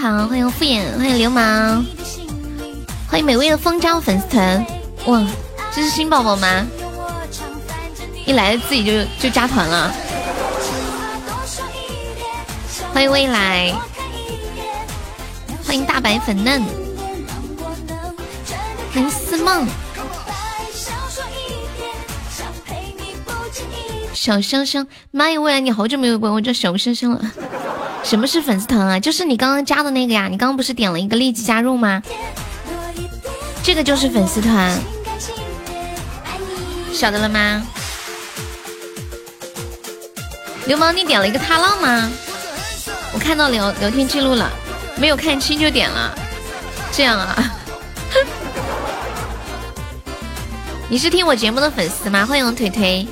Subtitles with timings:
[0.00, 1.84] 好，欢迎敷衍，欢迎流氓，
[3.06, 4.66] 欢迎美味的风招粉丝团。
[5.04, 5.26] 哇，
[5.74, 6.66] 这是新宝宝吗？
[8.24, 9.92] 一来自己就就加团了。
[12.94, 13.74] 欢迎未来，
[15.66, 16.62] 欢迎大白粉嫩，
[18.94, 19.68] 欢迎思梦。
[24.14, 25.38] 小香香，妈呀！
[25.38, 27.20] 未来你好久没有管我叫小香香了。
[28.10, 28.98] 什么是粉丝团啊？
[28.98, 30.26] 就是你刚刚加的那个呀。
[30.26, 32.02] 你刚刚不是点了一个立即加入吗？
[33.62, 34.76] 这个就是粉丝团，
[36.92, 37.64] 晓得了吗？
[40.66, 42.10] 流氓，你点了一个踏浪吗？
[43.14, 44.50] 我看到聊聊天记录了，
[44.96, 46.12] 没有看清就点了，
[46.90, 47.54] 这样啊？
[50.90, 52.26] 你是听我节目的粉丝吗？
[52.26, 53.06] 欢迎腿腿。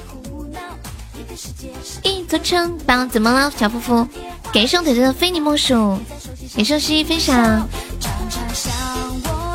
[2.03, 4.05] 一座城堡，怎么了，小夫妇？
[4.53, 5.99] 感谢腿腿的非你莫属，
[6.57, 7.69] 感谢西分享，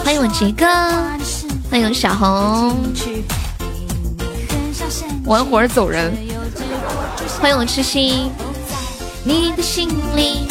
[0.03, 0.65] 欢迎我杰哥，
[1.69, 2.93] 欢迎小红，
[5.25, 6.13] 玩会儿走人，
[7.41, 8.31] 欢迎我痴心，
[9.23, 10.47] 你的心里，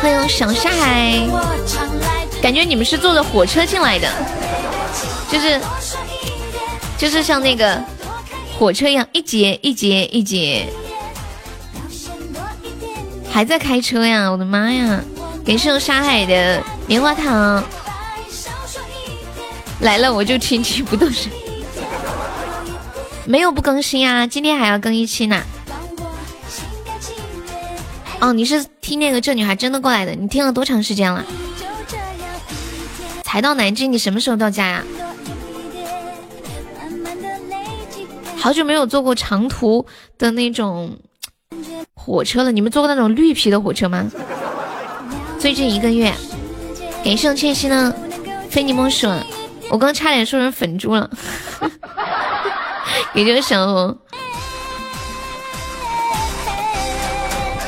[0.00, 1.20] 欢迎小沙海，
[2.40, 4.08] 感觉你们是坐着火车进来的，
[5.30, 5.60] 就是
[6.96, 7.82] 就是像那个。
[8.58, 10.66] 火车一样，一节一节一节，
[13.36, 14.30] 还在开车呀！
[14.30, 14.98] 我的妈呀！
[15.44, 17.62] 感谢沙海的棉花糖
[19.80, 21.30] 来了，我就听听不动声，
[23.26, 24.26] 没有不更新啊！
[24.26, 25.42] 今天还要更一期呢。
[28.20, 30.12] 哦，你是听那个这女孩真的过来的？
[30.12, 31.22] 你听了多长时间了？
[33.22, 34.82] 才到南京，你什么时候到家呀？
[38.38, 39.84] 好久没有坐过长途
[40.16, 40.98] 的那种
[42.06, 44.04] 火车了，你们坐过那种绿皮的火车吗？
[45.40, 46.14] 最近一个月，
[47.04, 47.92] 感谢倩兮的
[48.48, 49.08] 非你莫属，
[49.68, 51.10] 我刚差点说成粉猪了，
[53.12, 53.98] 也就是小红。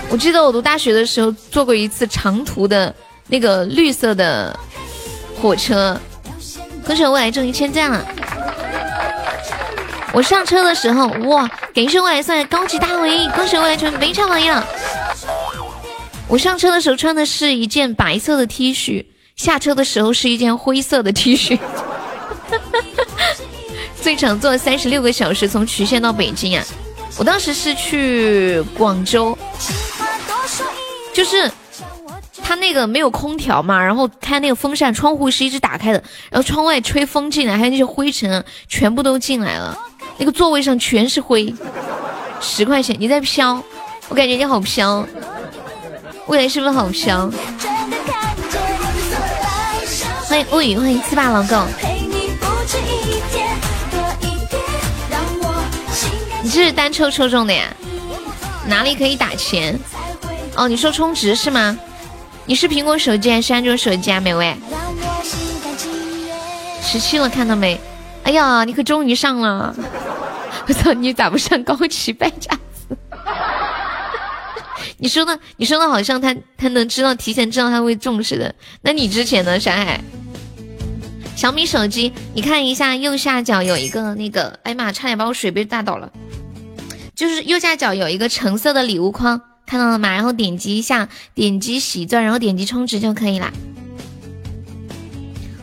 [0.08, 2.94] 我记得我读大学的时候坐过一次长途的
[3.26, 4.56] 那个绿色的
[5.42, 6.00] 火车，
[6.86, 8.06] 恭喜我未来中一千赞了。
[10.12, 11.50] 我上车的时候，哇！
[11.78, 14.66] 感谢未来送来高级大围，恭喜未来成非常榜样。
[16.26, 19.06] 我上车的时候穿的是一件白色的 T 恤，
[19.36, 21.56] 下车的时候是一件灰色的 T 恤。
[24.02, 26.64] 最长坐三十六个小时，从渠县到北京啊！
[27.16, 29.38] 我当时是去广州，
[31.14, 31.48] 就是
[32.42, 39.78] 他那个没有空调嘛，然后开那个风扇，窗户是一直打开的，然后窗外吹风进来，还有那些灰尘全部都进来了。
[40.18, 41.54] 那个座位上全是灰，
[42.40, 43.62] 十块钱，你在飘，
[44.08, 45.06] 我感觉你好飘，
[46.26, 47.30] 未来是不是好飘？
[50.26, 51.64] 欢迎物语，欢迎四霸老狗。
[56.42, 57.72] 你这是单抽抽中的呀？
[58.66, 59.78] 哪里可以打钱？
[60.56, 61.78] 哦，你说充值是吗？
[62.44, 64.56] 你是苹果手机还是安卓手机啊，美味？
[66.82, 67.80] 十七了，看到没？
[68.28, 69.74] 哎呀，你可终于上了！
[70.68, 72.94] 我操，你咋不上高级败家子？
[74.98, 78.54] 你说的，你说的好像他他能知道，提前知道他会中似的。
[78.82, 79.98] 那你之前呢，山海？
[81.36, 86.12] 小米手机，你看一下右下角有一个那个，哎呀妈，差点把我水杯打倒了。
[87.14, 90.10] 就是右下角有一个橙色的礼物框，看到了吗？
[90.10, 93.50] 然后点击一下，点击喜钻，然后点击充值就可以啦。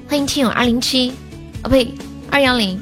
[0.09, 1.13] 欢迎听友二零七，
[1.61, 1.93] 哦呸。
[2.31, 2.79] 二幺零，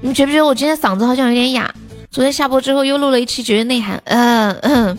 [0.00, 1.74] 你们觉不觉得我今天嗓子好像有点哑？
[2.10, 4.98] 昨天下播之后又录了一期绝对内涵，嗯嗯，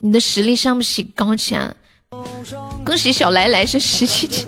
[0.00, 1.74] 你的实力上不起高墙。
[2.84, 4.46] 恭喜小来来是十七级，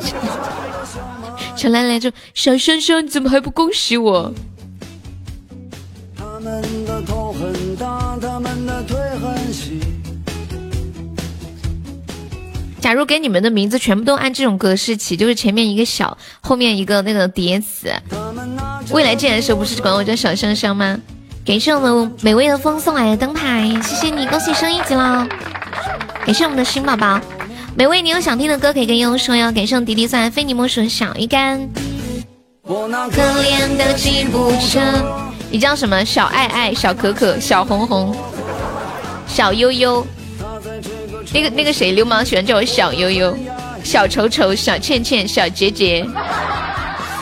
[1.56, 4.32] 小来来就小香香，你怎么还不恭喜我？
[6.16, 6.62] 他们
[12.90, 17.88] 假如给你们的名字全部都按这种格式起，就是前面一个小，后面一个那个叠词。
[18.90, 20.98] 未来见的时候不是管我叫小香香吗？
[21.46, 25.24] 感谢我们美味的风送来的灯牌，谢谢你，恭喜升一级了。
[26.26, 27.20] 感谢我们的新宝宝，
[27.76, 29.52] 每位你有想听的歌可以跟悠悠说哟。
[29.52, 31.60] 感谢迪迪送来非你莫属的小鱼干。
[32.62, 34.80] 我那可怜的吉普车，
[35.48, 36.04] 你叫什么？
[36.04, 38.16] 小爱爱、小可可、小红红、
[39.28, 40.04] 小悠悠。
[41.32, 43.36] 那个那个谁，流氓喜欢叫我小悠悠、
[43.84, 46.04] 小丑丑、小倩倩、小杰杰、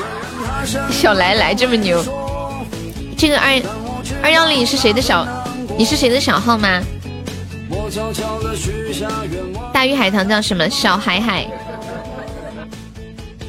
[0.90, 2.02] 小来来，这么牛。
[3.16, 3.60] 这个二
[4.22, 5.26] 二幺零是谁的小？
[5.76, 6.82] 你是谁的小号吗？
[9.72, 10.69] 大鱼海棠叫什么？
[10.70, 11.46] 小海海。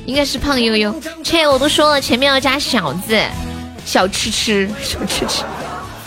[0.06, 3.16] 应该是胖悠悠，切，我都说了前面要加小字，
[3.86, 5.44] 小吃吃，小吃吃，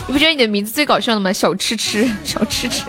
[0.05, 1.31] 你不觉得你的名字最搞笑的吗？
[1.31, 2.83] 小吃吃，小吃吃。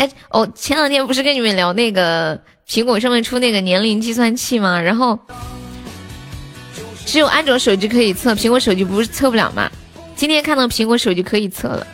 [0.00, 2.34] 哎，我前两天不是跟你们聊那个
[2.66, 4.80] 苹果上面出那个年龄计算器吗？
[4.80, 5.18] 然后
[7.04, 9.70] 只有安卓手机可以测，苹果手机不是测不了吗？
[10.16, 11.86] 今天看到苹果手机可以测了，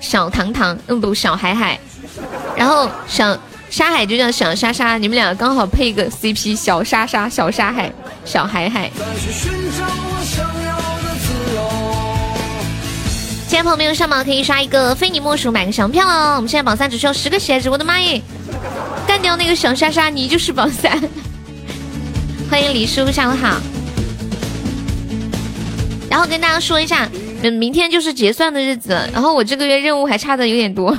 [0.00, 1.78] 小糖糖，嗯不，小海海，
[2.56, 3.38] 然后小。
[3.70, 7.92] 沙海就叫小莎莎，你们俩刚好配一个 CP，小莎莎、小沙海、
[8.24, 8.90] 小海海。
[13.58, 16.36] 在朋友们上榜可以刷一个非你莫属，买个小票哦。
[16.36, 18.22] 我们现在榜三只需要十个喜爱值，我的妈耶！
[19.04, 20.96] 干掉那个小莎莎，你就是榜三。
[22.48, 23.60] 欢迎李叔，下午好。
[26.08, 27.08] 然后跟大家说一下，
[27.42, 30.96] 嗯，明天就是结算的日子，然后我这个月任务还差的有点多。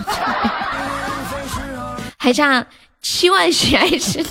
[2.19, 2.65] 还差
[3.01, 4.21] 七万喜爱值，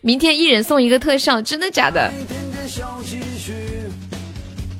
[0.00, 2.10] 明天一人送一个特效，真的假的？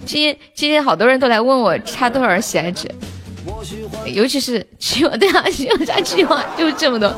[0.07, 2.89] 今天今天好多人都来问我差多少喜爱值，
[4.07, 7.13] 尤其是七万， 对啊，七万差七万就这么多。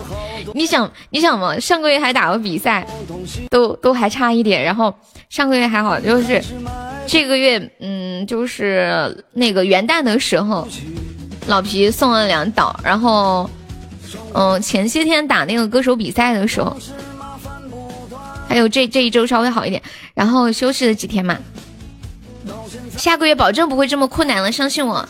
[0.55, 2.87] 你想你想嘛，上个月还打过比赛，
[3.51, 4.93] 都都还差一点，然后
[5.29, 6.43] 上个月还好，就是
[7.07, 10.67] 这个月嗯，就是那个元旦的时候。
[11.47, 13.49] 老皮送了两岛，然后，
[14.35, 16.77] 嗯，前些天打那个歌手比赛的时候，
[18.47, 19.83] 还有这这一周稍微好一点，
[20.13, 21.39] 然后休息了几天嘛。
[22.99, 25.09] 下个月保证不会这么困难了，相信我。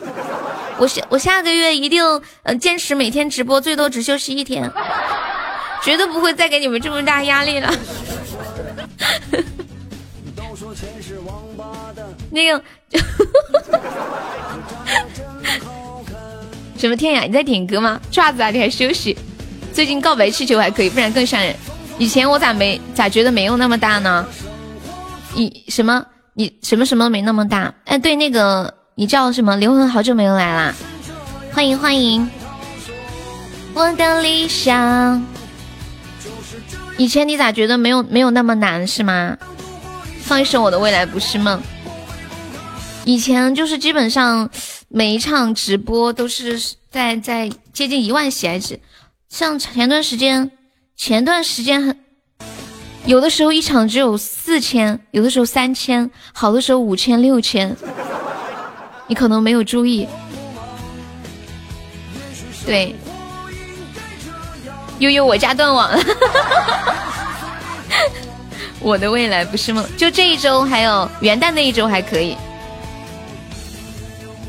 [0.78, 2.04] 我下我下个月一定
[2.44, 4.70] 嗯坚持每天直播，最多只休息一天，
[5.82, 7.74] 绝对不会再给你们这么大压力了。
[12.30, 12.62] 那个。
[16.78, 17.22] 什么天呀？
[17.22, 18.00] 你在点歌吗？
[18.08, 19.18] 爪子啊，你还休息？
[19.72, 21.52] 最近告白气球还可以，不然更吓人。
[21.98, 24.24] 以前我咋没咋觉得没有那么大呢？
[25.34, 26.06] 以什么？
[26.38, 27.74] 你什么什么没那么大？
[27.84, 29.56] 哎，对，那个你叫什么？
[29.56, 30.72] 灵魂好久没有来啦，
[31.52, 32.30] 欢迎欢迎。
[33.74, 35.26] 我的理想。
[36.96, 39.36] 以前你咋觉得没有没有那么难是吗？
[40.22, 41.60] 放一首我的未来不是梦。
[43.04, 44.48] 以前就是基本上。
[44.90, 46.58] 每一场直播都是
[46.90, 48.80] 在在接近一万喜爱值，
[49.28, 50.50] 像前段时间，
[50.96, 51.94] 前段时间很，
[53.08, 57.74] 有的时候一场只有四千，有的时候三千，好的时候五千六千，
[59.06, 60.06] 你可能没有注意。
[62.66, 62.94] 对，
[64.98, 65.98] 悠悠我家断网了，
[68.78, 72.36] 我的未来不是梦，就这一周还有元旦那一周还可以。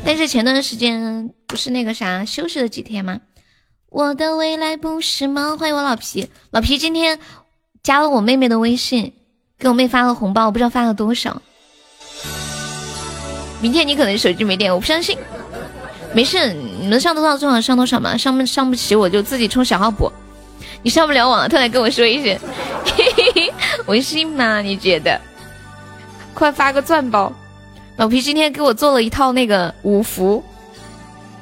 [0.04, 3.20] 但是前段时间不是那个啥休息了几天吗？
[3.88, 5.58] 我的未来不是梦。
[5.58, 7.18] 欢迎我老皮，老皮今天
[7.82, 9.12] 加了我妹妹的微信，
[9.58, 11.40] 给我妹发了红包，我不知道发了多少。
[13.60, 15.16] 明天你可能手机没电，我不相信。
[16.12, 20.10] 没事，你们上多少多少上多少嘛，上不上不起我就自己充小号补。
[20.82, 22.38] 你上不了网了，他来跟我说一声，
[23.86, 24.60] 我信吗？
[24.60, 25.20] 你觉得？
[26.34, 27.32] 快发个钻包。
[27.96, 30.42] 老皮今天给我做了一套那个五福，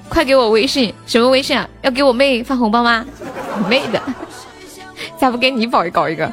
[0.09, 1.69] 快给我微信，什么微信啊？
[1.83, 3.07] 要给我妹发红包吗？
[3.69, 4.03] 妹的，
[5.19, 6.33] 咋不给你搞一搞一个？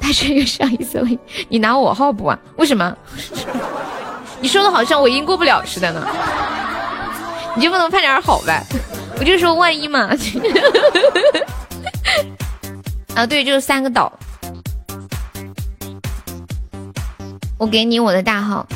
[0.00, 1.06] 他这个上一次，
[1.48, 2.38] 你拿我号补啊？
[2.56, 2.96] 为什么？
[4.40, 6.06] 你说的好像我应过不了似的呢？
[7.54, 8.64] 你就不能盼点好呗？
[9.18, 10.08] 我就说万一嘛。
[13.14, 14.10] 啊，对，就是三个岛。
[17.58, 18.66] 我给你我的大号，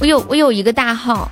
[0.00, 1.28] 我有我有一个大号，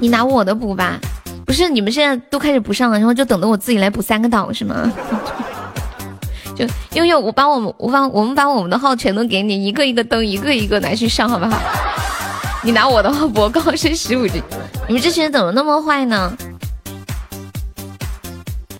[0.00, 0.98] 你拿我的补吧。
[1.46, 4.90] 不是你们现在都开始不上了，然后就等着我自己来补三个岛是吗？
[6.54, 11.58] 就悠悠，我把我们我把我们把我们的号全都给你，一个一个登，一个一个来去上，好不好？
[12.62, 14.42] 你拿我的号补高升十五级，
[14.86, 16.36] 你们这些人怎么那么坏呢？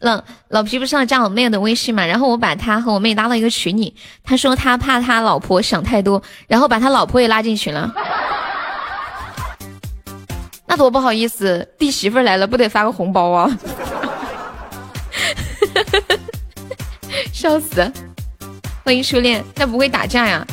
[0.00, 2.04] 老老皮不是要加我妹的微信嘛？
[2.04, 7.92] 然后我把他和我妹拉到一个群里，他说他怕他老婆想太多，然后把他老婆也拉进群了。
[10.72, 13.58] 那多不好意思，弟媳妇来了，不得发个红包啊！
[17.30, 17.92] 笑死！
[18.82, 20.46] 欢迎初恋，那不会打架呀？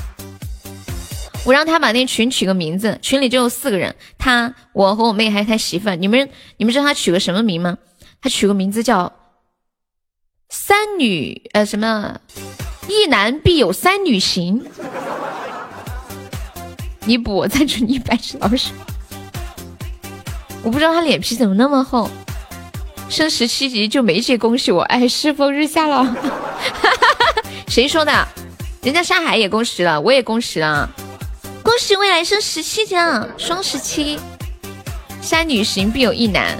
[1.45, 5.89] 我让他把那群取个名字，群里就有四个人，他、我和我妹还有他媳妇。
[5.95, 7.77] 你们你们知道他取个什么名吗？
[8.21, 9.13] 他取个名字叫
[10.51, 12.19] “三女”呃什么？
[12.89, 14.65] 一男必有三女行。
[17.05, 18.73] 你补我赞助你一百只老鼠。
[20.63, 22.09] 我不知道他脸皮怎么那么厚，
[23.09, 26.15] 升十七级就没姐恭喜我，哎，世风日下了。
[27.67, 28.27] 谁说的？
[28.81, 30.89] 人家山海也恭喜了，我也恭喜了，
[31.63, 34.19] 恭喜未来升十七级了，双十七。
[35.21, 36.57] 三女行必有一男，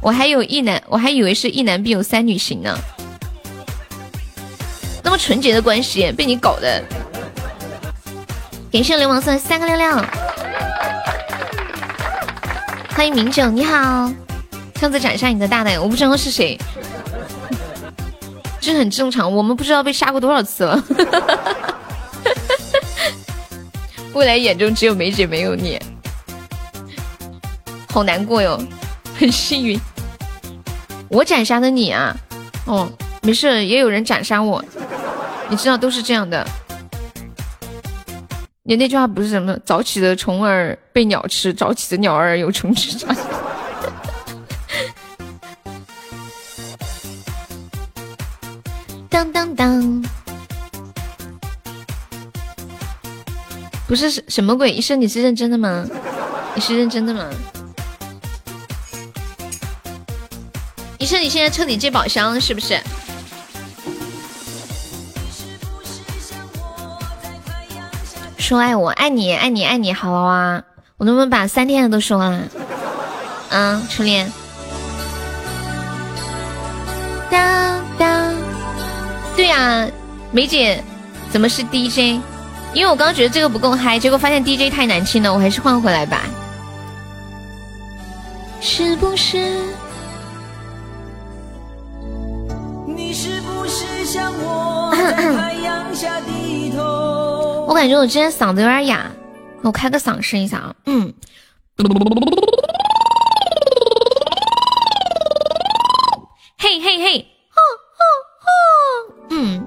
[0.00, 2.74] 我还有一男，我还以为是一男必有三女行呢。
[5.02, 6.82] 那么纯洁的关系被你搞的。
[8.72, 10.04] 感谢流氓送三个六六。
[12.94, 14.12] 欢迎明九，你好。
[14.76, 16.58] 上次斩杀你的大奶，我不知道是谁，
[18.60, 19.32] 这很正常。
[19.34, 20.84] 我们不知道被杀过多少次了。
[24.12, 25.80] 未来眼中只有梅姐没有你，
[27.88, 28.60] 好难过哟。
[29.18, 29.80] 很幸运，
[31.08, 32.14] 我斩杀的你啊。
[32.66, 32.90] 哦，
[33.22, 34.62] 没事，也有人斩杀我，
[35.48, 36.46] 你知道都是这样的。
[38.64, 42.96] 你那句话不是什么早起的虫儿被鸟吃，早起的鸟儿有虫吃。
[49.10, 50.04] 当当当，
[53.88, 54.70] 不是什什么鬼？
[54.70, 55.84] 医生，你是认真的吗？
[56.54, 57.28] 你是认真的吗？
[61.00, 62.80] 医生，你现在彻底接宝箱是不是？
[68.52, 70.62] 说爱我，爱你，爱你，爱你，好了啊！
[70.98, 72.46] 我能不能把三天的都说完？
[73.48, 74.30] 嗯，初恋。
[77.30, 78.34] 当当，
[79.34, 79.88] 对呀，
[80.32, 80.84] 梅姐
[81.30, 82.20] 怎么是 DJ？
[82.74, 86.20] 因为我刚刚觉得这个不够嗨，结果发现 DJ 太难听了，我还是换回来吧。
[88.60, 89.62] 是不是？
[92.86, 97.21] 你是不是像我在太阳下低头？
[97.72, 99.10] 我感觉我今天嗓子有点哑，
[99.62, 100.74] 我开个嗓试一下啊。
[100.84, 101.10] 嗯，
[106.58, 107.26] 嘿嘿嘿，
[109.30, 109.66] 嗯，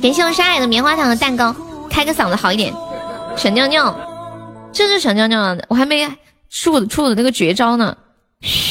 [0.00, 1.52] 感谢我沙海的棉花糖和蛋糕，
[1.90, 2.72] 开个嗓子好一点。
[3.36, 3.92] 小尿尿，
[4.72, 6.08] 这是小尿尿，我还没
[6.50, 7.96] 出出我的那个绝招呢。
[8.42, 8.69] 嘘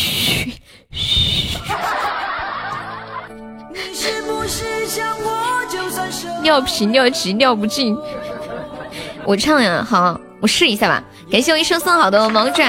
[6.49, 7.95] 尿频尿急尿不尽，
[9.23, 11.03] 我唱呀，好，我试一下吧。
[11.31, 12.65] 感谢我一生送好的毛爪，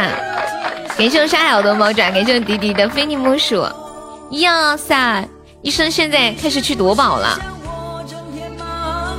[0.98, 3.66] 感谢我山海好多毛爪，感谢我迪迪的非你莫属。
[4.32, 5.26] 呀塞，
[5.62, 7.40] 医生现在开始去夺宝了。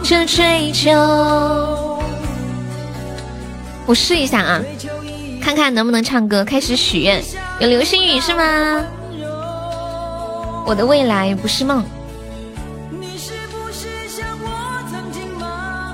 [0.04, 0.92] 这追求，
[3.88, 4.62] 我试一下啊，
[5.42, 6.46] 看看能不能唱歌。
[6.46, 7.20] 开始许愿，
[7.60, 8.86] 有流星雨是吗？
[10.68, 11.84] 我的未来不是梦。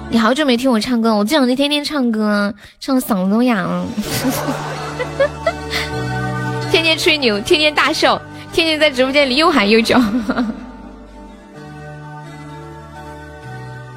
[0.09, 3.85] 你好久没听我唱歌，我这两天天天唱歌，唱的嗓子都哑了。
[6.71, 8.19] 天天吹牛，天天大笑，
[8.53, 9.99] 天天在直播间里又喊又叫。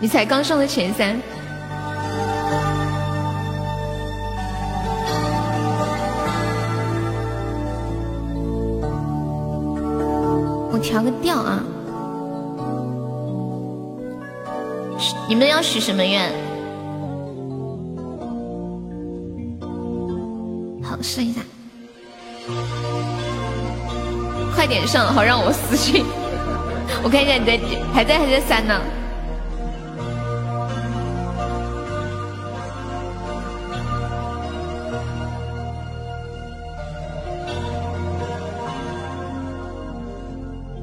[0.00, 1.16] 你才刚上的前三，
[10.72, 11.62] 我调个调啊。
[15.28, 16.30] 你们要许什么愿？
[20.82, 21.40] 好，试一下，
[24.54, 26.04] 快点上，好让我私信。
[27.02, 27.58] 我看一下你在
[27.94, 28.80] 还在还在三呢。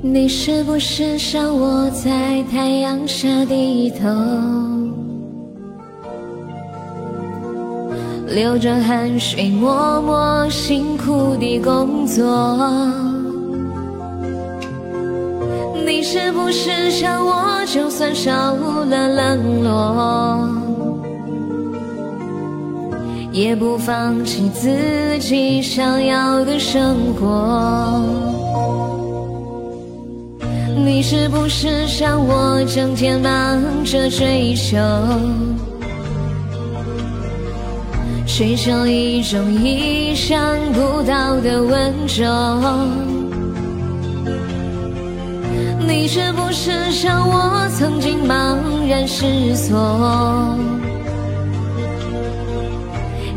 [0.09, 4.07] 你是不是像我在太阳下低头，
[8.25, 12.25] 流着汗水默默辛苦地工作？
[15.85, 18.31] 你是不是像我，就算少
[18.85, 20.49] 了冷落，
[23.33, 28.36] 也不放弃自己想要的生活？
[30.87, 34.77] 你是不是像我，整天忙着追求？
[38.25, 40.39] 追求一种意想
[40.71, 42.25] 不到的温柔。
[45.85, 48.55] 你是不是像我曾经茫
[48.89, 50.57] 然失措？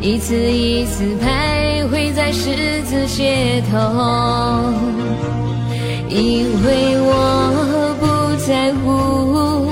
[0.01, 3.77] 一次一次徘徊在十字街头，
[6.11, 8.05] 因为我不
[8.45, 9.71] 在乎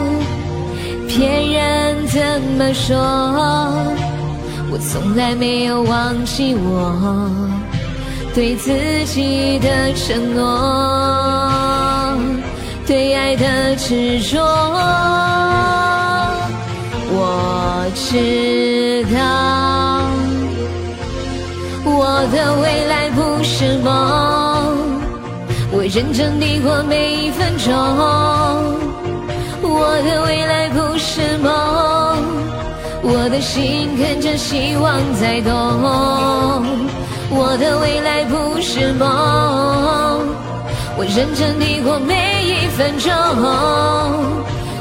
[1.09, 2.97] 别人怎么说，
[4.71, 7.31] 我从来没有忘记我
[8.35, 8.73] 对自
[9.07, 10.45] 己的承诺，
[12.87, 14.39] 对爱的执着，
[17.11, 19.19] 我知道。
[21.85, 23.89] 我的未来不是梦，
[25.89, 27.75] 认真地过每一分钟。
[29.63, 31.49] 我的未来不是梦，
[33.03, 35.51] 我的心跟着希望在动。
[37.31, 39.09] 我的未来不是梦，
[40.97, 43.11] 我认真地过每一分钟。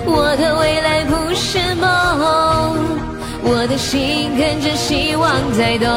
[0.06, 1.88] 我的未来不是梦。
[3.50, 5.88] 我的心跟着希望在动，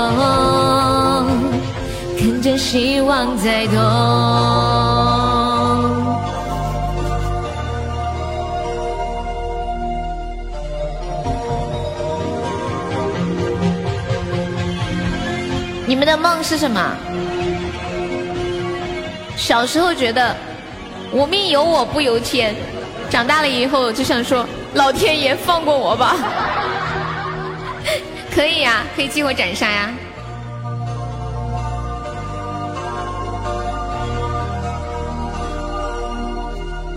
[2.20, 3.74] 跟着希望在动。
[15.86, 16.94] 你们的梦是什么？
[19.34, 20.36] 小时候觉得
[21.10, 22.54] 我命由我不由天，
[23.08, 26.16] 长大了以后就想说老天爷放过我吧。
[28.34, 29.90] 可以呀，可以激活斩杀呀！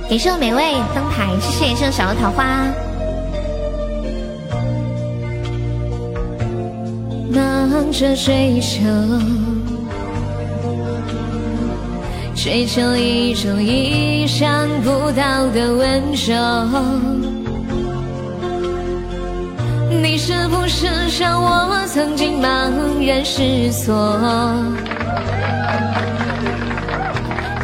[0.10, 2.66] 感谢我美味灯牌，谢谢感谢小桃花。
[7.32, 8.84] 忙着追求，
[12.36, 16.36] 追求一种意想不到的温柔。
[20.02, 22.72] 你是不是像我曾经茫
[23.04, 24.20] 然失措，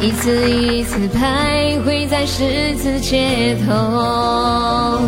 [0.02, 4.98] 一次一次徘徊在十字街头？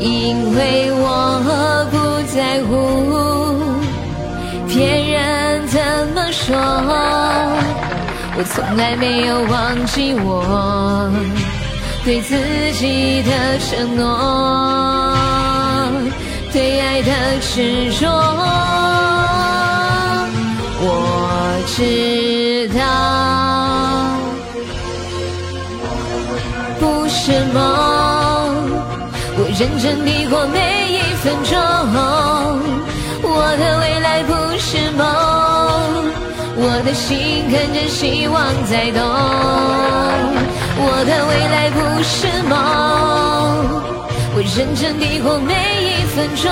[0.00, 1.06] 因为我
[1.92, 1.96] 不
[2.34, 2.72] 在乎
[4.66, 5.80] 别人怎
[6.12, 6.56] 么说，
[8.36, 11.08] 我从来没有忘记我
[12.04, 12.36] 对自
[12.72, 13.30] 己的
[13.60, 14.02] 承诺。
[16.52, 18.10] 对爱的执着，
[20.80, 20.86] 我
[21.68, 22.82] 知道
[27.16, 27.62] 是梦。
[29.36, 30.58] 我认真地过每
[30.92, 31.56] 一分钟，
[33.22, 35.00] 我的未来不是梦，
[36.56, 39.00] 我的心跟着希望在动，
[40.76, 42.52] 我的未来不是梦。
[44.36, 46.50] 我认真地过每一分钟，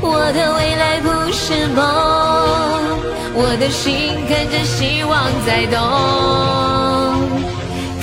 [0.00, 1.84] 我的未来不是梦，
[3.34, 3.92] 我的心
[4.26, 5.76] 跟着希望在动，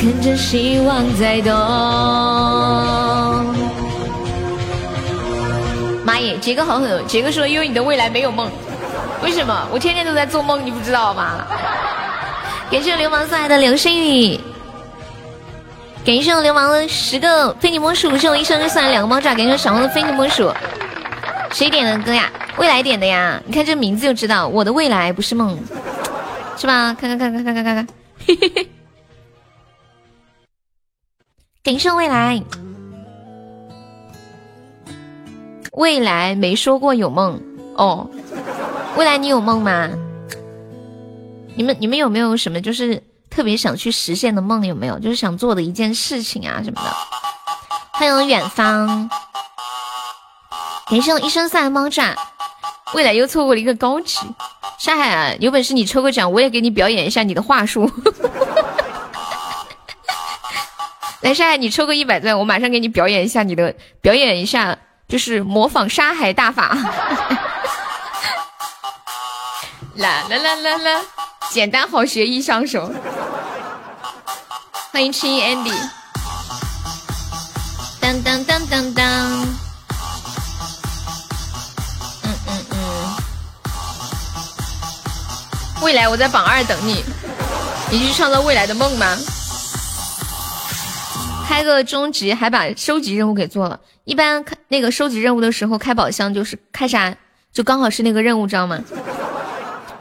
[0.04, 1.54] 跟着希望在动。
[6.04, 7.08] 妈耶，杰哥好狠！
[7.08, 8.52] 杰哥说因为你的未来没有梦，
[9.24, 9.66] 为什么？
[9.72, 11.48] 我天天都在做梦，你不知道吗？
[12.70, 14.38] 感谢流氓送来的流星雨。
[16.06, 20.52] 感谢流氓的十个非你莫属，谢我一生就送来两个猫爪，感谢小王的非你莫属。
[21.52, 22.30] 谁点的歌呀？
[22.58, 23.42] 未来点的呀？
[23.46, 25.58] 你看这名字就知道，我的未来不是梦，
[26.58, 26.94] 是吧？
[27.00, 27.88] 看看看看看看看看，
[28.28, 28.68] 嘿嘿嘿。
[31.64, 32.44] 感谢未来，
[35.72, 37.42] 未来没说过有梦
[37.78, 38.10] 哦。
[38.98, 39.90] 未来你有梦吗？
[41.56, 43.02] 你们你们有没有什么就是？
[43.30, 45.00] 特别想去实现的梦有没有？
[45.00, 46.94] 就是想做的一件事情啊什么的。
[47.94, 49.10] 欢迎远方，
[50.88, 52.14] 感谢一生三猫爪。
[52.94, 54.20] 未来又错过了一个高级。
[54.78, 57.90] 沙海啊，有本事你抽个奖，我也给你表演一下你的话术。
[61.24, 66.76] 来，山海，你抽个一百钻，我马上给你表演一下你的，表演一下，就是模仿沙海大法。
[69.96, 71.02] 啦啦啦啦啦，
[71.50, 72.92] 简单好学，易上手。
[74.92, 75.74] 欢迎青 Andy，
[78.02, 79.06] 当当当当当，
[82.24, 83.16] 嗯嗯嗯，
[85.84, 87.02] 未来我在榜二等你，
[87.90, 89.18] 你去创造未来的梦吗？
[91.48, 97.16] 开个终极还把收集任务给做了，一般开那个收集任务的时候开宝箱就是开啥？
[97.52, 98.80] 就刚好是那个任务，知道吗？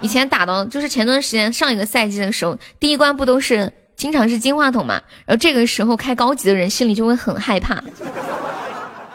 [0.00, 4.94] 以前打到就是前段时间上一个赛季的时候，第一关不都是经常是金话筒嘛？
[5.26, 7.74] 然后这个时候开高级的人心里就会很害怕，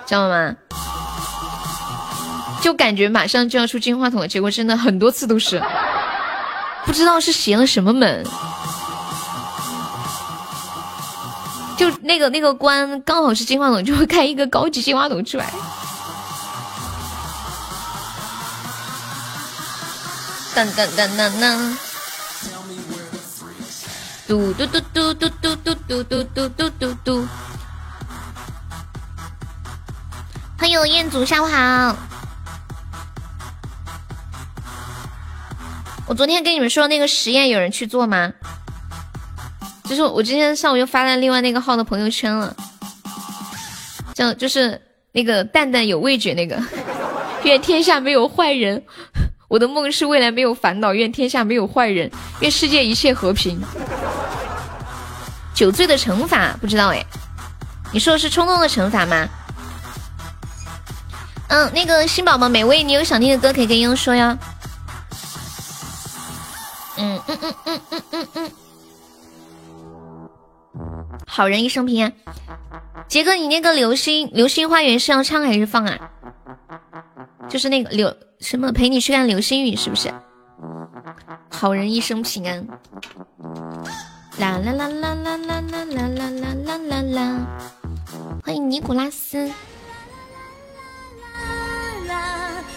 [0.05, 0.55] 知道吗？
[2.61, 5.61] 就感觉马上就要出金话筒了，结果真的很多次都是，
[6.85, 8.23] 不知道是邪了什么门。
[11.77, 15.53] 就那个那个关刚好是金话筒，就会开一个高级金话筒出来。
[20.55, 21.77] 噔噔噔噔噔，
[24.27, 27.27] 嘟嘟嘟嘟嘟嘟嘟嘟嘟嘟嘟嘟嘟。
[30.57, 31.95] 欢迎彦祖，下午好。
[36.07, 38.33] 我昨天跟你们说那个实验，有人去做吗？
[39.87, 42.55] 就是我今天上午又发在另外那个号的朋友圈了，
[44.13, 44.79] 叫就是
[45.13, 46.61] 那个蛋蛋有味觉那个，
[47.43, 48.83] 愿天下没有坏人。
[49.47, 53.57] 我的梦是未来没有烦恼，愿天下没有坏人，愿世界一切和平。
[55.53, 57.03] 酒醉的惩罚不知道哎，
[57.93, 59.25] 你说的是冲动的惩罚吗？
[61.47, 64.37] 嗯，那个新宝宝美味，你有想听的歌可以跟悠悠说呀。
[66.97, 68.51] 嗯嗯嗯嗯嗯嗯嗯。
[71.25, 72.13] 好人一生平安，
[73.07, 75.97] 杰哥，你那个流星流星花园是要唱还是放啊？
[77.49, 80.13] 就是那个流什么陪你去看流星雨是不是？
[81.49, 82.67] 好人一生平安。
[84.37, 86.29] 啦啦啦啦啦啦啦啦啦
[86.65, 87.47] 啦啦啦！
[88.43, 89.37] 欢迎尼古拉斯。
[89.37, 89.53] 啦
[92.05, 92.13] 啦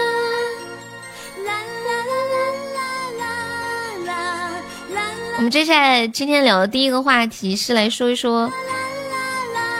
[5.37, 8.51] 我们接下来今天聊的第一个话题是来说一说，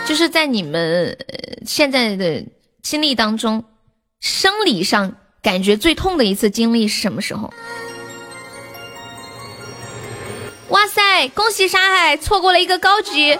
[0.05, 1.17] 就是在你们
[1.65, 2.45] 现在的
[2.83, 3.63] 经历当中，
[4.19, 7.51] 生理上感觉最痛的一次经历是什么时候？
[10.69, 13.33] 哇塞，恭喜沙海错过了一个高级，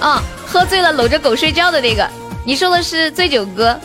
[0.00, 2.08] 哦，喝醉了搂着狗睡觉的那个，
[2.46, 3.76] 你说的是醉酒哥，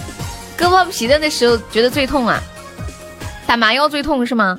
[0.56, 2.40] 割包皮的那时候觉得最痛啊。
[3.46, 4.58] 打麻药最痛是吗？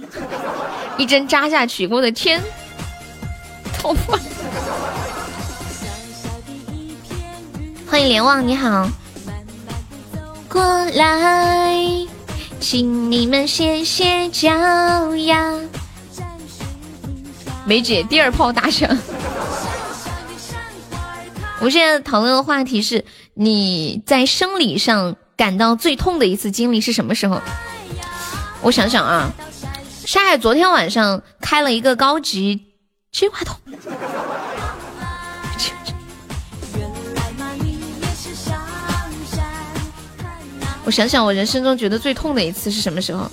[0.97, 2.41] 一针扎下去，我的天，
[3.79, 4.19] 痛啊！
[7.89, 8.89] 欢迎连望，你好，
[10.49, 11.77] 过来，
[12.61, 14.51] 请你们歇歇脚
[15.17, 15.53] 呀。
[17.67, 18.89] 梅姐，第二炮打响。
[21.61, 23.05] 我现在讨论的话题是，
[23.35, 27.41] 你在生理上感到最痛的一次经历是什么时候？
[28.61, 29.33] 我想想啊，
[30.07, 32.75] 沙海昨天晚上开了一个高级
[33.11, 33.57] 金话筒。
[40.85, 43.31] 我想想，我人生中觉得最痛的一次是什么时候？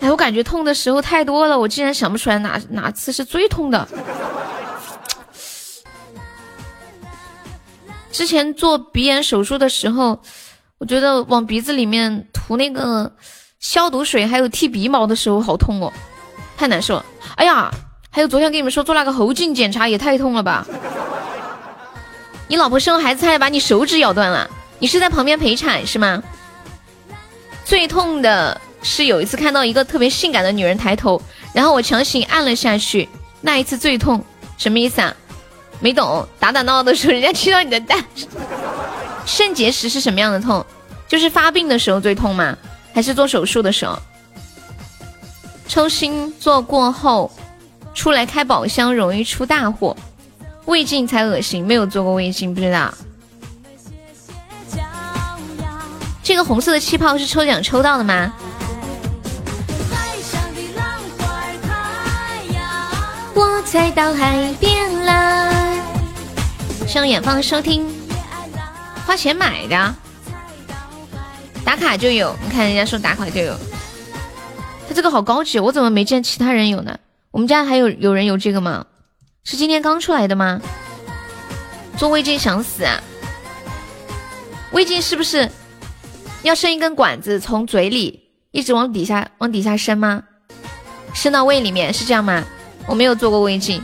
[0.00, 3.86] 哎，我感觉痛的时候太多了，我竟然想不出来哪哪次是最痛的。
[8.10, 10.22] 之前做鼻炎手术的时候，
[10.78, 13.14] 我觉得往鼻子里面涂那个。
[13.62, 15.90] 消毒水还有剃鼻毛的时候好痛哦，
[16.58, 17.04] 太难受了。
[17.36, 17.70] 哎呀，
[18.10, 20.66] 还有昨天跟你们说做那个喉镜检查也太痛了吧！
[22.48, 26.20] 你老婆生孩子差点把你手指咬断了，你是在旁边陪产是吗？
[27.64, 31.22] 最痛的是有一次看到一个特别性感的女人抬头，
[31.54, 33.08] 然后我强行按了下去，
[33.40, 34.22] 那一次最痛，
[34.58, 35.14] 什么意思啊？
[35.78, 38.04] 没懂，打打闹闹的时候人家吃到你的蛋。
[39.24, 40.66] 肾结石是什么样的痛？
[41.06, 42.56] 就是发病的时候最痛吗？
[42.94, 43.98] 还是做手术的时候，
[45.66, 47.30] 抽心做过后
[47.94, 49.96] 出来开宝箱容易出大祸，
[50.66, 52.92] 胃镜才恶心，没有做过胃镜不知道。
[56.22, 58.32] 这个红色的气泡是抽奖抽到的吗？
[63.34, 65.82] 我才到海边来，
[66.86, 67.90] 向远方收听，
[69.06, 69.94] 花钱买的。
[71.64, 73.56] 打卡就有，你看人家说打卡就有，
[74.88, 76.98] 他这个好高级，我怎么没见其他人有呢？
[77.30, 78.84] 我们家还有有人有这个吗？
[79.44, 80.60] 是今天刚出来的吗？
[81.96, 83.00] 做胃镜想死啊！
[84.72, 85.50] 胃镜是不是
[86.42, 88.20] 要伸一根管子从嘴里
[88.50, 90.22] 一直往底下往底下伸吗？
[91.14, 92.42] 伸到胃里面是这样吗？
[92.86, 93.82] 我没有做过胃镜，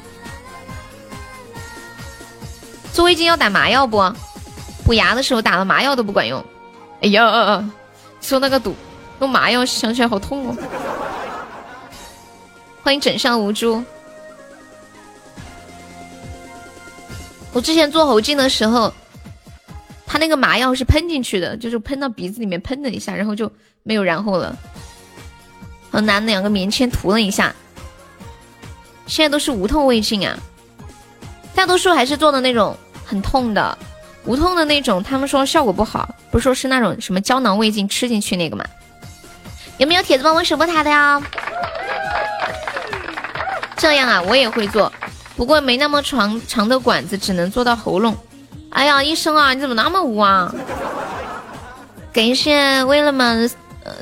[2.93, 4.03] 做胃镜要打麻药不？
[4.85, 6.45] 补牙的时候打了麻药都不管用。
[7.01, 7.65] 哎呀，
[8.21, 8.75] 说那个堵
[9.21, 10.57] 用麻药，想起来好痛哦！
[12.83, 13.83] 欢迎枕上无珠。
[17.53, 18.93] 我之前做喉镜的时候，
[20.07, 23.51] 他那个麻药是喷进去的，就是喷到鼻子里面喷了一下，然后就
[23.85, 24.57] 没有然后了。
[25.91, 27.55] 和拿两个棉签涂了一下，
[29.07, 30.37] 现在都是无痛胃镜啊，
[31.55, 33.79] 大多数还是做的那种很痛的，
[34.29, 38.65] 无痛的那种，他们说效果不好，不是说是那种什么胶囊胃镜吃进去那个吗？
[39.79, 41.23] 有没有铁子帮我守波塔的呀？
[43.79, 44.93] 这样啊，我也会做，
[45.35, 48.15] 不过没那么长长的管子，只能做到喉咙。
[48.69, 50.55] 哎呀，医生啊，你怎么那么污啊？
[52.13, 53.51] 感谢为了们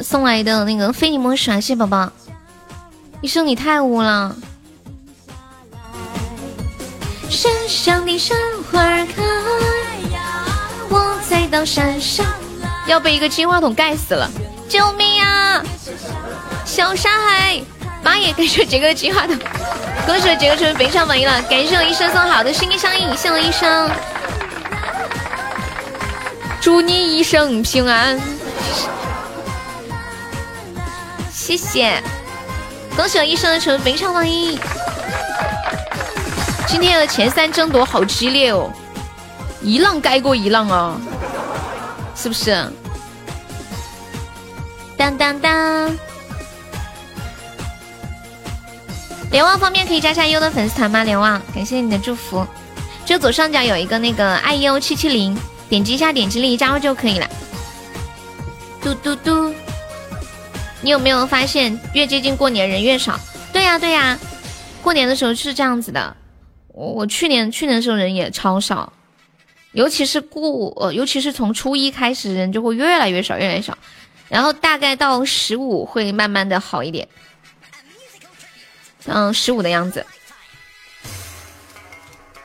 [0.03, 2.11] 送来的那个非你莫属，谢谢宝宝。
[3.21, 4.35] 医生你太污了。
[7.31, 8.37] 山上的山
[8.73, 9.23] 花开，
[12.87, 14.31] 要被一个金话筒盖死了，
[14.69, 15.63] 救命啊！
[16.65, 17.61] 小沙海，
[18.03, 19.37] 妈耶，感谢杰哥金话筒，
[20.07, 23.91] 恭喜杰哥成为本场榜一了，感谢我医生送好的心意相印，谢我医生。
[26.61, 28.21] 祝你一生平安，
[31.33, 32.03] 谢谢，
[32.97, 34.59] 恭喜我医生成为本场榜一。
[36.67, 38.71] 今天的前三争夺好激烈哦，
[39.63, 41.01] 一浪盖过一浪啊，
[42.17, 42.51] 是不是？
[44.97, 45.97] 当当当！
[49.31, 51.05] 连旺方面可以加下优的粉丝团吗？
[51.05, 52.47] 连旺，感谢你的祝福。
[53.05, 55.37] 就左上角有一个那个爱优七七零。
[55.69, 57.29] 点击一下点击立即加入就可以了。
[58.81, 59.53] 嘟嘟嘟，
[60.81, 63.19] 你有没有发现越接近过年人越少？
[63.53, 64.17] 对呀对呀，
[64.81, 66.17] 过年的时候是这样子的。
[66.69, 68.93] 我我去年去年的时候人也超少，
[69.77, 73.77] 尤其是过呃尤其是从初一开始人就会越来越少越来越少，
[74.27, 77.07] 然后大概到十五会慢慢的好一点。
[79.05, 80.07] 嗯，十五的样子。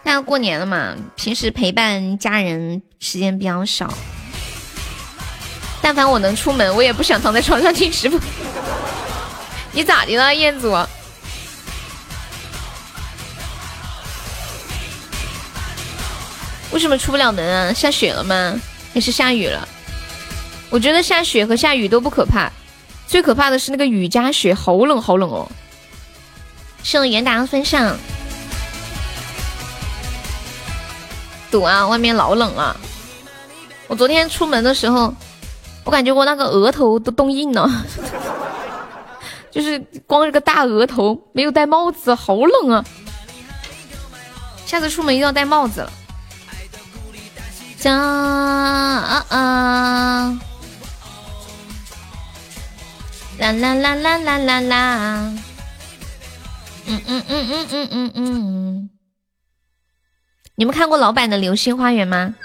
[0.04, 3.94] 但要过年了嘛，平时陪伴家人时间比较少。
[5.82, 8.20] 但凡我能出门，我也不想躺在床上听直播。
[9.72, 10.76] 你咋的了，彦祖？
[16.72, 17.74] 为什么出不了门啊？
[17.74, 18.60] 下雪了吗？
[18.94, 19.68] 还是下雨了？
[20.70, 22.50] 我觉得下雪和下雨都不可怕，
[23.08, 25.50] 最可怕的是那个雨加雪，好冷好冷哦。
[26.84, 27.98] 送元达分上。
[31.52, 31.86] 堵啊！
[31.88, 32.76] 外面老冷了。
[33.88, 35.14] 我昨天出门的时候，
[35.84, 37.70] 我感觉我那个额头都冻硬了，
[39.52, 42.86] 就是光这个大额头，没有戴帽子，好冷啊！
[44.66, 45.92] 下次出门一定要戴帽子了。
[47.90, 50.40] 啊啊！
[53.40, 55.34] 啦啦啦啦啦啦啦！
[56.88, 58.90] 嗯嗯嗯嗯嗯嗯嗯。
[60.56, 62.36] 你们看过老版的《流星花园》吗？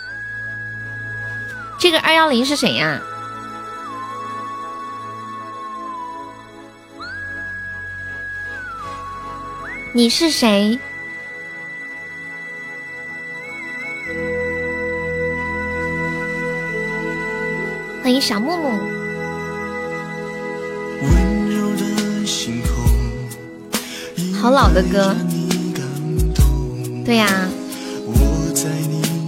[1.79, 3.01] 这个二幺零是谁呀？
[9.93, 10.79] 你是谁？
[18.07, 18.69] 欢迎小木木。
[24.33, 25.13] 好老的歌。
[27.05, 27.49] 对呀。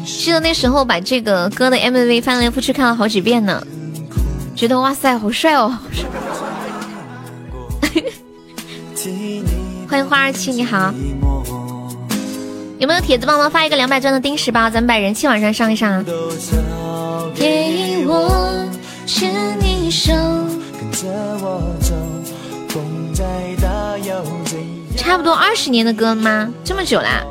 [0.06, 3.60] 记得那时候把这个歌的 MV 翻来覆去看了好几遍呢，
[4.54, 5.76] 觉得哇塞，好帅哦！
[9.90, 10.94] 欢迎花二七，你好，
[12.78, 16.04] 有没有铁子帮忙发一个两百钻的丁石包，咱们把人气往上上一上。
[17.34, 18.64] 给我
[19.04, 20.12] 牵你手，
[24.96, 26.48] 差不多二十年的歌吗？
[26.64, 27.24] 这么久啦？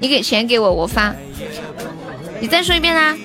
[0.00, 1.14] 你给钱给我，我发。
[2.40, 3.16] 你再说一遍啦！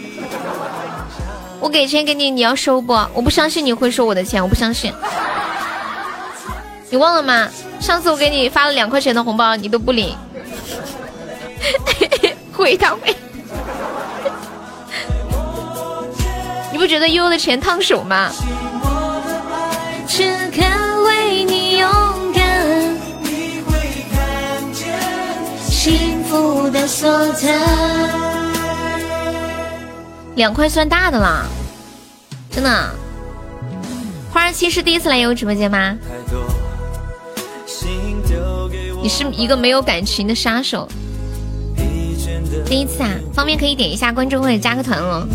[1.59, 2.93] 我给钱给你，你要收不？
[3.15, 4.93] 我不相信你会收我的钱，我不相信。
[6.91, 7.49] 你忘了吗？
[7.79, 10.15] 上次我给你发了两块钱的红包，你都不领。
[12.53, 13.15] 回他回。
[16.71, 18.29] 你不觉得悠悠的钱烫手吗？
[20.07, 21.89] 只敢为你勇
[22.33, 24.97] 敢，你会看见
[25.61, 27.53] 幸福的所在。
[30.35, 31.45] 两块算大的啦，
[32.49, 32.89] 真的。
[34.31, 35.97] 花儿七是第一次来悠悠直播间吗？
[39.01, 40.87] 你是一个没有感情的杀手。
[42.65, 45.27] 第一次啊，方便可以点一下关注或者加个团哦。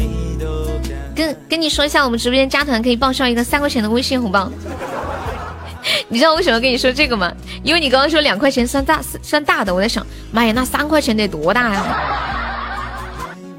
[1.14, 4.50] 跟跟你说一下，我们直播间加团可以报销一个三块钱的微信红包。
[6.08, 7.32] 你知道为什么跟你说这个吗？
[7.62, 11.84] 因为你刚刚说两块钱算大算大的，我在想，妈呀，那三块钱得多大呀？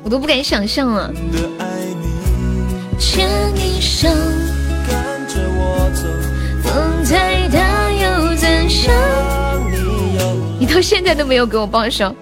[0.04, 1.12] 我都不敢想象了。
[3.00, 4.96] 牵一手，跟
[5.28, 6.04] 着我走，
[6.63, 8.94] 风再大又怎伤？
[10.60, 12.13] 你到现在都没有给我报销，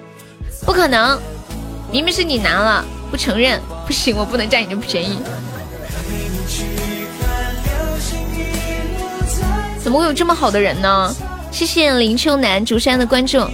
[0.65, 1.19] 不可能，
[1.91, 5.19] 明明是你拿了，不承认，不行，我不能占你的便宜。
[9.79, 11.15] 怎么会有这么好的人呢？
[11.51, 13.45] 谢谢林秋南竹山的关注。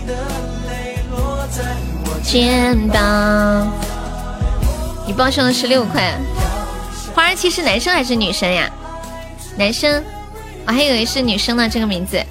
[2.23, 3.71] 肩膀，
[5.07, 6.13] 你报销的是六块。
[7.15, 8.69] 花儿七是男生还是女生呀？
[9.57, 10.03] 男生，
[10.67, 11.67] 我还以为是女生呢。
[11.67, 12.21] 这个名字。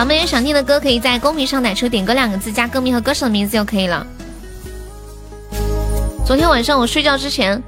[0.00, 4.06] 宝贝有想听的歌，可以在公屏上打出“点歌”两个字，加歌名和歌手的名字就可以了。
[6.24, 7.62] 昨天晚上我睡觉之前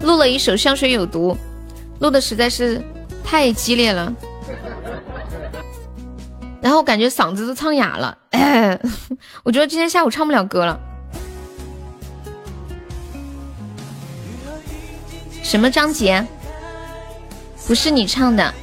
[0.00, 1.32] 录了一首《香水有毒》，
[2.00, 2.82] 录的实在是
[3.22, 4.10] 太激烈了。
[6.62, 8.16] 然后感觉嗓子都唱哑了，
[9.44, 10.80] 我觉得今天下午唱不了歌了。
[15.42, 16.26] 什么张杰？
[17.66, 18.54] 不是你唱的？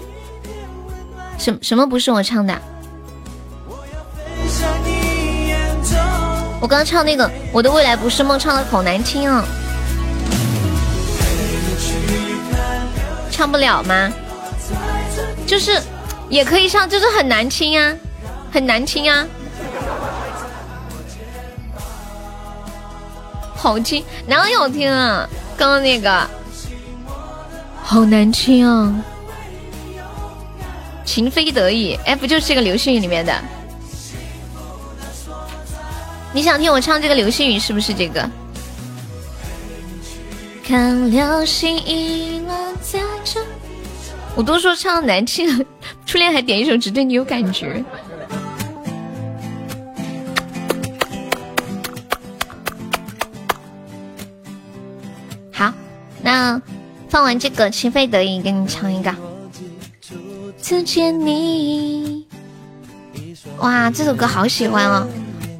[1.38, 2.60] 什什么不是我唱的？
[6.62, 9.43] 我刚刚唱那个《我的未来不是梦》，唱的好难听啊！
[13.30, 14.10] 唱不了吗？
[15.45, 15.82] 就是。
[16.30, 17.93] 也可以唱，就是很难听啊，
[18.54, 19.28] 很难听啊，
[23.54, 25.28] 好听哪有好听啊？
[25.58, 26.26] 刚刚那个
[27.84, 28.95] 好难听啊，
[31.04, 33.34] 情非得已，哎，不就是这个流星雨里面的？
[36.34, 38.30] 你想听我唱这个流星雨是不是这个？
[40.63, 43.41] 看流星遗落在这。
[44.34, 45.65] 我都说唱难听了，
[46.06, 47.84] 初恋还点一首只对你有感觉。
[55.52, 55.74] 好，
[56.22, 56.62] 那
[57.10, 59.13] 放完这个情非得已，给你唱一个。
[60.62, 62.26] 次见你，
[63.58, 65.06] 哇，这首歌好喜欢哦！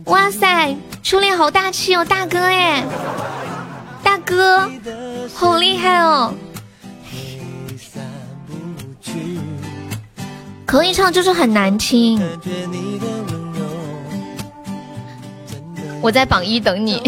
[0.06, 2.84] 哇塞，初恋好大气哦，大哥哎，
[4.04, 4.70] 大哥，
[5.34, 6.34] 好厉害哦！
[10.66, 12.22] 可以唱，就是很难听。
[16.02, 17.02] 我在榜一等你。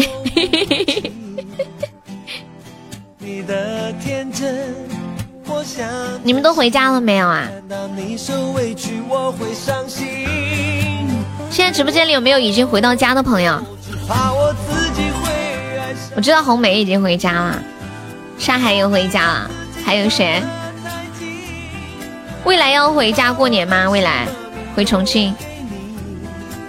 [6.22, 7.48] 你们都回家了没有啊？
[11.54, 13.62] 现在直播间里有没有已经回到家的朋友？
[16.16, 17.62] 我知道红梅已经回家了，
[18.36, 19.50] 沙海也回家了，
[19.86, 20.42] 还有谁？
[22.42, 23.88] 未来要回家过年吗？
[23.88, 24.26] 未来
[24.74, 25.32] 回重庆，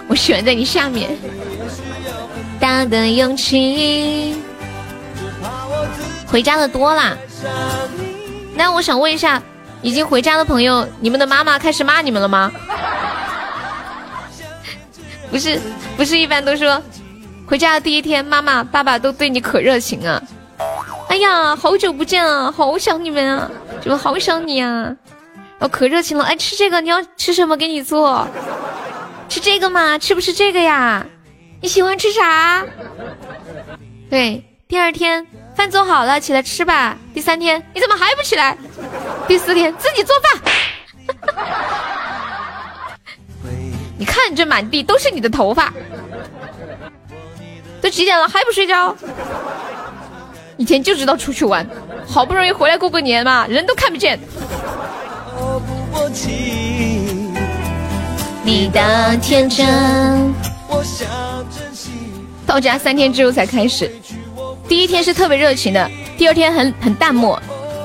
[0.06, 1.10] 我喜欢在你下面。
[2.60, 4.36] 大的勇气，
[6.28, 7.16] 回家的多啦。
[8.54, 9.42] 那我想问一下，
[9.82, 12.52] 已经回家的朋友，你们的妈妈开始骂你们了吗？
[15.30, 15.60] 不是，
[15.96, 16.82] 不是，一般都说
[17.46, 20.22] 回家的第一天，妈妈、爸爸都对你可热情啊。
[21.08, 23.50] 哎呀，好久不见啊，好想你们啊，
[23.82, 24.94] 怎么好想你啊？
[25.58, 26.24] 哦，可热情了！
[26.24, 27.56] 哎，吃这个，你要吃什么？
[27.56, 28.28] 给你做，
[29.28, 29.96] 吃这个吗？
[29.98, 31.06] 吃不吃这个呀？
[31.62, 32.62] 你喜欢吃啥？
[34.10, 36.96] 对，第二天饭做好了，起来吃吧。
[37.14, 38.56] 第三天你怎么还不起来？
[39.26, 40.42] 第四天自己做饭。
[43.98, 45.72] 你看这满地都是你的头发，
[47.80, 48.94] 都几点了还不睡觉？
[50.58, 51.66] 以前就知道出去玩，
[52.06, 54.18] 好不容易回来过个年嘛，人都看不见。
[58.42, 60.34] 你的天真，
[62.46, 63.90] 到家三天之后才开始，
[64.68, 67.42] 第一天是特别热情的，第二天很很淡漠，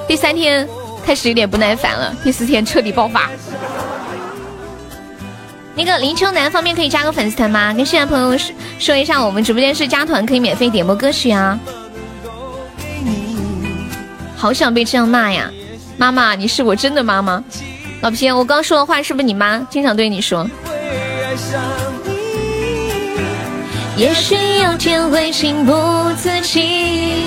[0.08, 0.68] 第三天
[1.06, 3.30] 开始有点不耐烦了，第四天彻底爆发。
[5.84, 7.74] 那个林秋南方面可以加个粉丝团吗？
[7.74, 11.60] 跟现在朋友说说一下，我们直播间是加团可以免费点播歌曲啊。
[14.38, 15.50] 好想被这样骂呀！
[15.98, 17.44] 妈妈，你是我真的妈妈。
[18.02, 20.48] 老皮，我刚说的话是不是你妈经常对你说？
[23.98, 27.24] 也许有天会情不自禁，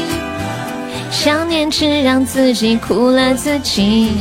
[1.11, 4.13] 想念只让自己苦了自己。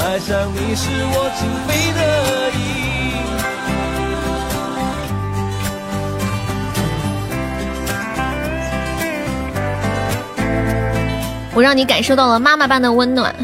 [0.00, 2.33] 爱上你是我情非得
[11.54, 13.34] 我让你感受到了妈妈般的温暖。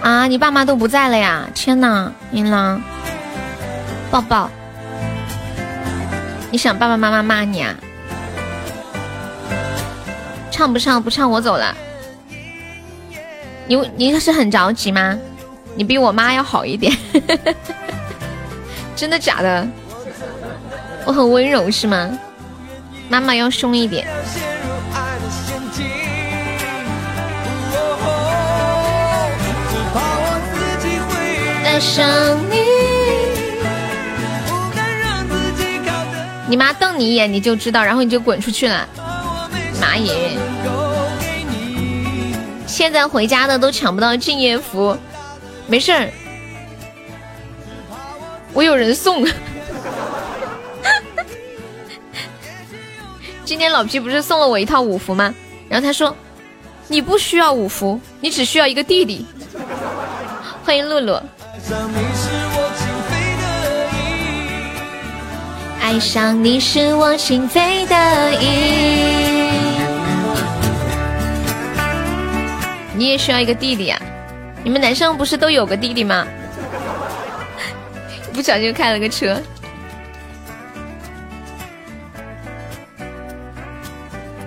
[0.00, 0.26] 啊！
[0.26, 1.46] 你爸妈都不在了呀！
[1.54, 2.82] 天哪，银狼，
[4.10, 4.50] 抱抱。
[6.50, 7.74] 你想爸爸妈妈骂你啊？
[10.50, 11.00] 唱不唱？
[11.00, 11.76] 不唱我走了。
[13.68, 15.16] 你你是很着急吗？
[15.76, 16.92] 你比我妈要好一点。
[18.96, 19.66] 真的假的？
[21.04, 22.18] 我很温柔是吗？
[23.08, 24.04] 妈妈要凶一点。
[36.48, 38.86] 你妈瞪你一眼，你就知道，然后你就滚出去了。
[39.80, 40.36] 妈耶！
[42.66, 44.96] 现在回家的都抢不到敬业福，
[45.66, 46.10] 没事儿，
[48.52, 49.24] 我有人送。
[53.44, 55.34] 今天老皮不是送了我一套五福吗？
[55.68, 56.14] 然后他说
[56.88, 59.26] ：“你不需要五福，你只需要一个弟弟。”
[60.64, 61.18] 欢迎露露。
[65.80, 69.52] 爱上你是我情非得已。
[72.94, 74.00] 你也需要一个弟弟啊？
[74.64, 76.26] 你们男生不是都有个弟弟吗？
[78.32, 79.40] 不小心开了个车。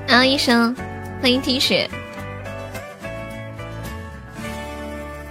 [0.07, 0.75] 啊，医生，
[1.21, 1.89] 欢迎 T 雪。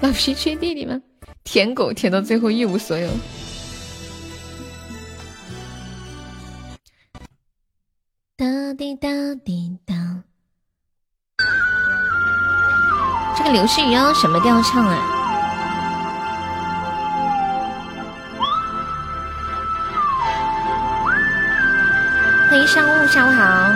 [0.01, 1.01] 老皮缺弟弟吗？
[1.45, 3.09] 舔狗舔到最后一无所有。
[8.37, 9.09] 哒滴哒
[9.45, 9.95] 滴哒，
[13.37, 15.11] 这个刘诗雨要什么调唱啊？
[22.51, 23.71] 欢迎上午，下午好。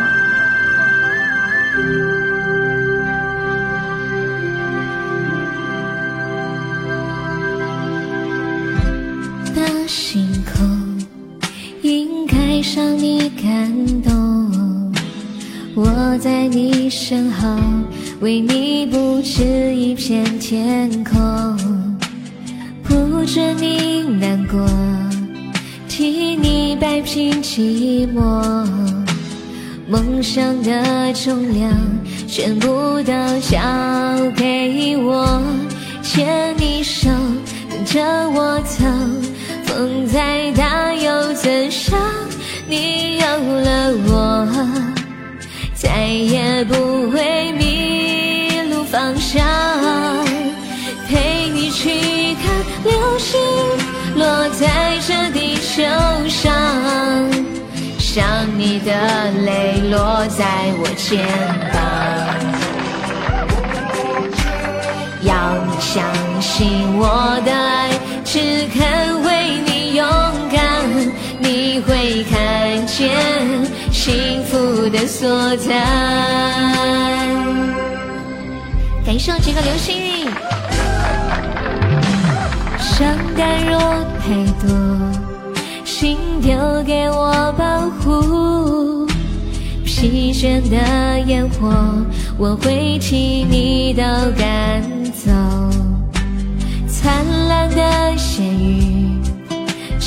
[9.89, 10.99] 星空
[11.81, 12.37] 应该
[12.77, 14.93] 让你感动。
[15.75, 17.57] 我在你身后，
[18.21, 21.17] 为你布置一片天空，
[22.83, 24.69] 不准你难过，
[25.89, 28.67] 替你摆平寂寞。
[29.89, 31.73] 梦想的重量
[32.27, 32.69] 全部
[33.05, 33.59] 都交
[34.37, 35.41] 给我，
[36.03, 37.09] 牵你手，
[37.71, 38.85] 跟着我走，
[39.79, 41.97] 风再大又怎伤？
[42.67, 44.49] 你有了我。
[45.73, 49.47] 再也不会迷路方向，
[51.07, 52.53] 陪你去看
[52.83, 53.41] 流星
[54.17, 55.85] 落在这地球
[56.29, 56.53] 上，
[58.01, 58.27] 想
[58.59, 60.45] 你的泪落在
[60.81, 61.25] 我肩
[61.73, 61.79] 膀，
[65.23, 65.33] 要
[65.69, 66.03] 你相
[66.43, 67.93] 信我的爱，
[68.25, 69.18] 只肯，
[71.81, 73.11] 会看见。
[73.91, 75.75] 幸福的所在。
[79.05, 80.29] 感谢这个流星雨。
[82.79, 83.79] 伤感若
[84.21, 84.27] 太
[84.61, 84.69] 多，
[85.85, 89.07] 心丢给我保护。
[89.85, 91.73] 疲倦的烟火，
[92.37, 94.03] 我会替你都
[94.37, 95.31] 赶走。
[96.87, 99.18] 灿烂的咸鱼，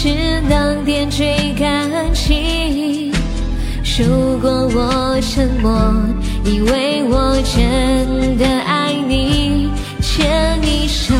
[0.04, 3.14] 只能点缀感情。
[3.99, 5.93] 如果我沉默，
[6.43, 9.70] 因为我真的爱你，
[10.02, 11.14] 牵你手，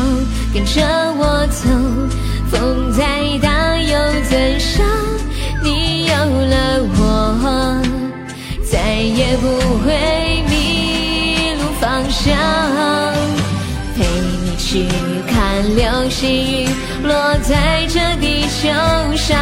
[0.52, 0.82] 跟着
[1.16, 1.68] 我走，
[2.50, 3.96] 风再大又
[4.28, 4.84] 怎伤？
[5.62, 7.80] 你有了我，
[8.68, 9.46] 再也不
[9.84, 12.34] 会迷路方向，
[13.94, 14.02] 陪
[14.42, 14.88] 你去
[15.76, 16.68] 流星雨
[17.02, 18.68] 落在这地球
[19.16, 19.38] 上。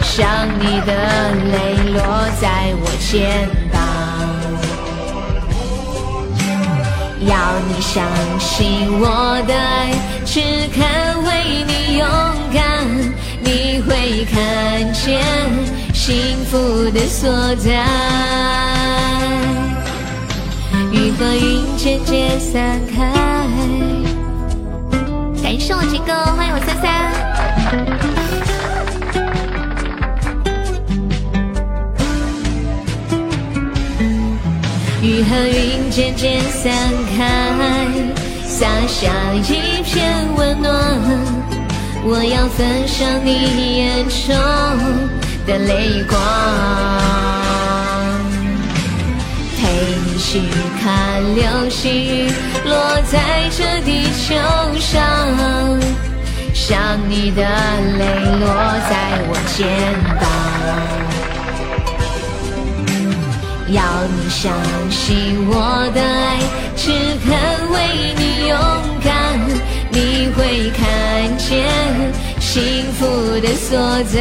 [0.00, 0.92] 像你的
[1.52, 1.54] 泪
[1.92, 2.00] 落
[2.40, 3.76] 在我肩膀，
[7.26, 7.36] 要
[7.68, 8.02] 你相
[8.38, 9.04] 信我
[9.46, 9.92] 的爱，
[10.24, 10.40] 只
[10.72, 10.80] 肯
[11.24, 11.28] 为
[11.66, 12.06] 你勇
[12.54, 12.64] 敢，
[13.42, 15.20] 你会看见
[15.92, 16.14] 幸
[16.46, 17.84] 福的所在。
[20.92, 23.12] 雨和云渐渐散开，
[25.46, 26.84] 感谢我杰哥，欢迎我三三。
[35.00, 36.74] 雨和云渐渐散
[37.16, 37.24] 开，
[38.42, 40.74] 洒下一片温暖。
[42.02, 43.30] 我要分享你
[43.78, 44.34] 眼中
[45.46, 46.18] 的泪光，
[49.56, 49.62] 陪
[50.80, 52.26] 看流星
[52.64, 54.34] 落在这地球
[54.78, 55.00] 上，
[56.54, 57.42] 像你的
[57.98, 58.04] 泪
[58.40, 58.44] 落
[58.88, 58.92] 在
[59.28, 59.66] 我肩
[60.20, 60.24] 膀。
[63.68, 64.52] 要你相
[64.90, 65.52] 信我
[65.92, 66.38] 的爱，
[66.76, 66.90] 只
[67.24, 67.28] 肯
[67.72, 67.74] 为
[68.16, 68.56] 你勇
[69.02, 69.10] 敢，
[69.90, 70.80] 你会看
[71.36, 71.44] 见
[72.38, 73.00] 幸福
[73.40, 74.16] 的所在。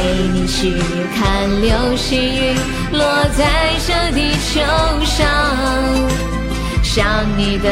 [0.00, 0.72] 陪你去
[1.14, 2.54] 看流星雨
[2.92, 3.04] 落
[3.36, 3.44] 在
[3.86, 4.62] 这地球
[5.04, 5.28] 上，
[6.82, 7.68] 想你的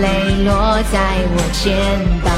[0.00, 0.98] 泪落在
[1.34, 1.76] 我肩
[2.24, 2.32] 膀。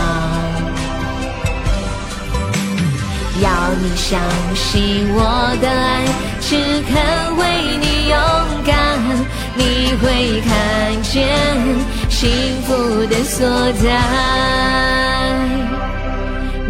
[3.40, 3.48] 要
[3.80, 4.20] 你相
[4.56, 5.20] 信我
[5.60, 6.04] 的爱，
[6.40, 6.56] 只
[6.88, 6.92] 肯
[7.36, 7.40] 为
[7.78, 8.18] 你勇
[8.66, 8.76] 敢，
[9.54, 9.62] 你
[10.02, 10.50] 会看
[11.04, 11.14] 见
[12.10, 12.28] 幸
[12.62, 13.86] 福的所在，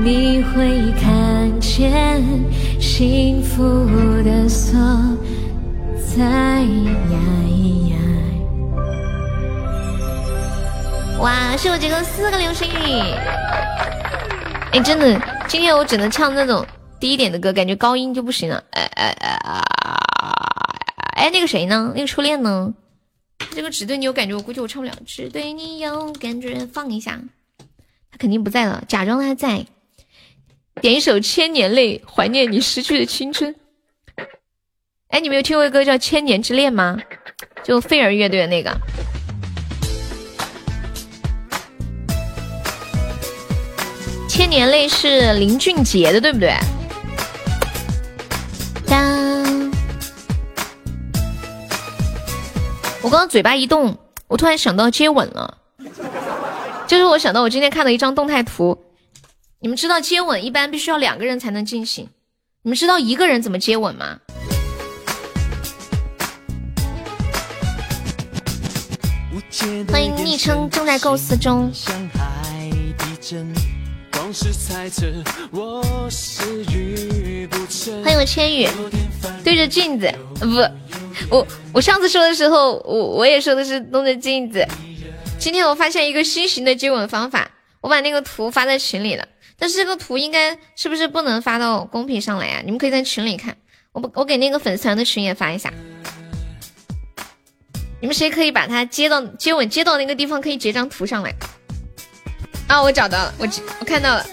[0.01, 2.23] 你会看见
[2.81, 3.63] 幸福
[4.23, 4.79] 的所
[6.17, 6.65] 在。
[11.19, 13.01] 哇，是我这个四个流星雨，
[14.73, 15.21] 哎，真的。
[15.49, 16.65] 今天我只能唱那种
[17.01, 18.63] 低一点的歌，感觉高音就不行了。
[18.71, 19.61] 哎哎哎啊！
[21.17, 21.93] 哎，那个谁呢？
[21.97, 22.73] 那个初恋呢？
[23.51, 24.95] 这个只对你有感觉，我估计我唱不了。
[25.05, 27.19] 只对你有感觉，放一下。
[28.13, 29.67] 他肯定不在了，假装他在。
[30.81, 33.55] 点一首《千年泪》，怀念你失去的青春。
[35.09, 36.97] 哎，你没有听过歌叫《千年之恋》吗？
[37.65, 38.77] 就飞儿乐队的那个。
[44.29, 46.55] 千年泪是林俊杰的，对不对？
[48.87, 49.73] 当，
[53.03, 53.99] 我刚刚嘴巴一动，
[54.29, 55.59] 我突然想到接吻了，
[56.87, 58.79] 就是我想到我今天看的一张动态图。
[59.61, 62.09] 你们知道接吻一般必须要两个人才能进行，
[62.63, 64.21] 你们知道一个人怎么接吻吗？
[69.91, 71.73] 欢迎昵称正在构思中。
[78.05, 78.69] 欢迎我千羽，
[79.43, 84.65] 对着镜子，不，我我上次说的时候，我我也说的是对着镜子。
[85.37, 87.51] 今天我发现一个新型的接吻方法，
[87.81, 89.27] 我把那个图发在群里了。
[89.59, 92.63] 但是这个图应该是不是不能发到公屏上来呀？
[92.65, 93.57] 你们可以在群里看，
[93.93, 95.73] 我不我给那个粉丝团的群也发一下。
[98.01, 101.35] 你们谁可以把它接到接吻接到那个地方，可以截张图上来。
[102.69, 103.49] 啊，我找到了，我
[103.81, 104.25] 我看到了，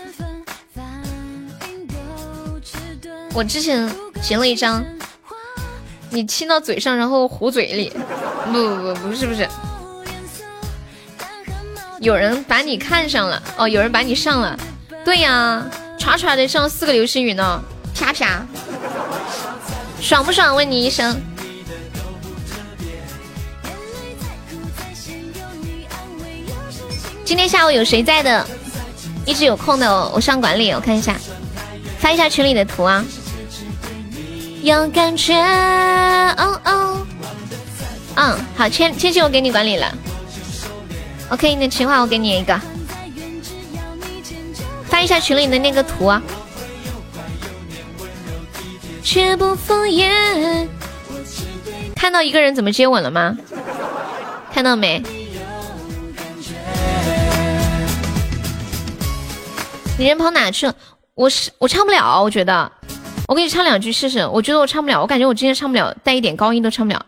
[3.34, 3.90] 我之前
[4.22, 4.86] 截了一张，
[6.12, 7.92] 你亲到嘴上，然后糊嘴里，
[8.46, 9.48] 不不不，不是不是，
[12.02, 14.60] 有人把你看上了，哦，有人把你上了，
[15.06, 15.64] 对呀，
[16.00, 17.62] 唰唰的上四个流星雨呢，
[17.94, 18.44] 啪啪，
[20.02, 20.56] 爽不爽？
[20.56, 21.16] 问你一声。
[27.24, 28.46] 今天下午有谁在的？
[29.28, 31.16] 一直有空的，我上管理，我看一下，
[32.00, 33.06] 发一下群里的图啊。
[34.64, 37.06] 有感觉，哦哦，
[38.16, 39.96] 嗯，好，千千玺，我给你管理了。
[41.30, 42.60] OK，你的情话我给你一个，
[44.96, 46.24] 发一下群里的那个图啊。
[49.04, 50.66] 绝不敷衍。
[51.98, 53.38] 看到一个人怎么接吻了吗？
[54.54, 55.04] 看到没？
[59.98, 60.74] 你人跑哪去了？
[61.14, 62.72] 我是我唱不了，我觉得，
[63.28, 64.26] 我给你唱两句试试。
[64.26, 67.06] 我觉得我唱不了，我感觉我今天唱不了，带一点高音都唱不了，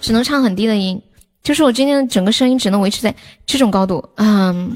[0.00, 0.98] 只能唱很低的音，
[1.42, 3.14] 就是我今天的整个声音只能维持在
[3.44, 4.02] 这种高度。
[4.14, 4.74] 嗯，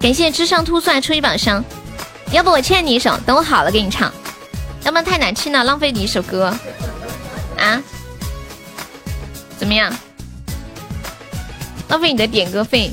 [0.00, 1.62] 感谢智商突算初一榜上，
[2.32, 4.10] 要不我欠你一首，等我好了给你唱，
[4.82, 6.46] 要不然太难听了，浪费你一首歌
[7.58, 7.82] 啊？
[9.58, 9.94] 怎么样？
[11.88, 12.90] 浪费你的点歌费。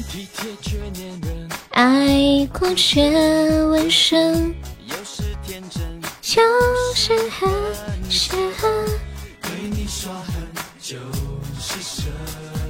[1.72, 3.10] 爱过却
[3.64, 4.54] 问声，
[6.22, 6.42] 就
[6.94, 7.50] 是很
[8.10, 8.38] 深。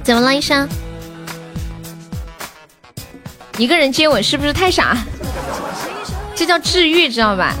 [0.04, 0.68] 怎么了，医生？
[3.58, 4.96] 一个人接吻是不是太傻？
[6.34, 7.54] 这叫治愈，知道吧？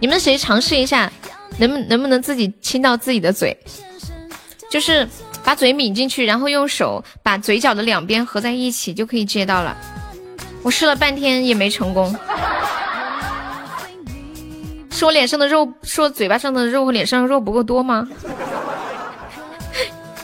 [0.00, 1.12] 你们谁尝试一下，
[1.58, 3.56] 能不能不能自己亲到自己的嘴？
[4.70, 5.08] 就是。
[5.44, 9.74] 把嘴抿进去，然后用手把嘴角的两边合在一起，就可以接到了。
[10.62, 12.14] 我试了半天也没成功。
[14.90, 18.06] 是我脸上的肉，是我嘴巴上的肉和脸上的肉不够多吗？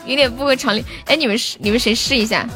[0.05, 0.85] 有点不合常理。
[1.05, 2.47] 哎，你们试，你们谁试一下？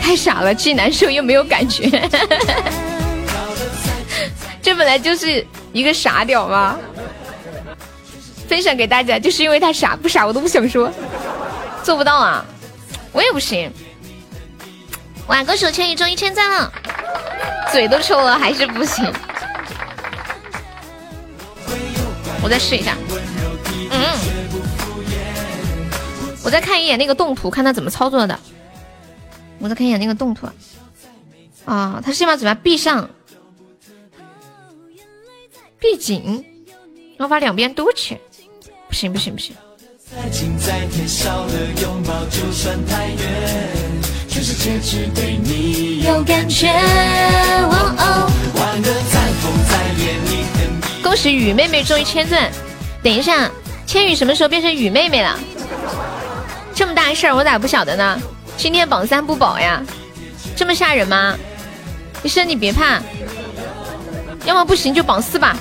[0.00, 1.90] 太傻了，既难受又没有感觉。
[4.62, 5.46] 这本来就是。
[5.74, 6.78] 一个傻屌吗？
[8.48, 10.88] 分享给大家，就是因为他傻，不傻我都不想说，
[11.82, 12.44] 做不到啊，
[13.10, 13.68] 我也不行。
[15.26, 16.72] 哇，歌手千羽中一千赞了，
[17.72, 19.12] 嘴都抽了还是不行。
[22.40, 22.94] 我再试一下，
[23.94, 24.18] 嗯，
[26.44, 28.38] 我再看一眼那个动图，看他怎么操作的。
[29.60, 30.46] 我再看一眼那个动图，
[31.64, 33.08] 啊，他先把嘴巴闭上，
[35.78, 36.44] 闭紧，
[37.16, 38.18] 然后把两边嘟起，
[38.88, 39.56] 不行不行不行。
[51.02, 52.50] 恭喜雨妹妹终于签钻！
[53.02, 53.50] 等一下，
[53.86, 55.38] 千羽什么时候变成雨妹妹了？
[56.74, 58.20] 这么大事儿，我咋不晓得呢？
[58.56, 59.82] 今天榜三不保呀，
[60.56, 61.36] 这么吓人吗？
[62.22, 63.00] 医生你别怕，
[64.46, 65.56] 要么不行就榜四吧，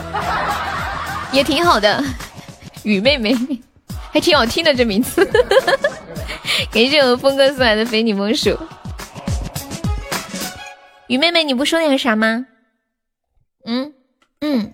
[1.32, 2.04] 也挺好的。
[2.84, 3.36] 雨妹妹
[4.12, 5.24] 还挺好听的这名字，
[6.72, 8.58] 感谢我峰哥送来的非你莫属。
[11.08, 12.46] 雨妹妹你不说点啥吗？
[13.66, 13.94] 嗯
[14.42, 14.74] 嗯，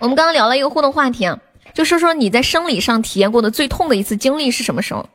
[0.00, 1.38] 我们刚刚聊了一个互动话题啊，
[1.72, 5.08] 就说说你在生理上体验过的最痛的一次经历是什么时候？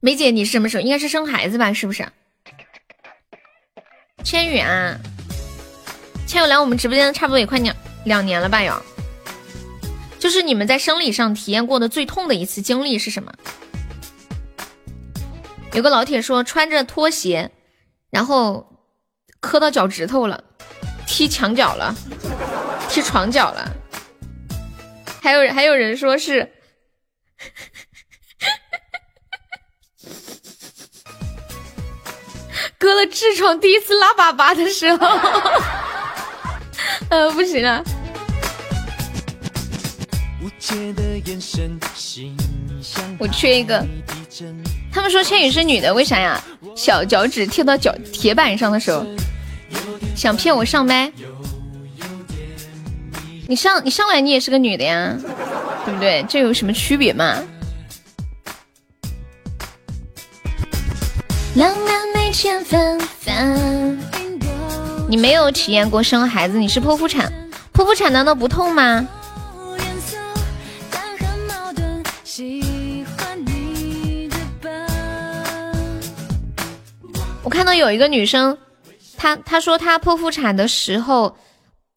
[0.00, 0.82] 梅姐，你是什么时候？
[0.82, 1.72] 应该是生孩子吧？
[1.72, 2.06] 是不是？
[4.24, 4.98] 千羽啊，
[6.26, 7.74] 千羽来我们直播间差不多也快两
[8.04, 8.62] 两年了吧？
[8.62, 8.74] 有，
[10.18, 13.32] 就是你们在生理上体验过的最痛的一次经历是什么？
[15.72, 17.50] 有个老铁说穿着拖鞋，
[18.10, 18.66] 然后
[19.40, 20.42] 磕到脚趾头了，
[21.06, 21.94] 踢墙角了，
[22.88, 23.72] 踢床角了，
[25.22, 26.50] 还有还有人说是。
[32.78, 35.06] 割了痔疮，第一次拉粑粑的时候，
[37.10, 37.82] 呃，不行啊。
[43.18, 43.86] 我缺一个。
[44.92, 46.42] 他们说千羽是女的，为啥呀？
[46.74, 49.04] 小脚趾贴到脚铁板上的时候，
[50.16, 51.12] 想骗我上麦？
[53.50, 55.12] 你上你上来你也是个女的呀，
[55.84, 56.24] 对不对？
[56.28, 57.36] 这有什么区别吗？
[61.56, 63.98] 浪漫没钱分分。
[65.08, 67.32] 你没有体验过生孩子，你是剖腹产，
[67.74, 69.04] 剖腹产难道不痛吗？
[77.42, 78.56] 我看到有一个女生，
[79.16, 81.36] 她她说她剖腹产的时候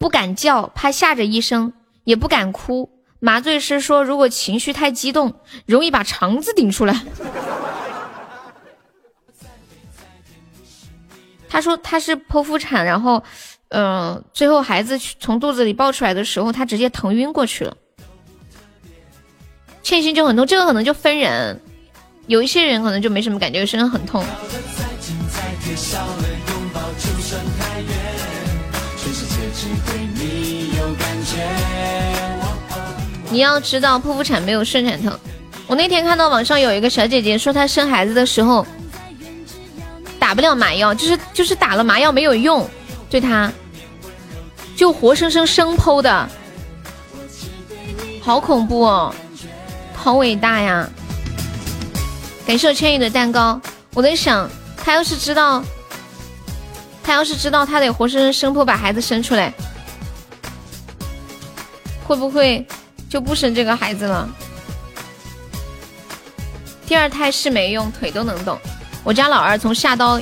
[0.04, 1.72] 不敢叫，怕吓着医生，
[2.04, 2.89] 也不敢哭。
[3.22, 5.34] 麻醉师说，如果情绪太激动，
[5.66, 7.01] 容易把肠子顶出来。
[11.47, 13.24] 他说他是剖腹产，然后，
[13.70, 17.78] 嗯，最后孩子从肚子里抱出来的时候，他直接疼晕过去了。
[19.84, 21.62] 欠薪就很痛，这个可能就分人，
[22.28, 24.22] 有一些人可能就没什么感觉，有些人很痛。
[33.30, 35.18] 你要知道，剖腹产没有顺产疼。
[35.66, 38.66] 我那天看到网上有一个小姐姐说，她生孩子的时候。
[40.20, 42.66] 打不了麻药，就是就是打了麻药没有用，
[43.09, 43.51] 对她，
[44.74, 46.30] 就活生生生剖的，
[48.22, 49.14] 好恐怖哦，
[49.93, 50.89] 好伟大呀！
[52.47, 53.59] 感谢我千羽的蛋糕，
[53.93, 54.49] 我在想，
[54.82, 55.61] 她要是知道，
[57.04, 59.54] 他要是知道他得活生生生剖把孩子生出来，
[62.08, 62.66] 会不会
[63.10, 64.30] 就不生这个孩子了？
[66.88, 68.58] 第二胎是没用，腿都能动。
[69.04, 70.20] 我家老二从下刀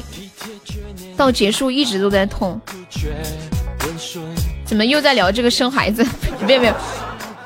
[1.15, 2.59] 到结束一直都在痛，
[4.65, 6.03] 怎么又在聊这个生孩子？
[6.47, 6.73] 别别，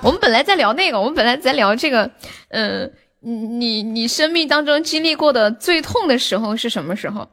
[0.02, 2.10] 我们本来在聊那个，我们本来在聊这个。
[2.50, 7.28] 嗯，你你你生命当中经历过的最痛的时候是什么时候？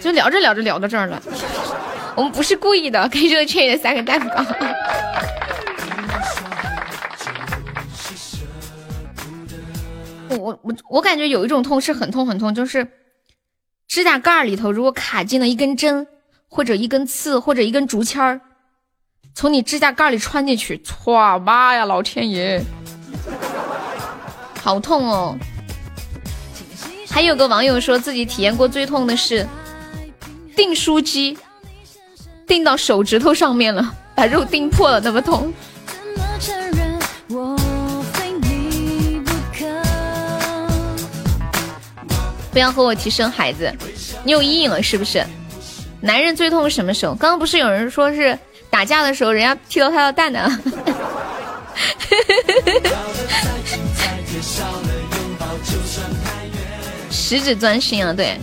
[0.00, 1.22] 就聊着聊着聊到这儿了。
[2.14, 4.44] 我们不是故意的，给这个缺的三个蛋糕。
[10.30, 12.86] 我我我我感觉有一种痛是很痛很痛，就是。
[13.88, 16.08] 指甲盖里头如果卡进了一根针，
[16.48, 18.40] 或者一根刺，或者一根竹签儿，
[19.32, 22.60] 从你指甲盖里穿进去，哇妈呀，老天爷，
[24.60, 25.38] 好痛哦！
[27.08, 29.46] 还有个网友说自己体验过最痛的是
[30.56, 31.38] 订书机
[32.46, 35.52] 订到手指头上面了，把肉订破了，那么痛。
[42.50, 43.70] 不要和我提生孩子，
[44.24, 45.22] 你有阴影了是不是？
[46.00, 47.14] 男人最痛什么时候？
[47.14, 48.38] 刚刚不是有人说是
[48.70, 50.48] 打架的时候，人家踢到他的蛋呢？
[57.10, 58.38] 十指钻心啊，对。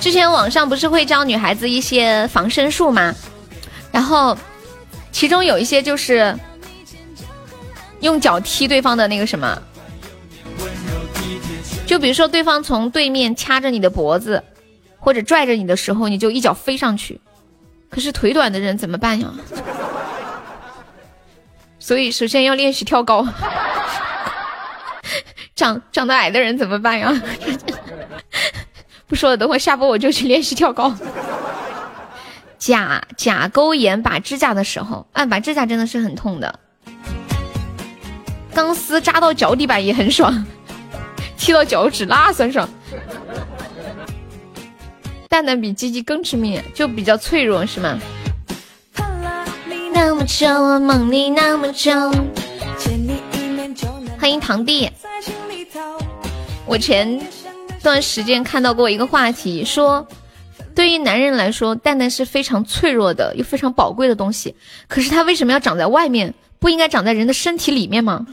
[0.00, 3.14] 之前网上不是会教女孩子一些防身术吗？
[3.90, 4.36] 然后
[5.10, 6.38] 其中有一些就是
[8.00, 9.60] 用脚踢对方的那个什么，
[11.86, 14.42] 就比如说对方从对面掐着你的脖子
[14.98, 17.20] 或者拽着你的时候，你就一脚飞上去。
[17.90, 19.32] 可是腿短的人怎么办呀？
[21.78, 23.26] 所以首先要练习跳高。
[25.56, 27.12] 长长得矮的人怎么办呀？
[29.08, 30.94] 不说了，等会下播我就去练习跳高。
[32.58, 36.60] 甲甲沟炎拔指甲的时候，啊，拔指甲真的是很痛的。
[38.52, 40.44] 钢丝扎到脚底板也很爽，
[41.38, 42.68] 踢到脚趾那算爽。
[45.28, 47.98] 蛋蛋比鸡鸡更致命，就比较脆弱是吗？
[54.18, 54.90] 欢迎堂弟。
[56.66, 57.20] 我前。
[57.88, 60.06] 段时间看到过一个话题，说
[60.74, 64.54] 对于男人来说，蛋蛋是非常脆弱的又非常宝贵的东西。
[64.86, 66.34] 可是它为什么要长在外面？
[66.60, 68.26] 不应该长在人的身体里面吗？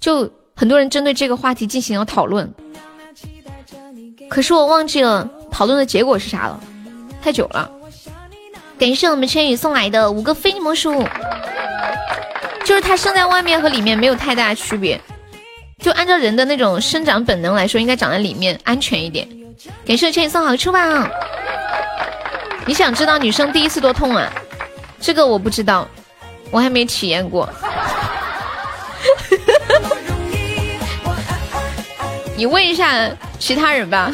[0.00, 2.52] 就很多人针对这个话题进行了讨论。
[4.28, 6.60] 可是我忘记了讨论的结果是啥了，
[7.22, 7.70] 太久了。
[8.78, 10.92] 感谢我们千羽送来的五个非你莫属，
[12.64, 15.00] 就是它生在外面和里面没有太大区别。
[15.80, 19.28] 就按照人的那种生长本能来说，应该长在里面安全一点。
[19.84, 21.08] 给谢千羽送好处吧。
[22.66, 24.30] 你想知道女生第一次多痛啊？
[25.00, 25.88] 这个我不知道，
[26.50, 27.48] 我还没体验过。
[32.36, 33.08] 你问一下
[33.38, 34.12] 其他人吧。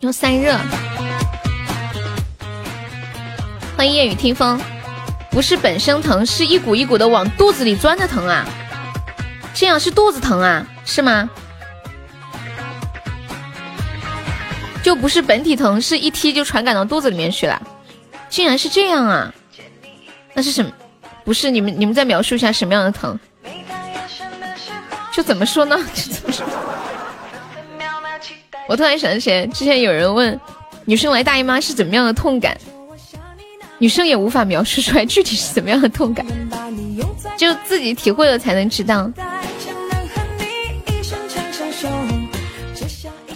[0.00, 0.56] 用散热。
[3.76, 4.60] 欢迎夜雨听风。
[5.38, 8.44] 不是本身疼，是一股一股的往肚子里钻的疼啊！
[9.54, 10.66] 这样是肚子疼啊？
[10.84, 11.30] 是吗？
[14.82, 17.62] 就不是本体疼，是一踢就传感到肚子里面去了，
[18.28, 19.32] 竟然是这样啊？
[20.34, 20.72] 那是什么？
[21.24, 23.16] 不是你们你们再描述一下什么样的疼？
[25.12, 25.78] 就怎么说呢？
[25.94, 26.44] 就怎么说？
[28.66, 30.36] 我突然想起来，之前有人问
[30.84, 32.58] 女生来大姨妈是怎么样的痛感。
[33.78, 36.26] 女生也无法描述出来具体是怎么样的痛感，
[37.38, 39.10] 就自己体会了才能知道。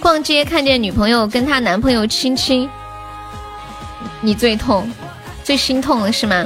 [0.01, 2.69] 逛街看见女朋友跟她男朋友亲亲，
[4.21, 4.91] 你最痛，
[5.45, 6.45] 最心痛了是吗？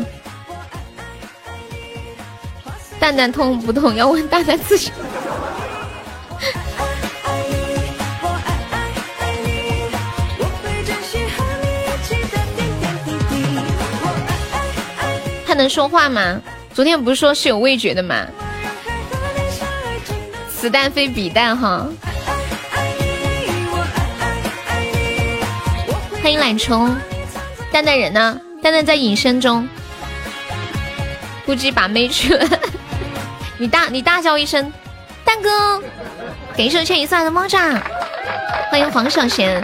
[3.00, 3.94] 蛋蛋痛不痛？
[3.94, 4.90] 要问蛋蛋自己。
[15.56, 16.40] 能说话吗？
[16.72, 18.26] 昨天不是说是有味觉的吗？
[20.54, 21.86] 此蛋非彼蛋哈！
[26.22, 26.94] 欢迎懒虫，
[27.70, 28.38] 蛋蛋人呢？
[28.62, 29.68] 蛋蛋在隐身中，
[31.44, 32.48] 估计把妹去了。
[33.58, 34.72] 你大你大叫一声，
[35.24, 35.80] 蛋哥，
[36.56, 37.80] 感谢千一送来的猫爪，
[38.70, 39.62] 欢迎黄小贤。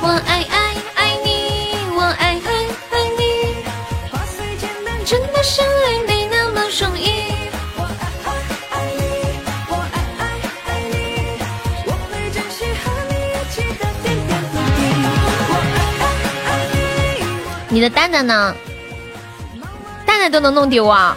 [0.00, 0.37] 我爱
[17.78, 18.52] 你，的蛋蛋呢？
[20.04, 21.16] 蛋蛋都能弄丢啊！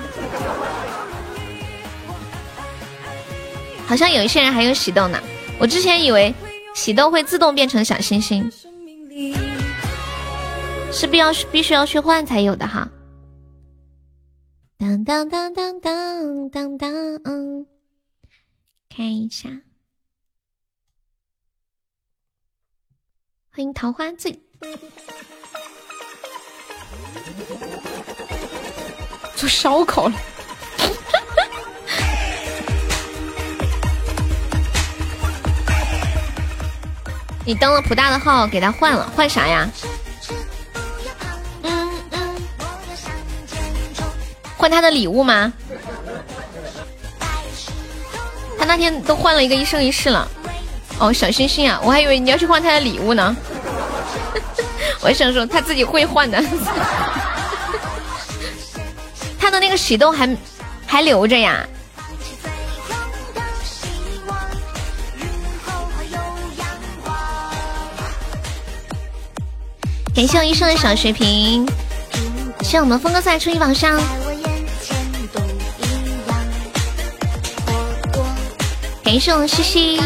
[3.88, 5.20] 好像有一些人还有喜豆呢，
[5.60, 6.32] 我之前以为
[6.76, 8.48] 喜豆会自动变成小星星。
[10.92, 12.88] 是必要必须要去换才有的哈。
[14.78, 17.66] 当当当当当当当，
[18.88, 19.50] 看一下，
[23.50, 24.40] 欢迎桃花醉，
[29.42, 30.14] 做烧烤了。
[37.44, 39.68] 你登了普大的号，给他换了，换啥呀？
[44.56, 45.52] 换他的礼物吗？
[48.60, 50.28] 他那天都换了一个一生一世了。
[51.00, 53.36] 哦，小星星啊，我还以为你要去换他的礼物呢。
[55.02, 56.40] 我还想说他自己会换的。
[59.42, 60.38] 他的那个喜豆还
[60.86, 61.68] 还留着呀。
[70.14, 71.68] 感谢我一生的小水瓶，
[72.62, 74.00] 谢我们峰哥在初一榜上。
[79.04, 80.00] 感谢我们西西，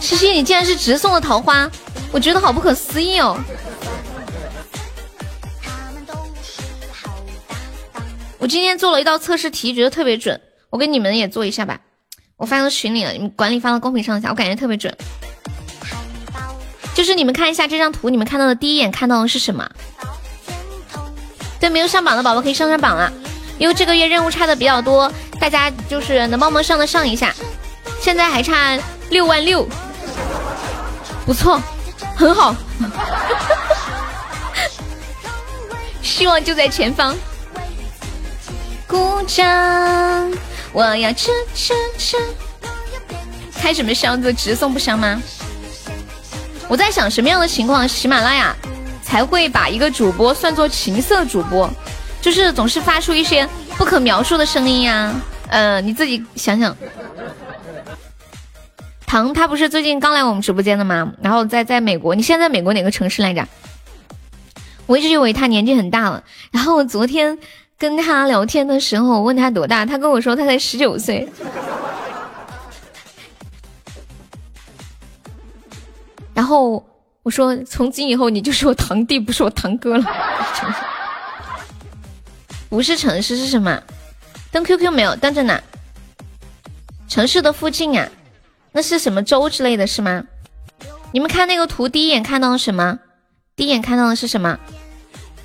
[0.00, 1.70] 西西你竟然是直送的桃花，
[2.10, 3.36] 我觉得好不可思议哦。
[8.42, 11.78] 我今天做了一道测试题，觉得特别准，我给你们也做一下吧。
[12.36, 14.92] 我发到群里了，你们管理发到公屏上一下，我感觉特别准。
[16.92, 19.70] 就是你们看一下这张图，你们看到的第一眼看到的是什么？
[21.60, 23.12] 对，没有上榜的宝宝可以上上榜了，
[23.58, 27.32] 因为这个月任务差的比较多，大家就是能帮忙上的上一下。
[28.00, 28.76] 现在还差
[29.10, 29.64] 六万六，
[31.24, 31.62] 不错，
[32.16, 32.56] 很好，
[36.02, 37.14] 希望就在前方。
[38.92, 40.30] 鼓掌，
[40.70, 42.18] 我要吃吃吃。
[43.54, 44.30] 开什么箱子？
[44.34, 45.18] 直送不香吗？
[46.68, 48.54] 我在想什么样的情况，喜马拉雅
[49.02, 51.70] 才会把一个主播算作情色主播？
[52.20, 55.14] 就是总是发出一些不可描述的声音呀。
[55.48, 56.76] 嗯，你自己想想。
[59.06, 61.14] 唐他不是最近刚来我们直播间的吗？
[61.22, 63.48] 然后在在美国，你现在在美国哪个城市来着？
[64.84, 67.38] 我一直以为他年纪很大了，然后昨天。
[67.82, 71.28] 跟他聊天的时候，我问他多大，他跟我说他才十九岁。
[76.32, 76.86] 然后
[77.24, 80.04] 我说从今以后你就是我堂弟，不是我堂哥了。
[82.70, 83.82] 不是城市是什么？
[84.52, 85.16] 登 QQ 没有？
[85.16, 85.60] 登着呢。
[87.08, 88.08] 城市的附近啊，
[88.70, 90.22] 那是什么州之类的是吗？
[91.10, 93.00] 你们看那个图，第一眼看到了什么？
[93.56, 94.56] 第一眼看到的是什么？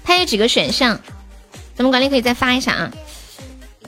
[0.04, 1.00] 它有几个选项？
[1.78, 2.92] 咱们管理可以再发一下啊！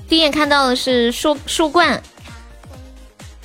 [0.08, 2.00] 第一眼看到的是树树冠、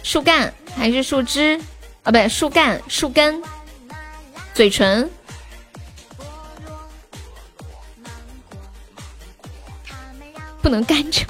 [0.03, 1.59] 树干还是树枝
[2.03, 2.05] 啊？
[2.05, 3.43] 不对，树干、树根、
[4.53, 5.09] 嘴唇，
[10.61, 11.23] 不能干着。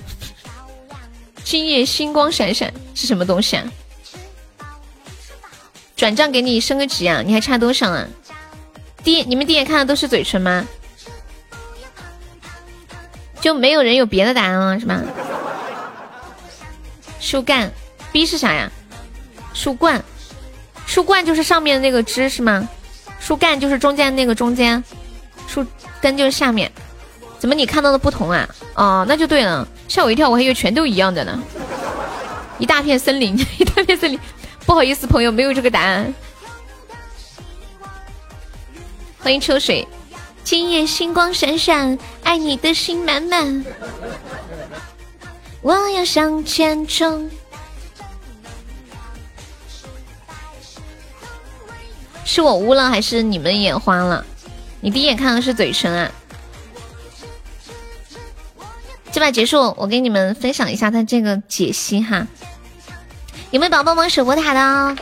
[1.45, 3.65] 今夜星光闪闪是什么东西啊？
[5.95, 7.23] 转账给你升个级啊！
[7.25, 8.09] 你还差多少啊？
[9.05, 10.67] 第一，你们第一眼看的都是嘴唇吗？
[13.45, 15.03] 就没有人有别的答案了是吧？
[17.21, 17.71] 树干
[18.11, 18.73] ，B 是啥呀？
[19.53, 20.03] 树冠，
[20.87, 22.67] 树冠就是上面那个枝是吗？
[23.21, 24.83] 树干就是中间那个中间，
[25.47, 25.63] 树
[26.01, 26.73] 根就是下面。
[27.39, 28.49] 怎么你看到的不同啊？
[28.77, 31.39] 哦，那就对了，吓我一跳，我还以为全都一样的呢。
[32.59, 34.19] 一大片森林， 一大片森林，
[34.65, 36.15] 不好意思，朋友没有这个答案。
[39.19, 39.87] 欢迎秋水。
[40.45, 43.65] 今夜星光闪闪，爱你的心满满，
[45.63, 47.31] 我要向前冲。
[52.27, 54.25] 是我污了，还是你们眼花了？
[54.81, 56.11] 你第一眼看的是嘴唇啊？
[59.11, 62.27] 这把结束，我给你们分享一下他这个解析哈。
[63.51, 64.97] 有没有宝宝们守过塔的？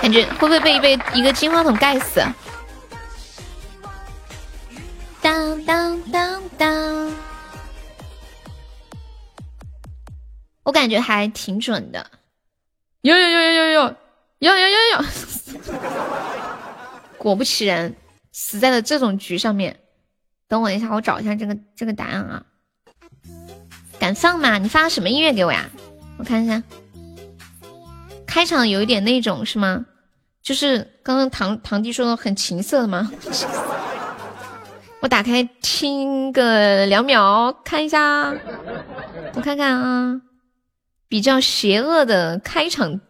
[0.00, 2.20] 感觉会不会被被一个金话筒盖死？
[5.22, 7.12] 当当当当，
[10.64, 12.04] 我感觉还挺准的。
[13.02, 13.96] 有有有有有有
[14.40, 15.04] 有有有有，
[17.16, 17.94] 果不其然，
[18.32, 19.78] 死在了这种局上面。
[20.48, 22.44] 等我一下，我找一下这个这个答案啊。
[24.00, 24.58] 敢放吗？
[24.58, 25.70] 你发什么音乐给我呀？
[26.18, 26.60] 我看一下。
[28.26, 29.86] 开场有一点那种是吗？
[30.42, 33.08] 就是刚刚堂堂弟说的很情色的吗？
[35.02, 38.32] 我打开听个两秒，看一下，
[39.34, 40.22] 我看看啊，
[41.08, 43.00] 比较邪恶的开场。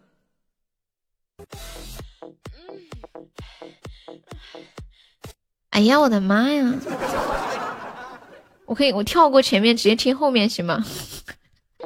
[5.69, 6.73] 哎呀，我的妈呀！
[8.65, 10.83] 我可以，我跳过前面，直接听后面行吗？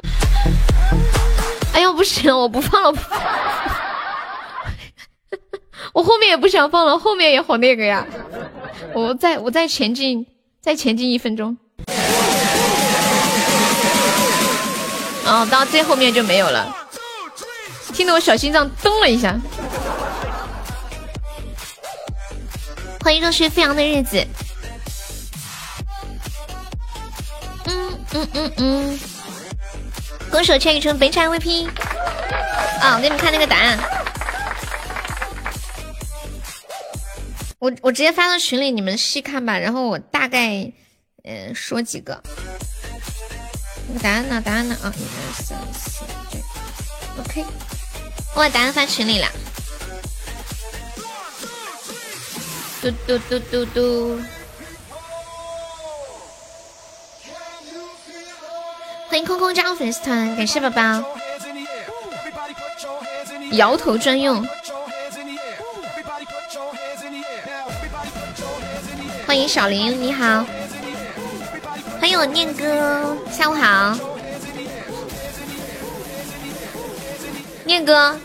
[1.75, 3.01] 哎呀，不行，我不放了，
[5.93, 8.05] 我后面也不想放了，后面也好那个呀。
[8.93, 10.25] 我再我再前进，
[10.61, 11.57] 再前进一分钟。
[15.25, 16.73] 哦，到最后面就没有了，
[17.93, 19.35] 听得我小心脏咚了一下。
[23.01, 24.25] 欢迎热血飞扬的日子。
[27.65, 28.99] 嗯嗯嗯嗯，
[30.29, 31.67] 歌手千羽春北产 VP。
[32.81, 33.77] 啊，我给你们看那个答案。
[37.59, 39.57] 我我直接发到群里，你们细看吧。
[39.57, 40.71] 然后我大概，
[41.23, 42.21] 嗯，说几个。
[44.03, 44.39] 答案呢？
[44.45, 44.77] 答案呢？
[44.83, 46.39] 啊，一二三四，对
[47.19, 47.45] ，OK。
[48.35, 49.27] 我把答案发群里了。
[52.79, 54.21] 嘟嘟嘟嘟嘟。
[59.07, 61.03] 欢迎空空加入粉丝团，感谢宝宝。
[63.53, 64.45] 摇头专用。
[69.27, 70.45] 欢迎小林，你好。
[71.99, 73.99] 欢迎我念哥，下午好。
[77.65, 78.17] 念哥，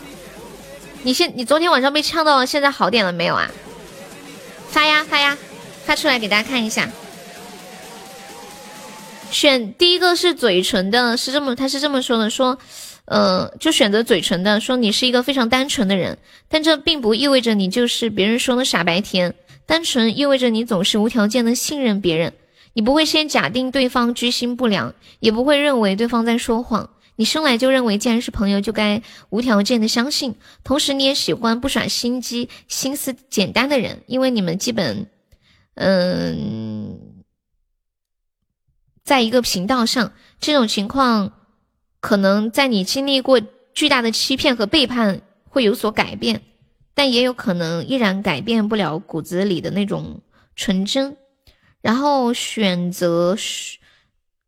[1.01, 3.51] 你现你昨天晚上被呛到了，现在好点了没有啊？
[4.69, 5.37] 发呀发呀，
[5.83, 6.89] 发出来给大家看一下。
[9.29, 12.57] 选第一个是嘴唇的，是这么，他是这么说的，说，
[13.03, 19.35] 呃，就选择嘴唇的，说你是一个非常单纯的人，但这并不意味着你就是别人说的傻白甜。
[19.65, 22.33] 单纯意味着你总是无条件的信任别人，
[22.73, 26.89] 你不会先假定对方居心不良，也不会认为对方在说谎。
[27.15, 30.35] 你生来就认为，既然是朋友，就该无条件的相信。
[30.63, 35.07] 同时，你也喜欢不耍心机、心思简单的人，因为你们基本，
[35.75, 36.99] 嗯。
[39.03, 41.33] 在一个频道上，这种情况
[41.99, 43.41] 可能在你经历过
[43.73, 46.41] 巨大的欺骗和背叛会有所改变，
[46.93, 50.21] 但也有可能依然改变不了骨子里的那种
[50.55, 51.17] 纯真。
[51.81, 53.77] 然后选择是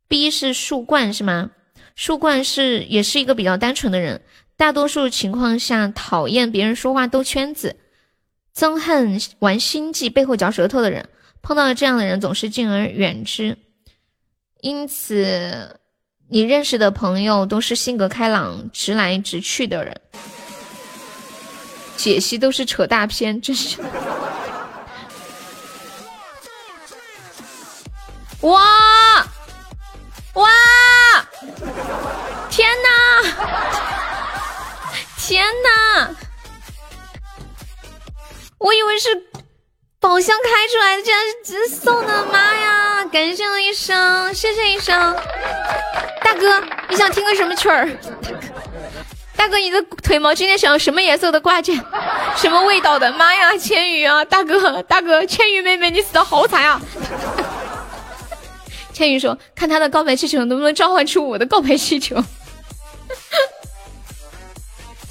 [0.07, 1.51] B 是树冠是吗？
[1.95, 4.21] 树冠是也是一个比较单纯的人，
[4.57, 7.77] 大多数情况下讨厌别人说话兜圈子，
[8.55, 11.09] 憎恨玩心计背后嚼舌头的人。
[11.41, 13.57] 碰到了这样的人，总是敬而远之。
[14.61, 15.79] 因此，
[16.27, 20.01] 你认识的朋友都是性格开朗、直来直去的人，
[21.95, 23.81] 解析都是扯大片，真是。
[28.41, 29.25] 哇
[30.33, 30.49] 哇！
[32.49, 32.89] 天哪！
[35.17, 36.09] 天哪！
[38.57, 39.07] 我以为是。
[39.97, 42.25] 宝箱开出来的，竟然是直送的！
[42.27, 44.95] 妈呀，感谢了一生，谢谢一生。
[46.23, 47.89] 大哥，你想听个什么曲儿？
[49.35, 51.75] 大哥，你的腿毛今天想要什么颜色的挂件？
[52.35, 53.11] 什么味道的？
[53.13, 54.23] 妈呀，千羽啊！
[54.25, 56.81] 大哥，大哥，千羽妹妹，你死的好惨啊！
[58.93, 62.15] 千羽说：“看他的告白气球能不能召唤出我的告白气球。”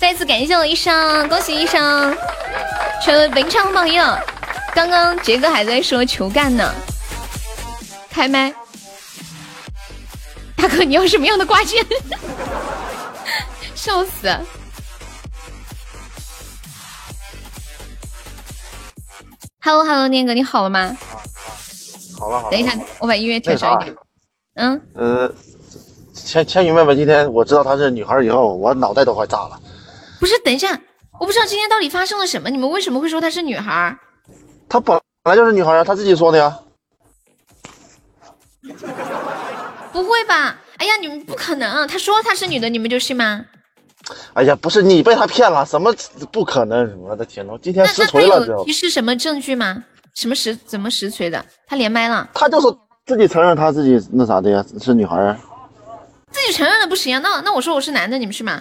[0.00, 2.16] 再次感谢我医生，恭喜医生
[3.04, 3.98] 成为本场榜一。
[4.74, 6.74] 刚刚杰哥还在说求干呢，
[8.10, 8.52] 开麦，
[10.56, 11.86] 大哥你要什么样的挂件？
[13.84, 14.26] 笑死
[19.60, 20.96] ！Hello Hello，念哥你好了吗？
[22.18, 22.50] 好了好了。
[22.50, 23.94] 等一下，我把音乐调小一点。
[24.54, 24.80] 嗯。
[24.94, 25.30] 呃，
[26.14, 29.60] 千千羽妹妹，今天我知道她是女孩以后，我脑袋都快炸了。
[30.18, 30.80] 不是，等一下，
[31.20, 33.94] 我不知道今天到底发生了什么，你们为什么会说她是女孩？
[34.66, 36.58] 她本来就是女孩呀，她自己说的呀。
[39.92, 40.58] 不会吧？
[40.78, 41.86] 哎呀，你们不可能！
[41.86, 43.44] 她说她是女的，你们就信吗？
[44.34, 45.94] 哎呀，不是你被他骗了，什么
[46.30, 47.00] 不可能？
[47.00, 49.82] 我的天呐，今天实锤了，知道提示什么证据吗？
[50.14, 51.44] 什么实怎么实锤的？
[51.66, 52.28] 他连麦了。
[52.34, 52.68] 他就是
[53.06, 55.36] 自己承认他自己那啥的呀，是女孩啊。
[56.30, 57.20] 自己承认了不行啊？
[57.22, 58.60] 那那我说我是男的，你们是吗？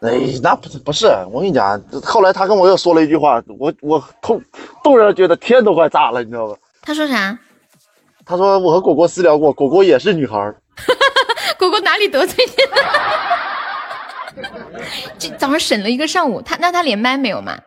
[0.00, 4.42] 哎，那不是不是，我跟你讲，后来他跟我又说了一句话，我我突
[4.82, 6.56] 突然觉得天都快炸了，你知道吧？
[6.82, 7.38] 他说啥？
[8.24, 10.56] 他说我和果果私聊过，果果也是女孩儿。
[11.58, 12.76] 果果哪里得罪你了？
[15.18, 17.58] 这早上审了一个上午，他那他连麦没有吗？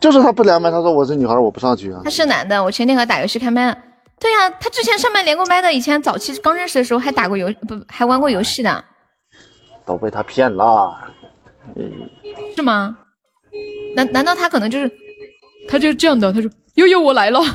[0.00, 2.00] 就是他不连麦，他说我是女孩，我不上去啊。
[2.04, 3.78] 他是男的，我前天和打游戏开麦了。
[4.20, 8.84] 对呀，他之前上麦连过麦的，以前早期刚认识的时候还打过游，不还玩过游戏的。
[9.86, 10.96] 都被他骗了，
[12.54, 12.96] 是吗？
[13.94, 14.90] 难难道他可能就是，
[15.68, 16.32] 他就是这样的？
[16.32, 17.40] 他说悠悠我来了，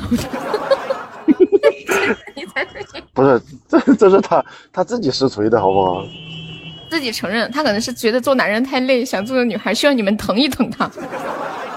[3.12, 6.02] 不是，这这是他他自己实锤的好不好？
[6.90, 10.90] 自己承认，他可能是觉得做男人太累，想做个女孩，需要你们疼一疼他。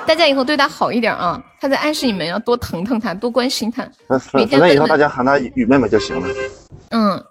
[0.06, 1.42] 大家以后对他好一点啊！
[1.62, 3.88] 他在暗示你们要多疼疼他，多关心他。
[4.34, 6.28] 每天以后大家喊他雨妹妹就行了。
[6.90, 7.24] 嗯。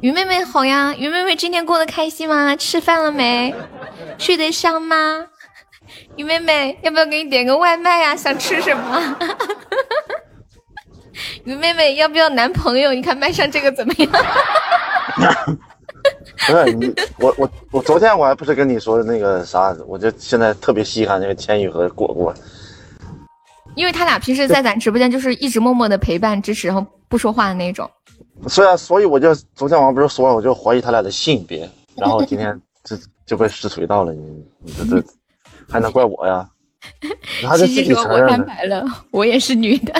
[0.00, 2.54] 雨妹妹好呀，雨妹妹今天过得开心吗？
[2.56, 3.54] 吃饭了没？
[4.18, 5.24] 睡得香吗？
[6.16, 8.14] 雨妹妹要不要给你点个外卖呀？
[8.16, 9.16] 想吃什么？
[11.44, 12.92] 雨妹妹要不要男朋友？
[12.92, 14.10] 你看麦上这个怎么样？
[16.46, 22.32] 不是你，我我我昨天我还不是跟你说的那个啥，我就现在特别稀罕那个千羽和果果，
[23.74, 27.90] 因为他俩平时在咱直播间就是一直默默的陪伴支持，然后不说话的那种。
[28.46, 35.04] 所以啊，所以我就昨天晚上不是说了，我就怀疑他俩的性别，然后今天这就被实锤到了，你你这这
[35.68, 36.46] 还能怪我呀？
[37.56, 39.92] 西西说：“我摊牌了，我也是女的。”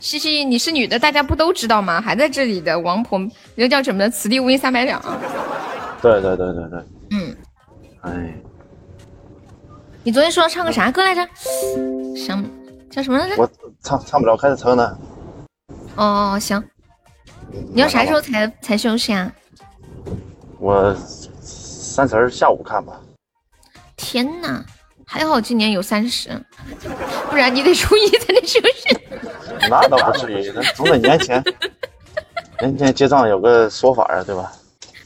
[0.00, 2.00] 西西，你是女的，大家不都知道吗？
[2.00, 3.20] 还在这里的王婆，
[3.54, 4.08] 那叫什么？
[4.08, 5.00] 此地无银三百两。
[6.00, 6.84] 对对对对对。
[7.10, 7.36] 嗯。
[8.00, 8.34] 哎。
[10.02, 11.28] 你昨天说要唱个啥歌来着？
[12.16, 12.42] 想
[12.90, 13.36] 叫什么来着？
[13.36, 13.48] 我
[13.82, 14.98] 唱唱不了，开着车呢。
[15.96, 16.62] 哦，行。
[17.74, 19.30] 你要啥时候才才休息啊？
[20.58, 20.94] 我
[21.42, 22.98] 三十下午看吧。
[23.96, 24.64] 天哪，
[25.06, 26.30] 还好今年有三十，
[27.28, 28.99] 不然你得 初一才能休息。
[29.68, 31.42] 那倒不至于，总得年前
[32.60, 34.52] 年前结账有个说法啊，对吧？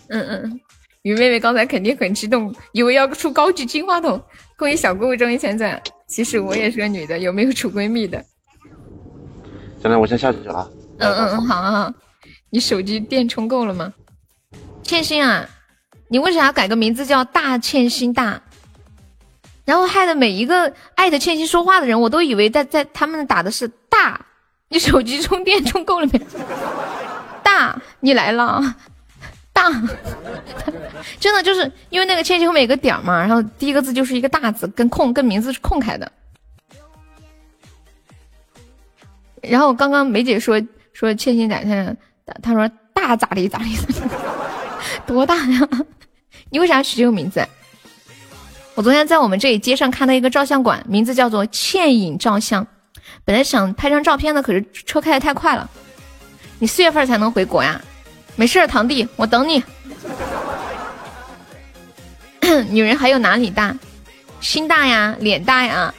[0.08, 0.60] 嗯嗯，
[1.02, 4.20] 鱼妹妹刚才肯定很激动，以为要出高级金话筒。
[4.56, 5.80] 恭喜小姑姑中一千钻。
[6.06, 8.22] 其实我也是个女的，有没有处闺蜜的？
[9.82, 10.70] 现在我先下去了。
[10.98, 11.92] 嗯嗯嗯，好好。
[12.50, 13.92] 你手机电充够了吗？
[14.82, 15.48] 欠薪啊，
[16.08, 18.40] 你为啥要改个名字叫大欠薪大？
[19.64, 24.24] 然后害得每一个艾特欠薪说话的人，我都以为在在他们打的是大。
[24.68, 26.20] 你手机充电充够了没？
[27.42, 28.74] 大，你来了。
[29.52, 29.70] 大，
[31.20, 36.10] 真的就是因为那个千玺后面有个点嘛，然后第一个字就是一个大字，跟空跟名字是空开的。
[39.40, 40.60] 然后刚刚梅姐说
[40.92, 41.96] 说千玺展现，
[42.42, 43.64] 她说大咋的咋的，
[45.06, 45.68] 多大呀？
[46.50, 47.46] 你为啥取这个名字？
[48.74, 52.66] 我昨天在我们这里街上看到一个照相馆，名字叫做倩影照相。
[53.24, 55.70] 本来想拍张照片的，可是车开的太快了。
[56.58, 57.80] 你四月份才能回国呀？
[58.36, 59.62] 没事，堂弟，我等你。
[62.68, 63.74] 女人还有哪里大？
[64.40, 65.92] 心大呀，脸大呀，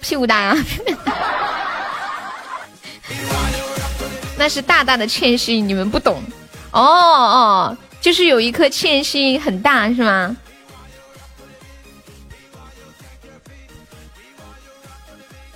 [0.00, 0.56] 屁股大呀。
[4.38, 6.22] 那是大大的欠薪，你们不懂。
[6.72, 10.34] 哦哦，就是有一颗欠薪很大，是吗？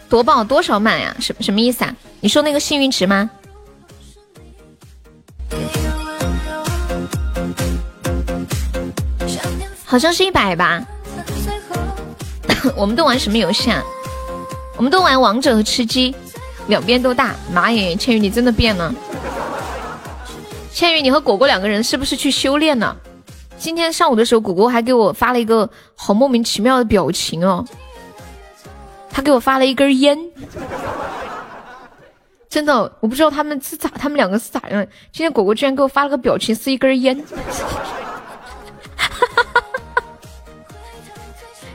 [0.09, 1.15] 夺宝多少满呀？
[1.21, 1.95] 什什么意思啊？
[2.21, 3.29] 你说那个幸运值吗？
[9.85, 10.85] 好像是一百吧。
[12.77, 13.83] 我们都玩什么游戏啊？
[14.77, 16.15] 我们都玩王者和吃鸡，
[16.67, 17.35] 两边都大。
[17.53, 18.95] 妈耶，千羽你真的变了。
[20.73, 22.97] 千羽，你和果果两个人是不是去修炼了？
[23.59, 27.65] 今天上午的时候，果果还给我发了一个好莫名其妙的表情哦。
[29.17, 30.19] 他给我发了一根烟，
[32.51, 34.87] 真的，我不知道他们是咋，他们两个是咋样。
[35.11, 37.19] 今天果果居然给我发了个表情，是一根烟。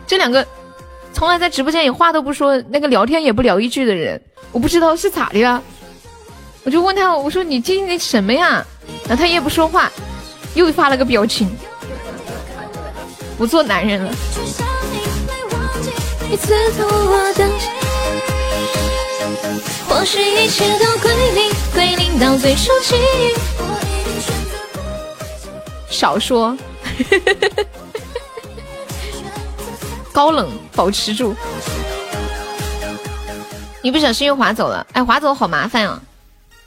[0.06, 0.46] 这两个
[1.14, 5.60] 从来在直播间里话都不说，那个聊天也不聊一句的人，我不知道是咋的呀。
[6.64, 8.64] 我就问他，我说你今天什么呀？
[9.08, 9.92] 然后他也不说话，
[10.54, 11.50] 又发了个表情，
[13.36, 14.14] 不做男人了。
[16.32, 17.50] 一次错过当，
[19.90, 22.72] 或是一切都归零，归零到最初
[25.90, 26.58] 少说。
[30.14, 31.36] 高冷，保持住！
[33.82, 36.02] 一不小心又划走了，哎，划走好麻烦啊！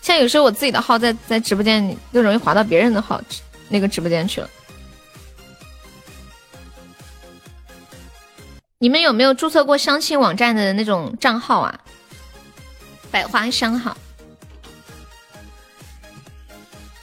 [0.02, 3.18] 像有时候我自己的号在在直播间里，又容易划到别人的号
[3.70, 4.50] 那个直播间去了。
[8.78, 11.80] 你们有没有注册过相亲网站的那种账号啊？
[13.10, 13.96] 百花香号，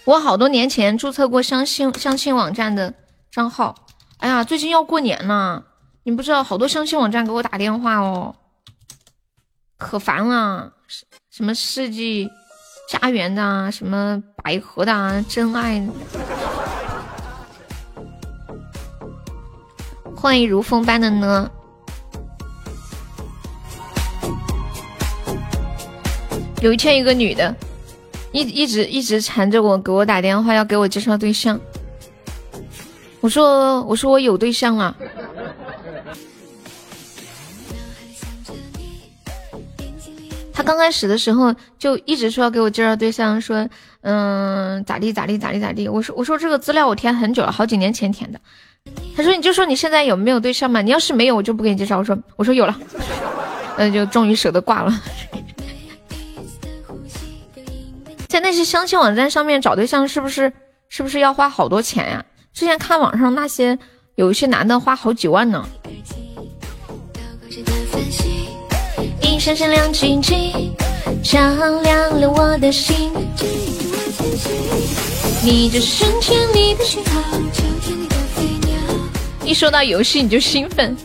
[0.04, 2.94] 我好多年前注册过相亲相亲网站的
[3.32, 3.74] 账号。
[4.18, 5.64] 哎呀，最近要过年了。
[6.04, 8.36] 你不知道，好多相亲网站给我打电话哦，
[9.78, 10.74] 可烦了，
[11.32, 12.30] 什么世纪
[12.90, 15.82] 家园的啊，什么百合的啊，真爱。
[20.16, 21.50] 欢迎如风般的呢。
[26.62, 27.54] 有一天，一个女的，
[28.32, 31.60] 一一直一直缠着我，给我打电话，要给我介绍对象。
[33.20, 34.96] 我说，我说我有对象了。
[40.54, 43.68] 他刚开始的时候就一直说要给我介绍对象，说
[44.02, 45.90] 嗯咋地咋地咋地咋地。
[45.90, 48.40] 我说我说这个资料我填很久了，好几年前填的。
[49.16, 50.84] 他说你就说你现在有没有对象嘛？
[50.84, 51.98] 你要是没有，我就不给你介绍。
[51.98, 52.80] 我说我说有了，
[53.80, 55.02] 那就终于舍得挂了。
[58.32, 60.54] 在那些相亲网站上面找对象，是不是
[60.88, 62.24] 是不是要花好多钱呀？
[62.54, 63.78] 之前看网上那些
[64.16, 65.68] 有一些男的花好几万呢。
[69.22, 70.74] 一闪闪亮晶晶，
[71.22, 71.38] 照
[71.82, 73.12] 亮了我的心。
[75.44, 77.22] 你就是甜蜜的讯号。
[79.44, 80.96] 一说到游戏你就兴奋。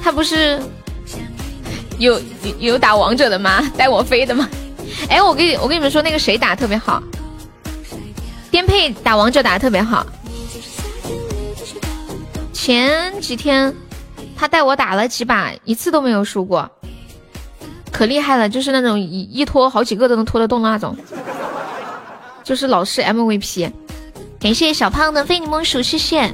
[0.00, 0.62] 他不是
[1.98, 2.20] 有
[2.60, 3.60] 有打王者的吗？
[3.76, 4.48] 带我飞的吗？
[5.08, 7.02] 哎，我跟你我跟你们说，那个谁打特别好，
[8.50, 10.06] 颠沛打王者打的特别好。
[12.52, 13.74] 前几天
[14.36, 16.70] 他带我打了几把，一次都没有输过，
[17.90, 20.96] 可厉害了，就是那种一一拖好几个都能拖得动那种，
[22.44, 23.72] 就是老是 MVP。
[24.40, 26.32] 感谢小胖的非你莫属，谢谢。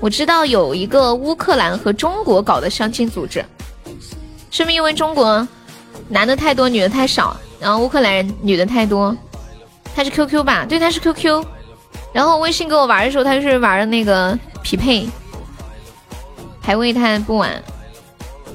[0.00, 3.44] 我知道有一个乌克兰和中国搞的相亲组织，
[4.50, 5.46] 是不是因为中国
[6.08, 7.36] 男的太多，女的太少？
[7.60, 9.16] 然后乌克兰人女的太多，
[9.94, 10.64] 他是 QQ 吧？
[10.68, 11.44] 对，他是 QQ。
[12.12, 15.08] 然后微信跟我玩的时候，他就是玩的那个匹配，
[16.62, 17.50] 排位他不玩，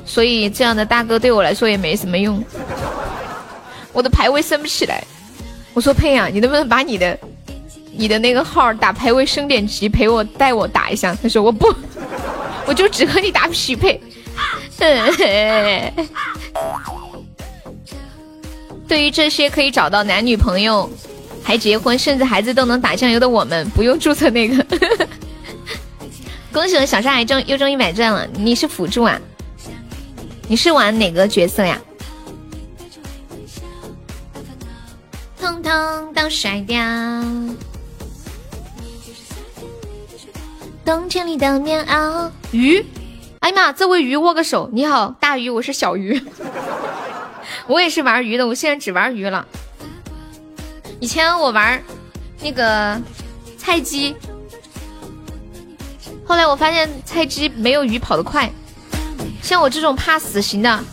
[0.06, 2.44] 所以这样的大哥对我来说也没什么用，
[3.92, 5.04] 我的排位升不起来。
[5.74, 7.18] 我说佩啊，你能不能把你的？
[7.96, 11.16] 你的那个号打排位升点级，陪我带我打一下。
[11.22, 11.72] 他说我不，
[12.66, 14.02] 我就只和你打匹配。
[18.88, 20.90] 对于这些可以找到男女朋友，
[21.44, 24.66] 还结婚，甚至孩子都能打酱油的我们，不用注册那个。
[26.52, 28.28] 恭喜我小沙还中又中一百钻了。
[28.36, 29.20] 你是辅助啊？
[30.48, 31.82] 你是玩哪个角色呀？
[35.40, 36.80] 通通都甩掉。
[40.86, 42.86] 冬天里的棉袄鱼，
[43.40, 46.22] 哎呀妈，这位鱼握个手，你好，大鱼，我是小鱼，
[47.68, 49.48] 我也是玩鱼的，我现在只玩鱼了。
[51.00, 51.82] 以前我玩
[52.42, 53.02] 那个
[53.58, 54.16] 菜鸡，
[56.26, 58.52] 后来我发现菜鸡没有鱼跑得快，
[59.42, 60.84] 像我这种怕死型的，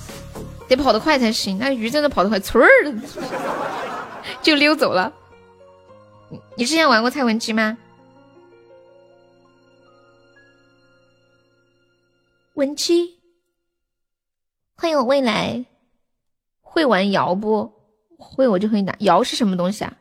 [0.68, 1.59] 得跑得快才行。
[1.59, 2.92] 那鱼真的跑得快，嗖儿的
[4.42, 5.12] 就溜走了。
[6.56, 7.76] 你之前玩过蔡文姬吗？
[12.55, 13.18] 文姬，
[14.76, 15.64] 欢迎我未来。
[16.72, 17.72] 会玩瑶不
[18.16, 19.92] 会，我就可以打瑶是什么东西啊？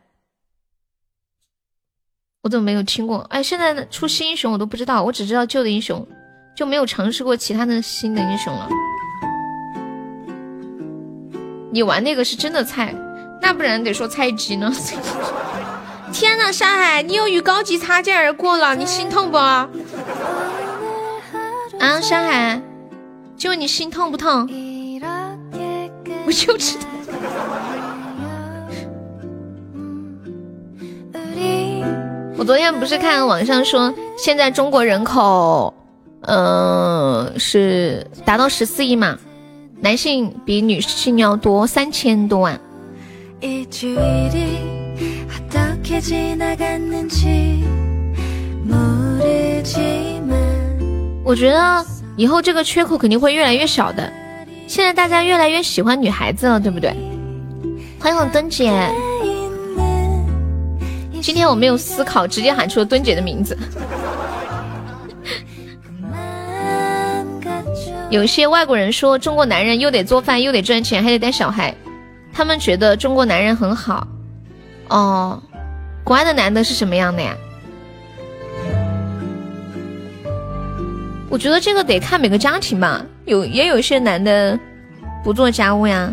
[2.43, 3.17] 我怎么没有听过？
[3.31, 6.07] 哎，现在出新英雄我都不知道，我只知道旧的英雄，
[6.55, 8.69] 就没有尝试过其他的新的英雄了。
[11.71, 12.93] 你玩那个是真的菜，
[13.41, 14.71] 那不然得说菜鸡呢。
[16.13, 19.37] 天呐，山海，你又与高级擦肩而过了，你心痛不？
[19.37, 19.67] 啊，
[21.99, 22.61] 山海，
[23.35, 24.47] 就你心痛不痛？
[26.29, 26.85] 我就知道。
[32.37, 35.73] 我昨天不是看网上说，现在中国人口，
[36.21, 39.17] 嗯，是达到十四亿嘛？
[39.81, 42.59] 男性比女性要多三千多万。
[51.23, 51.85] 我觉得
[52.15, 54.13] 以后这个缺口肯定会越来越小的。
[54.69, 56.95] 现在大家越来越喜欢女孩子了，对不对？
[57.99, 58.71] 欢迎我墩姐。
[61.23, 63.57] 今天我没有思考，直接喊出了墩姐的名字。
[68.11, 71.73] 有些外国人说中国男人又得做饭又得赚钱还得带小孩，
[72.31, 74.07] 他们觉得中国男人很好。
[74.89, 75.41] 哦，
[76.03, 77.35] 国外的男的是什么样的呀？
[81.27, 84.59] 我觉得这个得看每个家庭吧，有也有些男的
[85.23, 86.11] 不做家务呀，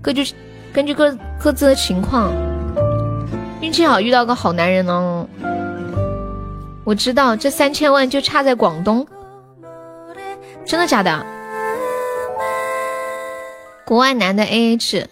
[0.00, 0.26] 各据
[0.72, 2.32] 根据各各自的情况，
[3.60, 5.28] 运气好遇到个好男人哦。
[6.84, 9.06] 我知道这三千万就差在广东，
[10.64, 11.26] 真的假的？
[13.84, 15.06] 国外男的 A A 制，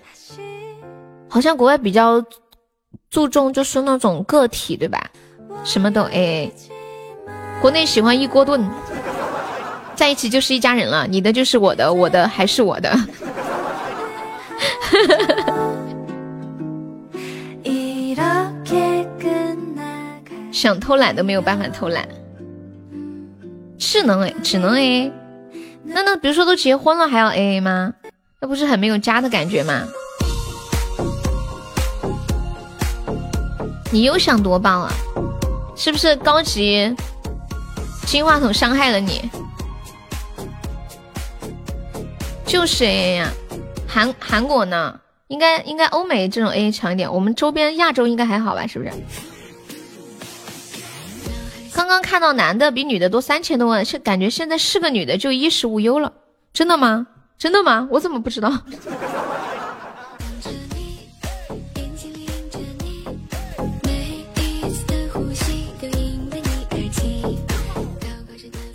[1.29, 2.25] 好像国外比较
[3.11, 5.11] 注重就是那种个体对吧？
[5.65, 6.53] 什么都 A A，
[7.61, 8.59] 国内喜欢一锅炖。
[10.01, 12.91] 在一起就是一家人了，你的就是我的，我的还是我的。
[20.51, 22.09] 想偷懒都没有办法偷懒，
[23.79, 25.13] 是能 A，只能 A。
[25.85, 27.93] 那那比如说都结婚了还要 AA 吗？
[28.41, 29.83] 那不是很没有家的感觉吗？
[33.93, 34.91] 你又想夺宝啊？
[35.77, 36.97] 是不是高级
[38.07, 39.31] 金话筒伤害了你？
[42.51, 43.31] 就是 A 呀，
[43.87, 44.99] 韩韩国呢，
[45.29, 48.67] 应该应该欧美这种 A 强一点，我们周边亚洲应该还好吧？
[48.67, 48.91] 是不是？
[51.73, 56.13] 刚刚看到男的比女的多三千多万，是感觉现在是个女的就衣食无忧了，
[56.53, 57.07] 真的吗？
[57.39, 57.87] 真的吗？
[57.89, 58.53] 我怎么不知道？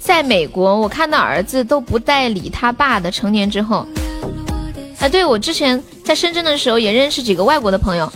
[0.06, 3.10] 在美国，我看到儿子都不带理他爸的。
[3.10, 3.88] 成年之后，
[5.00, 8.10] 啊，对我之前在深圳的时候也认识几个外国的朋友。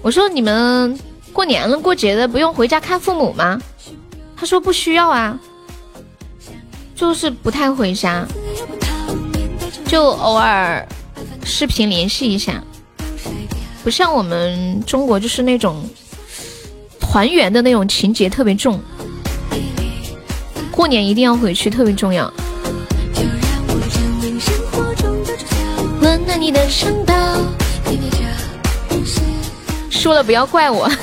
[0.00, 0.96] 我说你们
[1.32, 3.60] 过年了、过节的不用回家看父母吗？
[4.36, 5.36] 他说不需要啊，
[6.94, 8.24] 就是不太回家，
[9.86, 10.86] 就偶尔
[11.44, 12.62] 视频联系一下，
[13.82, 15.84] 不像我们中国就是那种
[17.00, 18.80] 团圆的那种情节特别重。
[20.74, 22.30] 过年一定要回去，特别重要。
[29.88, 30.90] 输了不要怪我。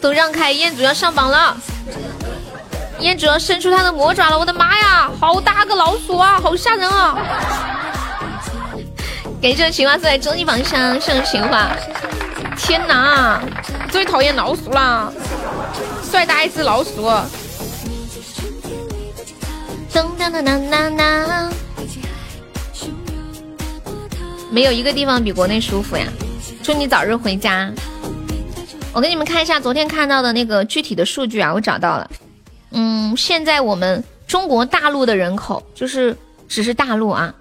[0.00, 1.56] 都让开，燕子要上榜了。
[3.02, 4.38] 彦祖要伸出他的魔爪了！
[4.38, 7.18] 我的妈呀，好大个老鼠啊，好吓人啊！
[9.42, 11.70] 感谢情话在终极榜上，送情话。
[12.56, 13.42] 天哪，
[13.90, 15.12] 最讨厌老鼠了！
[16.08, 17.10] 帅大一只老鼠。
[19.92, 21.52] 噔噔噔噔噔噔。
[24.50, 26.06] 没有一个地方比国内舒服呀！
[26.62, 27.68] 祝你早日回家。
[28.92, 32.08] 我给你们看一下昨天看到的那个具体的数据啊，我找到了。
[32.72, 36.16] 嗯，现在我们中国大陆的人口就是
[36.48, 37.34] 只是大陆啊，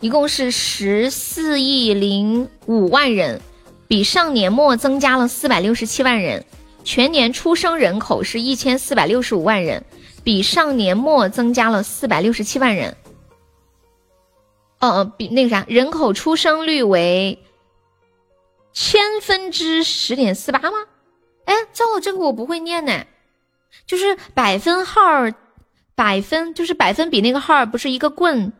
[0.00, 3.40] 一共是十四亿零五万人，
[3.88, 6.44] 比上年末增加了四百六十七万人。
[6.84, 9.84] 全年出生人口是一千四百六十五万人，
[10.24, 12.96] 比上年末增加了四百六十七万人。
[14.80, 17.42] 哦，比那个啥，人口出生率为
[18.72, 20.78] 千分之十点四八吗？
[21.44, 23.04] 哎，照我这个我不会念呢。
[23.86, 25.00] 就是百分号，
[25.94, 28.52] 百分就是百分比那个号，不是一个棍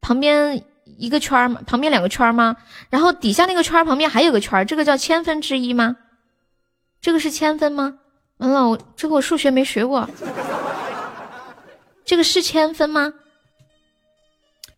[0.00, 0.64] 旁边
[0.98, 1.60] 一个圈吗？
[1.66, 2.56] 旁边两个圈吗？
[2.88, 5.96] 然后底下那个圈旁边还有个圈，这个叫千分之一吗？
[7.00, 7.98] 这个是千分吗？
[8.38, 10.08] 完了，我这个我数学没学过，
[12.04, 13.12] 这个是千分吗？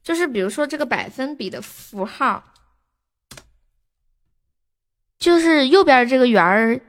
[0.03, 2.43] 就是比如说这个百分比的符号，
[5.19, 6.81] 就是右边这个圆儿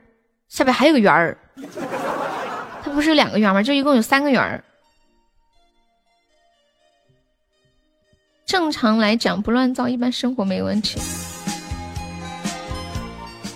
[0.48, 1.38] 下边还有个圆儿。
[2.94, 3.62] 不是两个圆吗？
[3.62, 4.62] 就一共有三个圆儿。
[8.46, 11.00] 正常来讲不乱造，一般生活没问题。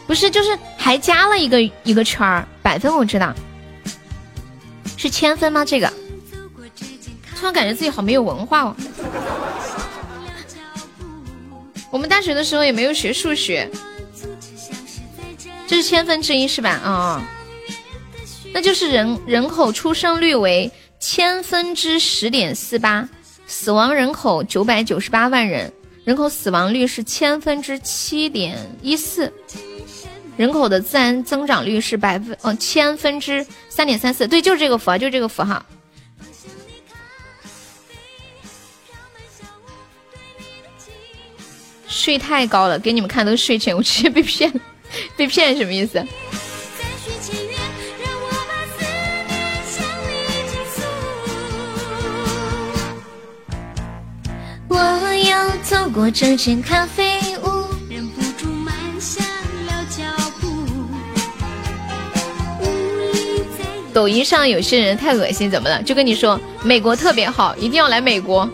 [0.06, 3.32] 不是，就是还加了一个一个圈儿，百分我知道，
[4.96, 5.64] 是千分吗？
[5.64, 5.92] 这个，
[7.36, 8.76] 突然感觉自己好没有文化哦。
[11.90, 13.70] 我们大学的时候也没有学数学，
[15.66, 16.70] 这是千分之一是吧？
[16.70, 17.22] 啊。
[18.52, 23.08] 那就是人人口出生率为千分之十点四八，
[23.46, 25.72] 死亡人口九百九十八万人，
[26.04, 29.32] 人口死亡率是千分之七点一四，
[30.36, 35.64] 人口的自然增长率是百分哦千分之三点三四，对，就是这个符号，就是这个符号。
[41.86, 44.52] 税太高了，给你们看都是税前，我直接被骗，
[45.16, 46.04] 被骗什么意思？
[54.80, 59.24] 我要走过这间咖啡屋，忍不住慢下
[59.66, 60.04] 了脚
[60.40, 60.46] 步。
[63.92, 65.82] 抖音上有些人太恶心，怎么了？
[65.82, 68.48] 就跟你说美国特别好，一定要来美国。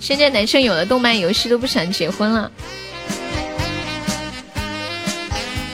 [0.00, 2.50] 现在男生有了动漫游戏都不想结婚了。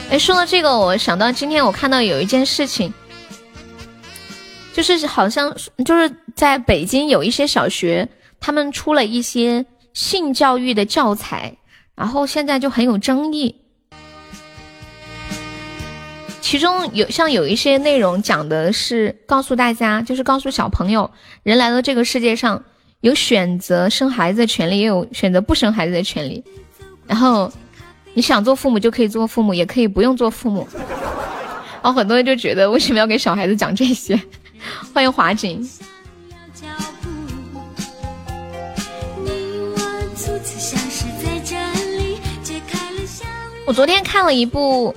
[0.09, 2.93] 哎，说到这个，我想到今天我看到有一件事情。
[4.73, 5.55] 就是好像
[5.85, 8.09] 就是在北京有一些小学，
[8.41, 11.55] 他们出了一些性教育的教材，
[11.95, 13.55] 然后现在就很有争议。
[16.41, 21.09] 其中有像有一些内容讲的是告诉大家，就是告诉小朋友，
[21.43, 22.61] 人来到这个世界上
[22.99, 26.43] 有选择生孩子的权利，也有选择不生孩子的权利。
[27.07, 27.51] 然后
[28.13, 30.67] 你想做父母就可以做父母，也可以不用做父母。
[31.81, 34.21] 然 后很多人就觉得为什么要给小孩子讲这些？
[34.93, 35.67] 欢迎华锦。
[43.67, 44.93] 我昨天看了一部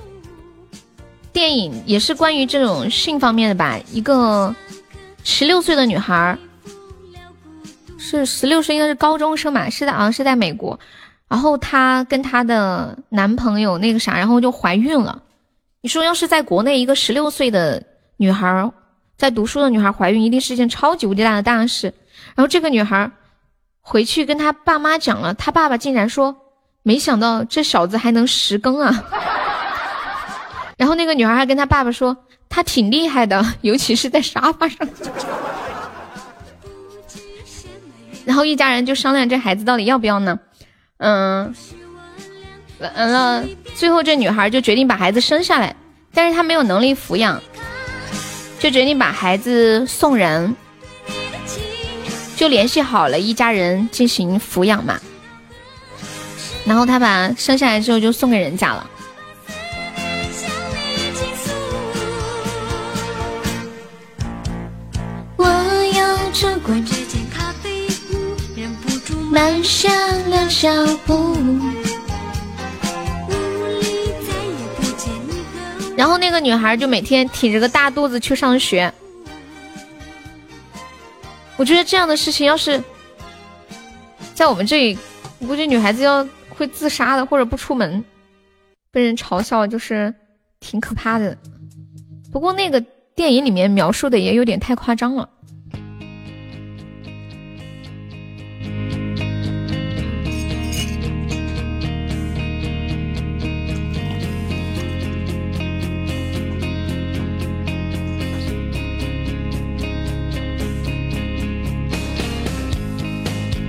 [1.33, 3.79] 电影，也是关于这种性方面的吧。
[3.91, 4.55] 一个
[5.23, 6.37] 十六岁的女孩，
[7.97, 10.79] 是十六岁，应该是高中生吧，是在好像是在美国。
[11.27, 15.23] 然后她跟她的男朋友那个啥，然后就怀孕了。
[15.81, 17.83] 你说要是在国内，一个十六岁的。
[18.21, 18.69] 女孩
[19.15, 21.93] 在读书的女孩怀孕，一定是一件超级无敌大的大事。
[22.35, 23.09] 然后这个女孩
[23.79, 26.35] 回去跟她爸妈讲了，她爸爸竟然说
[26.83, 29.03] ：“没想到这小子还能十更啊！”
[30.77, 32.15] 然后那个女孩还跟她爸爸说
[32.49, 34.87] ：“他挺厉害的，尤其是在沙发上。”
[38.25, 40.39] 然后一家人就商量这孩子到底要不要呢？
[40.97, 41.53] 嗯，
[42.79, 43.43] 完了，
[43.75, 45.75] 最后这女孩就决定把孩子生下来，
[46.13, 47.41] 但是她没有能力抚养，
[48.59, 50.55] 就决定把孩子送人。
[52.35, 54.97] 就联系好了一家人进行抚养嘛，
[56.69, 58.87] 然后他把生下来之后就送给人家了。
[65.35, 65.45] 我
[65.95, 69.89] 要出轨这间咖啡屋，忍不住慢下
[70.27, 70.69] 了脚
[71.07, 71.35] 步。
[75.97, 78.93] 然后那个女孩就每天挺着个大肚子去上学。
[81.57, 82.79] 我觉得这样的事情要是
[84.35, 84.99] 在我们这里，
[85.39, 86.23] 我估计女孩子要
[86.59, 88.03] 会自杀的，或者不出门，
[88.91, 90.13] 被人嘲笑，就是
[90.59, 91.37] 挺可怕的。
[92.33, 92.81] 不过那个
[93.15, 95.29] 电影里面描述的也有点太夸张了。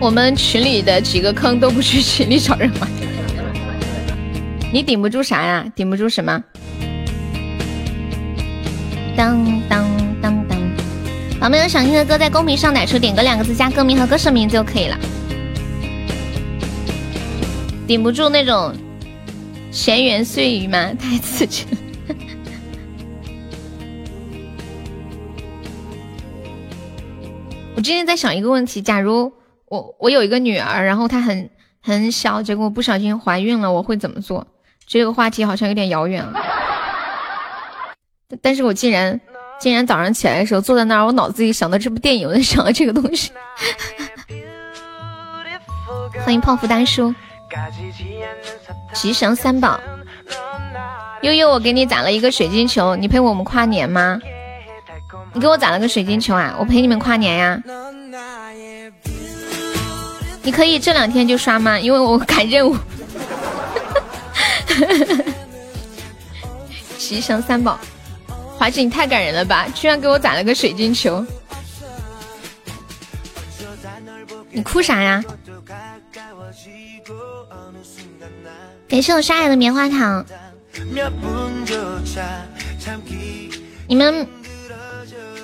[0.01, 2.91] 我们群里的几个坑都不去群里找人玩，
[4.73, 5.65] 你顶不住啥呀？
[5.77, 6.43] 顶不住什么？
[9.15, 9.87] 当当
[10.23, 10.59] 当当！
[11.39, 14.99] 好，没有想听的歌在公屏上打出点歌两个字，加歌名和歌手名字就可以了。
[17.87, 18.73] 顶不住那种
[19.71, 20.95] 闲言碎语吗？
[20.95, 21.77] 太刺激了！
[27.77, 29.31] 我今天在想一个问题：假如。
[29.71, 31.49] 我我有一个女儿，然后她很
[31.81, 34.45] 很小，结果不小心怀孕了，我会怎么做？
[34.85, 36.43] 这个话题好像有点遥远了。
[38.43, 39.21] 但是我竟然
[39.61, 43.31] 竟然早上起来的时候坐在那儿，我脑子里想到这部电影，我在想到这个东西。
[46.25, 47.15] 欢迎泡芙大叔，
[48.93, 49.79] 吉祥三宝，
[51.23, 54.21] 悠悠，我给你攒了一个水晶球，你陪我们跨年吗？
[55.33, 57.63] 你给我攒了个水晶球啊，我陪你们跨年呀。
[60.43, 61.79] 你可以这两天就刷吗？
[61.79, 62.77] 因为我赶任务。
[66.99, 67.79] 吉祥三宝，
[68.57, 69.67] 华子你太感人了吧！
[69.75, 71.27] 居然给我攒了个水晶球，
[74.51, 75.23] 你哭啥呀？
[78.89, 80.25] 感谢我沙哑的棉花糖。
[83.89, 84.27] 你们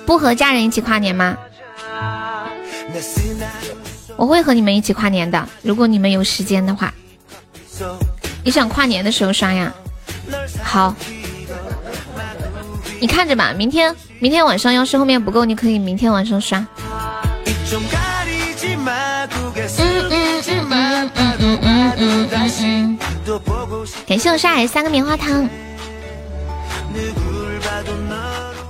[0.05, 1.37] 不和家人一起跨年吗？
[4.17, 6.91] 我会和你们一起跨年的，如果你们有时间的话。
[8.43, 9.71] 你想跨年的时候刷呀？
[10.63, 10.95] 好，
[12.99, 13.53] 你看着吧。
[13.55, 16.65] 明天，明天晚上要是后面不够，你可以明天晚上刷。
[24.07, 25.47] 感谢我沙海三个棉花糖。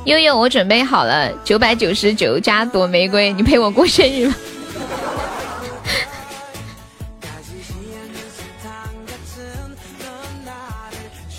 [0.06, 4.36] 悠悠，我准备好了九百九十九加朵玫瑰，你陪我过生日吗？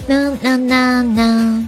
[0.09, 1.65] 啦啦啦啦！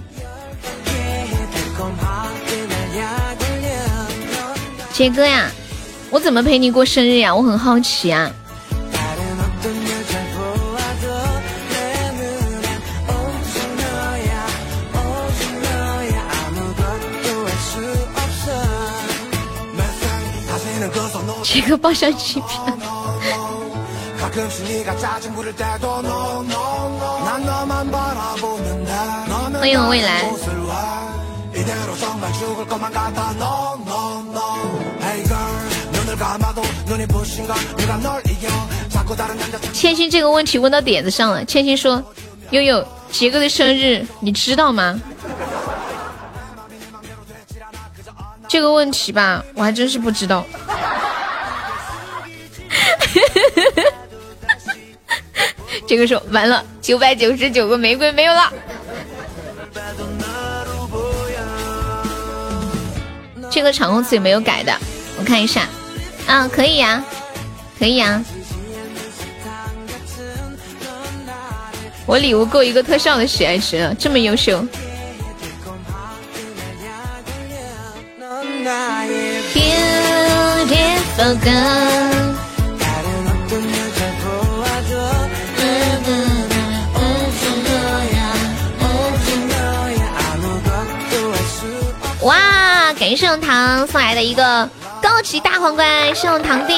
[4.91, 5.51] 杰哥呀，
[6.09, 7.35] 我怎么陪你过生日呀？
[7.35, 8.31] 我很好奇啊。
[21.43, 22.77] 杰哥报销机票。
[29.59, 30.23] 欢迎未来。
[39.73, 41.43] 千心这个问题问到点子上了。
[41.43, 42.01] 千心说
[42.51, 44.97] ：“悠悠，杰哥的生日你知道吗？”
[48.47, 50.45] 这个问题吧，我还真是不知道。
[55.87, 58.51] 这个时候完了，九百九十九个玫瑰没有了。
[63.49, 64.73] 这个场控词有没有改的？
[65.19, 65.67] 我看一下，
[66.25, 67.03] 啊，可以呀，
[67.77, 68.23] 可以呀。
[72.05, 74.65] 我礼物够一个特效的喜爱值，这么优秀。
[81.23, 82.50] Beautiful。
[93.01, 94.69] 感谢圣堂送来的一个
[95.01, 96.75] 高级大皇冠，圣堂弟，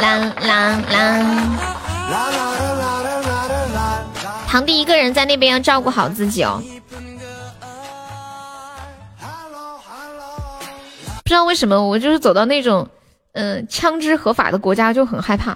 [0.00, 1.22] 啦啦啦！
[4.48, 6.62] 堂弟一个人在那边要照顾好自己哦。
[11.18, 12.88] 不知道为什么，我就是走到那种，
[13.32, 15.54] 嗯，枪支合法的国家就很害怕，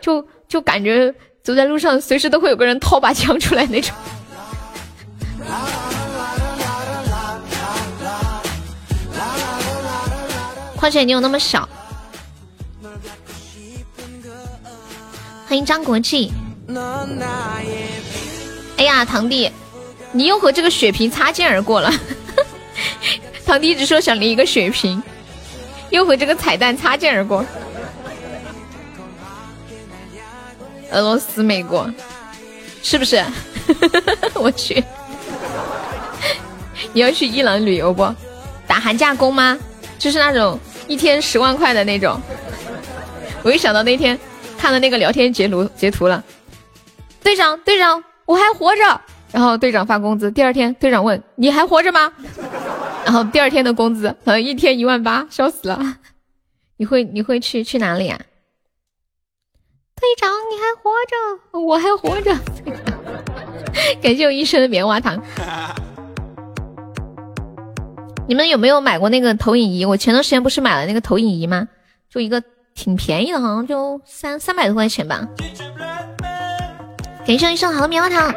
[0.00, 1.14] 就就感觉
[1.44, 3.94] 走在路上随时都会有个人掏把枪出来那种。
[10.80, 11.68] 况且你有那么小。
[15.46, 16.32] 欢迎张国际。
[18.78, 19.52] 哎呀，堂弟，
[20.10, 21.92] 你又和这个血瓶擦肩而过了。
[23.44, 25.02] 堂弟一直说想领一个血瓶，
[25.90, 27.44] 又和这个彩蛋擦肩而过。
[30.92, 31.92] 俄罗斯、美国，
[32.82, 33.22] 是不是？
[34.32, 34.82] 我去，
[36.94, 38.14] 你要去伊朗旅游不？
[38.66, 39.58] 打寒假工吗？
[39.98, 40.58] 就是那种
[40.90, 42.20] 一天十万块的那种。
[43.44, 44.18] 我一想到那天
[44.58, 46.22] 看了那个聊天截图截图了，
[47.22, 49.00] 队长队长，我还活着。
[49.30, 52.12] 然后队长发工资，第二天队长问你还活着吗？
[53.04, 55.80] 然后第二天的工资，呃，一天一万八，笑死了。
[56.76, 58.18] 你会你会去去哪里啊？
[59.94, 62.36] 队长，你还活着，我还活着。
[64.02, 65.22] 感谢我一生的棉花糖。
[68.30, 69.84] 你们有没有买过那个投影仪？
[69.84, 71.66] 我前段时间不是买了那个投影仪吗？
[72.08, 72.40] 就一个
[72.76, 75.26] 挺便宜的，好像就三三百多块钱吧。
[77.26, 78.32] 感谢一上好的棉花糖。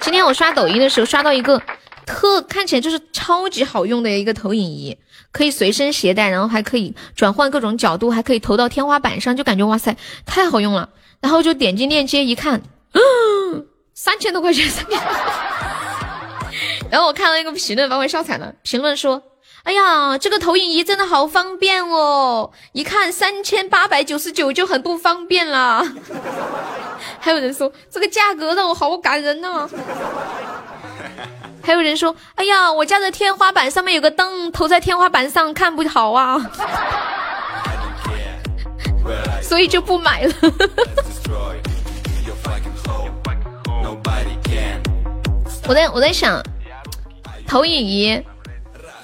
[0.00, 1.60] 今天我刷抖音的时候刷到一个。
[2.06, 4.96] 特看起来就是超级好用的一个投影仪，
[5.32, 10.88] 可以随身携带，然后还可以转换各种角度，还可以投到天花板上，就感觉哇塞，太好用了。
[11.20, 12.62] 然后就点击链接一看，
[13.92, 15.00] 三千多块钱，三千。
[16.94, 19.20] 然后我看到一个评论把我笑惨了，评论说
[19.66, 25.84] ：“哎呀，这个投影仪真的好方便哦，一看三千八百九十九就很不方便了。
[27.18, 29.68] ”还有人说这个价格让我好感人呢。
[31.64, 36.48] 还有人说：“哎呀，我家的天花板上面有个灯，投在天花板上看不好啊，
[39.42, 40.32] 所以就不买了。”
[45.66, 46.40] 我在我在想，
[47.46, 48.22] 投影仪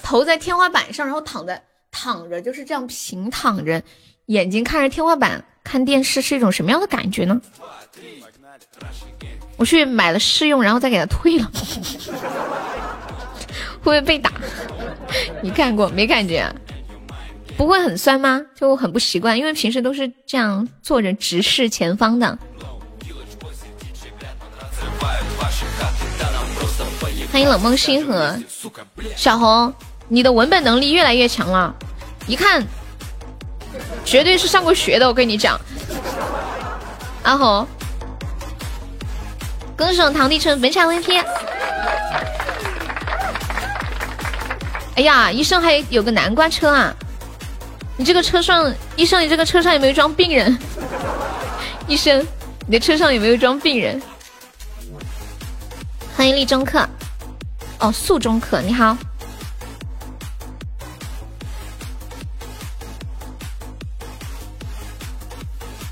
[0.03, 3.83] 投在天花板上，然后躺在躺着，就是这样平躺着，
[4.27, 7.41] 眼睛看着天花板看电视，是一种什么样的感觉呢？
[9.57, 11.51] 我去买了试用，然后再给他退了，
[13.81, 14.33] 会不会被打？
[15.43, 16.51] 你看过没感觉？
[17.57, 18.41] 不会很酸吗？
[18.55, 22.39] 就很不习惯，因为平时都是这样坐着直视前方的。
[27.33, 28.37] 欢迎冷梦星河，
[29.17, 29.73] 小红，
[30.09, 31.73] 你的文本能力越来越强了，
[32.27, 32.67] 一看
[34.05, 35.59] 绝对是上过学的，我跟你讲，
[37.23, 37.67] 阿红。
[39.77, 41.25] 歌手堂弟成本场 VP。
[44.97, 46.95] 哎呀，医生还有个南瓜车啊！
[47.97, 50.59] 你这个车上，医生，你这个车上有没有装病人？
[51.87, 52.27] 医生，
[52.67, 54.03] 你的车上有没有装病人？
[56.17, 56.87] 欢迎立中客，
[57.81, 58.97] 哦，素中客，你好。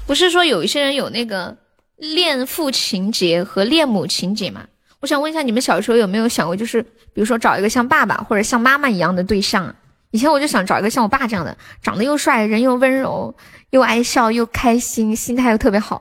[0.07, 1.57] 不是说有一些人有那个。
[1.99, 4.65] 恋父情节和恋母情节嘛，
[5.01, 9.75] 我想问一下你们小时候有没有想过，就是比如说找一个像爸爸或者像妈妈一样的对象？
[10.13, 13.35] 以前我就想找一个像我爸这样的，长得又帅，人又温柔，
[13.71, 16.01] 又爱笑，又开心，心态又特别好。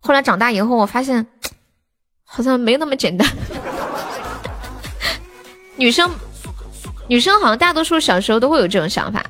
[0.00, 1.24] 后来长大以后，我发现
[2.24, 3.24] 好像没那么简单。
[5.78, 6.10] 女生，
[7.06, 9.24] 女生好像大多数小时候都会有这种想法，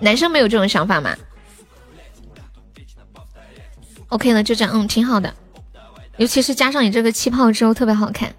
[0.00, 1.16] 男生没有这种想法吗
[4.08, 5.32] ？OK 了，就这样，嗯，挺好的，
[6.16, 8.34] 尤其是加上你这个气泡之后，特别好看。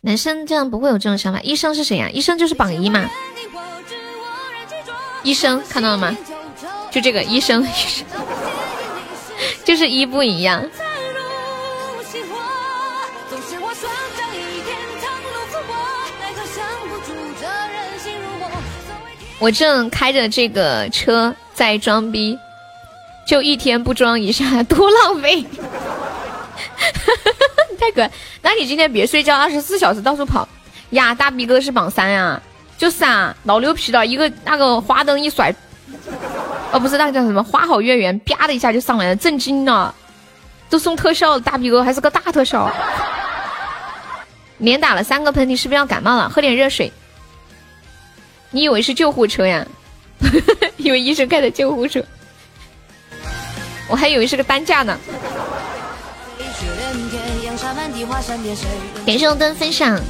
[0.00, 1.40] 男生这样不会有这种想法。
[1.40, 2.10] 医生是谁呀？
[2.10, 3.08] 医生就是榜一嘛。
[5.22, 6.16] 医生看到了吗？
[6.90, 8.06] 就这个医生，医生
[9.64, 10.64] 就是一不一样。
[19.38, 22.38] 我正开着这个车在装逼。
[23.26, 25.44] 就一天不装一下，多浪费！
[27.78, 28.10] 太可爱。
[28.40, 30.48] 那你今天别睡觉，二十四小时到处跑
[30.90, 31.14] 呀！
[31.14, 32.40] 大逼哥是榜三呀，
[32.78, 35.54] 就是啊，老牛皮了，一个那个花灯一甩，
[36.72, 39.94] 哦，不是那个叫什么花好月圆，啪的一下就上来了，震惊了，
[40.70, 42.72] 都送特效，大逼哥还是个大特效，
[44.56, 46.30] 连打了三个喷嚏，是不是要感冒了？
[46.30, 46.90] 喝点热水。
[48.50, 49.66] 你以为是救护车呀？
[50.78, 52.04] 以为医生开的救护车，
[53.88, 54.98] 我还以为是个担架呢。
[59.06, 60.00] 感谢灯分享。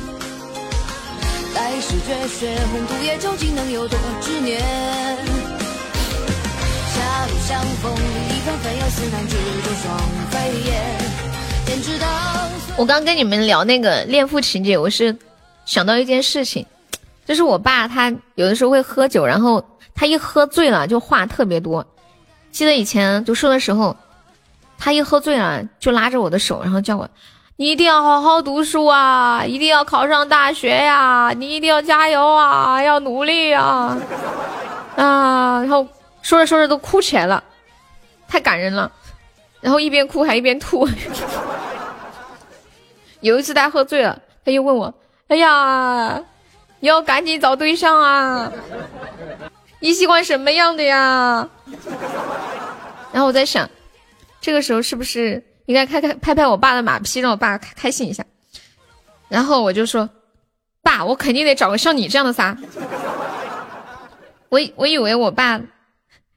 [12.76, 15.16] 我刚跟你们聊那个恋父情节，我是
[15.66, 16.64] 想到一件事情，
[17.28, 19.62] 就是我爸他有的时候会喝酒，然后
[19.94, 21.86] 他一喝醉了就话特别多。
[22.50, 23.94] 记得以前读书的时候，
[24.78, 27.06] 他一喝醉了就拉着我的手，然后叫我。
[27.56, 29.44] 你一定要好好读书啊！
[29.44, 31.30] 一定要考上大学呀！
[31.36, 32.82] 你一定要加油啊！
[32.82, 33.98] 要努力啊！
[34.96, 35.60] 啊！
[35.60, 35.86] 然后
[36.22, 37.44] 说着说着都哭起来了，
[38.26, 38.90] 太感人了。
[39.60, 40.88] 然后一边哭还一边吐。
[43.20, 44.94] 有一次他喝醉了，他又问我
[45.28, 46.22] ：“哎呀，
[46.80, 48.52] 要赶紧找对象啊！
[49.80, 51.48] 你喜欢什么样的呀？”
[53.12, 53.68] 然后我在想，
[54.40, 55.42] 这个时候是不是？
[55.66, 58.24] 应该开开拍拍我爸的马屁，让我爸开开心一下。
[59.28, 60.08] 然后我就说
[60.82, 62.56] ：“爸，我肯定得找个像你这样的仨。”
[64.48, 65.60] 我我以为我爸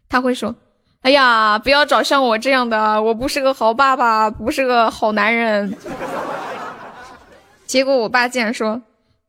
[0.10, 0.54] 他会说
[1.02, 5.78] ：“哎呀，不要找像我这样的，我不是个好爸爸，不是个好男人。”
[7.66, 8.82] 结果我爸竟然说：“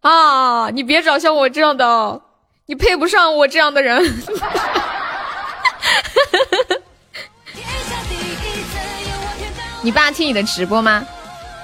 [0.02, 2.22] 啊，你别找像我这样的，
[2.66, 4.02] 你配不上我这样的人。
[9.82, 11.04] ”你爸听你的直播吗？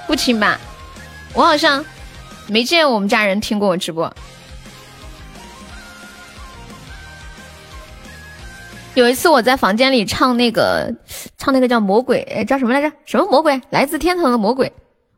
[0.05, 0.59] 不听吧，
[1.33, 1.85] 我好像
[2.47, 4.11] 没见我们家人听过我直播。
[8.95, 10.93] 有一次我在房间里唱那个，
[11.37, 12.91] 唱那个叫魔鬼，叫什么来着？
[13.05, 13.61] 什么魔鬼？
[13.69, 14.73] 来自天堂的魔鬼。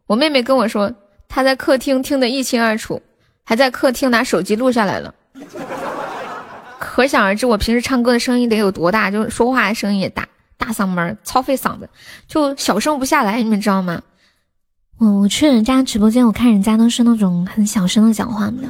[0.05, 0.93] 我妹妹跟我说，
[1.27, 3.01] 她在客厅听得一清二楚，
[3.51, 5.13] 还在客厅拿手机录下来了。
[6.79, 10.25] 可想而知，我平时唱歌的声音得有多大，就说话的声音也大。
[10.57, 11.89] 大嗓门，超费嗓子，
[12.27, 14.01] 就小声不下来，你们知道吗？
[14.99, 18.69] 我我去人家直播间，我看人家都是那种很小声的讲话的，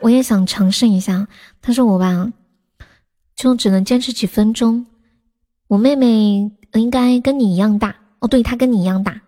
[0.00, 1.28] 我也想尝试一下，
[1.60, 2.32] 但是我吧，
[3.36, 4.86] 就只能坚持几分钟。
[5.66, 9.20] 我妹妹应该跟你一样大哦，对，她跟你一样大，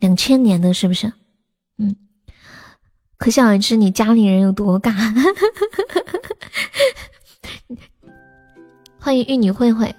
[0.00, 1.12] 两千年的是不是？
[3.16, 4.92] 嗯，可想而知你家里人有多尬。
[9.00, 9.94] 欢迎玉女慧慧，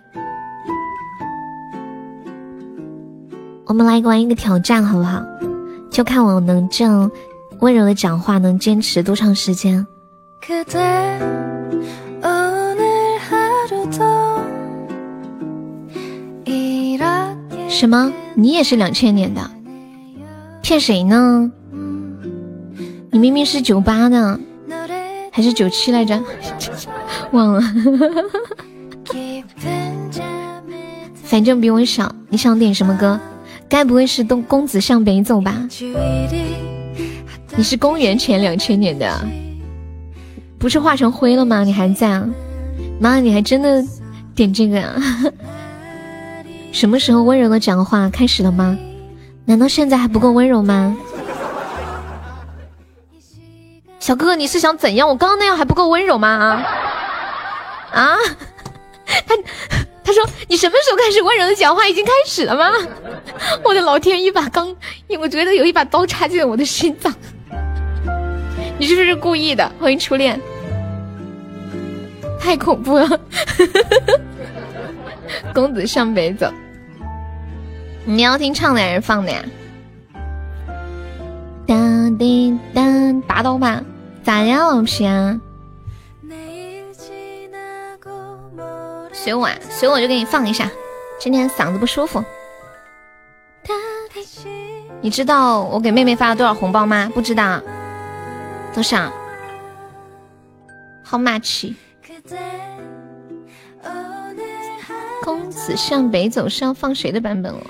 [3.66, 5.24] 我们来玩一个挑战，好不好？
[5.90, 7.10] 就看我能这样
[7.60, 9.88] 温柔的讲话能坚持多长时间。
[17.70, 18.12] 什么？
[18.36, 19.50] 你也是两千年的？
[20.62, 21.52] 骗谁呢？
[23.18, 24.40] 你明明是九八的，
[25.32, 26.22] 还是九七来着？
[27.34, 27.60] 忘了。
[31.24, 33.20] 反正比我小，你想点什么歌？
[33.68, 35.68] 该不会是《东公子向北走》吧？
[37.56, 39.12] 你是公元前两千年的，
[40.60, 41.64] 不是化成灰了吗？
[41.64, 42.30] 你还在啊？
[43.02, 43.84] 妈，你还真的
[44.36, 44.94] 点这个呀？
[46.72, 48.78] 什么时候温柔的讲话开始了吗？
[49.44, 50.96] 难道现在还不够温柔吗？
[54.08, 55.06] 小哥哥，你是想怎样？
[55.06, 56.64] 我刚刚那样还不够温柔吗？
[57.92, 58.02] 啊？
[58.02, 58.18] 啊？
[59.06, 59.36] 他
[60.02, 61.86] 他说你什么时候开始温柔的讲话？
[61.86, 62.72] 已经开始了吗？
[63.66, 64.74] 我的老天，一把刚，
[65.20, 67.14] 我觉得有一把刀插进了我的心脏。
[68.78, 69.70] 你是不是故意的？
[69.78, 70.40] 欢迎初恋，
[72.40, 73.20] 太恐怖了。
[75.54, 76.50] 公子向北走，
[78.06, 79.44] 你要听唱的还是放的呀？
[81.68, 83.84] 当滴当，拔刀吧，
[84.28, 85.40] 咋样，老皮啊？
[89.14, 90.70] 随我，随我就给你放一下。
[91.18, 92.22] 今天嗓子不舒服。
[95.00, 97.10] 你知道我给妹妹发了多少红包吗？
[97.14, 97.62] 不知道。
[98.74, 99.10] 多少
[101.06, 101.74] ？How much？
[105.24, 107.62] 公子向北走是要放谁的版本哦？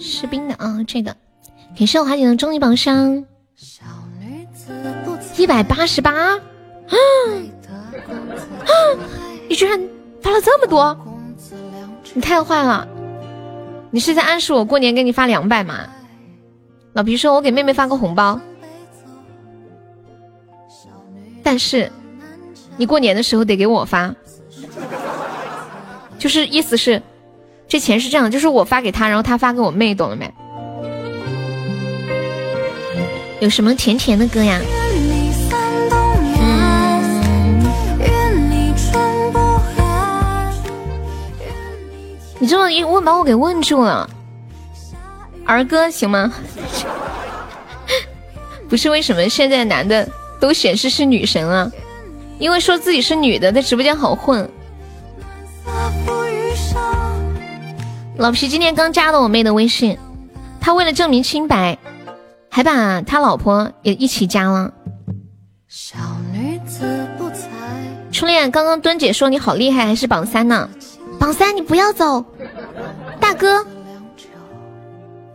[0.00, 1.16] 士兵的啊，这个。
[1.78, 3.24] 感谢我华姐的终极宝箱，
[5.36, 6.12] 一百八十八。
[6.12, 6.38] 啊
[8.64, 8.72] 啊！
[9.48, 9.80] 你居然
[10.20, 10.96] 发了这么多，
[12.14, 12.86] 你太坏了！
[13.90, 15.86] 你是在暗示我过年给你发两百吗？
[16.92, 18.40] 老皮说，我给妹妹发个红包，
[21.42, 21.90] 但是
[22.76, 24.14] 你过年的时候得给我发，
[26.18, 27.02] 就是意思是
[27.66, 30.32] 这钱是这样，就是我发给他，然后他发给我妹，懂了没？
[33.40, 34.60] 有什么甜甜的歌呀？
[42.38, 44.08] 你这么一问，把我给问住了。
[45.44, 46.32] 儿歌行吗？
[48.68, 50.08] 不是为什么现在男的
[50.40, 51.70] 都显示是女神啊？
[52.38, 54.48] 因为说自己是女的，在直播间好混。
[58.16, 59.96] 老皮今天刚加了我妹的微信，
[60.60, 61.78] 他为了证明清白，
[62.50, 64.72] 还把他老婆也一起加了。
[68.12, 70.68] 初恋，刚刚墩姐说你好厉害，还是榜三呢？
[71.18, 72.24] 榜三，你不要走，
[73.18, 73.66] 大哥。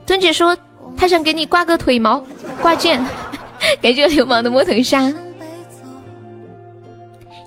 [0.06, 0.58] 尊姐说
[0.96, 2.24] 她想给你挂个腿毛
[2.62, 3.04] 挂件，
[3.82, 5.12] 感谢流氓的摸头杀。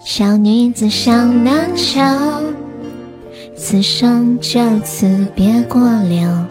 [0.05, 2.03] 小女子上难桥，
[3.57, 6.47] 此生就此别过了，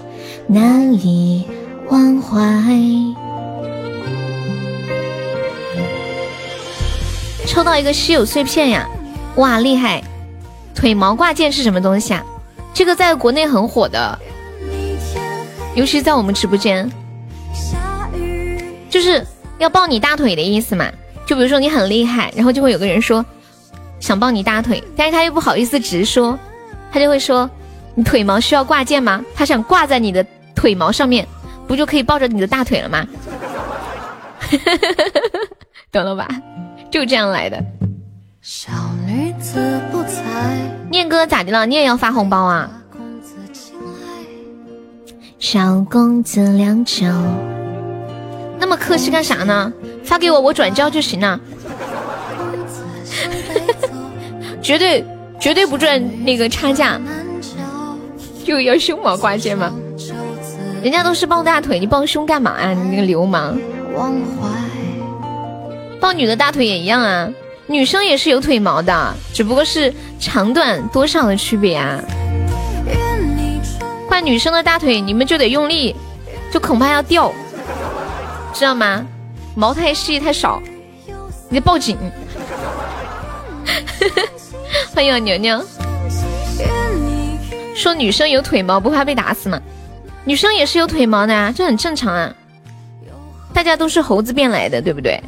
[0.47, 1.45] 难以
[1.89, 2.39] 忘怀。
[7.45, 8.89] 抽到一个稀有碎片呀！
[9.35, 10.01] 哇，厉害！
[10.83, 12.21] 腿毛挂件是什么东西啊？
[12.73, 14.19] 这个在国内很火的。
[15.75, 16.91] 尤其在我们直播间，
[18.89, 19.25] 就是
[19.59, 20.91] 要抱你大腿的意思嘛。
[21.25, 23.25] 就比如说你很厉害，然后就会有个人说
[24.01, 26.37] 想抱你大腿，但是他又不好意思直说，
[26.91, 27.49] 他就会说
[27.95, 29.23] 你腿毛需要挂件吗？
[29.33, 30.21] 他想挂在你的
[30.53, 31.25] 腿毛上面，
[31.65, 33.07] 不就可以抱着你的大腿了吗？
[35.93, 36.27] 懂了吧？
[36.91, 37.63] 就这样来的。
[40.89, 41.65] 念哥咋的了？
[41.65, 42.69] 你也要发红包啊？
[45.39, 47.05] 小公子良久，
[48.57, 49.73] 那么客气干啥呢？
[50.03, 51.39] 发给我，我转交就行了。
[54.61, 55.05] 绝对
[55.39, 56.99] 绝对不赚那个差价。
[58.45, 59.71] 又要胸毛挂件吗？
[60.81, 62.71] 人家都是抱大腿，你抱胸干嘛呀？
[62.73, 63.57] 你那个流氓！
[65.99, 67.29] 抱女的大腿也一样啊，
[67.73, 71.99] 女生也是有腿毛的，只不过是长短多少的区别啊。
[74.07, 75.95] 换女生的大腿，你们就得用力，
[76.51, 77.33] 就恐怕要掉，
[78.53, 79.03] 知道吗？
[79.55, 80.61] 毛太细太少，
[81.49, 81.97] 你得报警。
[84.93, 85.65] 欢迎牛牛，
[87.75, 89.59] 说女生有腿毛不怕被打死吗？
[90.25, 92.31] 女生也是有腿毛的啊，这很正常啊。
[93.51, 95.19] 大家都是猴子变来的，对不对？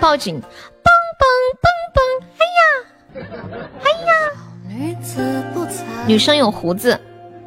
[0.00, 0.42] 报警，
[1.22, 1.28] 蹦
[1.62, 2.02] 蹦蹦，
[2.38, 2.64] 哎呀，
[3.84, 4.12] 哎呀，
[6.06, 6.98] 女生有胡子。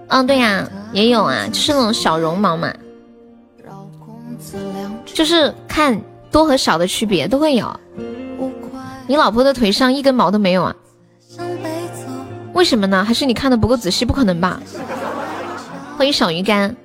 [0.07, 2.71] 嗯，对呀，也有啊，就是那种小绒毛嘛，
[5.05, 5.99] 就是看
[6.31, 7.79] 多和少的区别都会有。
[9.07, 10.75] 你老婆的腿上一根毛都没有啊？
[12.53, 13.03] 为什么呢？
[13.03, 14.05] 还是你看的不够仔细？
[14.05, 14.61] 不可能吧？
[15.97, 16.75] 欢迎小鱼干，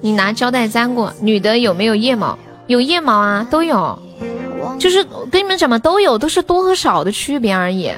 [0.00, 1.12] 你拿胶带粘过？
[1.20, 2.38] 女的有没有腋毛？
[2.66, 3.98] 有腋毛啊，都有。
[4.78, 7.90] 就是跟你们讲嘛，都有，都是多和少的区别而已。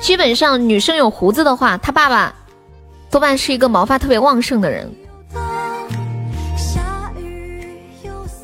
[0.00, 2.32] 基本上女生有胡子的话，她爸爸
[3.10, 4.88] 多半是一个毛发特别旺盛的人，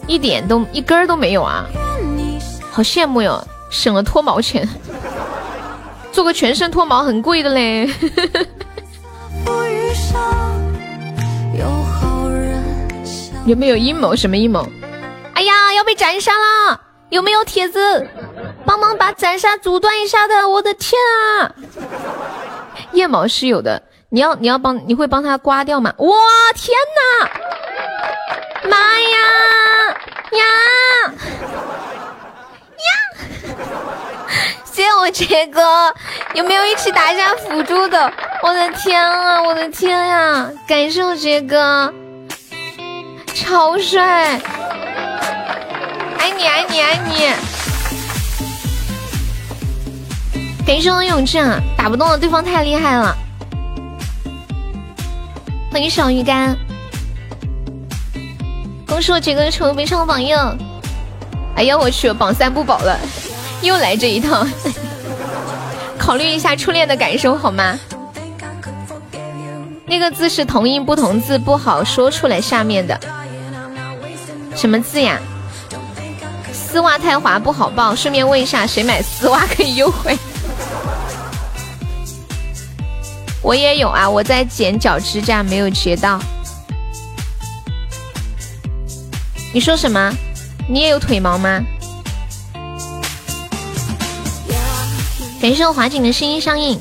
[0.06, 1.64] 一点都一根儿都没有啊，
[2.70, 4.68] 好羡慕哟，省了脱毛钱，
[6.10, 7.88] 做个全身脱毛很贵的嘞。
[13.44, 14.14] 有没有阴谋？
[14.14, 14.66] 什么阴谋？
[15.34, 16.80] 哎呀，要被斩杀了！
[17.10, 18.06] 有没有铁子？
[18.64, 20.92] 帮忙把斩杀阻断一下的，我的天
[21.40, 21.52] 啊！
[22.92, 25.92] 腋毛是有的，你要你要帮你会帮他刮掉吗？
[25.98, 26.08] 哇
[26.54, 26.76] 天
[27.20, 27.30] 哪！
[28.70, 29.18] 妈呀
[30.32, 30.44] 呀
[32.78, 32.94] 呀！
[34.64, 35.92] 谢谢我杰哥，
[36.34, 38.12] 有没有一起打一下辅助的？
[38.42, 40.48] 我的天啊，我的天呀！
[40.68, 41.92] 感谢我杰哥，
[43.34, 44.38] 超帅！
[46.18, 47.30] 爱你爱你爱你！
[50.66, 53.16] 感谢我永志啊，打不动了，对方太厉害了。
[55.70, 56.54] 欢迎小鱼干，
[58.86, 60.30] 恭喜我杰哥成为本场榜一。
[61.56, 62.98] 哎呀，我去，榜三不保了，
[63.62, 64.46] 又来这一套。
[65.98, 67.78] 考虑一下初恋的感受好吗？
[69.86, 72.40] 那个字是同音不同字，不好说出来。
[72.40, 72.98] 下面的
[74.54, 75.20] 什么字呀？
[76.52, 77.94] 丝袜太滑不好抱。
[77.94, 80.16] 顺便问一下，谁买丝袜可以优惠？
[83.42, 86.20] 我也有啊，我在剪脚指甲，没有截到。
[89.52, 90.12] 你说什么？
[90.68, 91.60] 你也有腿毛吗？
[95.40, 96.80] 感谢我华景的声音上映。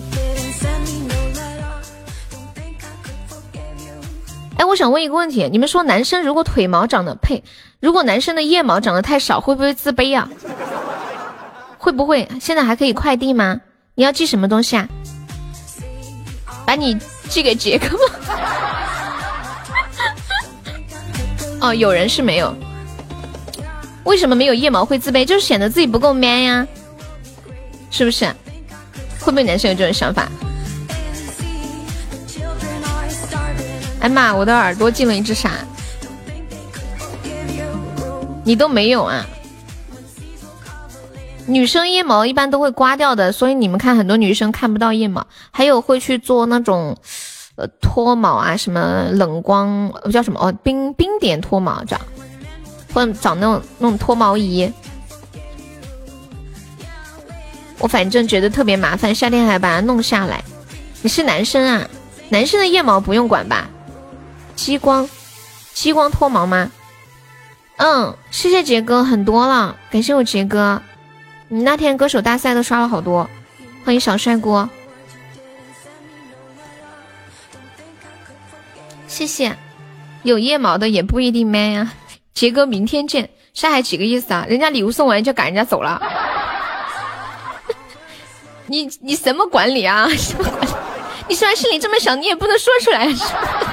[4.61, 7.43] 哎，我想问一个问题，你们说男生如果腿毛长得配，
[7.79, 10.29] 如果男生的腋毛长得太少，会不会自卑啊？
[11.79, 12.29] 会不会？
[12.39, 13.59] 现在还可以快递吗？
[13.95, 14.87] 你要寄什么东西啊？
[16.63, 16.95] 把你
[17.27, 18.03] 寄给杰克吗？
[21.69, 22.55] 哦，有人是没有。
[24.03, 25.25] 为什么没有腋毛会自卑？
[25.25, 26.67] 就是显得自己不够 man 呀，
[27.89, 28.27] 是不是？
[29.21, 30.29] 会不会男生有这种想法？
[34.01, 35.51] 哎妈，我的耳朵进了一只啥？
[38.43, 39.25] 你都没有啊？
[41.45, 45.25] 女生腋毛一般都会刮掉的，所以你们看很多女生看不到腋毛。
[45.51, 46.97] 还有会去做那种
[47.55, 52.01] 呃脱毛啊，什么冷光叫什么哦冰冰点脱毛这样，
[52.93, 54.71] 或者找那种那种脱毛仪。
[57.77, 60.43] 我反正觉得特别麻烦，夏天还把它弄下来。
[61.03, 61.87] 你是男生啊？
[62.29, 63.69] 男生的腋毛不用管吧？
[64.61, 65.09] 激光，
[65.73, 66.69] 激光脱毛吗？
[67.77, 70.79] 嗯，谢谢杰哥，很多了，感谢我杰哥。
[71.47, 73.27] 你那天歌手大赛都刷了好多，
[73.83, 74.69] 欢迎小帅锅，
[79.07, 79.57] 谢谢。
[80.21, 81.91] 有腋毛的也不一定 man 呀。
[82.35, 83.31] 杰哥，明天见。
[83.55, 84.45] 上海几个意思啊？
[84.47, 85.99] 人家礼物送完就赶人家走了。
[88.67, 90.07] 你你什么管理啊？
[90.09, 90.67] 什么管理？
[91.29, 93.11] 你虽然心里这么想，你也不能说出来。
[93.11, 93.70] 是吧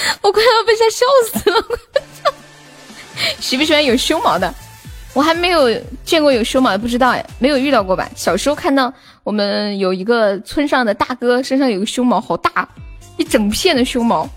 [0.22, 1.06] 我快要被他笑
[1.40, 1.64] 死了！
[3.38, 4.52] 喜不喜欢有胸毛的？
[5.12, 5.68] 我还没有
[6.04, 8.08] 见过有胸毛的，不知道哎，没有遇到过吧？
[8.14, 8.92] 小时候看到
[9.24, 12.68] 我们有一个村上的大哥身上有个胸毛，好大，
[13.16, 14.28] 一整片的胸毛。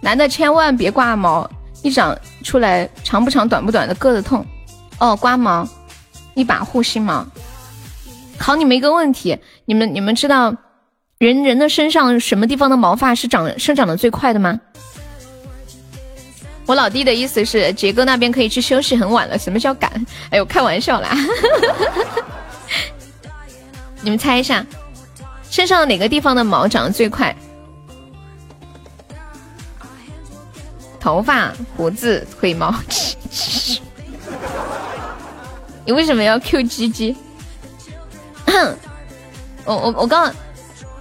[0.00, 1.48] 男的千万别刮毛，
[1.82, 4.44] 一长出来长不长短不短的硌得痛。
[4.98, 5.68] 哦，刮毛，
[6.34, 7.26] 一把护心毛。
[8.38, 10.54] 考你们一个问题，你们你们知道
[11.18, 14.60] 人人的身上什么地方的毛发是长生长的最快的吗？
[16.66, 19.38] 我老弟的意思是杰哥那边可以去休息，很晚了。
[19.38, 19.90] 什么叫赶？
[20.30, 21.16] 哎呦，开玩笑啦！
[24.02, 24.66] 你们猜一下，
[25.48, 27.34] 身上哪个地方的毛长得最快？
[31.00, 32.74] 头发、胡子、腿毛。
[35.86, 37.16] 你为什么要 Q 鸡鸡？
[39.64, 40.32] 我我我刚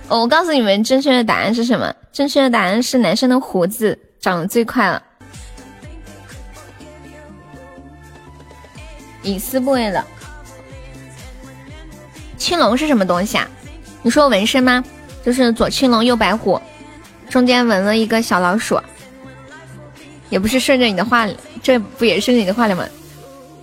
[0.08, 1.94] 我告诉你们正确的答案是什么？
[2.12, 5.02] 正确的答案是男生的胡子长得最快了。
[9.24, 10.06] 隐私部位的
[12.38, 13.50] 青龙是什么东西啊？
[14.04, 14.84] 你说纹身吗？
[15.24, 16.62] 就是左青龙右白虎，
[17.30, 18.80] 中间纹了一个小老鼠。
[20.30, 21.28] 也不是顺着你的话，
[21.62, 22.88] 这不也顺着你的话了吗？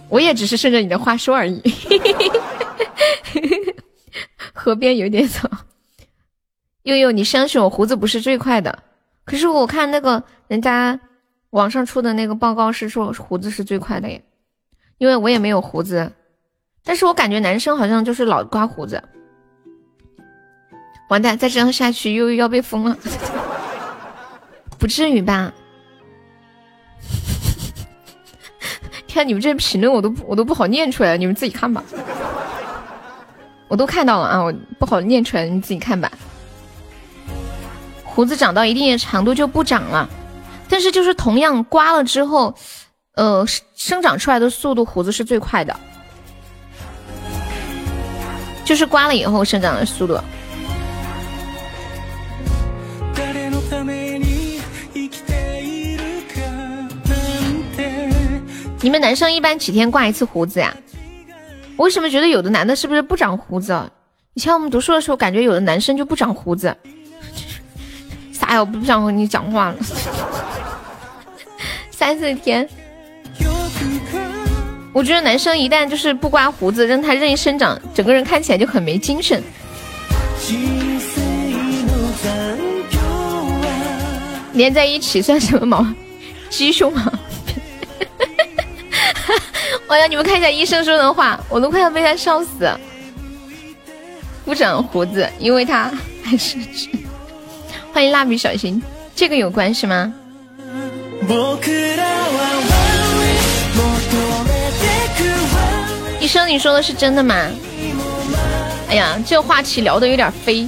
[0.08, 1.62] 我也只是顺着你的话说而已。
[4.52, 5.48] 河边有点草。
[6.82, 8.76] 悠悠，你相信我，胡子不是最快的。
[9.24, 10.98] 可是我看那个人家
[11.50, 14.22] 网上出的那个报告是说胡子是最快的耶。
[14.98, 16.12] 因为我也没有胡子，
[16.84, 19.02] 但是我感觉男生好像就是老刮胡子。
[21.08, 22.96] 完蛋，再这样下去又要被封了。
[24.78, 25.52] 不至于吧？
[29.08, 31.82] 看你们这评论，我都我都不好念出来，你们自己看吧。
[33.68, 36.10] 我都看到了啊，我不好念出来，你自己看吧。
[38.14, 40.08] 胡子长到一定的长度就不长了，
[40.68, 42.54] 但是就是同样刮了之后。
[43.14, 45.76] 呃，生长出来的速度，胡子是最快的，
[48.64, 50.18] 就是刮了以后生长的速度。
[58.80, 60.74] 你们男生一般几天刮一次胡子呀？
[61.76, 63.78] 我为什么觉得有的男的是不是不长胡子？
[64.32, 66.74] 以前我们读书的时候，感觉有的男生就不长胡子。
[68.42, 68.60] 啥呀？
[68.60, 69.76] 我不想和你讲话了。
[71.90, 72.68] 三四天。
[74.92, 79.42] 我觉得男生一旦就是不刮胡子，让他任意生长，整个人看起来就很没精神。
[84.52, 85.86] 连在一起算什么毛？
[86.50, 87.00] 鸡胸毛。
[89.88, 92.70] 我要你们看一下医生说的话，我都快要被他笑死。
[94.44, 95.90] 不长胡子，因为他
[96.22, 96.58] 还是
[97.92, 98.82] 欢迎蜡笔小新，
[99.14, 100.12] 这个有关系吗？
[106.18, 107.34] 医生，你说的是真的吗？
[108.88, 110.66] 哎呀，这个话题聊的有点飞。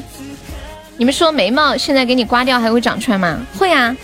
[0.98, 3.40] 你们说眉毛现在给你刮掉还会长出来吗？
[3.58, 3.96] 会啊，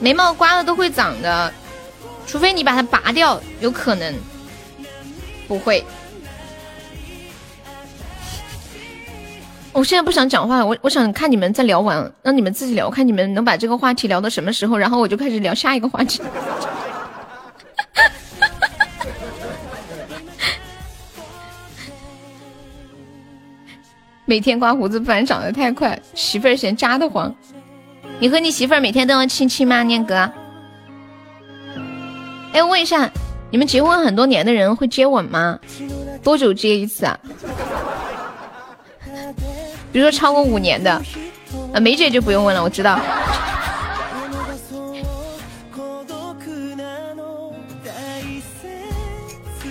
[0.00, 1.52] 眉毛刮了都会长的，
[2.26, 4.14] 除非你把它拔掉，有可能
[5.46, 5.84] 不会。
[9.74, 16.22] 我现在不想讲话，我我想看你们在聊完，让你们自己聊，看你们能把这个话题聊到什么时候，然后我就开始聊下一个话题。
[24.24, 27.34] 每天刮胡子，不然长得太快，媳妇儿嫌扎得慌。
[28.20, 30.30] 你和你媳妇儿每天都要亲亲吗，念哥？
[32.52, 33.10] 哎，问一下，
[33.50, 35.58] 你们结婚很多年的人会接吻吗？
[36.22, 37.18] 多久接一次啊？
[39.94, 40.90] 比如说超过五年的，
[41.72, 42.98] 啊，梅姐就不用问了，我知道。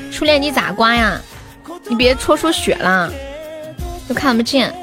[0.09, 1.19] 初恋你咋刮呀？
[1.89, 3.11] 你别戳出血了。
[4.07, 4.73] 都看不见，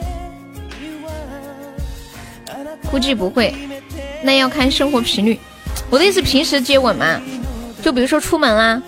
[2.90, 3.54] 估计不会，
[4.22, 5.40] 那要看生活频率。
[5.88, 7.18] 我的意思，平时接吻嘛，
[7.80, 8.82] 就比如说出门啦，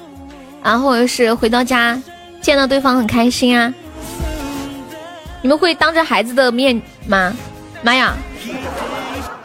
[0.62, 1.98] 然后是回到家
[2.42, 3.72] 见到对方很开心啊。
[5.42, 7.34] 你们会当着孩子的面吗？
[7.82, 8.14] 妈呀！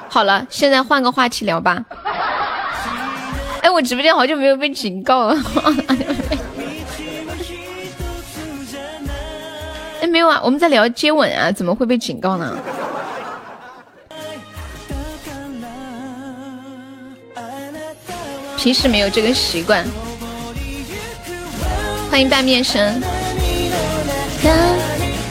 [0.08, 1.84] 好了，现在换个话题聊吧。
[3.62, 5.36] 哎，我直播间好久没有被警告了。
[10.00, 12.56] 哎，没有啊，我们在聊接吻啊，怎么会被警告呢？
[18.56, 19.84] 平时没有这个习惯。
[22.12, 23.02] 欢迎半面神，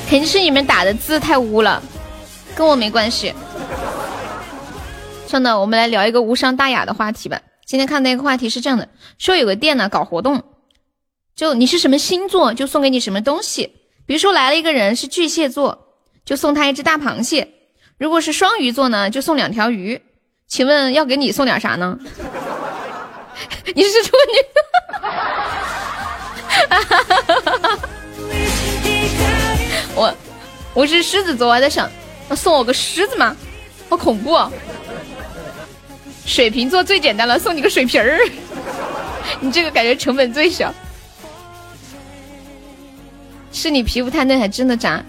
[0.08, 1.82] 肯定是你们打的字太污了，
[2.54, 3.34] 跟我没关系。
[5.26, 7.40] 算了，我们来聊一个无伤大雅的话题吧。
[7.64, 8.88] 今天看那个话题是这样的，
[9.18, 10.44] 说有个店呢搞活动，
[11.34, 13.72] 就你是什么星座，就送给你什么东西。
[14.06, 15.88] 比如说来了一个人是巨蟹座，
[16.24, 17.48] 就送他一只大螃蟹；
[17.98, 20.00] 如果是双鱼座呢，就送两条鱼。
[20.46, 21.98] 请问要给你送点啥呢？
[23.74, 24.38] 你是处女？
[30.76, 31.90] 我是狮子座，我还在想，
[32.36, 33.34] 送我个狮子吗？
[33.88, 34.38] 好恐怖！
[36.26, 38.20] 水瓶座最简单了，送你个水瓶儿。
[39.40, 40.74] 你这个感觉成本最小。
[43.50, 45.02] 是你皮肤太嫩还真的渣，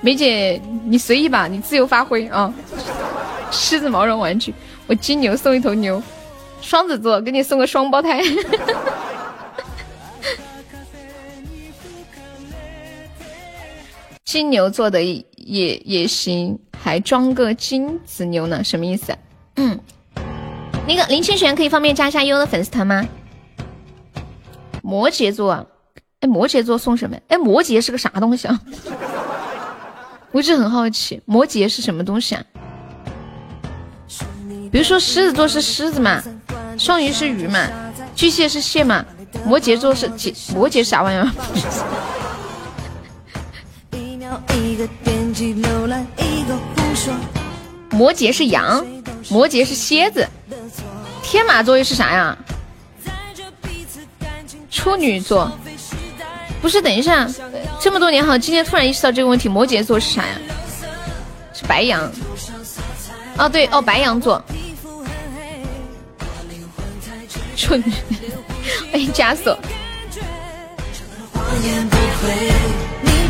[0.00, 2.54] 梅姐你随意吧，你自由发挥啊！
[3.50, 4.54] 狮子毛绒玩具，
[4.86, 6.00] 我金牛送一头牛，
[6.62, 8.22] 双子座给你送个双胞胎，
[14.30, 15.24] 金牛座的也
[15.84, 19.12] 也行，还装个金子牛呢，什么意思？
[19.56, 19.76] 嗯，
[20.86, 23.08] 那个林清玄可以方便加一下悠悠的粉丝团吗？
[24.82, 25.66] 摩羯座。
[26.20, 27.16] 哎，摩羯座送什么？
[27.26, 28.60] 哎，摩羯是个啥东西啊？
[30.30, 32.44] 我一直很好奇，摩羯是什么东西啊？
[34.70, 36.22] 比如说狮子座是狮子嘛，
[36.78, 37.66] 双鱼是鱼嘛，
[38.14, 39.04] 巨蟹是蟹嘛，
[39.44, 40.08] 摩羯座是，
[40.54, 41.28] 摩羯啥玩意儿？
[47.90, 48.84] 摩羯是羊，
[49.28, 50.26] 摩羯是蝎子，
[51.22, 52.36] 天马座又是啥呀？
[54.70, 55.50] 处女座。
[56.62, 57.26] 不是，等一下，
[57.80, 60.34] 这么多年好，今天突然意识到这个问题，摩羯座是啥呀？
[61.54, 62.10] 是白羊。
[63.38, 64.42] 哦，对，哦，白羊座。
[67.56, 67.84] 处女，
[68.90, 69.58] 欢迎枷锁。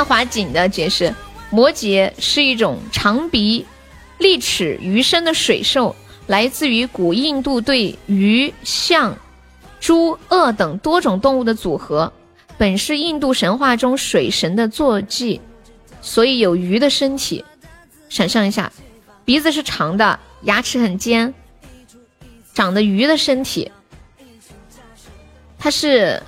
[0.00, 1.14] 看华锦的解释，
[1.50, 3.66] 摩羯是一种长鼻、
[4.16, 5.94] 利齿、鱼身的水兽，
[6.26, 9.14] 来自于古印度对鱼、象、
[9.78, 12.10] 猪、鳄等多种动物的组合，
[12.56, 15.38] 本是印度神话中水神的坐骑。
[16.00, 17.44] 所以有鱼的身体，
[18.08, 18.72] 想象一下，
[19.26, 21.34] 鼻子是长的，牙齿很尖，
[22.54, 23.70] 长的鱼的身体，
[25.58, 26.22] 它是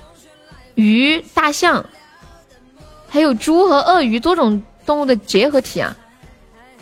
[0.75, 1.83] 鱼、大象，
[3.13, 5.95] 还有猪和鳄鱼多种动物的结合体啊，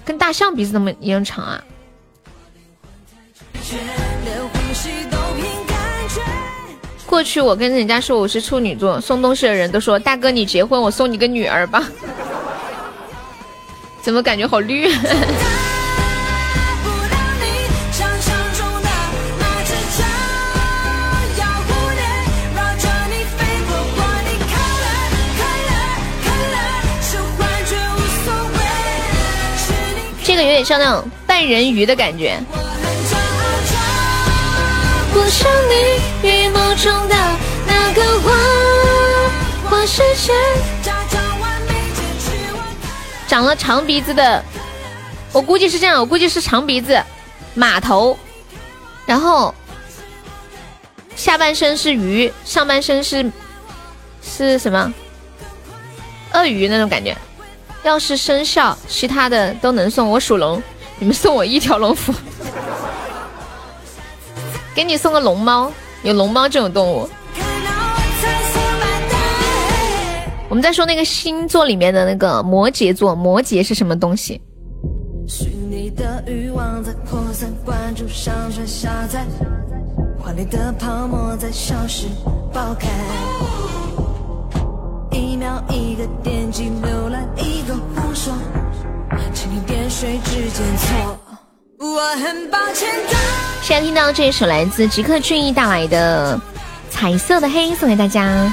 [0.05, 1.61] 跟大象鼻子那么一样长啊。
[7.05, 11.85] 过去我跟人家说我是处女座，送东西的人都说大哥你结婚，我送你个女儿吧。
[14.01, 14.87] 怎么感觉好绿？
[30.51, 32.37] 有点像那种半人鱼的感觉。
[43.29, 44.43] 长了长鼻子的，
[45.31, 47.01] 我估计是这样，我估计是长鼻子，
[47.53, 48.19] 马头，
[49.05, 49.55] 然后
[51.15, 53.31] 下半身是鱼，上半身是
[54.21, 54.93] 是什么？
[56.33, 57.15] 鳄鱼那种感觉。
[57.83, 60.09] 要是生肖，其他的都能送。
[60.09, 60.61] 我属龙，
[60.99, 62.13] 你们送我一条龙服，
[64.75, 65.71] 给你送个龙猫。
[66.03, 67.07] 有龙猫这种动物。
[70.49, 74.41] 我们在说那个星座里面的那个摩羯座，摩羯是什么东西？
[85.11, 88.37] 一秒一个点击浏览一个不爽
[89.33, 91.19] 请你点水之间错。
[91.79, 92.89] 我很抱歉
[93.61, 96.37] 现在听到这一首来自吉克隽逸带来的
[96.89, 98.51] 《彩色的黑》，送给大家。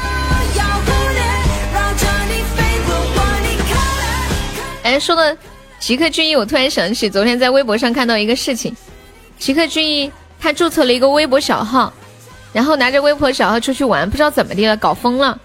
[4.83, 5.23] 哎，说到
[5.79, 8.75] 吉克隽逸，我突然想起昨天在微博上看到一个事情：
[9.39, 10.11] 吉克隽逸
[10.41, 11.93] 他注册了一个微博小号，
[12.53, 15.39] 然后拿着微博小号出去玩，不知道怎么的了，搞疯了，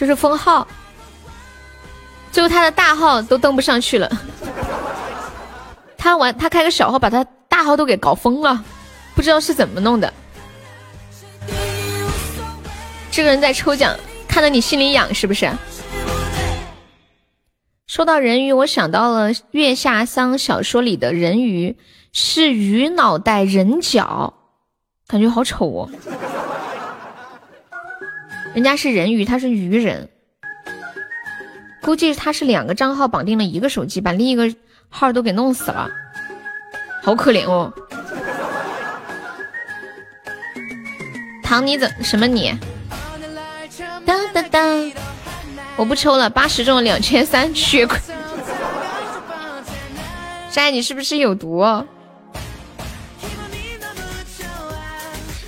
[0.00, 0.66] 就是封号，
[2.32, 4.10] 最后他的大号都登不上去了。
[5.98, 8.64] 他玩他开个小号，把他大号都给搞封了，
[9.14, 10.10] 不知道是怎么弄的。
[13.10, 13.94] 这个人在抽奖，
[14.26, 15.52] 看得你心里痒是不是？
[17.86, 21.76] 说到人鱼，我想到了月下桑小说里的人鱼，
[22.10, 24.32] 是鱼脑袋人脚，
[25.06, 25.90] 感觉好丑哦。
[28.54, 30.08] 人家是人鱼，他是鱼人，
[31.80, 34.54] 估计他是两个账号绑定了一个手机，把另一个。
[34.92, 35.88] 号都给弄死了，
[37.00, 37.72] 好可怜哦！
[41.44, 42.52] 唐你怎什么你？
[44.04, 44.92] 当当当！
[45.76, 47.96] 我不抽了，八十中两千三血亏。
[50.50, 51.60] 山你是不是有毒？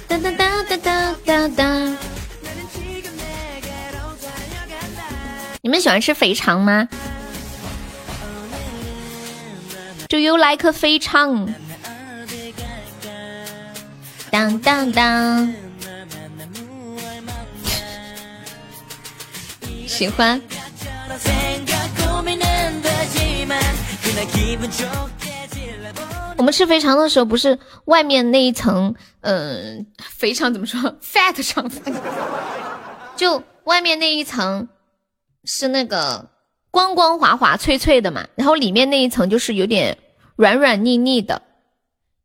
[0.07, 1.97] 当当当当当当当！
[5.65, 6.89] 你们喜欢吃肥肠吗
[10.09, 11.49] ？Do you like 非常？
[14.29, 15.55] 当当当，
[19.87, 20.43] 喜欢。
[26.37, 30.81] 我们吃肥肠的时候，不是外面那一层，嗯，肥肠怎么说？
[31.01, 31.71] fat 肠，
[33.15, 34.67] 就外面那一层
[35.45, 36.31] 是那个。
[36.71, 39.99] 光光滑滑脆脆的嘛，然后里面那一层就是有点
[40.37, 41.43] 软软腻腻的。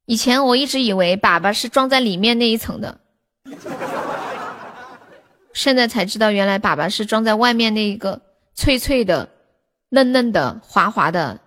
[0.06, 2.98] 以前我一直以为粑粑是装在里面那一层的，
[5.53, 8.22] 现在才知道原来粑粑是装在外面那一个
[8.56, 9.27] 脆脆的、
[9.89, 11.38] 嫩嫩的、滑滑的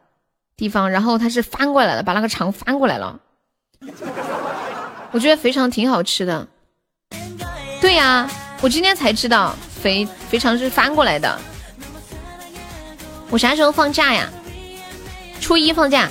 [0.58, 3.18] 地方，然后它是翻过来的，把那个肠翻过来了。
[5.10, 6.46] 我觉得肥肠挺好吃的。
[7.80, 8.30] 对呀，
[8.60, 11.40] 我今天才知道肥肥肠是翻过来的。
[13.30, 14.28] 我啥时候放假呀？
[15.40, 16.08] 初一放假。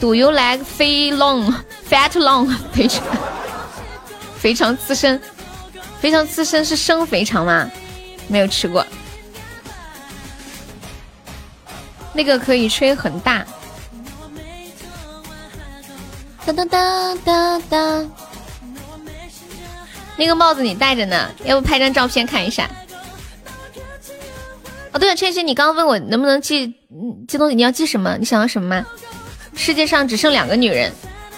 [0.00, 1.54] Do you like 肥 long
[1.88, 3.04] fat long 肥肠？
[4.38, 5.20] 肥肠刺身？
[6.00, 7.70] 肥肠刺身是生肥肠吗？
[8.26, 8.84] 没有吃过。
[12.12, 13.44] 那个可以吹很大。
[16.44, 18.10] 当当当当当。
[20.16, 22.68] 那个帽子你戴着呢，要不拍张照片看一下？
[24.92, 26.66] 哦，对了，倩倩，你刚刚问我能不能寄
[27.26, 28.16] 寄东西，你要寄什么？
[28.18, 28.86] 你想要什么吗？
[29.54, 30.92] 世界上只剩两个女人，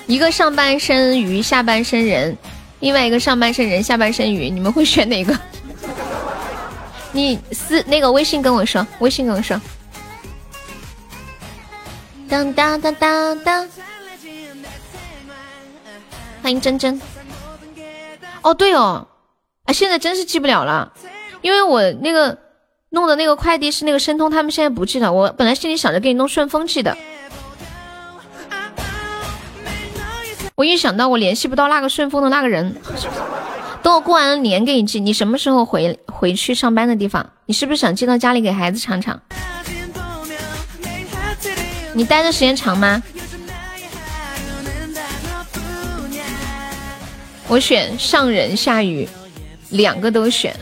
[0.06, 2.36] 一个上半身鱼，下半身人，
[2.80, 5.38] 另外一个上半身人，下半身鱼，你们会选哪个？
[7.12, 9.60] 你私那个微信跟我说，微信跟我说。
[12.28, 13.68] 当当当当当，
[16.42, 17.00] 欢迎真真。
[18.42, 19.06] 哦，对哦，
[19.64, 20.92] 啊，现在真是寄不了了，
[21.40, 22.36] 因为我那个。
[22.94, 25.12] 弄的那个快递是那个申通，他们现在不寄了。
[25.12, 26.96] 我本来心里想着给你弄顺丰寄的，
[30.54, 32.76] 我一想到我联系不到那个顺丰的那个人，
[33.82, 35.00] 等我过完年给你寄。
[35.00, 37.28] 你什么时候回回去上班的地方？
[37.46, 39.20] 你是不是想寄到家里给孩子尝尝？
[41.92, 43.02] 你待的时间长吗？
[47.48, 49.08] 我选上人下雨，
[49.70, 50.56] 两个都选。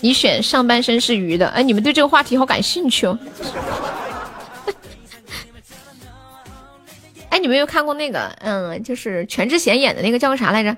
[0.00, 3.18] 你选上半身是鱼的，哎，你们对这个话题好感兴趣哦。
[7.30, 10.76] 哎，你们有看过那个，嗯，就是全智贤演的那个叫个啥来着？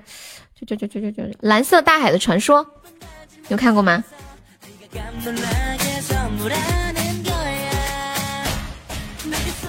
[0.65, 2.65] 就就就就就就蓝色大海的传说，
[3.47, 4.03] 有看过吗？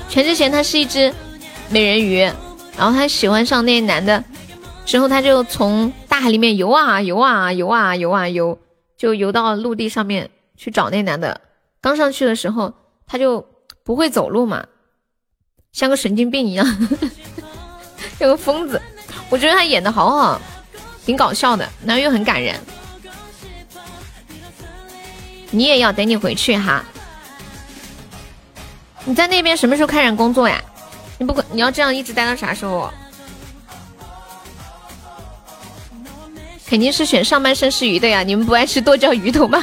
[0.09, 1.13] 全智贤她是一只
[1.71, 2.21] 美人鱼，
[2.77, 4.25] 然后她喜欢上那男的，
[4.85, 8.59] 之后她就从大海里面游啊游啊游啊游啊游。
[9.03, 11.41] 就游到陆地上面去找那男的，
[11.81, 12.73] 刚上去的时候
[13.05, 13.45] 他就
[13.83, 14.65] 不会走路嘛，
[15.73, 16.65] 像个神经病一样，
[18.17, 18.81] 像个疯子。
[19.29, 20.41] 我觉得他演的好好，
[21.05, 22.61] 挺搞笑的，然后又很感人。
[25.51, 26.85] 你也要等你回去哈，
[29.05, 30.63] 你在那边什么时候开展工作呀？
[31.19, 32.89] 你不可你要这样一直待到啥时候？
[36.73, 38.23] 肯定是选上半身是鱼的呀！
[38.23, 39.63] 你们不爱吃剁椒鱼头吗？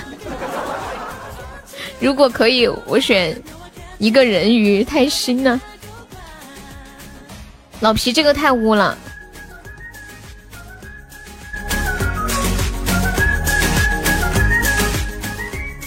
[2.00, 3.36] 如果可以，我选
[3.98, 5.60] 一个人鱼，太腥了。
[7.80, 8.96] 老皮这个太污了。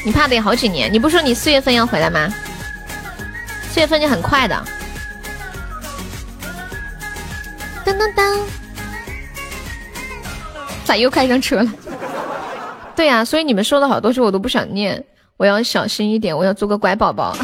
[0.05, 0.93] 你怕得好几年？
[0.93, 2.29] 你不说你四月份要回来吗？
[3.73, 4.61] 四月份就很快的。
[7.85, 8.41] 当当当。
[10.93, 11.73] 咋又开上车了？
[12.95, 15.03] 对呀，所以你们说的好多句我都不想念，
[15.39, 17.35] 我要小心一点，我要做个乖宝宝。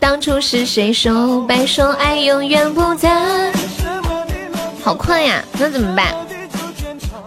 [0.00, 3.52] 当初是谁说白说爱永远不在？
[4.82, 6.12] 好困呀，那怎么办？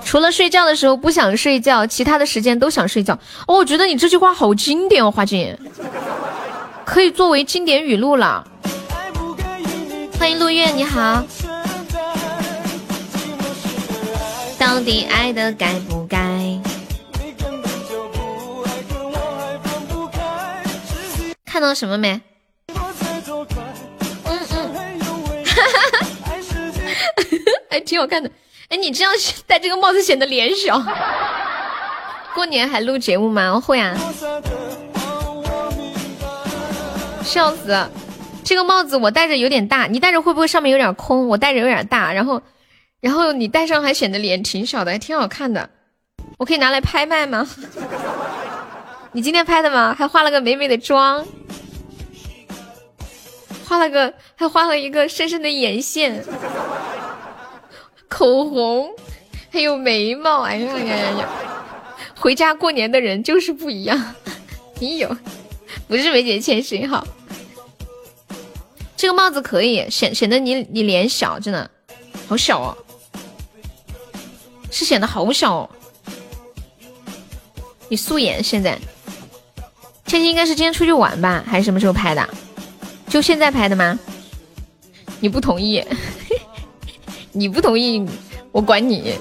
[0.04, 3.18] 除了睡觉的时候不想睡觉，其他的时间都想睡觉。
[3.48, 5.58] 哦，我觉得你这句话好经典哦，花姐，
[6.84, 8.46] 可以作为经典语录了。
[10.20, 11.24] 欢迎陆月，你好。
[14.60, 16.60] 到底爱的该不该？
[21.46, 22.20] 看到什么没？
[22.68, 22.76] 嗯
[24.26, 24.74] 嗯，
[25.46, 26.06] 哈哈哈，
[27.70, 28.30] 哎，挺好看的。
[28.68, 29.14] 哎，你这样
[29.48, 30.84] 戴这个帽子显得脸小。
[32.36, 33.58] 过年还录节目吗？
[33.58, 33.96] 会啊。
[37.24, 37.90] 笑死。
[38.44, 41.28] 这个帽子我戴着有点大，你戴着会不会上面有点空？
[41.28, 42.42] 我戴着有点大，然后，
[43.00, 45.70] 然后你戴上还显得脸挺小的，还挺好看的。
[46.38, 47.48] 我可以拿来拍卖吗？
[49.12, 49.94] 你今天拍的吗？
[49.98, 51.26] 还化了个美美的妆，
[53.66, 56.24] 画了个，还画了一个深深的眼线，
[58.08, 58.92] 口红，
[59.52, 60.42] 还有眉毛。
[60.42, 61.30] 哎呀呀呀呀！
[62.18, 64.16] 回家过年的人就是不一样。
[64.80, 65.16] 你有，
[65.88, 67.06] 不是梅姐欠谁好？
[69.00, 71.72] 这个帽子可以显显得你你脸小，真的
[72.28, 72.78] 好小哦，
[74.70, 75.70] 是显得好小哦。
[77.88, 78.78] 你素颜现在，
[80.06, 82.30] 倩倩应该是今天出去玩吧，还是什么时候拍的？
[83.08, 83.98] 就现在拍的吗？
[85.22, 85.82] 你不同意，
[87.32, 88.06] 你不同意，
[88.52, 89.14] 我管你。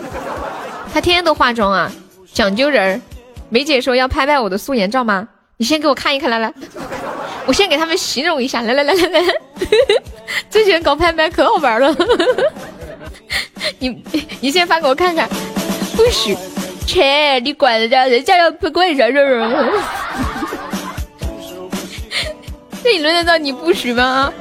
[0.93, 1.93] 他天天都化妆啊，
[2.35, 3.01] 讲究人儿。
[3.49, 5.29] 梅姐说要拍拍我的素颜照吗？
[5.57, 6.53] 你先给我看一看，来来。
[7.47, 9.35] 我先给他们形容一下，来来来来来，
[10.51, 11.95] 最喜欢搞拍卖，可好玩了。
[13.79, 14.03] 你
[14.41, 15.29] 你先发给我看看，
[15.95, 16.37] 不许，
[16.87, 19.71] 切，你管人家，人家要不管人人。
[22.83, 24.33] 这你轮得到你不许吗？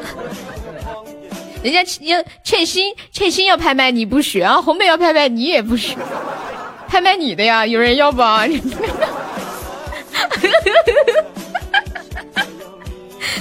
[1.63, 5.97] 人家要欠薪，欠薪要拍卖你不许啊，红梅要拍卖你也不许，
[6.87, 8.21] 拍卖你的呀，有人要不？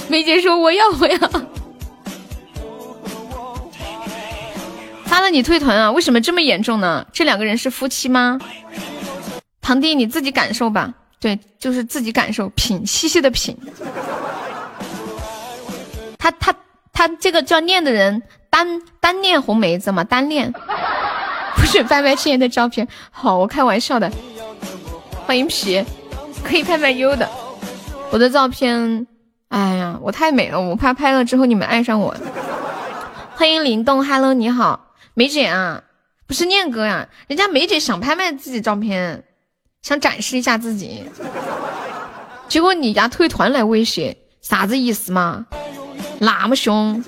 [0.09, 1.17] 梅姐说：“我要，我要。”
[5.07, 5.91] 发了你退团啊？
[5.91, 7.05] 为什么这么严重呢？
[7.11, 8.39] 这两个人是夫妻吗？
[9.61, 10.93] 堂弟，你自己感受吧。
[11.19, 13.57] 对，就是自己感受，品，细细的品。
[16.19, 16.53] 他他
[16.93, 20.03] 他，这个叫念的人单单念红梅子吗？
[20.03, 20.53] 单念，
[21.55, 22.87] 不是拍拍之前的照片。
[23.09, 24.11] 好，我开玩笑的。
[25.25, 25.83] 欢迎皮，
[26.43, 27.27] 可以拍拍优的，
[28.11, 29.07] 我的照片。
[29.49, 32.13] 哎呀，我太美了，我怕拍了之后你们爱上我。
[33.35, 34.86] 欢迎灵动，Hello，你好，
[35.17, 35.83] 梅姐啊，
[36.27, 39.23] 不是念哥呀，人家梅姐想拍卖自己照片，
[39.81, 41.09] 想展示一下自己，
[42.47, 45.47] 结果你家退团来威胁，啥子意思嘛？
[46.19, 47.03] 那么凶。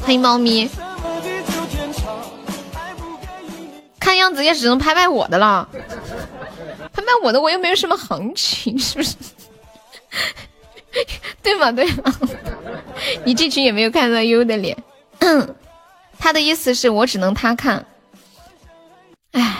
[0.00, 0.68] 欢迎猫咪，
[4.00, 5.68] 看样子也只能拍卖我的了。
[6.92, 9.14] 拍卖我的，我又没有什么行情，是不是？
[11.42, 11.72] 对吗？
[11.72, 12.14] 对吗？
[13.24, 14.76] 你进群也没有看到悠悠的脸。
[16.18, 17.84] 他的意思是我只能他看。
[19.32, 19.56] 唉，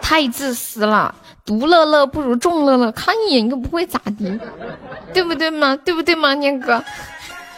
[0.00, 4.40] 太自私了，独乐乐不如众乐乐，看一眼又不会咋地，
[5.12, 5.76] 对不对嘛？
[5.76, 6.82] 对不对嘛，念哥？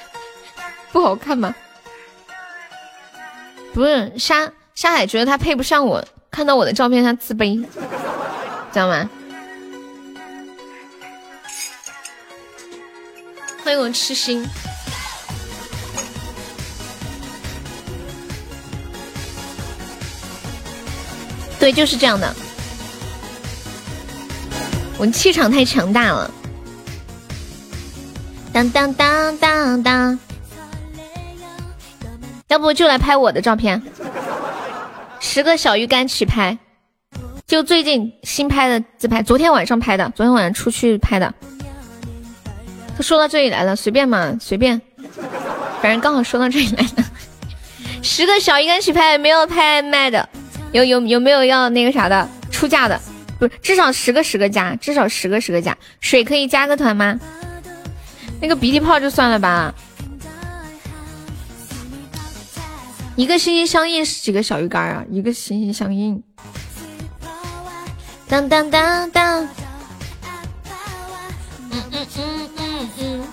[0.92, 1.54] 不好看吗？
[3.72, 7.62] 不是沙沙海觉得他配不上我，看到我的照片他自卑，
[8.72, 9.08] 知道吗？
[13.68, 14.42] 欢迎我痴心。
[21.60, 22.34] 对，就是这样的。
[24.96, 26.30] 我气场太强大了。
[28.54, 30.18] 当当当当当。
[32.46, 33.82] 要不就来拍我的照片，
[35.20, 36.56] 十个小鱼干起拍，
[37.46, 41.34] 就最近新拍的自拍，昨天晚上拍的，昨天晚上出去拍的。
[42.98, 44.82] 都说到这里来了，随便嘛，随便，
[45.80, 47.04] 反正刚好说到这里来了。
[48.02, 50.28] 十个小鱼干起拍，没有拍卖的，
[50.72, 53.00] 有有有没有要那个啥的出价的？
[53.38, 55.78] 不是，至少十个十个加，至少十个十个加。
[56.00, 57.16] 水可以加个团吗？
[58.40, 59.72] 那个鼻涕泡就算了吧。
[63.14, 65.04] 一个心心相印是几个小鱼干啊？
[65.08, 66.20] 一个心心相印。
[68.26, 69.44] 当当当当。
[71.70, 72.67] 嗯嗯嗯嗯
[72.98, 73.26] 嗯。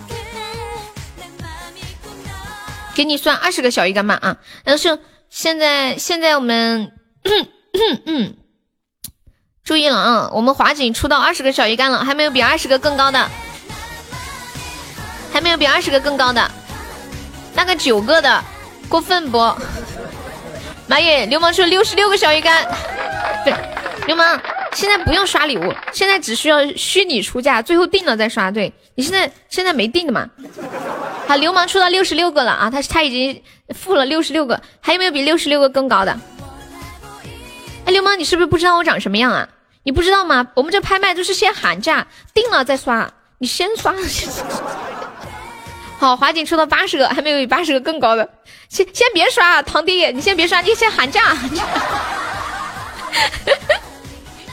[2.96, 4.38] 给你算二十个小鱼干吧啊！
[4.64, 4.98] 但是
[5.30, 6.94] 现在现在我们，
[9.66, 10.30] 注意了啊！
[10.32, 13.30] 我们华锦出到二十个小鱼干了，还没有比二十个更高的，
[15.34, 16.50] 还没有比二十个更高的，
[17.54, 18.44] 那个九个的。
[18.88, 19.40] 过分不？
[20.88, 21.26] 妈耶！
[21.26, 22.66] 流氓说六十六个小鱼干，
[23.44, 23.54] 对，
[24.08, 24.40] 流氓
[24.74, 28.52] 现在不用刷礼物，现在只需要虚拟出价，最后定了再刷。
[28.52, 30.30] 对你现在现在没定的嘛？
[31.28, 32.70] 好，流氓出到六十六个了啊！
[32.70, 33.42] 他他已经
[33.74, 36.16] 付了六十六个，还有没有比六十六个更高的？
[37.86, 39.50] 哎，流氓，你是不是不知道我长什么样啊？
[39.84, 40.48] 你不知道吗？
[40.56, 43.94] 我们这拍卖都是先喊价，定了再刷，你先刷。
[45.98, 48.30] 好，华锦出到八十个，还没有比八十个更高的。
[48.70, 51.36] 先先别刷啊，堂弟，你先别刷，你先喊价。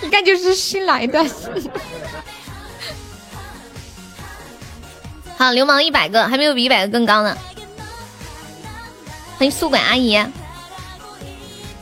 [0.06, 1.24] 一看就是新来的。
[5.38, 7.36] 好，流氓一百个，还没有比一百个更高呢。
[9.38, 10.24] 欢迎宿管阿姨。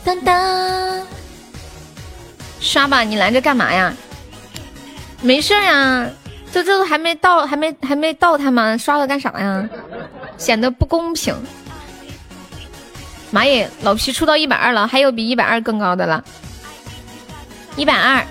[0.03, 1.05] 当当，
[2.59, 3.93] 刷吧，你拦着干嘛呀？
[5.21, 6.09] 没事呀。
[6.51, 8.77] 这这都还没到，还没还没到他吗？
[8.77, 9.69] 刷了干啥呀？
[10.37, 11.35] 显得不公平。
[13.29, 16.23] 妈耶，老皮出到一百二了，还有比一百二更高的了。
[17.75, 18.25] 一百二，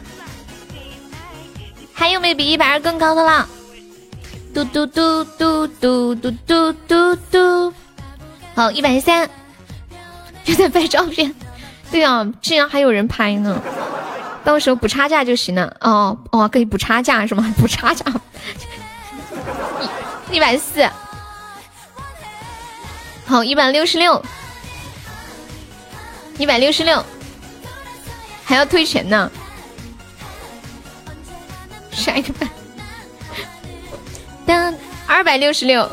[1.94, 3.48] 还有没有比一百二更高的了？
[4.52, 7.72] 嘟嘟嘟嘟嘟嘟嘟嘟嘟。
[8.54, 9.28] 好，一百三，
[10.44, 11.34] 就在拍照片。
[11.90, 13.60] 对啊，竟然还有人拍呢。
[14.42, 17.52] 到时候补差价就行了哦哦，可以补差价是吗？
[17.58, 18.04] 补差价，
[20.30, 20.88] 一一百四，
[23.26, 24.22] 好一百六十六，
[26.38, 27.04] 一百六十六，
[28.50, 29.30] 还要退钱呢。
[31.92, 32.50] 下一个班，
[34.44, 34.74] 当
[35.06, 35.88] 二百六十六，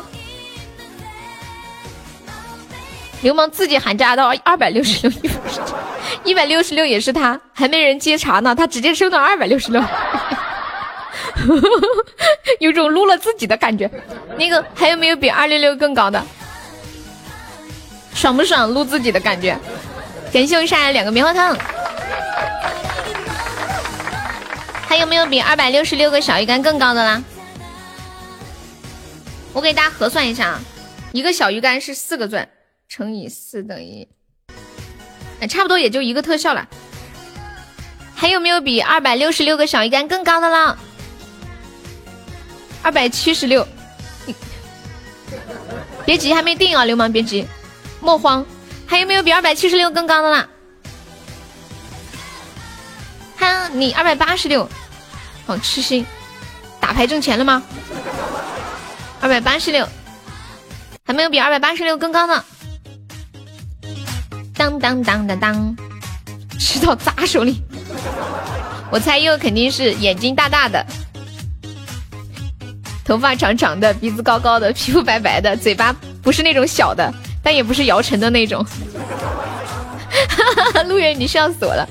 [3.22, 5.20] 流氓自己喊价到二百六十六
[6.24, 6.34] 一。
[6.34, 9.80] 百六十六也是他，还没人接茬呢，他直接升到二百六十六，
[12.58, 13.88] 有种撸了自己的感觉。
[14.36, 16.20] 那个还有没有比二六六更高的？
[18.14, 18.68] 爽不爽？
[18.74, 19.56] 撸自己的感觉。
[20.32, 21.56] 感谢我上来两个棉花糖。
[24.86, 27.22] 还有没有比二百六十六个小鱼干更高的啦？
[29.52, 30.60] 我给大家核算一下啊，
[31.12, 32.48] 一个小鱼干是四个钻，
[32.88, 34.06] 乘以四等于。
[35.40, 36.68] 哎，差不多也就一个特效了。
[38.14, 40.78] 还有没有比二百六十六个小鱼干更高的了？
[42.82, 43.66] 二百七十六，
[46.04, 47.46] 别急，还没定啊，流氓别急，
[48.00, 48.44] 莫慌。
[48.88, 50.48] 还有没有比二百七十六更高的啦？
[53.36, 54.68] 哈，你二百八十六，
[55.46, 56.06] 好痴心，
[56.80, 57.62] 打牌挣钱了吗？
[59.20, 59.86] 二百八十六，
[61.04, 62.42] 还没有比二百八十六更高的。
[64.54, 65.76] 当当当当当，
[66.58, 67.62] 吃到砸手里。
[68.90, 70.84] 我猜又肯定是眼睛大大的，
[73.04, 77.12] 头发长长的，鼻子高高的，皮肤白白的，嘴巴不是那种小的，
[77.48, 78.62] 但也不是姚晨的那种。
[78.62, 78.70] 哈
[80.74, 81.88] 哈，陆远你笑死我了。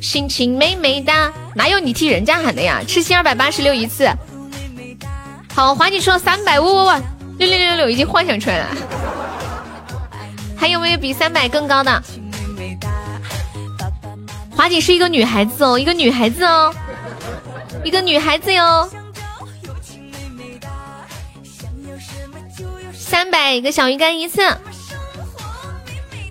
[0.00, 2.82] 心情美美哒，哪有你替人家喊的呀？
[2.84, 4.10] 痴心二百八十六一次。
[5.54, 7.00] 好，华姐说三百，哇哇哇，
[7.38, 8.66] 六六六六已经幻想出来了。
[10.56, 12.02] 还有没有比三百更高的？
[14.50, 16.74] 华姐是一个女孩子哦，一个女孩子哦，
[17.84, 18.90] 一个女孩子哟。
[23.14, 24.44] 三百个小鱼干一次，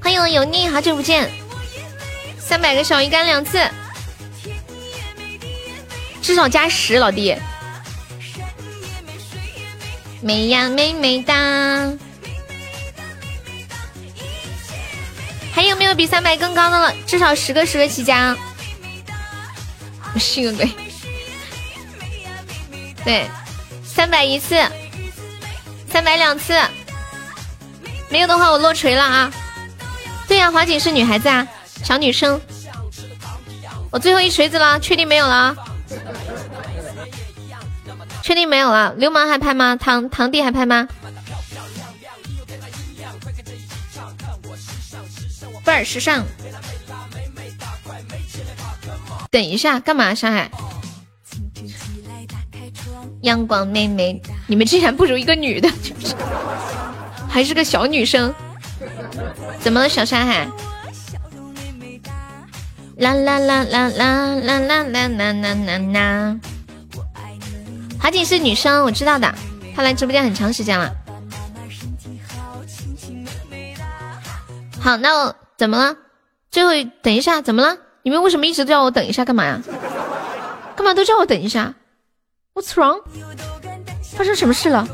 [0.01, 1.31] 欢迎油腻，好久不见。
[2.37, 3.57] 三百个小鱼干两次，
[6.21, 7.37] 至少加十，老弟。
[10.21, 11.33] 美呀美美哒，
[15.55, 16.93] 还有没有比三百更高的了？
[17.07, 18.35] 至少十个十个起加。
[20.19, 20.69] 信个鬼！
[23.05, 23.25] 对，
[23.85, 24.61] 三百一次。
[25.93, 26.59] 三百两次，
[28.09, 29.31] 没有的话我落锤了啊！
[30.27, 31.47] 对呀，华锦是女孩子啊，
[31.83, 32.41] 小女生。
[33.91, 35.55] 我最后一锤子了，确定没有了？
[38.23, 38.91] 确定没有了？
[38.95, 39.75] 流氓还拍吗？
[39.75, 40.87] 堂堂弟还拍吗？
[45.63, 46.25] 倍儿时尚。
[49.29, 50.15] 等一下，干嘛？
[50.15, 50.49] 上海？
[53.21, 54.19] 阳光妹妹，
[54.53, 55.67] 你们竟然不如一个女的，
[57.27, 58.31] 还是个小女生？
[59.59, 60.47] 怎么了，小山海？
[62.97, 66.39] 啦啦啦啦啦啦啦啦啦啦啦！
[67.99, 69.33] 华锦是女生，我知道的，
[69.75, 70.93] 她来直播间很长时间了。
[74.79, 75.95] 好，那我怎么了？
[76.51, 76.69] 最后
[77.01, 77.75] 等一下，怎么了？
[78.03, 79.25] 你们为什么一直叫我等一下？
[79.25, 79.59] 干嘛呀？
[80.75, 81.73] 干嘛都叫我等一下
[82.53, 83.01] ？What's wrong？
[84.15, 84.87] 发生什么事了？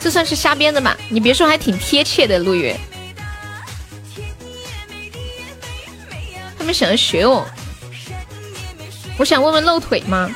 [0.00, 0.96] 这算是瞎编的吧？
[1.10, 2.38] 你别说，还挺贴切的。
[2.38, 2.78] 陆月，
[6.56, 7.46] 他们想要学我。
[9.18, 10.30] 我想问问露腿吗？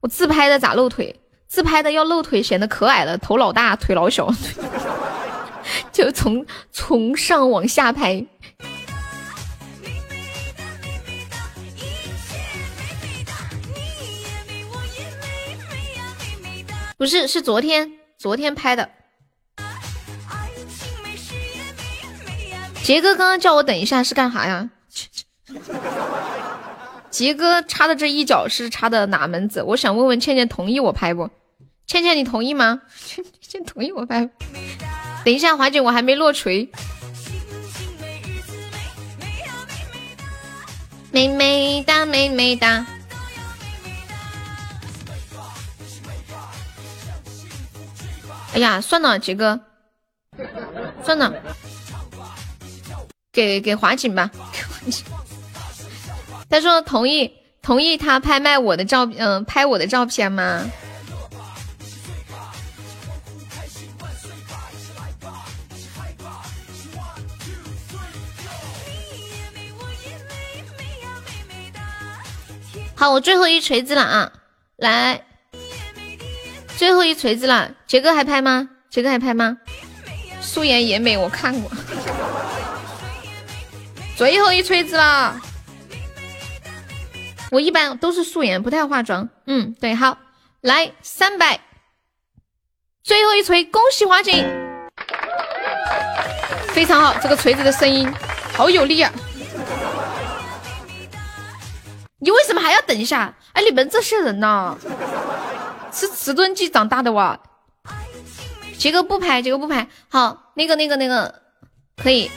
[0.00, 1.14] 我自拍的咋露腿？
[1.46, 4.28] 自拍的要露腿，显得可矮了，头老大，腿老小，
[5.92, 8.26] 就从从上往下拍。
[17.04, 18.88] 不是，是昨天昨天拍的。
[22.82, 24.70] 杰哥刚刚叫我等一下是干啥呀？
[27.10, 29.62] 杰哥插的这一脚是插的哪门子？
[29.62, 31.28] 我想问问倩倩同意我拍不？
[31.86, 32.80] 倩倩你同意吗？
[33.04, 34.30] 倩倩同意我拍。
[35.26, 36.66] 等一下，华姐我还没落锤。
[41.12, 42.86] 美美哒，美美哒。
[48.54, 49.58] 哎呀，算了，杰哥，
[51.04, 51.34] 算了，
[53.32, 54.30] 给给华锦吧。
[56.48, 57.32] 他说同意
[57.62, 60.70] 同意他拍卖我的照嗯，拍我的照片吗？
[72.94, 74.32] 好，我最后一锤子了啊，
[74.76, 75.26] 来。
[76.76, 78.68] 最后一锤子了，杰哥还拍吗？
[78.90, 79.56] 杰哥还拍吗？
[80.40, 81.70] 素颜也美，我看过。
[84.16, 85.40] 最后一锤子了，
[87.50, 89.28] 我一般都是素颜，不太化妆。
[89.46, 90.18] 嗯，对，好，
[90.60, 91.60] 来三百，
[93.02, 94.44] 最后一锤，恭喜华锦，
[96.68, 98.12] 非常好，这个锤子的声音
[98.52, 99.12] 好有力啊！
[102.18, 103.34] 你为什么还要等一下？
[103.54, 104.76] 哎，你们这些人呐！
[105.94, 107.38] 吃迟钝鸡长大的哇！
[108.76, 109.86] 杰哥不拍，杰哥不拍。
[110.08, 111.42] 好，那个那个那个
[111.96, 112.28] 可以。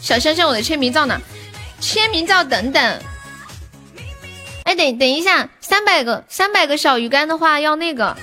[0.00, 1.18] 小香香，我的签名照呢？
[1.80, 2.82] 签名照等等。
[4.64, 8.16] 哎，等等一下，三百个三百个小鱼干的话要那个，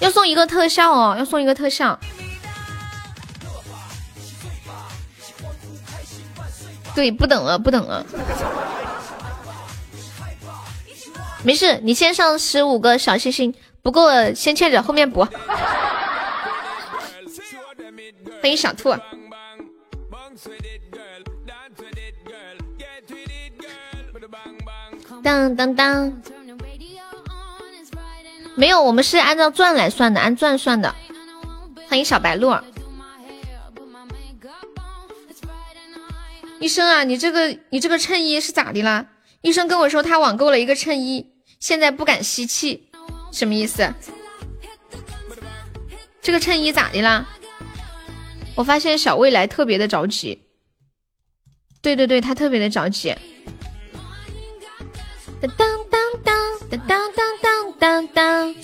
[0.00, 1.98] 要送一个特效哦，要送一个特效。
[6.94, 8.04] 对，不等了，不等了。
[11.44, 15.26] 没事，你先上十五个小星星，不够先欠着，后面补。
[18.42, 18.94] 欢迎小兔。
[25.22, 26.22] 当当当，
[28.54, 30.94] 没有，我们是按照钻来算的，按钻算的。
[31.88, 32.54] 欢迎小白鹿。
[36.60, 39.06] 医生啊，你这个你这个衬衣是咋的啦？
[39.42, 42.88] 医生跟我说他网购了一个衬衣，现在不敢吸气，
[43.32, 43.92] 什么意思？
[46.20, 47.26] 这个衬衣咋的啦？
[48.54, 50.42] 我发现小未来特别的着急。
[51.80, 53.14] 对对对，他特别的着急。
[55.40, 55.48] 当
[55.88, 58.54] 当当当当当当当。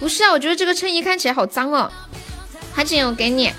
[0.00, 1.90] 不是啊，我觉得这个衬衣看起来好脏哦。
[2.74, 3.52] 海景，我给你。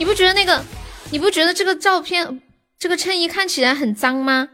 [0.00, 0.64] 你不觉得那个？
[1.10, 2.40] 你不觉得这个照片，
[2.78, 4.48] 这个衬衣看起来很脏吗？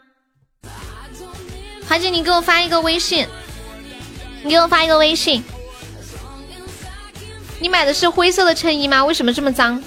[1.86, 3.28] 华姐，你给我发一个微信，
[4.42, 5.44] 你给我发一个微信。
[7.60, 9.04] 你买的是灰色的衬衣吗？
[9.04, 9.80] 为什么这么脏？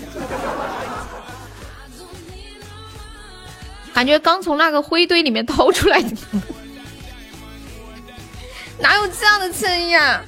[3.94, 6.16] 感觉刚从那个灰堆里面掏出来的。
[8.80, 10.24] 哪有这样的衬衣啊？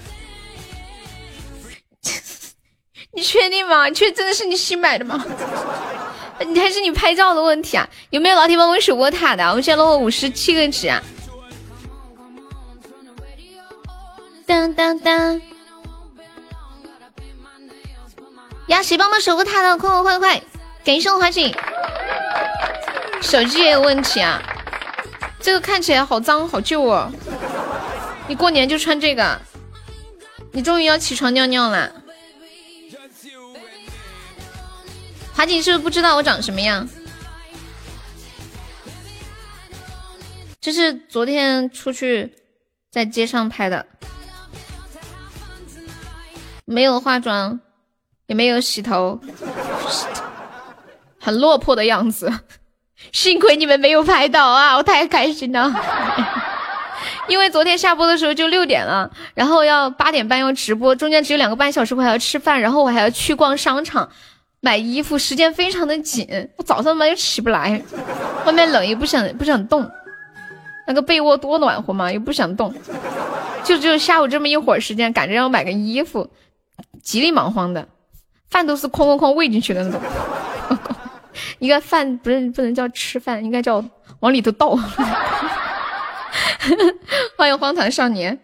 [3.13, 3.89] 你确定吗？
[3.89, 5.23] 确真的是你新买的吗？
[6.47, 7.87] 你还是你拍照的问题啊？
[8.09, 9.45] 有没有老铁帮我守过塔的？
[9.51, 11.01] 我现在落了五十七个值啊！
[14.45, 15.41] 当当当！
[18.67, 19.77] 呀，谁帮忙守过塔的？
[19.77, 20.41] 快快快快！
[20.83, 21.53] 感谢我花锦。
[23.21, 24.41] 手机也有问题啊！
[25.39, 27.11] 这个看起来好脏好旧哦。
[28.27, 29.39] 你过年就穿这个？
[30.53, 31.91] 你终于要起床尿尿了？
[35.41, 36.87] 华锦是不是不知道我长什么样？
[40.59, 42.31] 这是昨天出去
[42.91, 43.87] 在街上拍的，
[46.63, 47.59] 没有化妆，
[48.27, 49.19] 也没有洗头，
[51.19, 52.31] 很落魄的样子。
[53.11, 55.73] 幸亏你们没有拍到啊，我太开心了。
[57.27, 64.07] 因为昨天下播的时候就六点了，然后要八点半要直播，中间只有两个半小时，我还要吃饭，然后我还要去逛商场。
[64.63, 67.81] 买衣服时间非常的紧，我早上嘛又起不来，
[68.45, 69.89] 外面冷又不想不想动，
[70.85, 72.71] 那个被窝多暖和嘛，又不想动，
[73.63, 76.29] 就只有下午这么一会儿时间，赶着要买个衣服，
[77.01, 77.87] 急里忙慌的，
[78.51, 79.99] 饭都是哐哐哐喂进去的那种，
[81.57, 83.83] 应该饭不是不能叫吃饭，应该叫
[84.19, 84.77] 往里头倒。
[87.35, 88.39] 欢迎荒唐少年，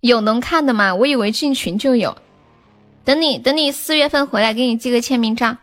[0.00, 0.94] 有能看的吗？
[0.94, 2.14] 我以为进群就有。
[3.04, 5.58] 等你等你四月份回来，给你寄个签名照。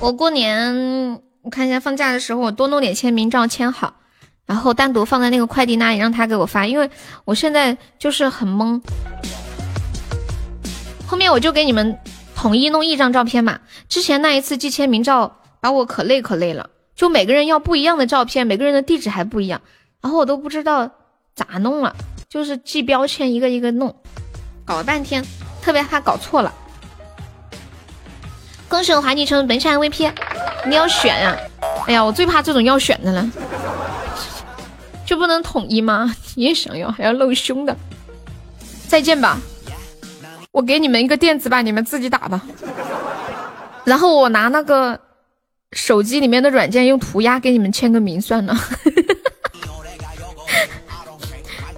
[0.00, 3.94] 我过年我看一下放假的时候，我多弄点签名照签好，
[4.44, 6.66] 然后单独放在那个快递那里，让他给我发。
[6.66, 6.90] 因为
[7.24, 8.82] 我现在就是很懵，
[11.06, 11.98] 后面我就给你们
[12.36, 13.60] 统一弄一张照片嘛。
[13.88, 19.62] 之前那一次寄签名照把我可累可累了，就每个人要不一样的照片，每个人的地址还不一样。
[20.04, 20.90] 然后我都不知道
[21.34, 21.96] 咋弄了，
[22.28, 23.96] 就是记标签一个一个弄，
[24.62, 25.24] 搞了半天，
[25.62, 26.52] 特别怕搞错了。
[28.68, 30.12] 恭喜我华帝成本场 MVP，
[30.66, 31.34] 你要选呀？
[31.86, 33.26] 哎呀，我最怕这种要选的了，
[35.06, 36.14] 就不能统一吗？
[36.34, 37.74] 你也想要，还要露胸的？
[38.86, 39.38] 再见吧，
[40.52, 42.42] 我给你们一个电子版，你们自己打吧。
[43.84, 45.00] 然后我拿那个
[45.72, 48.54] 手机里面的软件用涂鸦给你们签个名算了。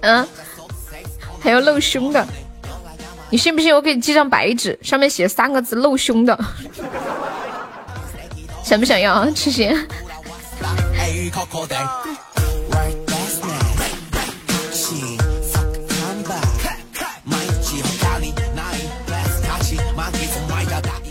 [0.07, 0.25] 嗯，
[1.41, 2.25] 还要露胸的，
[3.29, 6.39] 你信不信我给你寄张白纸，上面写三个字“露胸”的，
[8.63, 9.27] 想不想要啊？
[9.35, 9.69] 痴心。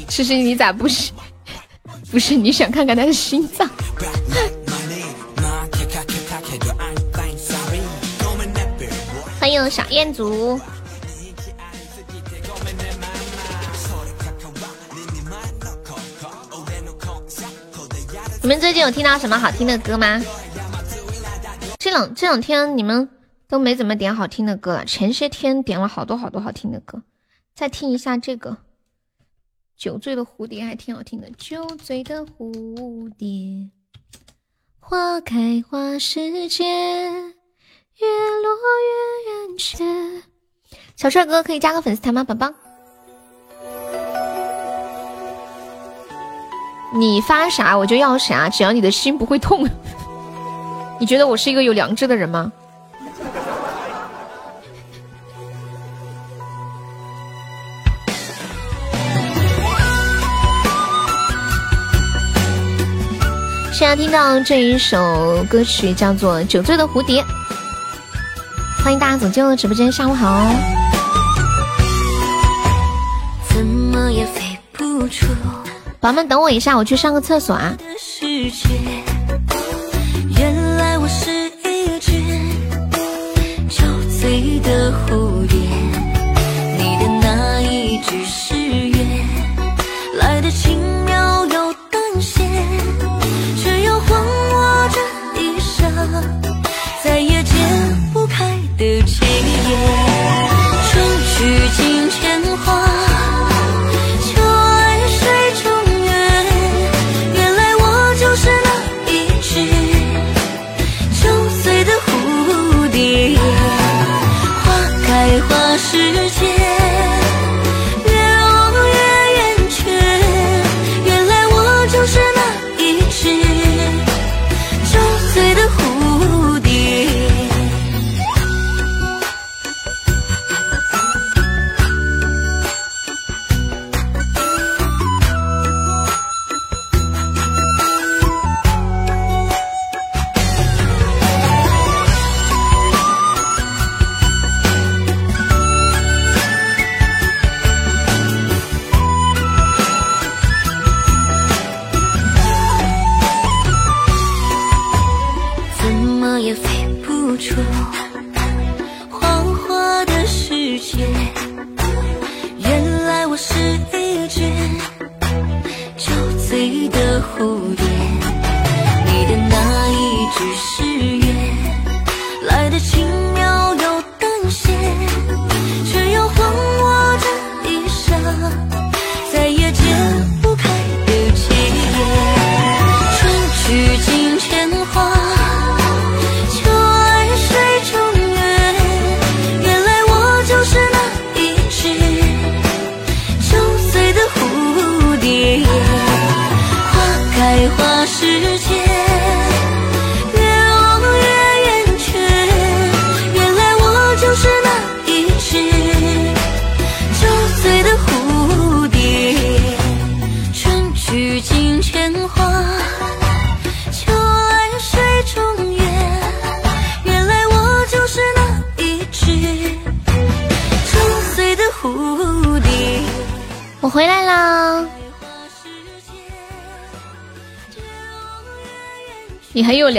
[0.08, 1.12] 痴心，你咋不是？
[2.10, 3.68] 不是你想看看他的心脏？
[9.70, 10.22] 小燕子。
[18.42, 20.22] 你们最近有听到什么好听的歌吗？
[21.78, 23.08] 这两这两天你们
[23.48, 27.02] 都没怎么点好听的歌了，前些天点了好多好多好听的歌。
[27.54, 28.50] 再听一下这个
[29.76, 31.28] 《酒醉的蝴蝶》，还挺好听的。
[31.36, 33.70] 酒醉的蝴蝶，
[34.78, 37.35] 花开花时节。
[37.98, 39.84] 越落越圆缺。
[40.96, 42.52] 小帅哥可以加个粉丝团吗，宝宝？
[46.94, 49.66] 你发啥我就要啥，只要你的心不会痛。
[51.00, 52.52] 你觉得我是一个有良知的人吗？
[63.72, 67.22] 现在听到这一首歌曲叫做《酒醉的蝴蝶》。
[68.86, 70.48] 欢迎大家走进我的直播间，下午好。
[73.48, 75.64] 怎么也飞不出宝
[75.98, 77.76] 宝们等我一下，我去上个厕所啊。
[78.22, 78.95] 原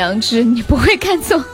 [0.07, 1.37] 良知，你不会看错。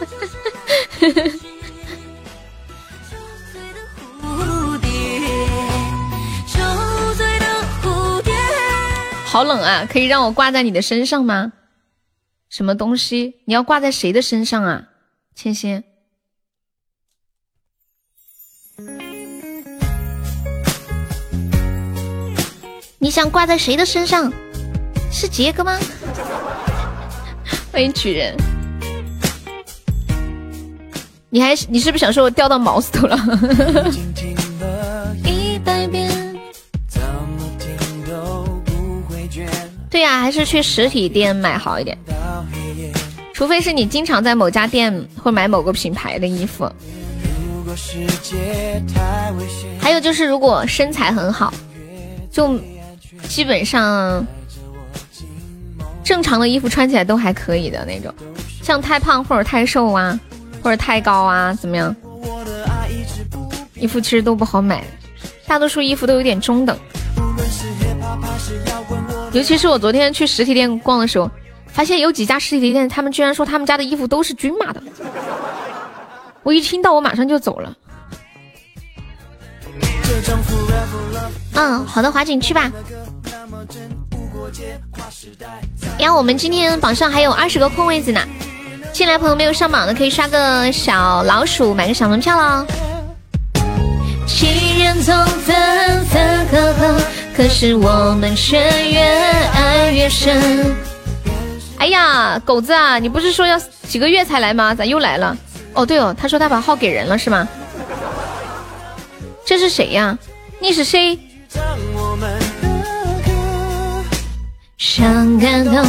[9.25, 9.87] 好冷啊！
[9.91, 11.51] 可以让我挂在你的身上吗？
[12.47, 13.37] 什么东西？
[13.45, 14.83] 你要挂在谁的身上啊？
[15.33, 15.83] 千仙，
[22.99, 24.31] 你想挂在谁的身上？
[25.11, 25.79] 是杰哥吗？
[27.71, 28.37] 欢迎举人，
[31.33, 33.17] 你还你是不是想说我掉到毛子头了？
[39.89, 41.97] 对呀，还是去实体店买好一点。
[43.33, 46.71] 除非是你经常在某家店会买某个品牌的衣服。
[49.79, 51.51] 还有就是，如果身材很好，
[52.31, 52.59] 就
[53.27, 54.23] 基本上。
[56.03, 58.13] 正常的衣服穿起来都还可以的那种，
[58.61, 60.19] 像太胖或者太瘦啊，
[60.63, 61.93] 或者太高啊，怎么样？
[63.75, 64.81] 衣服其实都不好买，
[65.45, 66.77] 大多数衣服都有点中等。
[69.33, 71.29] 尤其是我昨天去实体店逛的时候，
[71.67, 74.81] 发现有几家实体店，他们居然说他们家的衣服都是均码的。
[76.43, 77.75] 我一听到，我马上就走了。
[81.55, 82.71] 嗯，好的，华景去吧。
[85.99, 88.21] 呀，我们今天榜上还有二十个空位子呢，
[88.93, 92.63] 进来朋友没有上榜的可以刷个小老鼠，买个小门票喽。
[94.27, 94.47] 情
[94.83, 97.01] 人总分分合合，
[97.35, 98.57] 可是我们却
[98.91, 100.75] 越爱越深。
[101.79, 104.75] 哎呀，狗子啊，你不是说要几个月才来吗？
[104.75, 105.35] 咋又来了？
[105.73, 107.47] 哦，对哦，他说他把号给人了是吗？
[109.43, 110.15] 这是谁呀？
[110.59, 111.17] 你是谁？
[114.77, 115.83] 想感动，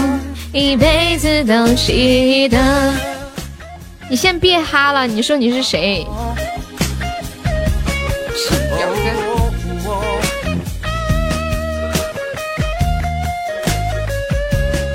[0.54, 2.56] 一辈子都记得。
[4.08, 6.06] 你先别哈了，你说你是谁？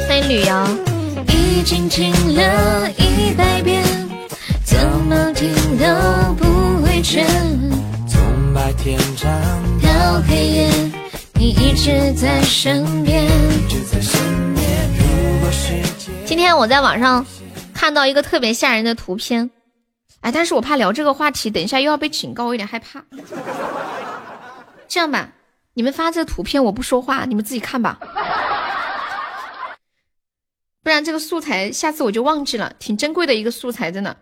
[0.07, 0.65] 欢迎旅游。
[1.27, 3.83] 已经听了一百遍，
[4.63, 4.79] 怎
[5.09, 7.25] 么听都不会倦。
[8.07, 8.21] 从
[8.53, 9.29] 白天唱
[9.83, 10.69] 到黑夜。
[11.33, 13.27] 你一直在身边。
[16.25, 17.25] 今天我在网上
[17.73, 19.49] 看到一个特别吓人的图片，
[20.22, 23.03] 哎，但是我怕聊这个话题，等一下又要被警告，我有点害怕。
[24.88, 25.30] 这样吧，
[25.73, 27.99] 你们发这个图片，我不说话，你们自己看吧。
[30.81, 34.15] 不然这个素材下次我就忘记了，挺珍贵的一个素材，真的。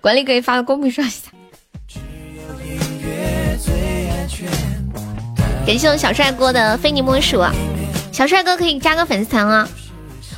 [0.00, 1.30] 管理可以发到公屏上一下。
[5.66, 7.40] 感谢我小帅哥的非你莫属，
[8.16, 9.68] 小帅哥可以加个粉丝团啊！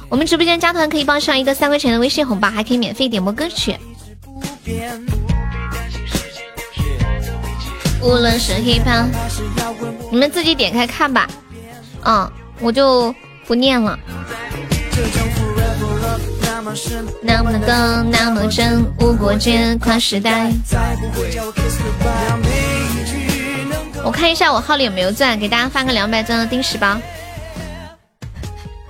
[0.09, 3.77] 我们直播间加团可以报上一个三块钱的微信红包，还可以免费点播歌曲。
[8.03, 9.07] 无论是 hiphop，
[10.11, 11.29] 你们自己点开看吧。
[12.03, 13.15] 嗯，我就。
[13.47, 13.99] 不念了。
[17.23, 20.53] 那么的那么真，无国界跨时代。
[24.05, 26.99] 我看一下我号里有没有钻，给大家发个两百钻的定时包。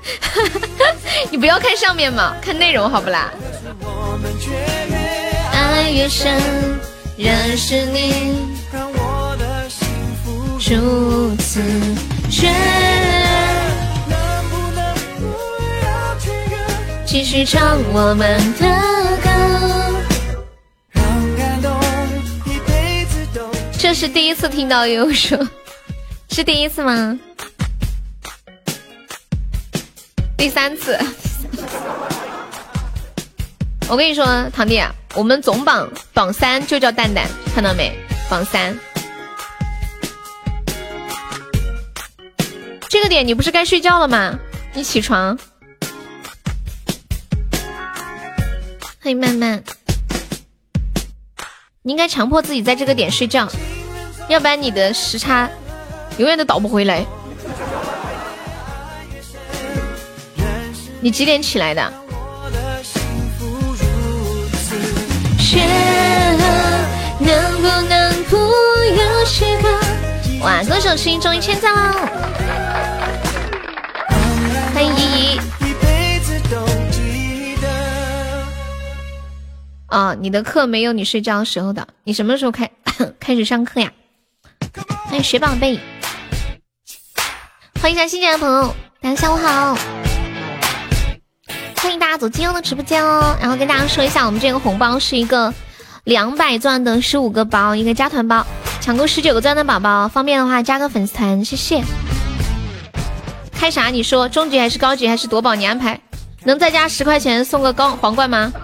[1.30, 3.32] 你不要看上面嘛，看内容好不啦？
[5.52, 6.40] 爱越深，
[7.16, 9.86] 认识你，让我的幸
[10.24, 11.62] 福如此
[12.30, 12.48] 绝。
[17.06, 18.66] 继续唱我们的
[19.22, 19.28] 歌。
[20.90, 21.02] 让
[21.36, 21.72] 感动
[22.44, 23.40] 一辈子都
[23.78, 25.38] 这是第一次听到优说，
[26.30, 27.18] 是第一次吗？
[30.38, 30.96] 第三次。
[33.88, 34.80] 我跟你说，堂弟，
[35.14, 37.92] 我们总榜榜三就叫蛋蛋，看到没？
[38.30, 38.78] 榜三。
[42.88, 44.38] 这个点你不是该睡觉了吗？
[44.74, 45.36] 你起床。
[49.02, 49.64] 欢迎慢慢，
[51.82, 53.48] 你应该强迫自己在这个点睡觉，
[54.28, 55.50] 要不然你的时差
[56.18, 57.04] 永远都倒不回来。
[61.00, 61.92] 你几点起来的？
[70.40, 71.92] 哇，歌手声音终于签赞了！
[74.72, 75.40] 欢迎依依。
[79.86, 82.70] 啊，你的课没有你睡觉的时候的，你什么时候开
[83.18, 83.92] 开始上课呀？
[85.06, 85.78] 欢迎雪宝贝，
[87.80, 89.76] 欢迎一下新进来的朋友，大家下午好，
[91.80, 93.36] 欢迎大家走金优的直播间哦。
[93.40, 95.54] 然后跟大家说一下，我们这个红包是一个
[96.04, 98.44] 两百钻的十五个包，一个加团包，
[98.80, 101.82] 抢够十九个钻的宝宝，方便的话加个粉丝团，谢谢。
[103.52, 103.86] 开啥？
[103.88, 105.54] 你说中级还是高级还是夺宝？
[105.54, 106.00] 你安排，
[106.44, 108.52] 能再加十块钱送个高皇冠吗？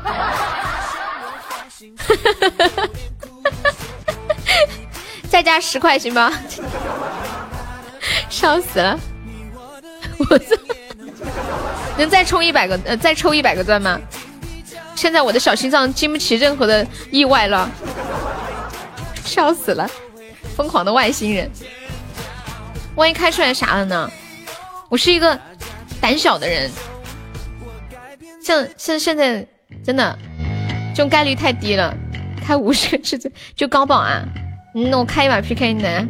[5.30, 6.32] 再加十块行吗？
[8.28, 8.98] 笑死了！
[10.18, 10.56] 我操，
[11.98, 14.00] 能再充一百个呃，再抽一百个钻吗？
[14.94, 17.70] 现在我的小心脏经不起任何的意外了，
[19.24, 19.88] 笑死了！
[20.56, 21.50] 疯狂的外星人，
[22.94, 24.10] 万一开出来啥了呢？
[24.88, 25.38] 我是一个
[26.00, 26.70] 胆小的人，
[28.42, 29.46] 像像现在
[29.84, 30.18] 真的。
[30.96, 31.92] 这种概率太低了，
[32.46, 34.22] 开五十个字就高保啊！
[34.72, 36.06] 那我开一把 PK 呢，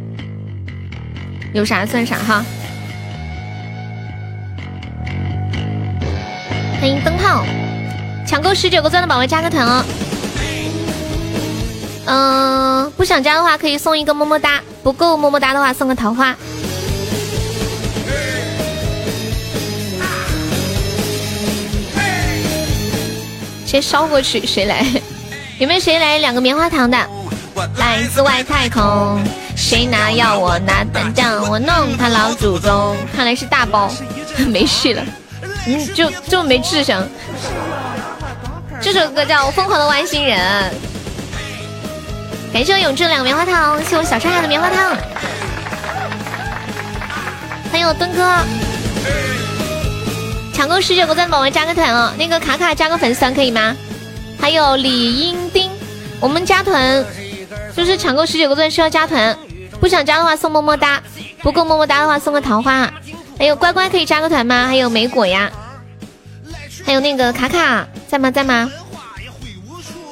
[1.55, 2.45] 有啥算啥哈。
[6.79, 7.43] 欢迎灯泡，
[8.27, 9.83] 抢够十九个钻的宝宝加个团哦。
[12.05, 16.35] 嗯，不想加的话可以送一个么么哒，不够么么哒的话送个桃花。
[23.65, 24.85] 先烧过去，谁来？
[25.57, 26.97] 有没有谁来两个棉花糖的？
[27.77, 29.23] 来自外太空，
[29.55, 32.95] 谁拿药我拿弹浆，我弄他老祖宗。
[33.15, 33.91] 看来是大包，
[34.47, 35.03] 没事了。
[35.67, 37.07] 嗯，就这么没智商。
[38.81, 40.39] 这首歌叫《疯狂的外星人》。
[42.53, 44.95] 感谢我永志两个棉花糖，谢我小帅海的棉花糖。
[47.71, 48.37] 欢迎我墩哥。
[50.53, 52.13] 抢够十九个赞，宝宝加个团哦。
[52.17, 53.75] 那个卡卡加个粉丝团可以吗？
[54.39, 55.71] 还有李英丁，
[56.19, 57.03] 我们加团
[57.75, 59.35] 就是抢够十九个钻需要加团，
[59.81, 61.01] 不想加的话送么么哒，
[61.41, 62.89] 不够么么哒的话送个桃花。
[63.37, 64.67] 还有乖乖可以加个团吗？
[64.67, 65.51] 还有梅果呀，
[66.85, 68.31] 还有那个卡卡在吗？
[68.31, 68.71] 在吗？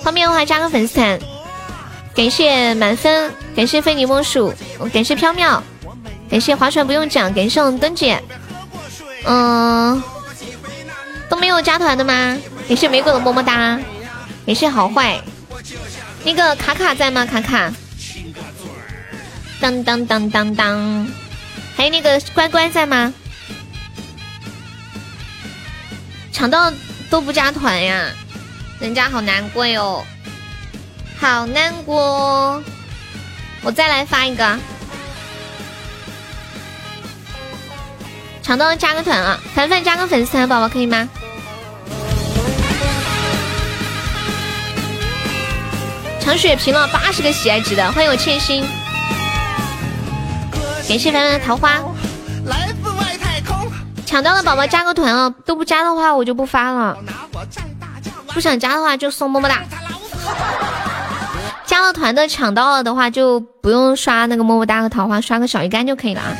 [0.02, 1.20] 方便的话加个粉丝团。
[2.16, 4.54] 感谢满分，感谢非你莫属，
[4.94, 5.60] 感谢飘渺，
[6.30, 8.22] 感谢划船不用桨，感谢我们灯姐，
[9.26, 10.02] 嗯。
[11.30, 12.38] 都没有加团的吗？
[12.68, 13.80] 感谢玫瑰的么么哒，
[14.46, 15.20] 感谢好坏。
[16.24, 17.26] 那个卡卡在吗？
[17.26, 17.74] 卡卡，
[19.60, 21.08] 当当当当当，
[21.76, 23.14] 还有那个乖乖在吗？
[26.32, 26.72] 抢到
[27.10, 28.06] 都不加团呀，
[28.80, 30.06] 人家好难过哟，
[31.20, 32.62] 好难过。
[33.62, 34.60] 我再来发一个，
[38.42, 41.08] 抢到加个团啊，凡凡加个粉丝团，宝宝可以吗？
[46.20, 48.66] 抢血瓶了八十个喜爱值的，欢迎我千心，
[50.88, 51.82] 感谢凡凡的桃花。
[52.46, 53.72] 来自外太空
[54.06, 56.98] 抢到的宝宝加个团哦，都不加的话我就不发了。
[58.28, 59.64] 不想加的话就送么么哒。
[61.66, 66.36] 加了团的抢到了的话就不用刷那个么么哒和桃花，刷个小鱼干就可以了啊。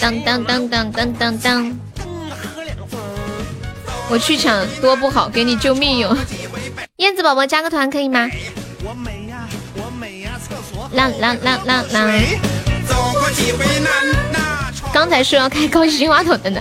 [0.00, 1.78] 当当当当当当当。
[4.10, 6.16] 我去抢多不好，给你救命用。
[6.96, 8.28] 燕子宝宝加个团可以吗？
[10.92, 12.02] 啦啦啦啦啦！
[14.92, 16.60] 刚才说要开高级金话筒的呢。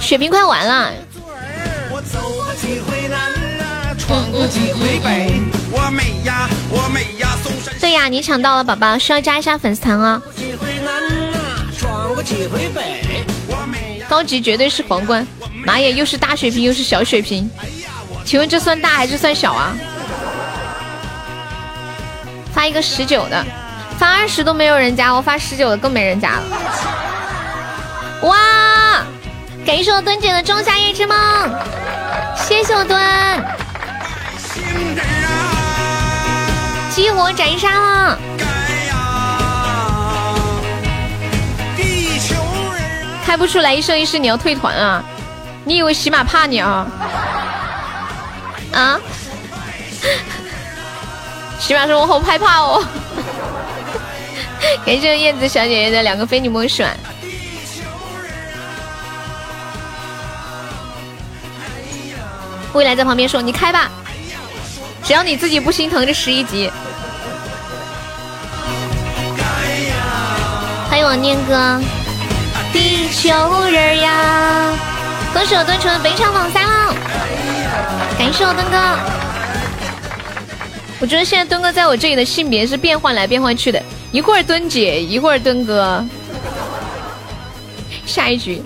[0.00, 0.92] 血瓶快完了。
[7.80, 10.22] 对呀，你抢到了，宝宝需要加一下粉丝团哦。
[14.08, 15.26] 高级绝对是皇冠。
[15.64, 17.50] 妈耶，又是大血瓶又是小血瓶，
[18.24, 19.74] 请问这算大还是算小啊？
[22.56, 23.44] 发一个十九的，
[23.98, 26.42] 发二十都没有人加，我发十九的更没人加了。
[28.22, 29.04] 哇！
[29.66, 31.16] 感谢我墩姐的仲夏夜之梦，
[32.34, 32.98] 谢谢我墩。
[36.90, 38.18] 激活斩杀了！
[43.26, 45.04] 开不出来一生一世，你要退团啊？
[45.64, 46.86] 你以为喜马怕你啊？
[48.72, 48.98] 啊？
[51.58, 52.84] 喜马说我好害怕哦。
[54.84, 56.82] 感谢燕子小姐姐的两个非你莫属。
[62.72, 63.90] 未来在旁边说：“你开吧，
[65.02, 66.70] 只要你自己不心疼这十一级。”
[70.90, 71.80] 欢迎我念哥，
[72.72, 74.72] 地球人呀。
[75.32, 76.94] 恭喜我蹲成北场榜三了，
[78.18, 79.25] 感谢我墩哥。
[81.06, 86.04] 我觉得现在墩哥在我这里的性别是变换来变换去的，一会儿墩姐，一会儿墩哥。
[88.04, 88.60] 下一局。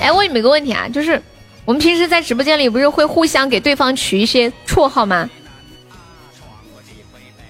[0.00, 1.20] 哎，问你们个问题啊，就是
[1.66, 5.28] 我们平时在直播间里不是会互相给对方取一些绰号吗？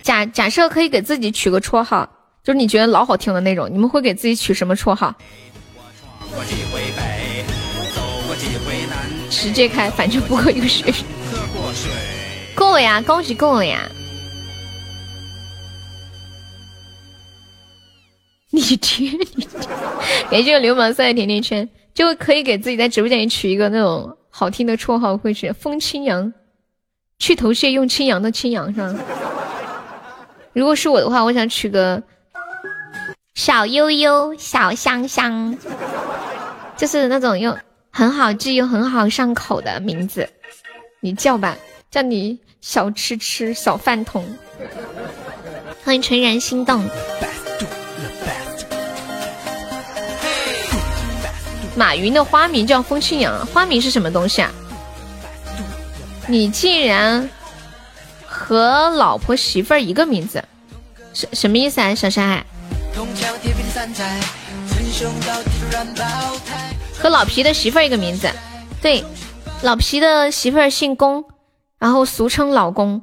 [0.03, 2.11] 假假设可以给自己取个绰号。
[2.43, 5.15] 就是你觉得老好听的那种，你们会给自己取什么绰号？
[9.35, 11.05] 直接开，反正不够一个学生。
[12.55, 13.81] 够了呀，高级够了呀。
[18.51, 19.49] 你贴你，
[20.31, 26.33] 感谢流氓赛的甜甜圈，就可以给自己在直播间里取一个那种好听的绰号，会是风清扬，
[27.19, 28.95] 去头屑用清扬的清扬是吧？
[30.53, 32.03] 如果是我的话，我想取个。
[33.35, 35.59] 小悠悠，小香香，
[36.77, 37.59] 就是那种用
[37.97, 40.29] 很好记又很好上口的名字，
[40.99, 41.57] 你叫吧，
[41.93, 44.27] 叫你小吃吃，小饭桶。
[45.85, 46.85] 欢迎纯然心动。
[51.77, 54.51] 马云的花名叫风清扬，花名是什么东西啊？
[56.27, 57.31] 你竟然
[58.27, 60.43] 和老婆媳妇儿一个名字，
[61.13, 62.45] 什什么意思啊，小山海？
[67.05, 68.31] 和老皮的媳妇儿一个名字，
[68.81, 69.05] 对，
[69.61, 71.23] 老皮的媳妇儿姓龚，
[71.79, 73.03] 然后俗称老公。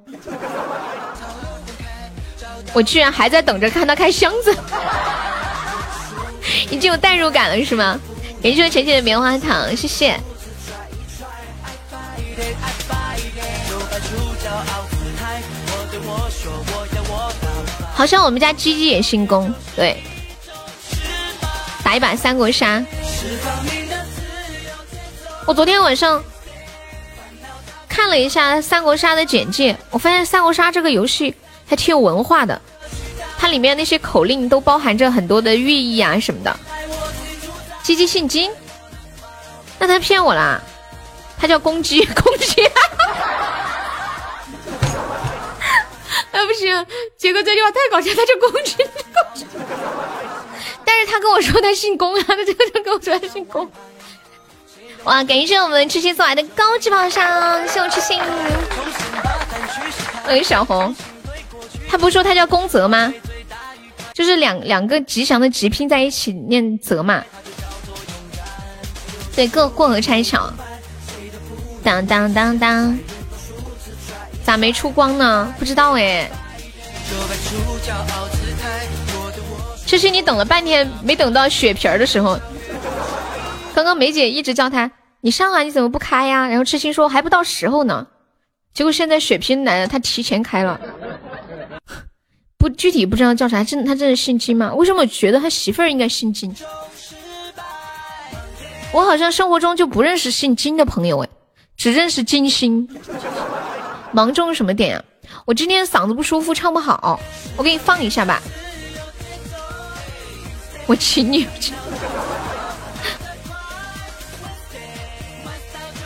[2.73, 4.57] 我居然还在等着看他开箱子，
[6.71, 7.99] 已经有代入感了是吗？
[8.41, 10.19] 感谢浅浅的棉花糖，谢谢。
[17.93, 20.01] 好像我们家鸡鸡也姓龚，对，
[21.83, 22.83] 打一把三国杀。
[25.45, 26.23] 我昨天晚上
[27.89, 31.35] 看了一下三国杀的简介，我发现三国杀这个游戏
[31.67, 32.61] 还挺有文化的，
[33.37, 36.55] 它里面那些口令都包含着很多的寓意啊什么的。
[37.83, 38.51] 鸡鸡姓金，
[39.79, 40.61] 那他骗我啦？
[41.37, 42.61] 他叫公鸡，公鸡。
[46.31, 46.85] 哎，不行，
[47.17, 48.85] 杰哥这句话太搞笑，他叫公鸡，公
[49.33, 49.45] 鸡。
[50.85, 53.69] 但是他跟我说他姓公啊，他这个就跟我说他姓公。
[55.03, 58.21] 哇，感谢我们痴心送来的高级宝箱，谢我痴心。
[60.27, 60.95] 哎，小红，
[61.89, 63.11] 他不是说他叫宫泽吗？
[64.13, 67.23] 就是两两个吉祥的吉拼在一起念泽嘛。
[69.35, 70.51] 对，过过河拆桥。
[71.83, 72.95] 当当当当，
[74.45, 75.51] 咋没出光呢？
[75.57, 76.29] 不知道哎。
[79.87, 82.39] 痴心，你等了半天没等到血瓶的时候。
[83.73, 84.91] 刚刚梅姐一直叫他，
[85.21, 86.47] 你上啊，你怎么不开呀？
[86.47, 88.07] 然后痴心说还不到时候呢。
[88.73, 90.79] 结果现在血拼来了，他提前开了。
[92.57, 94.73] 不具体不知道叫啥，真他真的姓金吗？
[94.73, 96.55] 为什么我觉得他媳妇儿应该姓金？
[98.93, 101.29] 我好像生活中就不认识姓金的朋友哎，
[101.77, 102.87] 只认识金星。
[104.11, 105.03] 芒种什么点呀？
[105.45, 107.19] 我今天嗓子不舒服，唱不好，
[107.57, 108.41] 我给你放一下吧。
[110.85, 111.47] 我请你。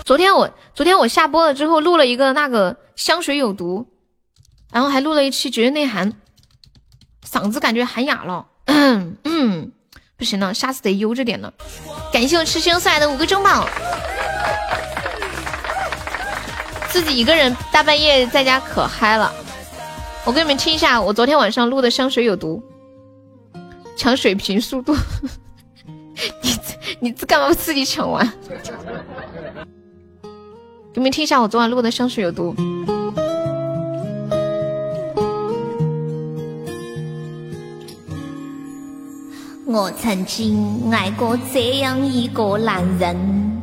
[0.05, 3.87] 昨天我昨天我下播了之后录了一个那个香水有毒，
[4.71, 6.13] 然后还录了一期绝对内涵，
[7.27, 9.71] 嗓子感觉喊哑了，嗯 嗯，
[10.15, 11.51] 不行了，下次得悠着点了。
[12.13, 13.67] 感谢我痴心送来的五个中宝，
[16.89, 19.33] 自己一个人大半夜在家可嗨了。
[20.23, 22.63] 我给你们听一下我昨天晚上录的香水有毒，
[23.97, 24.95] 抢水瓶速度，
[26.43, 26.55] 你
[26.99, 28.31] 你干嘛不自己抢完？
[30.95, 32.55] 给你们听一下我昨晚录的香水有毒。
[39.65, 43.61] 我曾经爱过这样一个男人，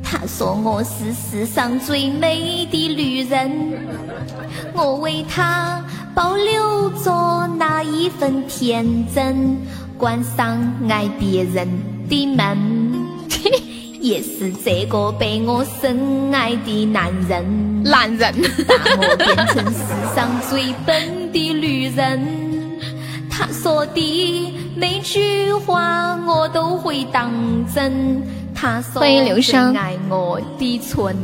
[0.00, 3.50] 他说我是世上最美的女人，
[4.72, 5.84] 我为他
[6.14, 9.56] 保留着那一份天真，
[9.98, 10.56] 关上
[10.88, 11.68] 爱别人
[12.08, 12.83] 的门。
[14.04, 18.34] 也是这个被我深爱的男人，男人
[18.68, 22.78] 把我变成世上最笨的女人。
[23.30, 27.32] 他说的每句话我都会当
[27.74, 28.22] 真。
[28.54, 29.20] 他说最
[29.74, 31.16] 爱我的寸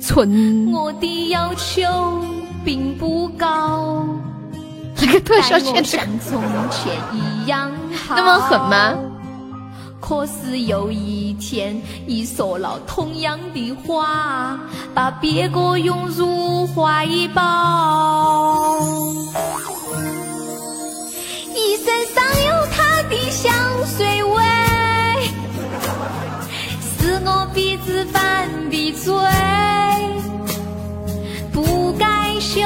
[0.00, 1.82] 寸，我的要求
[2.64, 4.06] 并不高。
[4.94, 7.68] 这个特效像从前一样
[8.06, 8.94] 好，那么狠吗？
[10.08, 14.56] 可是有一天，你说了同样的话，
[14.94, 18.78] 把别个拥入怀抱。
[21.52, 23.52] 你身上有他的香
[23.84, 24.44] 水味，
[26.80, 29.12] 是我鼻子犯的罪，
[31.52, 32.06] 不该
[32.38, 32.60] 嗅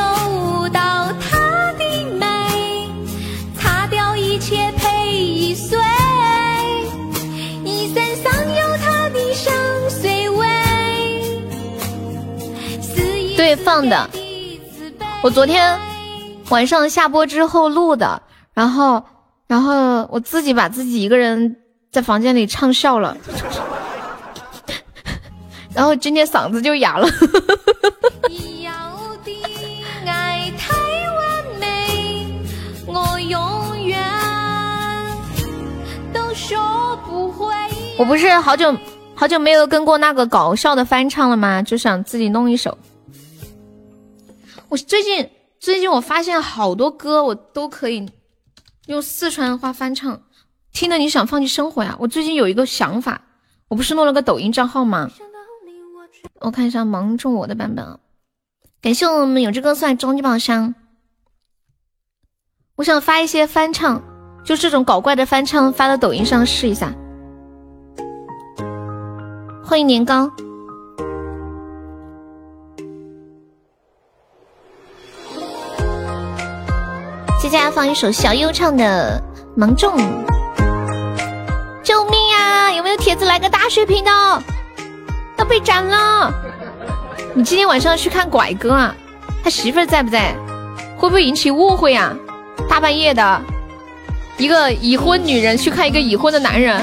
[13.40, 14.10] 对，放的。
[15.22, 15.80] 我昨天
[16.50, 18.20] 晚上下播之后录的，
[18.52, 19.02] 然后，
[19.46, 21.56] 然后我自己把自己一个人
[21.90, 23.16] 在房间里唱笑了，
[25.72, 27.08] 然后今天嗓子就哑了。
[37.96, 38.76] 我不是好久
[39.14, 41.62] 好久没有跟过那个搞笑的翻唱了吗？
[41.62, 42.76] 就想自己弄一首。
[44.70, 48.08] 我最近最近我发现好多歌我都可以
[48.86, 50.23] 用四川话翻唱，
[50.73, 51.97] 听的你想放弃生活呀？
[51.99, 53.20] 我最近有一个想法，
[53.66, 55.10] 我不是弄了个抖音账号吗？
[56.40, 57.99] 我看一下芒种我的版本啊，
[58.81, 60.74] 感谢我们有志哥送来终极宝箱。
[62.76, 64.00] 我想发一些翻唱，
[64.44, 66.94] 就这种搞怪的翻唱发到抖音上试一下。
[69.65, 70.31] 欢迎年糕。
[77.40, 79.18] 接下来放一首小优唱的
[79.58, 79.96] 《芒种》，
[81.82, 82.70] 救命呀！
[82.70, 84.10] 有没有铁子来个大水瓶的？
[85.38, 86.30] 要被斩了！
[87.32, 88.94] 你今天晚上去看拐哥啊？
[89.42, 90.34] 他媳妇儿在不在？
[90.98, 92.14] 会不会引起误会啊？
[92.68, 93.40] 大半夜的，
[94.36, 96.76] 一个已婚女人去看一个已婚的男人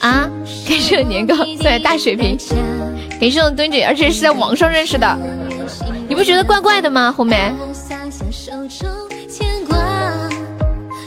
[0.00, 0.28] 啊？
[0.68, 2.36] 感谢我年糕对大水瓶，
[3.18, 5.18] 感谢我墩姐，而且是在网上认识的。
[6.08, 7.52] 你不觉得怪怪的吗，红梅？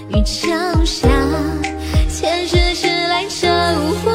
[0.09, 0.49] 雨桥
[0.85, 1.07] 下，
[2.09, 3.47] 前世是来找
[4.05, 4.11] 我，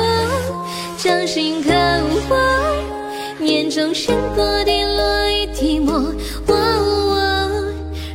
[0.96, 1.70] 掌心刻
[2.28, 2.36] 画，
[3.44, 6.12] 眼中闪过的落一滴墨。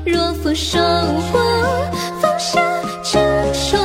[0.05, 1.39] 若负收获，
[2.21, 2.61] 放下
[3.03, 3.17] 执
[3.71, 3.77] 着，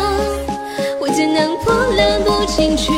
[1.00, 2.41] 我怎能破了不？
[2.47, 2.92] 进去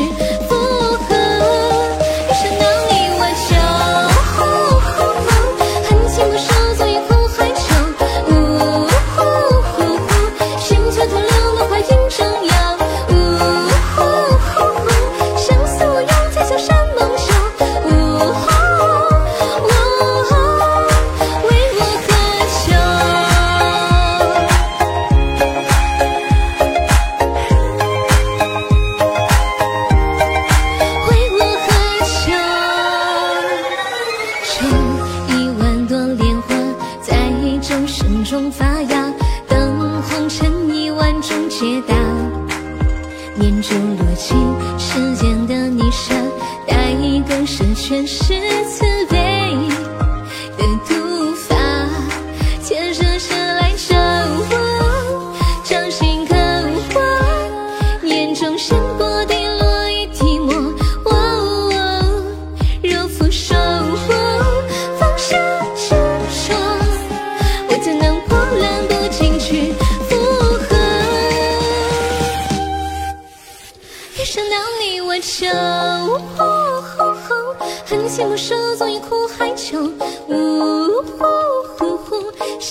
[47.93, 48.42] 更是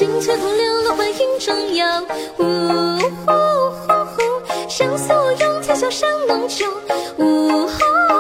[0.02, 1.86] 呼，心却徒留落花影中游。
[2.40, 3.32] 呜呼
[3.72, 4.22] 呼呼，
[4.68, 6.66] 相思无用，才笑山盟旧。
[7.18, 8.11] 呜呼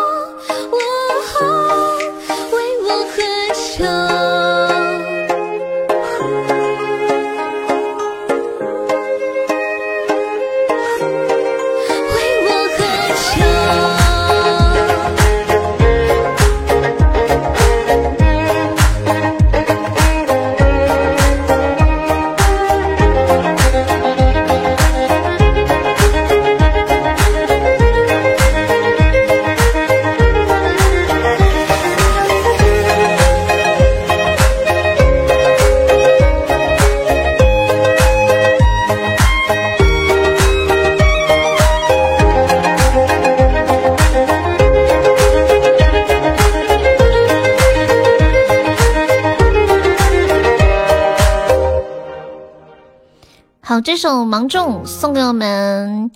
[53.84, 56.11] 这首《芒种》送给我们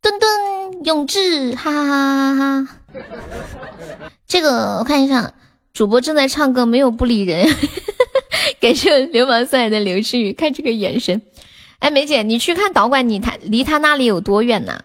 [0.00, 4.12] 墩墩永志，哈哈哈哈哈哈！
[4.26, 5.34] 这个我看一下，
[5.74, 7.46] 主播正在唱歌，没有不理人。
[8.60, 11.20] 感谢流氓送来的流星雨，看这个眼神。
[11.80, 14.82] 哎，梅姐，你去看导管，你他离他那里有多远呢？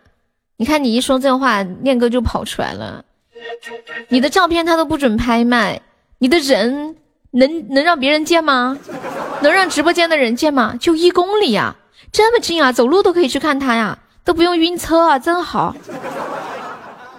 [0.57, 3.05] 你看你一说这话，念哥就跑出来了。
[4.09, 5.81] 你的照片他都不准拍卖，
[6.17, 6.95] 你的人
[7.37, 8.77] 能能让别人见吗？
[9.41, 10.73] 能让直播间的人见吗？
[10.79, 11.75] 就一公里呀、
[12.11, 15.75] 这么近啊，走路都可以去看他呀，都不用晕车啊，真好。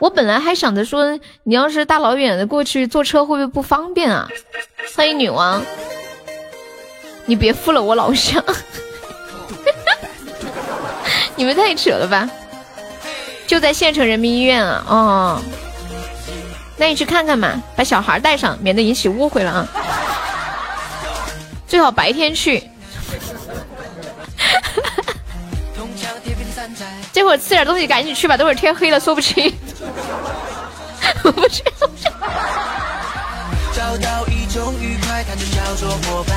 [0.01, 4.29] 我本来还想着说，你要是大老远的过去坐车会不会不方便啊？
[4.97, 5.63] 欢迎女王，
[7.27, 8.43] 你别负了我老乡，
[11.37, 12.29] 你们太扯了吧？
[13.47, 15.41] 就在县城人民医院啊，哦，
[16.79, 19.69] 那你去看看嘛，把小孩带上，免得引起误会了啊。
[21.67, 22.63] 最好白天去。
[27.13, 29.53] 这会儿吃点东西，赶紧去吧，等会儿天黑了说不清。
[31.25, 31.65] 我不去，
[33.75, 36.37] 找到一种愉快，它就叫做伙伴，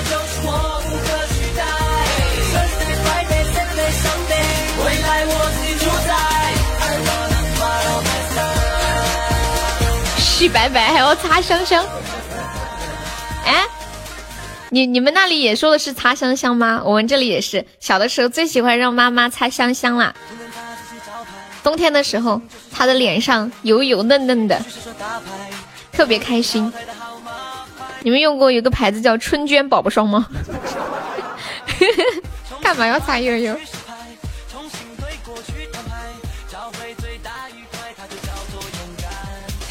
[10.49, 11.85] 白白还要擦香香。
[13.45, 13.65] 哎，
[14.69, 16.81] 你你们那里也说的是擦香香吗？
[16.83, 20.13] 我们这里也是，小的时候最喜欢让妈妈擦香香啦。
[21.63, 24.59] 冬天的时候，她的脸上油油嫩嫩的，
[25.91, 26.71] 特别开心。
[28.03, 30.27] 你们用过有个牌子叫春娟宝宝霜吗？
[32.61, 33.55] 干嘛要擦油油？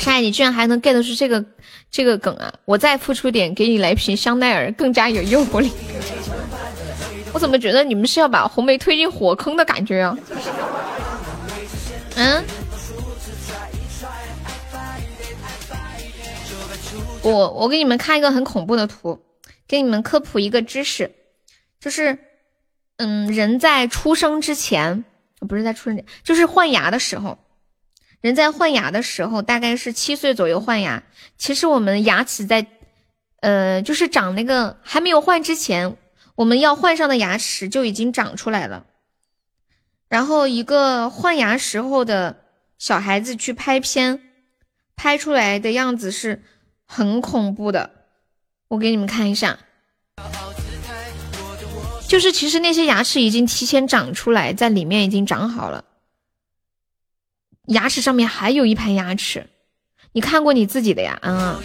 [0.00, 1.44] 山海，你居然还能 get 出这个
[1.90, 2.52] 这个梗啊！
[2.64, 5.70] 我再付出点，给你来瓶香奈儿，更加有诱惑力。
[7.32, 10.16] 我怎么觉得你们是要把红梅推进火坑的感觉啊？
[12.16, 12.42] 嗯？
[17.22, 19.20] 我我给你们看一个很恐怖的图，
[19.68, 21.10] 给你们科普一个知识，
[21.78, 22.16] 就是，
[22.96, 25.04] 嗯，人在出生之前，
[25.46, 27.38] 不是在出生前，就是换牙的时候，
[28.20, 31.02] 人在换牙的时候，大概是七岁左右换牙。
[31.38, 32.66] 其实我们牙齿在，
[33.40, 35.96] 呃，就是长那个还没有换之前，
[36.34, 38.84] 我们要换上的牙齿就已经长出来了。
[40.08, 42.40] 然后一个换牙时候的
[42.78, 44.20] 小孩子去拍片，
[44.96, 46.42] 拍出来的样子是
[46.84, 47.90] 很恐怖的。
[48.68, 49.58] 我给你们看一下，
[52.06, 55.84] 就是其实那些牙齿已经提前长出来，在里面已经长好了，
[57.70, 59.46] 牙齿上面还有一排牙齿。
[60.12, 61.18] 你看过你自己的呀？
[61.22, 61.56] 嗯，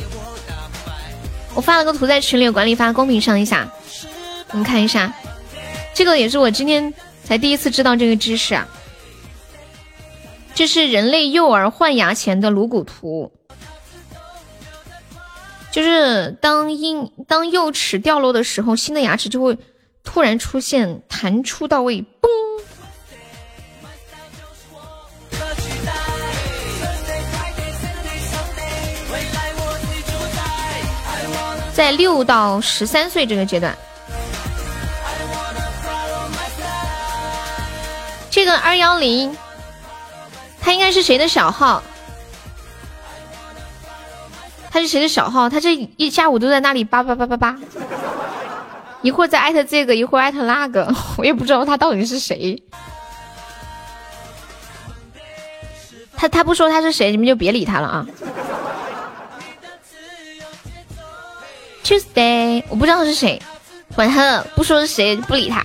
[1.55, 3.71] 我发了个图在群里，管理发公屏上一下，
[4.51, 5.13] 你们看一下，
[5.93, 6.93] 这个也是我今天
[7.23, 8.67] 才第一次知道这个知识啊。
[10.53, 13.31] 这是人类幼儿换牙前的颅骨图，
[15.71, 19.57] 就是当婴当幼齿掉落的时候，新的牙齿就会
[20.03, 22.29] 突然出现，弹出到位，嘣。
[31.75, 33.77] 在六到十三岁这个阶段，
[38.31, 39.35] 这个二幺零，
[40.61, 41.83] 他应该是谁的小号？
[44.71, 45.49] 他是谁的小号？
[45.49, 47.57] 他这一下午都在那里叭叭叭叭叭，
[49.01, 52.63] 一会儿在艾特这个，一会儿艾特那个，我也不知道他到底是谁。
[56.15, 58.07] 他他不说他是谁，你们就别理他了啊。
[61.85, 63.39] Tuesday，我不知道是谁，
[63.93, 65.63] 管他的，不说是谁，不理他。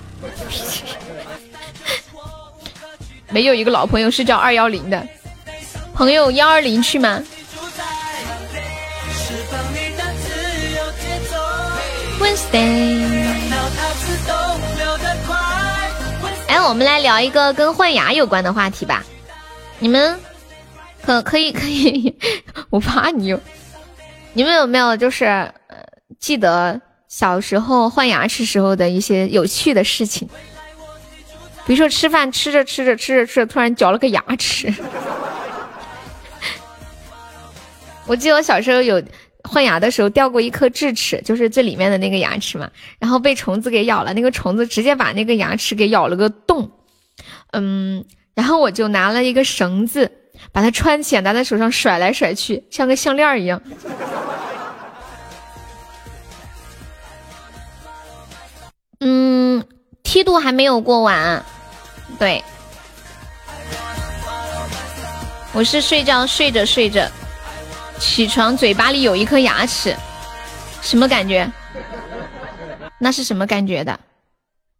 [3.30, 5.08] 没有一个老朋友是叫二幺零的，
[5.94, 7.22] 朋友幺二零去吗
[12.20, 13.02] ？Wednesday，
[16.48, 19.02] 哎，我们来聊一个跟换牙有关的话题吧。
[19.78, 20.20] 你们
[21.02, 22.14] 可可以可以，
[22.68, 23.34] 我怕你。
[24.32, 25.52] 你们有没有就是
[26.20, 30.28] 记得小时候换牙齿时候的一些有趣的事情？
[31.66, 34.72] 比如说吃饭吃着吃着吃着吃着，突然嚼了个牙齿。
[38.06, 39.02] 我记得我小时候有
[39.44, 46.70] 换牙的时候掉过一颗智齿，就是最里面的那个牙齿嘛，然后被虫子给咬了，那个虫子直接把那个牙齿给咬了个洞。
[47.52, 50.10] 嗯，然后我就拿了一个绳子
[50.52, 53.62] 把它穿起来，拿在手上甩来甩去，像个项链一样。
[59.00, 59.64] 嗯，
[60.02, 61.42] 梯度还没有过完，
[62.18, 62.42] 对，
[65.52, 67.10] 我是睡觉睡着睡着，
[67.98, 69.96] 起床嘴巴里有一颗牙齿，
[70.82, 71.50] 什么感觉？
[72.98, 73.98] 那是什么感觉的？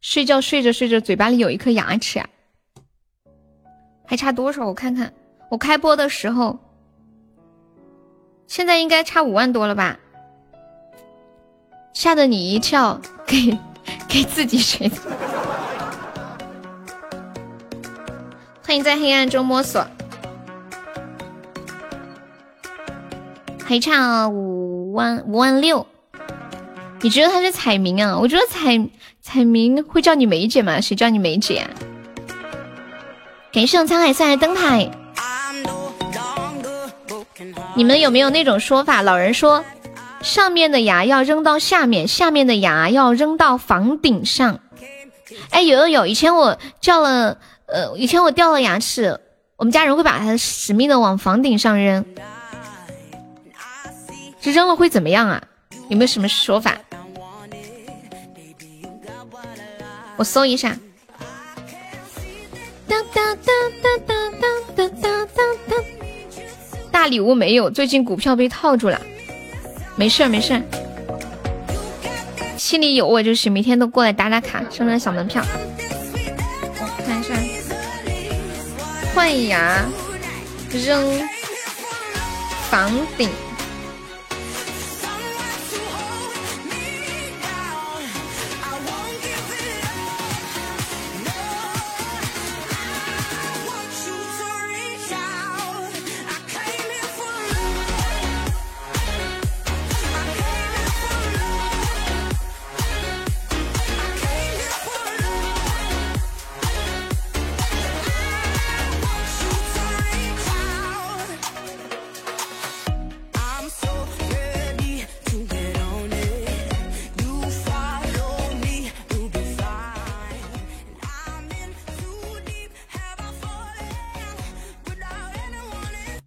[0.02, 2.28] 睡觉睡着睡着嘴巴里有一颗牙齿啊？
[4.06, 4.66] 还差多少？
[4.66, 5.12] 我看看，
[5.50, 6.58] 我开播的时候，
[8.46, 9.98] 现在应该差五万多了吧？
[11.94, 13.58] 吓得你一跳，给
[14.10, 14.96] 给自己谁的？
[18.66, 19.86] 欢迎在黑暗中摸索，
[23.64, 25.86] 还差五万五万六。
[27.02, 28.18] 你觉得他是彩民啊？
[28.18, 28.88] 我觉得彩
[29.22, 30.80] 彩民会叫你梅姐吗？
[30.80, 31.70] 谁叫你梅姐啊、
[33.52, 34.90] 感谢我沧海送来的灯牌。
[37.74, 39.02] 你们有没有那种说法？
[39.02, 39.64] 老人说，
[40.22, 44.60] 上面的牙要扔到下面，下面的牙要扔到房顶上。
[45.50, 49.20] 哎，有有有，以前我叫了，呃，以前我掉了牙齿，
[49.56, 52.04] 我们家人会把它死命的往房顶上扔。
[54.40, 55.42] 这扔了会怎么样啊？
[55.88, 56.76] 有没有什么说法？
[60.16, 60.76] 我搜一下。
[62.86, 65.76] 哒哒哒哒哒哒哒哒哒哒。
[66.90, 69.00] 大礼物没有，最近股票被套住了。
[70.00, 70.62] 没事儿没事儿，
[72.56, 75.44] 心里有我就行，每天都过来打打卡，上上小门票。
[76.78, 77.34] 我看一下，
[79.14, 79.84] 换牙
[80.72, 81.20] 扔
[82.70, 83.28] 房顶。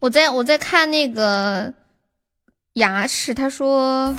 [0.04, 1.74] 我在我在看那个
[2.74, 4.14] 牙齿，他说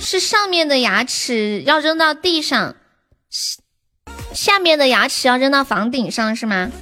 [0.00, 2.74] 是上面的牙齿要扔到地上，
[4.34, 6.72] 下面的牙齿要扔到房顶上，是吗？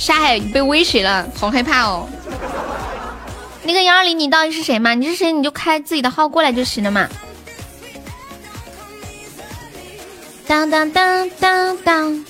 [0.00, 2.08] 沙海被威胁了，好害怕哦。
[3.62, 4.94] 那个幺二零，你到底是谁嘛？
[4.94, 5.30] 你是谁？
[5.30, 7.08] 你就开自己的号过来就行了嘛。
[10.44, 12.24] 当当当当当。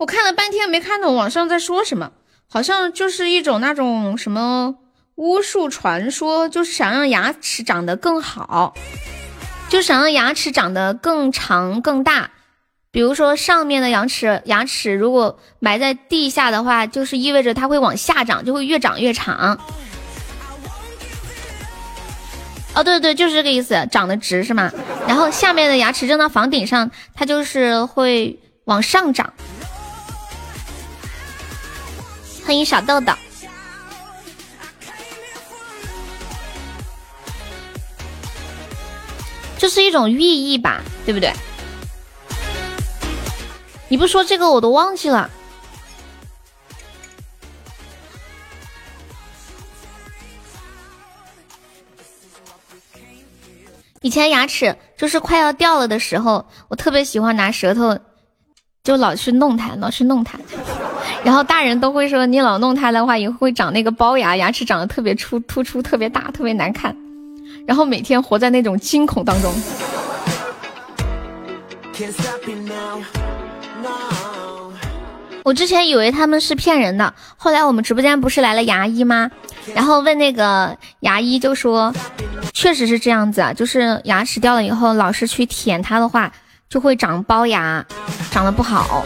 [0.00, 2.12] 我看了半天没看懂网上在说什么，
[2.48, 4.76] 好像就是一种那种什么
[5.16, 8.72] 巫术传说，就是想让牙齿长得更好，
[9.68, 12.30] 就想让牙齿长得更长更大。
[12.90, 19.60] 比如说上面的牙齿，牙齿如果埋在地下的话，就是意味着它会往下长，就会越长越长。
[22.74, 24.72] 哦，对对，就是这个意思，长得直是吗？
[25.06, 29.30] 然后下面的牙齿扔到房顶上，它就是会往上长。
[32.50, 33.12] 欢迎小豆豆，
[39.56, 41.32] 这是一种寓意吧，对不对？
[43.86, 45.30] 你不说这个我都忘记了。
[54.00, 57.96] 以前牙齿就是快要掉了的时候，我特别喜欢拿舌头，
[58.90, 60.36] 就老去弄它，老去弄它。
[61.22, 66.96] 然后大人都会说，你老弄它的话，以后会长那个龅牙，牙齿长得特别出突出，特别大，特别难看。
[67.68, 69.54] 然后每天活在那种惊恐当中。
[75.44, 79.30] 我之前以为他们是骗人的，后来我们直播间不是来了牙医吗？
[79.72, 81.94] 然后问那个牙医就说，
[82.52, 86.32] 确实是这样子啊，就是牙齿掉了以后，老是去舔它的话，
[86.70, 87.84] 就会长龅牙，
[88.30, 89.04] 长得不好。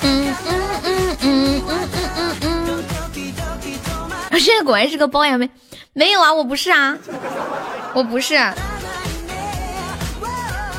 [0.00, 2.84] 嗯嗯嗯嗯嗯嗯嗯嗯。
[4.30, 5.50] 我现在果然是个龅牙妹，
[5.92, 6.96] 没有啊，我不是啊，
[7.92, 8.34] 我不是。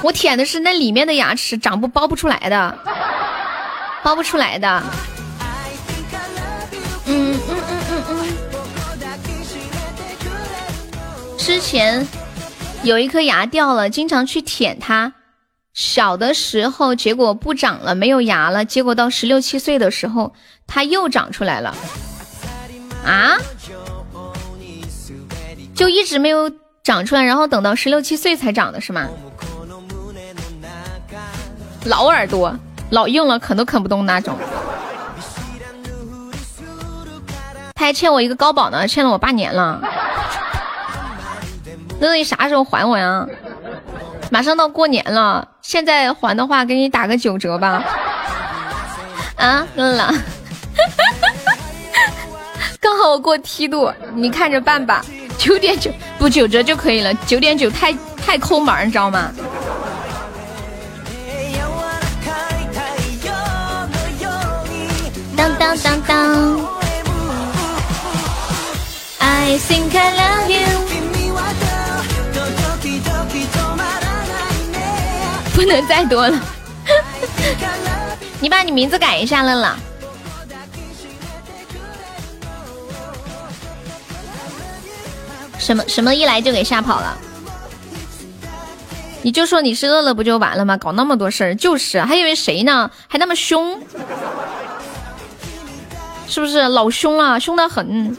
[0.01, 2.79] 我舔的是那里面的牙齿，长不包不出来的，
[4.01, 4.81] 包不出来的。
[7.05, 7.54] 嗯嗯。
[11.45, 12.07] 之前
[12.81, 15.13] 有一颗牙掉了，经常去舔它。
[15.75, 18.65] 小的时候结果不长了，没有牙了。
[18.65, 20.33] 结果到十六七岁的时候，
[20.65, 21.75] 它又长出来了。
[23.05, 23.37] 啊？
[25.75, 26.51] 就一直没有
[26.83, 29.07] 长出来，然后等到十六七岁才长的是吗？
[31.85, 32.57] 老耳朵，
[32.89, 34.35] 老硬了，啃都啃不动那种。
[37.75, 39.79] 他还欠我一个高保呢，欠了我八年了。
[41.99, 43.25] 那你啥时候还我呀？
[44.31, 47.83] 马上到过年了，现在还的话，给你打个九折吧。
[49.35, 50.13] 啊，乐乐，
[52.79, 55.03] 刚好我过梯度，你看着办吧。
[55.37, 59.31] 九点九不九折就可以了，九点九太太抠门，你知道吗？
[65.35, 66.59] 当当当当
[69.19, 70.84] ，I think I love you。
[75.65, 76.39] 不能再多了，
[78.39, 79.75] 你把你名字改一下，乐乐。
[85.57, 87.17] 什么什么一来就给吓跑了？
[89.23, 90.77] 你就说你是乐乐不就完了吗？
[90.77, 92.91] 搞那么多事儿，就是还以为谁呢？
[93.07, 93.81] 还那么凶。
[96.27, 98.15] 是不是老凶了，凶得很？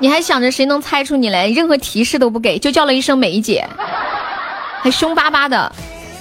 [0.00, 1.46] 你还想着谁能猜出你来？
[1.46, 3.64] 任何提示都不给，就叫了一声梅姐，
[4.82, 5.72] 还凶巴巴的。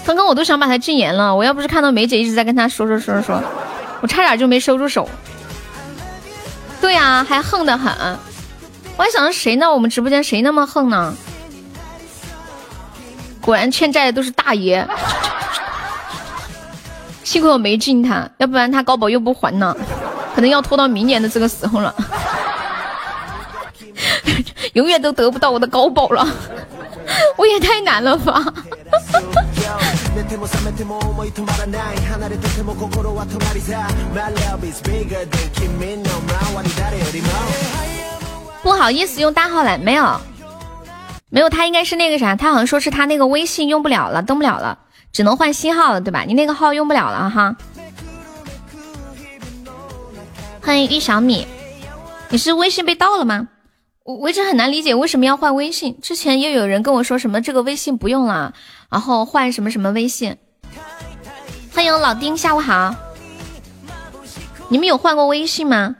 [0.07, 3.43] 刚刚我都想把他禁言了，我要不是看到梅姐一直在跟他说说说说，
[3.99, 5.09] 我差点就没收住手。
[6.79, 7.93] 对呀，还横得很。
[8.95, 9.69] 我还想着谁呢？
[9.69, 11.13] 我们直播间谁那么横呢？
[13.41, 14.87] 果然欠债的都是大爷。
[17.25, 19.75] 幸亏我没禁他，要不然他高保又不还呢。
[20.33, 21.93] 可能要拖到明年的这个时候了，
[24.71, 26.25] 永远都得不到我的高保了，
[27.35, 28.41] 我也太难了吧！
[38.63, 40.19] 不好意思，用大号来没有？
[41.29, 44.79] 没有，他应该是那个啥，他好像说是他那个微信用不了了，登不了了，
[45.11, 46.23] 只能换新号了，对吧？
[46.25, 47.55] 你那个号用不了了哈。
[50.61, 51.47] 欢迎玉小米，
[52.29, 53.47] 你是微信被盗了吗？
[54.07, 55.99] 我我一直很难理解为什么要换微信。
[56.01, 58.53] 之前也有人跟我说什么这个微信不用了，
[58.89, 60.37] 然后换什么什么微信。
[61.73, 62.95] 欢迎老丁，下午好。
[64.69, 65.93] 你们有换过微信吗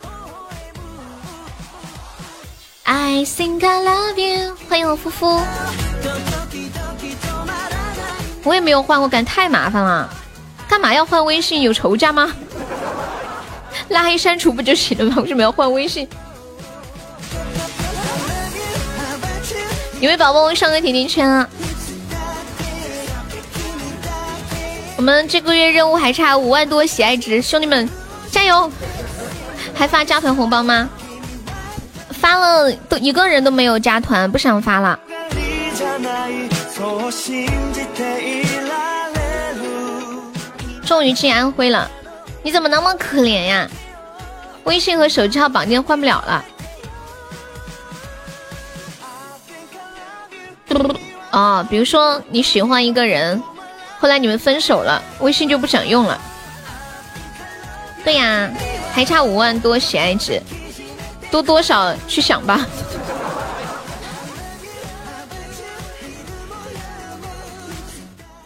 [2.86, 4.56] ？I think I love you。
[4.70, 5.42] 欢迎我夫夫。
[8.46, 10.10] 我也没有换过，感觉太麻烦了。
[10.70, 11.62] 干嘛要换微信？
[11.62, 12.32] 有仇家吗？
[13.90, 15.22] 拉黑删除不就行了吗？
[15.22, 16.08] 为什么要换微信？
[20.00, 21.50] 有位宝宝上个甜甜圈啊！
[24.96, 27.90] 我们这个月任务还差五万多喜爱值，兄弟们
[28.30, 28.72] 加油！
[29.74, 30.88] 还发加团红包吗？
[32.12, 35.00] 发了都一个人都没有加团，不想发了。
[40.86, 41.90] 终于进安徽了，
[42.44, 43.68] 你怎么那么可怜呀？
[44.64, 46.46] 微信和手机号绑定换不了了。
[51.30, 53.42] 啊，比如说你喜欢一个人，
[54.00, 56.20] 后来你们分手了，微信就不想用了。
[58.04, 58.50] 对呀，
[58.94, 60.42] 还差五万多喜爱值，
[61.30, 62.66] 多多少去想吧。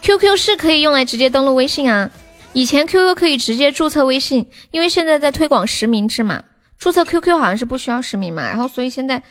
[0.02, 2.10] QQ 是可以用来直接登录微信啊，
[2.52, 6.42] 以前 QQ 可以直接注册微信，因为现在在推广实名制嘛，
[6.78, 9.22] 注册 QQ 好像是不需要实名嘛，然后所以现在。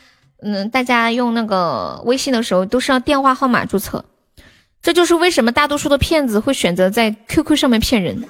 [0.43, 4.03] 嗯，大家用那个微信的时候都是要电话号码注册，
[4.81, 8.23] 这就是为什么大多数的骗子会选择在 QQ 上面骗人。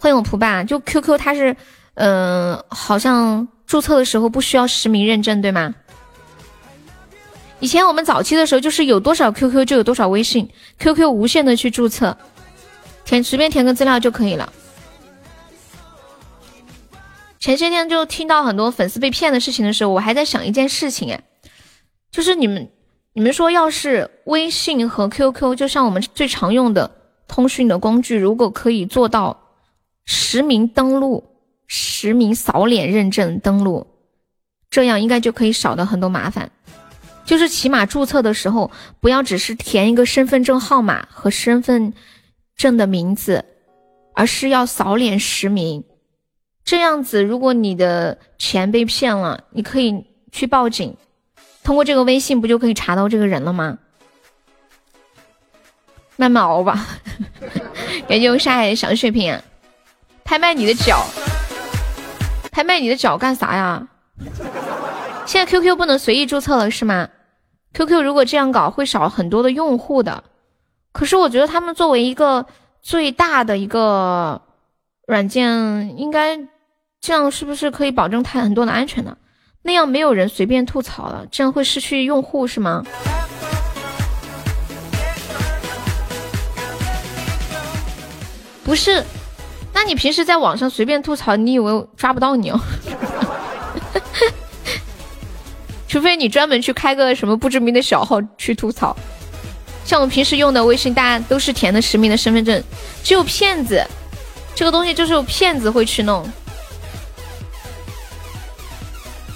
[0.00, 1.56] 欢迎我蒲爸，就 QQ 它是，
[1.94, 5.74] 嗯，好像注册的时候不需要实名认证，对吗？
[7.60, 10.48] 以前我们早期的时候就是有多少 QQ 就有多少微信
[10.78, 12.16] ，QQ 无限的去注册，
[13.04, 14.50] 填随便填个资料就可以了。
[17.40, 21.22] 前些天就听到很多粉丝被骗的事情的时候，我还在想一件事情哎，
[22.12, 22.70] 就是你们
[23.14, 26.90] 你们说，要是微信和 QQ 就像我们最常用的
[27.26, 29.40] 通讯的工具，如果可以做到
[30.04, 31.24] 实名登录、
[31.66, 33.86] 实名扫脸认证登录，
[34.68, 36.52] 这样应该就可以少的很多麻烦。
[37.24, 38.70] 就是起码注册的时候，
[39.00, 41.94] 不要只是填一个身份证号码和身份
[42.54, 43.46] 证的名字，
[44.14, 45.82] 而是要扫脸实名。
[46.64, 50.96] 这样子，如果你的钱被骗了，你可以去报警，
[51.64, 53.78] 通过这个微信不就可以查到这个人了吗？
[56.16, 56.86] 慢慢熬吧。
[58.06, 59.40] 感谢我沙海的小血瓶，
[60.22, 61.04] 拍卖你的脚，
[62.52, 63.88] 拍卖你的脚干啥呀？
[65.26, 67.08] 现在 QQ 不能随意注册了是吗
[67.72, 70.22] ？QQ 如果这样搞会少很多的用户的。
[70.92, 72.46] 可是我觉得他们作为一个
[72.80, 74.42] 最大的一个。
[75.10, 76.38] 软件应该
[77.00, 79.16] 这样，是不是可以保证它很多的安全呢？
[79.62, 82.84] 那样没有人随便吐槽了，这样会失去用户是吗？
[88.62, 89.04] 不是，
[89.74, 92.60] 那你平时在网上随便吐槽，你以为抓不到你哦？
[95.88, 98.96] 除非你专门去开个什么不知名的小号去吐槽，
[99.84, 102.62] 像我平时用的微信，大家都是填的实名的身份证，
[103.02, 103.84] 只有骗子。
[104.60, 106.22] 这个东西就是有骗子会去弄。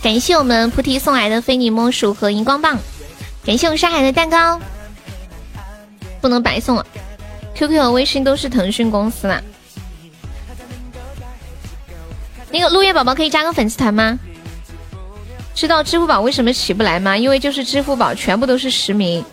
[0.02, 2.78] 感谢我们菩提送来的非你莫属和荧光棒，
[3.42, 4.60] 感谢我们沙海的蛋糕，
[6.20, 6.86] 不能白送了。
[7.54, 9.42] QQ 和微信都是腾讯公司的。
[12.50, 14.18] 那个陆叶宝宝可以加个粉丝团吗？
[15.54, 17.16] 知道支付宝为什么起不来吗？
[17.16, 19.24] 因为就是支付宝全部都是实名，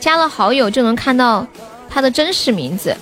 [0.00, 1.46] 加了好友就能看到
[1.88, 2.96] 他的真实名字。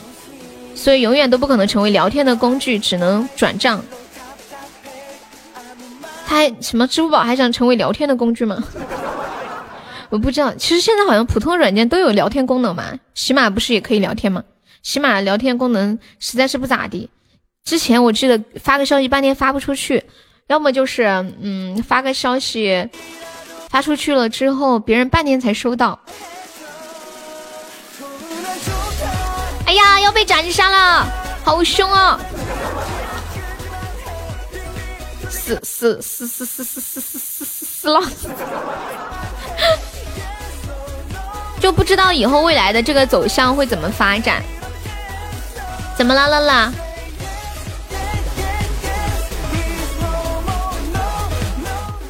[0.78, 3.82] 所以永远都不可能成为聊天的工具，只能转账。
[6.24, 8.62] 他还什么支付宝还想成为聊天的工具吗？
[10.08, 10.54] 我不知道。
[10.54, 14.44] 其实现在好像普通软件都有聊天功能嘛，起码不是也可以聊天吗？
[14.80, 17.10] 起码聊天功能实在是不咋地。
[17.64, 20.04] 之前我记得发个消息半天发不出去，
[20.46, 21.04] 要么就是
[21.42, 22.88] 嗯发个消息
[23.68, 25.98] 发出去了之后，别人半天才收到。
[29.68, 31.06] 哎呀，要被斩杀了，
[31.44, 32.18] 好凶啊！
[35.28, 38.00] 死死死死死死死死死死死了！
[41.60, 44.42] 就不知道以后未来的这个走向会怎么发展？
[45.98, 46.72] 怎么了，乐乐？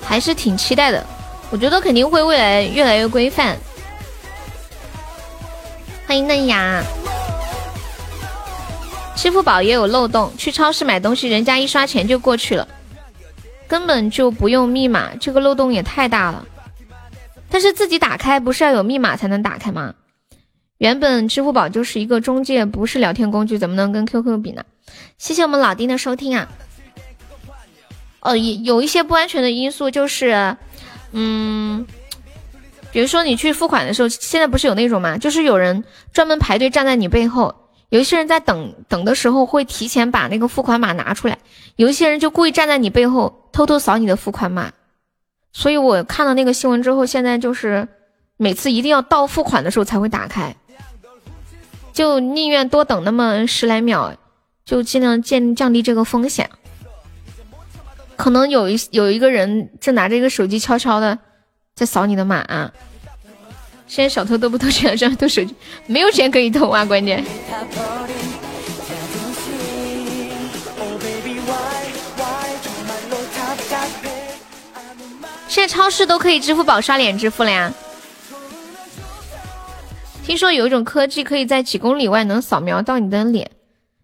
[0.06, 1.04] 还是挺期待的，
[1.50, 3.56] 我觉得肯定会未来越来越规范。
[6.06, 6.80] 欢迎嫩芽。
[9.18, 12.68] 支付宝也有漏洞，去超市买东西，人家一刷钱就过去了。
[13.66, 16.46] 根本就不用密码，这个漏洞也太大了。
[17.50, 19.92] 但是自己打开不是要有密码才能打开吗？
[20.78, 24.62] 原本支付宝就是一个中介，不是聊天工具，怎么能跟 QQ 比呢？
[25.18, 26.48] 谢谢我们老丁的收听啊。
[28.20, 30.56] 哦，有有一些不安全的因素就是，
[31.10, 31.84] 嗯，
[32.92, 35.18] 比如说你去付款的时候，现在不是有那种吗？
[35.18, 35.82] 就是有人
[36.12, 37.52] 专门排队站在你背后，
[37.90, 41.38] 有一些人在等等的时候会提前把那个付款码拿出来，
[41.76, 44.72] 有一些人就故意站在你背后偷偷扫你的付款码。
[45.52, 47.88] 所以我看到那个新闻之后，现在就是
[48.36, 50.54] 每次一定要到付款的时候才会打开，
[51.92, 54.14] 就宁愿多等那么十来秒，
[54.64, 56.50] 就尽量降降低这个风险。
[58.16, 61.18] 可能有一有一个人正拿着一个手机悄悄的
[61.74, 62.72] 在扫你的码，啊
[63.88, 65.54] 现在小偷都不偷钱了，这样偷手机
[65.86, 67.24] 没有钱可以偷啊，关键。
[75.48, 77.72] 现在超市都可以支付宝刷脸支付了呀！
[80.22, 83.50] 听说有一种科技可以在几公里外能扫描到你的脸，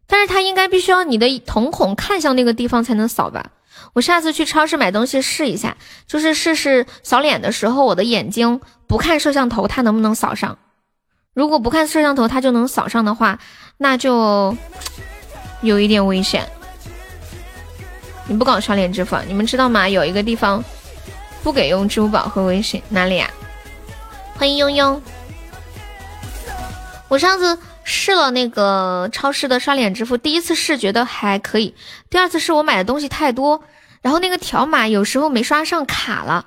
[0.06, 3.50] 但是它应该必须要你的瞳孔看向那个地方才能扫吧？
[3.94, 10.58] 我下次去超市买东西试一下，就是试试扫脸的时候，我的眼睛不看摄像头，它能不能扫上？
[11.32, 13.38] 如果不看摄像头，它就能扫上的话，
[13.78, 14.56] 那就
[15.62, 16.46] 有一点危险。
[18.26, 19.88] 你不搞刷脸支付，你们知道吗？
[19.88, 20.62] 有一个地方。
[21.42, 23.30] 不给用支付宝和微信，哪里呀？
[24.34, 25.02] 欢迎悠悠。
[27.08, 31.74] 我上次试了那个超市的刷脸支付，第一次试觉得还可以，
[32.08, 33.62] 第二次是我买的东西太多，
[34.04, 36.44] 然后那个条码有时候没刷上卡了，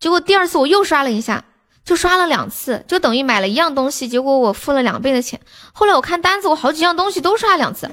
[0.00, 1.44] 结果第二次我又刷了一下，
[1.84, 5.38] 就刷了两次，就等于买了一样东西，结果我付了两倍的钱。
[5.74, 7.90] 后来我看单子，我好几样东西都刷了两次，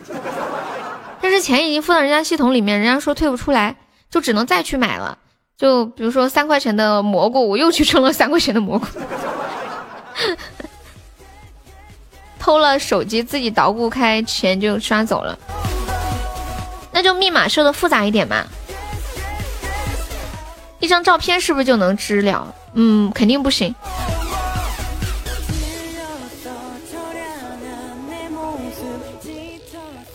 [1.20, 3.76] 但是钱已经付到人家系统里面，人家说退不出来，
[4.10, 5.18] 就只能再去买了。
[5.58, 8.88] 就比如说三块钱的蘑菇，我又去称了三块钱的蘑菇，
[12.40, 15.38] 偷了手机自己捣鼓开钱就刷走了，
[16.94, 18.46] 那就密码设的复杂一点嘛。
[20.82, 22.54] 一张照片是不是就能知了？
[22.74, 23.74] 嗯，肯定不行。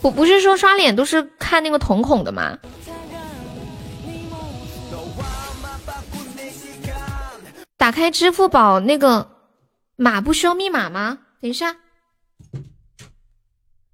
[0.01, 2.57] 我不是说刷脸都是看那个瞳孔的吗？
[7.77, 9.29] 打开支付宝那个
[9.95, 11.19] 码不需要密码吗？
[11.41, 11.75] 等一下，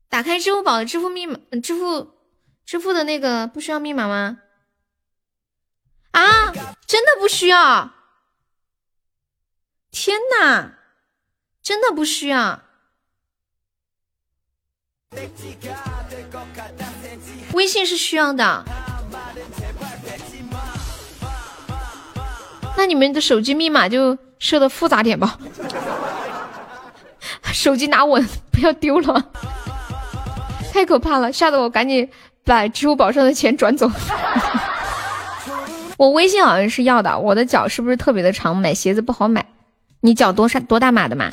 [0.10, 2.12] 打开支付宝的支付密码，支付
[2.66, 4.38] 支付的那个不需要密码吗？
[6.14, 6.52] 啊，
[6.88, 7.92] 真的不需要！
[9.92, 10.72] 天呐，
[11.62, 12.62] 真的不需要！
[17.54, 18.64] 微信是需要的。
[22.76, 25.38] 那你们的手机密码就设的复杂点吧，
[27.54, 29.32] 手机拿稳，不要丢了，
[30.74, 32.10] 太可怕了，吓得我赶紧
[32.44, 33.88] 把支付宝上的钱转走。
[36.04, 39.46] 我微信好像是要的，我的脚是不是特别的长，买鞋子不好买？
[40.02, 41.32] 你脚多大多大码的嘛？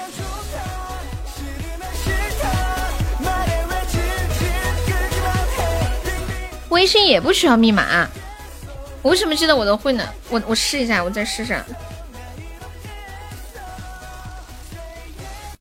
[6.68, 8.08] 微信也不需要密码。
[9.02, 10.04] 我为什么记得我都会呢？
[10.28, 11.60] 我我试一下，我再试试。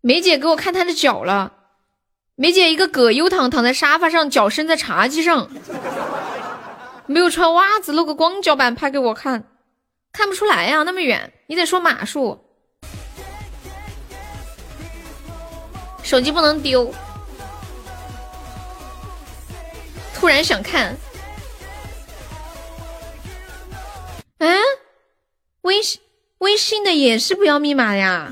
[0.02, 1.52] 梅姐给我看她的脚了，
[2.36, 5.50] 梅姐一个葛优躺躺在沙发上，脚伸在茶几上，
[7.10, 9.44] 没有穿袜子，露个光脚板拍给我看，
[10.12, 12.40] 看不出来呀，那么远，你得说码数。
[16.04, 16.94] 手机不能丢，
[20.14, 20.96] 突然想看。
[24.38, 24.62] 嗯，
[25.62, 26.00] 微信
[26.38, 28.32] 微信的也是不要密码呀？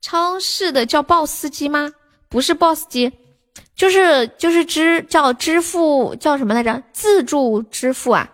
[0.00, 1.92] 超市的叫 BOSS 机吗？
[2.28, 3.12] 不是 BOSS 机，
[3.76, 6.82] 就是就是支叫支付叫什么来着？
[6.94, 8.26] 自助支付啊？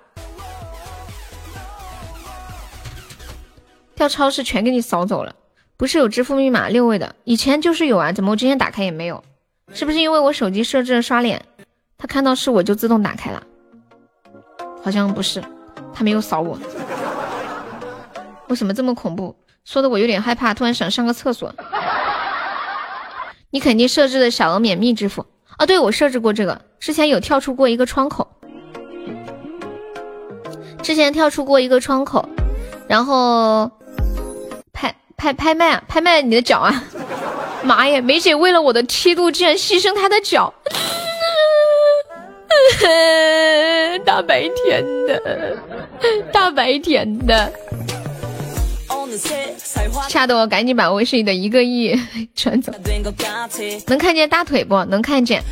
[3.97, 5.35] 掉超市全给你扫走了，
[5.77, 7.17] 不是有支付密码六位的？
[7.25, 9.23] 以前就是有啊，怎么我今天打开也没有？
[9.75, 11.45] 是不是因为我手机设置了刷脸，
[11.99, 13.43] 他看到是我就自动打开了？
[14.85, 15.43] 好像不是，
[15.93, 16.57] 他没有扫我。
[18.47, 19.35] 为什么这么恐怖？
[19.65, 21.53] 说的我有点害怕，突然想上个厕所。
[23.51, 25.67] 你肯定设置的小额免密支付啊？
[25.67, 28.29] 对，我设置过这个，之前有跳出过一个窗口，
[30.83, 32.29] 之前跳出过一个窗口，
[32.89, 33.71] 然后
[34.73, 36.85] 拍拍拍卖啊，拍卖你的脚啊！
[37.63, 40.53] 妈呀，梅姐为了我的梯度，竟然牺牲她的脚。
[44.05, 45.57] 大白天的，
[46.33, 47.53] 大白天的。
[50.09, 51.95] 吓得我赶紧把微信里的一个亿
[52.35, 52.73] 转走。
[53.87, 54.85] 能看见大腿不？
[54.87, 55.43] 能看见。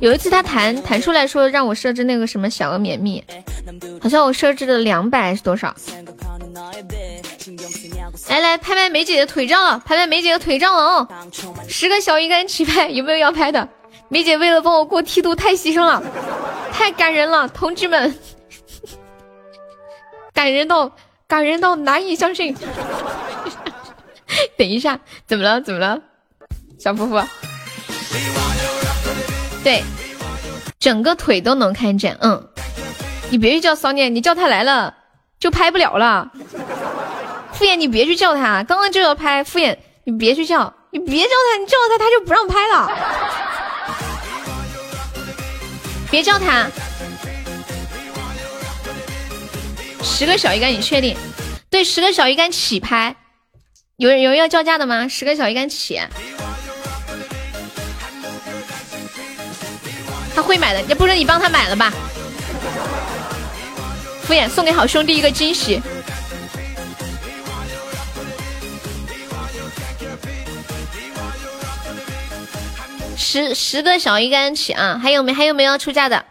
[0.00, 3.22] 有一次他弹弹出来说让我设置那个什么小额免密，
[4.00, 5.74] 好像我设置了两百还是多少？
[8.28, 11.08] 来来拍拍梅姐的腿照了，拍拍梅姐的腿照了哦！
[11.68, 13.66] 十个小鱼干起拍，有没有要拍的？
[14.08, 16.02] 梅姐为了帮我过梯度太牺牲了，
[16.72, 18.18] 太感人了，同志们，
[20.32, 20.90] 感人到。
[21.28, 22.56] 感人到难以相信。
[24.56, 25.60] 等一下，怎么了？
[25.60, 26.00] 怎么了？
[26.78, 27.22] 小夫妇，
[29.62, 29.82] 对，
[30.78, 32.16] 整个腿都能看见。
[32.22, 32.48] 嗯，
[33.30, 34.94] 你别去叫骚念，你叫他来了
[35.38, 36.30] 就拍不了了。
[37.52, 39.44] 敷衍，你别去叫他，刚刚就要拍。
[39.44, 42.90] 敷衍，你别去叫，你别叫他，你叫他他就不让拍了。
[46.10, 46.66] 别叫他。
[50.02, 51.16] 十个小鱼干，你确定？
[51.70, 53.14] 对，十个小鱼干起拍。
[53.96, 55.06] 有人有人要叫价的吗？
[55.08, 56.00] 十个小鱼干起。
[60.34, 61.92] 他会买的，要不然你帮他买了吧。
[64.22, 65.80] 敷衍，送给好兄弟一个惊喜。
[73.16, 74.98] 十十个小鱼干起啊！
[75.02, 76.24] 还有没还有没有要出价的？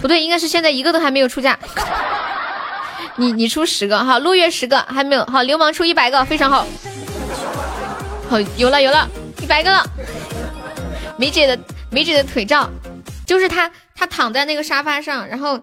[0.00, 1.58] 不对，应该是现在一个都还没有出价。
[3.18, 6.64] 你你出十个好，陆月十个还没有好，流氓出一百个非常好，
[8.30, 9.08] 好有了有了
[9.42, 9.84] 一百个了。
[11.16, 11.58] 梅姐的
[11.90, 12.70] 梅姐的腿照，
[13.26, 15.60] 就是她她躺在那个沙发上，然后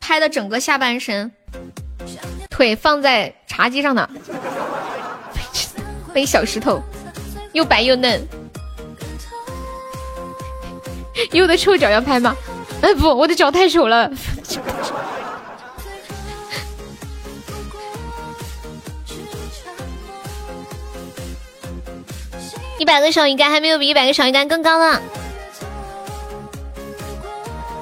[0.00, 1.30] 拍的整个下半身，
[2.50, 4.10] 腿放在茶几上的。
[6.12, 6.82] 背小石头，
[7.52, 8.20] 又白又嫩，
[11.30, 12.34] 有的臭脚要拍吗？
[12.82, 14.10] 哎不，我的脚太丑了。
[22.88, 24.98] 百个小鱼干还没有比一百个小鱼干更高呢。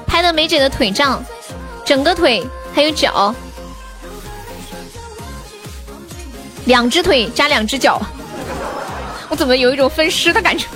[0.05, 1.23] 拍的梅姐的腿照，
[1.85, 2.45] 整个腿
[2.75, 3.33] 还有脚，
[6.65, 8.01] 两只腿加两只脚，
[9.29, 10.67] 我怎么有一种分尸的感觉？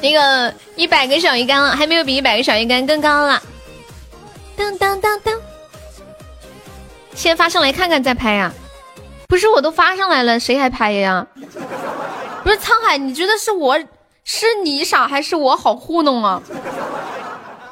[0.00, 3.42] 那个一百个小鱼干了，还没有比一百个小鱼干更高了。
[4.56, 5.49] 当当当当。
[7.20, 8.50] 先发上来看看再拍呀，
[9.28, 11.26] 不是我都发上来了，谁还拍呀？
[12.42, 13.78] 不是沧海，你觉得是我
[14.24, 16.40] 是你傻还是我好糊弄啊？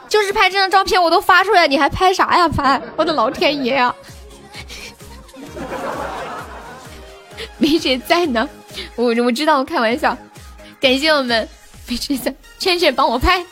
[0.06, 2.78] 就是拍这张照片我都发出来，你还拍啥呀拍？
[2.94, 3.94] 我的老天爷呀！
[7.56, 8.46] 梅姐在呢，
[8.96, 10.14] 我我知道我开玩笑，
[10.78, 11.48] 感谢我们
[11.86, 13.42] 梅姐在，倩倩帮我拍。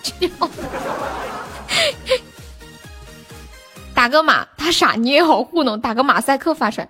[3.97, 5.81] 打个马，他傻你也好糊弄。
[5.81, 6.89] 打个马赛克发出来，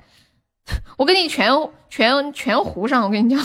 [0.98, 1.48] 我给你全
[1.88, 3.04] 全全糊上。
[3.04, 3.38] 我跟你讲，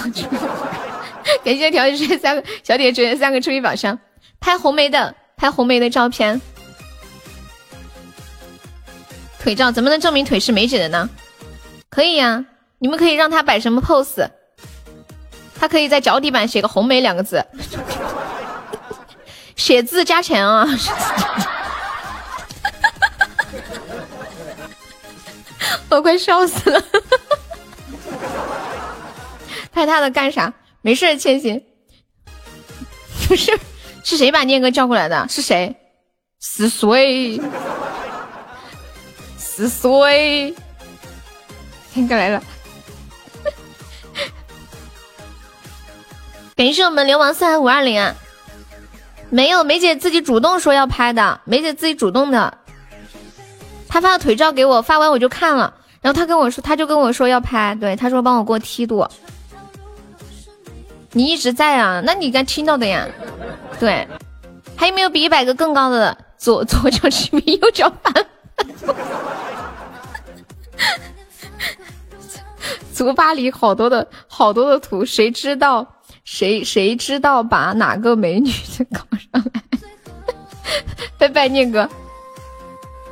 [1.46, 4.00] 感谢调节三个小铁锤三个初一宝箱，
[4.40, 6.42] 拍红梅的拍红梅的照片，
[9.40, 11.08] 腿照怎么能证明腿是梅姐的呢？
[11.92, 12.44] 可以呀，
[12.80, 14.28] 你们可以让他摆什么 pose？
[15.60, 17.46] 他可以在脚底板写个红梅两个字，
[19.56, 20.68] 写字加钱啊。
[25.96, 26.82] 我快笑死了！
[29.72, 30.54] 拍他的干啥？
[30.82, 31.64] 没事，千玺。
[33.28, 33.60] 不是，
[34.04, 35.28] 是谁把念哥叫过来的？
[35.30, 35.76] 是谁？
[36.40, 37.40] 死碎，
[39.38, 40.56] 死碎，
[41.94, 42.42] 念哥来了。
[46.56, 48.16] 感谢我们流氓四五二零啊！
[49.30, 52.58] 没有，梅姐自己主动说要拍的，梅姐自己主动的。
[53.88, 59.08] 她发的腿照给我，发完我就看了，然后他跟我说，他就跟我说要拍，对，他说帮我过梯度。
[61.12, 62.02] 你一直在啊？
[62.04, 63.08] 那你该听到的呀。
[63.80, 64.08] 对，
[64.76, 66.18] 还有没有比一百个更高的？
[66.38, 68.26] 左左脚起米，右脚翻。
[72.94, 75.88] 足巴黎好多的好多的图，谁知道
[76.24, 78.52] 谁谁知道把哪个美女
[78.92, 79.62] 搞上来？
[81.20, 81.88] 拜拜，念哥。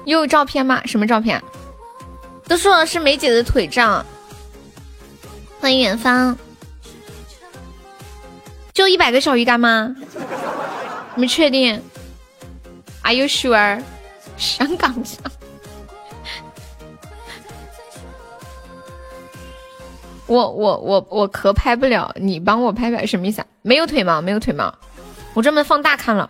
[0.05, 0.81] 有照片吗？
[0.85, 1.39] 什么照片？
[2.49, 4.03] 都说了是梅姐的腿照。
[5.59, 6.35] 欢迎远方。
[8.73, 9.95] 就一百个小鱼干吗？
[11.13, 11.79] 你们确定
[13.03, 13.79] ？Are you sure？
[14.35, 15.19] 香港上。
[20.25, 23.47] 我我我我可拍不了，你帮我拍拍什么意思啊？
[23.61, 24.73] 没有腿毛，没有腿毛，
[25.35, 26.27] 我专门放大看了。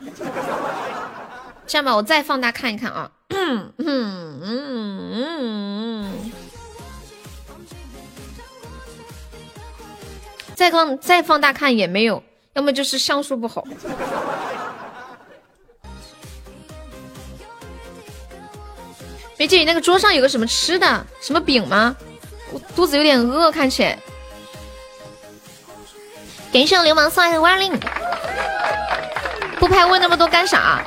[1.65, 3.09] 这样吧，我再放大看一看啊。
[3.29, 6.08] 嗯嗯嗯嗯嗯
[10.59, 12.21] 再放再放大看也没有，
[12.51, 13.63] 要么就是像素不好。
[19.37, 21.05] 梅姐，你那个桌上有个什么吃的？
[21.21, 21.95] 什么饼吗？
[22.51, 23.97] 我肚子有点饿，看起来。
[26.51, 27.71] 感谢我流氓送来的五二零，
[29.59, 30.85] 不拍问那么多干啥？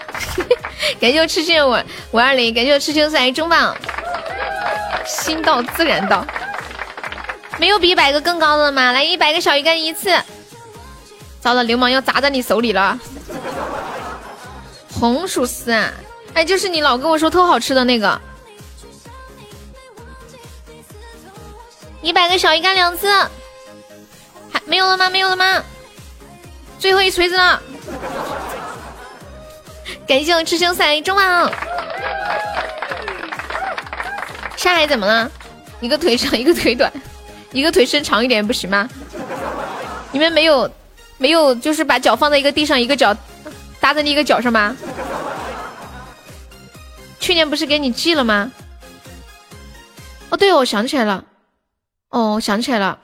[1.01, 1.75] 感谢我痴心的五
[2.11, 3.75] 五二零，感谢我痴心送来中榜，
[5.07, 6.27] 心到自然到。
[7.63, 8.91] 没有比一百个更高的了吗？
[8.91, 10.21] 来一百个小鱼干一次。
[11.41, 12.99] 糟了，流氓要砸在你手里了。
[14.93, 15.93] 红薯丝啊，
[16.35, 18.21] 哎，就是你老跟我说特好吃的那个。
[22.01, 23.09] 一百个小鱼干两次，
[24.53, 25.09] 还没有了吗？
[25.09, 25.63] 没有了吗？
[26.81, 27.63] 最后一锤子了！
[30.05, 31.49] 感谢我痴心赛中榜。
[34.57, 35.31] 上海怎么了？
[35.81, 36.93] 一个腿长，一个腿短，
[37.53, 38.89] 一个腿伸长一点不行吗？
[40.11, 40.71] 你们没有
[41.19, 43.17] 没有，就是把脚放在一个地上，一个脚
[43.81, 44.77] 搭在另一个脚上吗？
[47.21, 48.51] 去年不是给你寄了吗？
[50.31, 51.25] 哦，对，我想起来了。
[52.09, 52.99] 哦，想起来了，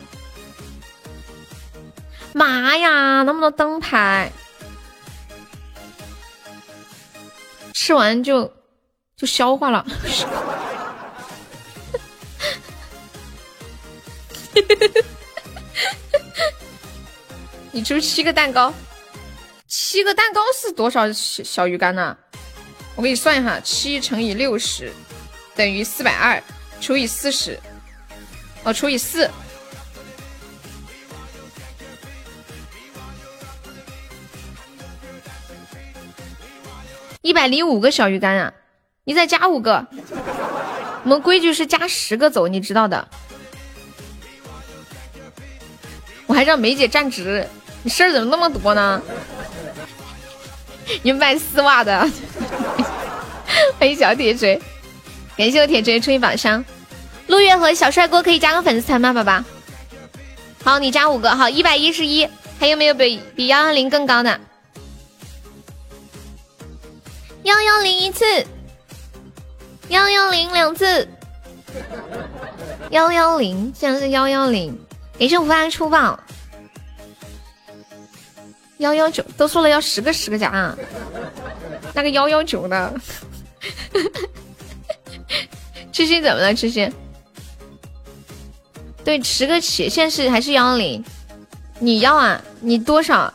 [2.35, 4.31] 妈呀，那么多灯牌，
[7.73, 8.53] 吃完就
[9.17, 9.87] 就消化了。
[17.73, 18.73] 你出七个蛋糕，
[19.67, 22.17] 七个蛋糕是多少小小鱼干呢？
[22.97, 24.93] 我给你算一下，七乘以六十
[25.55, 26.43] 等于四百二，
[26.81, 27.57] 除以四十。
[28.65, 29.31] 哦，除以四，
[37.23, 38.53] 一百零五个小鱼干啊！
[39.05, 39.87] 你再加五个，
[41.05, 43.09] 我们规矩是加十个走，你知道的。
[46.39, 47.45] 还让梅姐站直，
[47.83, 49.03] 你事儿怎么那么多呢？
[51.03, 52.09] 你卖丝袜的，
[53.77, 54.57] 欢迎小铁锤，
[55.37, 56.65] 感谢我铁锤出一宝箱。
[57.27, 59.43] 陆月和小帅哥可以加个粉丝团吗，宝宝？
[60.63, 62.29] 好，你加五个，好，一百一十一，
[62.61, 64.39] 还有没有比比幺幺零更高的？
[67.43, 68.47] 幺幺零一次，
[69.89, 71.09] 幺幺零两次，
[72.91, 74.79] 幺幺零，现在是幺幺零，
[75.19, 76.19] 感谢无发出宝，
[78.79, 80.73] 幺幺九，都说了要十个十个加，
[81.93, 82.95] 那个幺幺九呢？
[85.93, 86.55] 痴心怎么了？
[86.55, 86.91] 痴心？
[89.05, 91.05] 对，十个起，现在是还是幺幺零？
[91.81, 92.41] 你要啊？
[92.61, 93.35] 你多少？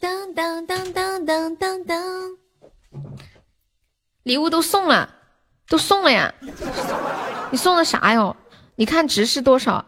[0.00, 2.02] 当当当当当当当，
[4.24, 5.08] 礼物都送了，
[5.68, 6.34] 都送了呀！
[7.52, 8.36] 你送的啥哟？
[8.74, 9.84] 你看值是多少？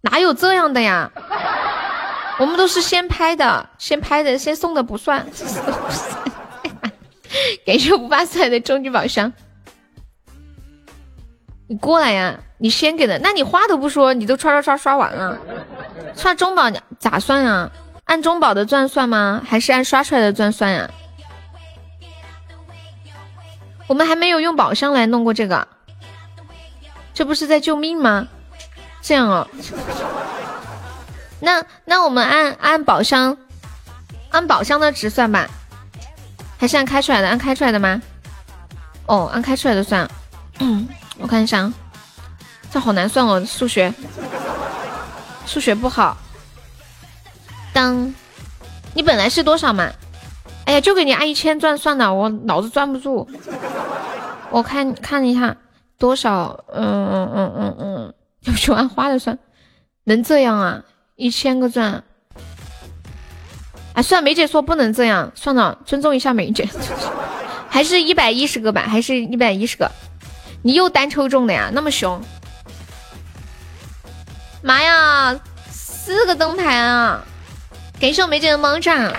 [0.00, 1.10] 哪有这样的呀？
[2.38, 5.26] 我们都是先拍的，先拍的，先送的不算。
[7.66, 9.32] 感谢五八四的终极宝箱。
[11.66, 12.38] 你过来呀！
[12.60, 15.38] 你先给的，那你话都不说，你都刷刷刷刷完了，
[16.16, 17.70] 刷中宝咋算啊？
[18.04, 19.42] 按中宝的钻算吗？
[19.46, 20.90] 还是按刷出来的钻算呀？
[23.86, 25.68] 我们还没有用宝箱来弄过这个，
[27.14, 28.26] 这不是在救命吗？
[29.08, 29.48] 这样哦，
[31.40, 33.34] 那那我们按按宝箱，
[34.28, 35.48] 按宝箱的值算吧，
[36.58, 37.28] 还是按开出来的？
[37.28, 38.02] 按开出来的吗？
[39.06, 40.06] 哦，按开出来的算。
[40.58, 40.86] 嗯。
[41.20, 41.72] 我看一下，
[42.70, 43.90] 这好难算哦，数学，
[45.46, 46.14] 数学不好。
[47.72, 48.14] 当，
[48.92, 49.90] 你本来是多少嘛？
[50.66, 53.26] 哎呀，就给你按一千钻算了，我脑子转不住。
[54.50, 55.56] 我看看一下
[55.98, 58.14] 多少，嗯嗯嗯嗯嗯，
[58.54, 59.38] 就按花的算，
[60.04, 60.82] 能这样啊？
[61.16, 62.04] 一千个钻，
[63.94, 66.68] 哎，算梅姐说不能这样，算了，尊重一下梅姐，
[67.68, 69.90] 还是一百一十个吧，还是一百一十个。
[70.62, 72.20] 你又单抽中的呀，那么凶！
[74.62, 77.24] 妈呀，四个灯牌啊！
[78.00, 79.12] 感谢我梅姐的猫掌。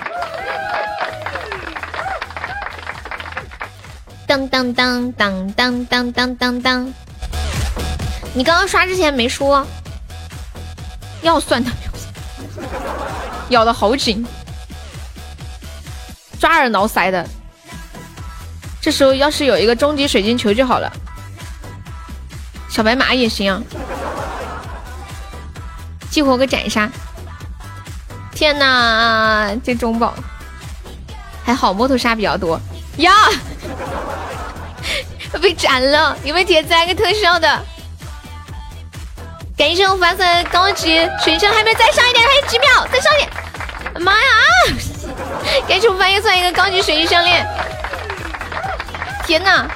[4.26, 6.94] 当当当当当当当当当！
[8.32, 9.66] 你刚刚刷之前没说
[11.22, 11.70] 要算的，
[13.50, 14.24] 咬的好紧，
[16.38, 17.28] 抓耳挠腮的。
[18.80, 20.90] 这时候要是有一个终极水晶球就好了。
[22.68, 23.60] 小白马也行啊，
[26.10, 26.88] 激活个斩杀。
[28.32, 30.14] 天哪，这中宝
[31.44, 32.58] 还好，摩托杀比较多
[32.96, 33.12] 呀，
[35.42, 36.16] 被斩了！
[36.24, 37.62] 有没有铁子来个特效的？
[39.60, 43.30] 感谢我发送高级水声，还没再上一点，还有几秒，再上一点！
[44.02, 44.18] 妈呀！
[45.68, 47.46] 感谢我发又送一个高级水晶项链。
[49.26, 49.68] 天哪！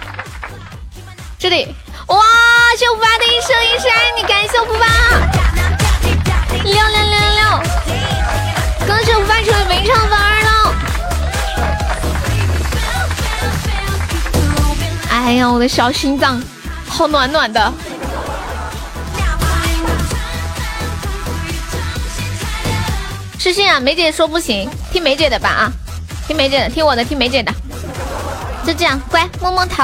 [1.38, 1.66] 这里
[2.06, 2.16] 哇！
[2.78, 4.86] 谢我发的一生一世爱你，感谢我福发
[6.62, 7.44] 六六六六六！
[8.86, 10.74] 恭喜我发成为没唱粉儿了！
[15.10, 16.42] 哎呀，我的小心脏
[16.88, 17.70] 好暖暖的。
[23.44, 25.70] 失信啊，梅姐说不行，听梅姐的吧啊，
[26.26, 27.52] 听梅姐的，听我的，听梅姐的，
[28.66, 29.82] 就这样，乖，摸摸头。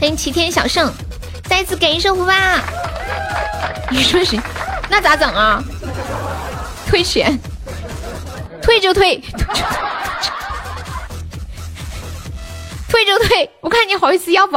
[0.00, 0.90] 欢迎齐天小圣，
[1.50, 2.64] 再次感谢福吧。
[3.90, 4.40] 你说行，
[4.88, 5.62] 那咋整啊？
[6.86, 7.38] 退钱，
[8.62, 9.22] 退就退，
[12.88, 14.56] 退就退，我看你好意思要不？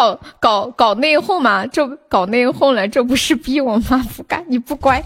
[0.00, 4.02] 搞搞搞内讧嘛，这搞内讧了，这不是逼我吗？
[4.16, 5.04] 不干，你不乖。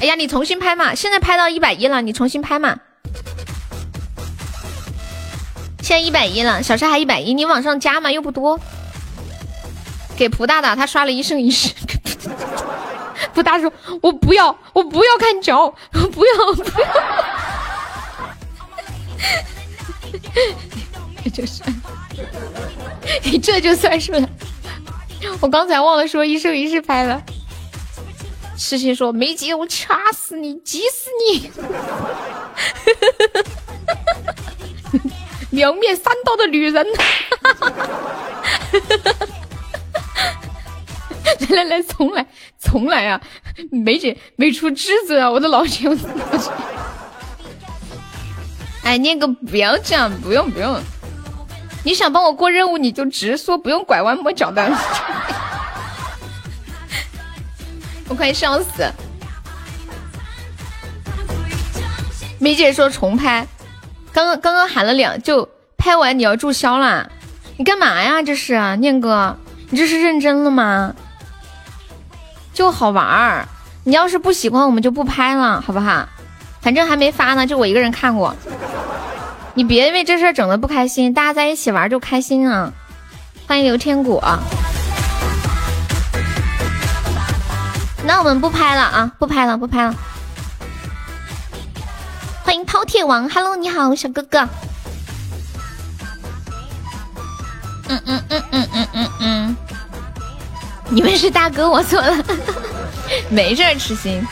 [0.00, 2.80] 哎呀，你重新拍嘛，现在拍到一百一了，你重新拍嘛。
[5.82, 8.58] 现在一百一了，小沙还一百一，你往上加嘛，又不多。
[10.16, 11.72] 给蒲大大，他刷了一生一世。
[13.32, 13.72] 蒲大说
[14.02, 16.88] ：“我不要，我不要看脚，我不要，不要。
[21.22, 21.62] ”这就是。
[23.24, 24.28] 你这就算数了，
[25.40, 27.22] 我刚才忘了说一生一世拍了。
[28.56, 31.50] 痴心说没姐，我掐死你，急死你！
[35.56, 36.84] 两面三刀的女人，
[41.50, 42.26] 来来来，重来，
[42.60, 43.20] 重来啊！
[43.70, 45.96] 梅姐没出汁子啊，我的老天！
[48.82, 50.80] 哎，念哥不要这样，不用不用。
[51.88, 54.62] 你想帮我过任务，你就直说，不用拐弯抹角的。
[58.10, 58.92] 我快笑死！
[62.38, 63.46] 梅姐说重拍，
[64.12, 67.08] 刚刚刚刚喊了两，就拍完你要注销啦？
[67.56, 68.22] 你干嘛呀？
[68.22, 69.38] 这是念哥，
[69.70, 70.94] 你这是认真了吗？
[72.52, 73.48] 就好玩儿，
[73.84, 76.06] 你要是不喜欢，我们就不拍了，好不好？
[76.60, 78.36] 反正还没发呢，就我一个人看过。
[79.58, 82.72] 你别因为这事整的不开心，大家在一起玩就开心啊！
[83.44, 84.22] 欢迎刘天果，
[88.04, 89.92] 那我们不拍了啊，不拍了，不拍了。
[92.44, 94.48] 欢迎饕餮王，Hello，你好，小哥哥。
[97.88, 99.56] 嗯嗯嗯嗯嗯嗯嗯，
[100.88, 102.24] 你们是大哥，我错了，
[103.28, 104.24] 没事，痴心，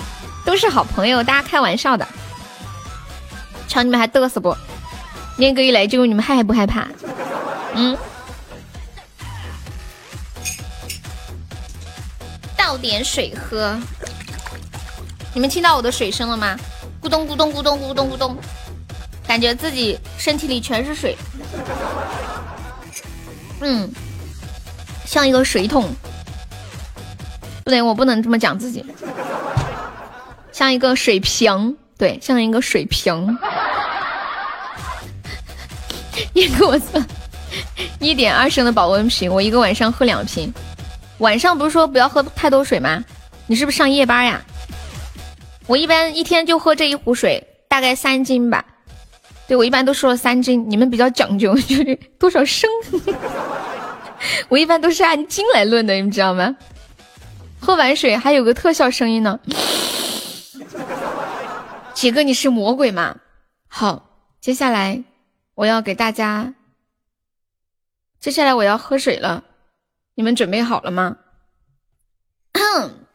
[0.45, 2.07] 都是好朋友，大家开玩笑的。
[3.67, 4.57] 瞧你们还嘚瑟不？
[5.37, 6.89] 念哥一来就问你们害不害怕？
[7.75, 7.97] 嗯，
[12.57, 13.77] 倒点水喝。
[15.35, 16.57] 你们听到我的水声了吗？
[17.03, 18.37] 咕咚咕咚咕咚咕咚咕咚，
[19.29, 21.15] 感觉自己身体里全是水。
[23.61, 23.91] 嗯，
[25.05, 25.95] 像一个水桶。
[27.65, 28.85] 不对，我不能这么讲自己。
[30.51, 33.39] 像一个水瓶，对，像一个水瓶。
[36.33, 37.07] 你给我算
[38.01, 40.53] 一点二升的保温瓶，我一个晚上喝两瓶。
[41.19, 43.03] 晚上不是说不要喝太多水吗？
[43.47, 44.43] 你是不是上夜班呀？
[45.67, 48.65] 我一般一天就喝这一壶水，大概三斤吧。
[49.49, 52.69] 对我一般都说了三斤，你们比较讲究，就是多少升？
[54.49, 56.57] 我一般都是按斤来论的，你们知道吗？
[57.61, 59.39] 喝完水还有个特效声音呢。
[61.95, 63.17] 铁哥，你是魔鬼吗？
[63.69, 65.03] 好，接下来。
[65.57, 66.55] 我要给大家，
[68.21, 69.45] 接下来我要喝水了，
[70.15, 71.17] 你们准备好了吗？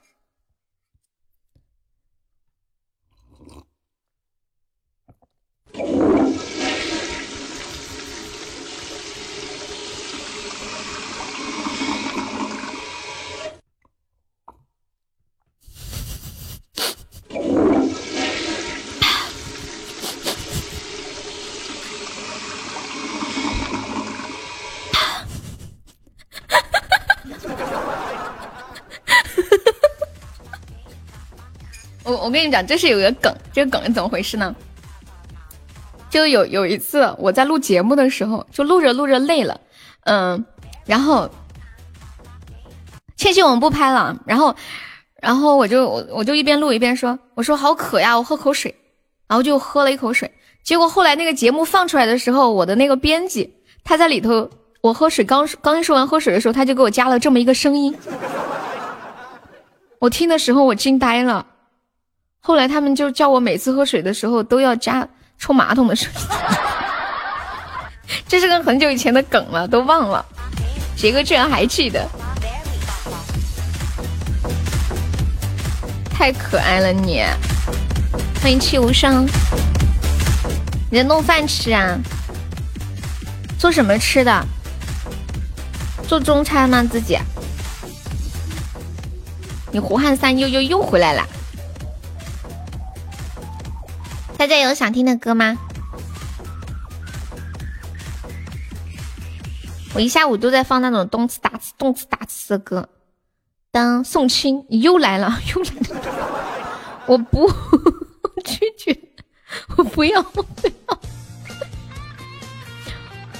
[32.31, 34.55] 我跟你讲，这是有个梗，这个梗是怎么回事呢？
[36.09, 39.59] 就有有一次我在录节目的时候，就录着录着累了，
[40.05, 40.45] 嗯，
[40.85, 41.29] 然后
[43.17, 44.55] 倩倩我们不拍了，然后
[45.21, 48.73] 然后我就我我就一边录一边说，我说好渴呀，我喝口水，
[49.27, 50.31] 然后就喝了一口水。
[50.63, 53.53] 结果后来那个节目放出来的时候，我的那个编辑
[53.83, 57.93] 他在里头，我喝水刚刚说完喝水的时候，他就给我加了这么一个声音，
[59.99, 61.45] 我听的时候我惊呆了。
[62.43, 66.21] 后来他们就叫我每次喝水的时候都要加冲马桶的声音，
[68.27, 70.25] 这是个很久以前的梗了，都忘了。
[70.97, 72.03] 杰哥居然还记得，
[76.11, 77.23] 太可爱了你！
[78.41, 79.27] 欢迎七无声，
[80.89, 81.95] 你在弄饭吃啊？
[83.59, 84.45] 做什么吃的？
[86.07, 86.83] 做中餐吗？
[86.83, 87.19] 自己？
[89.71, 91.23] 你胡汉三又又又回来了。
[94.41, 95.55] 大家有想听的歌吗？
[99.93, 102.89] 我一下午都在放那种动次打次、动次打次的歌。
[103.69, 106.01] 当宋青，你又来了， 又来了！
[107.05, 107.47] 我不
[108.43, 108.99] 拒绝，
[109.77, 110.99] 我不要， 我不要。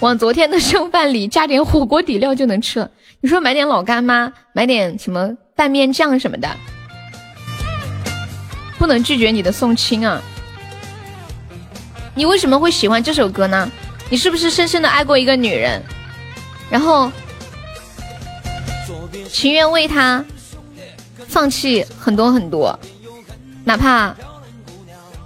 [0.02, 2.92] 往昨天的剩饭里加点火锅底料就能吃了。
[3.22, 6.56] 你说买点老干妈，买点什么拌面酱什么的，
[8.78, 10.22] 不能拒绝你的宋青啊！
[12.22, 13.68] 你为什么会喜欢这首歌呢？
[14.08, 15.82] 你是不是深深的爱过一个女人，
[16.70, 17.12] 然后
[19.28, 20.24] 情愿为她
[21.28, 22.80] 放弃很多很多，
[23.64, 24.16] 哪怕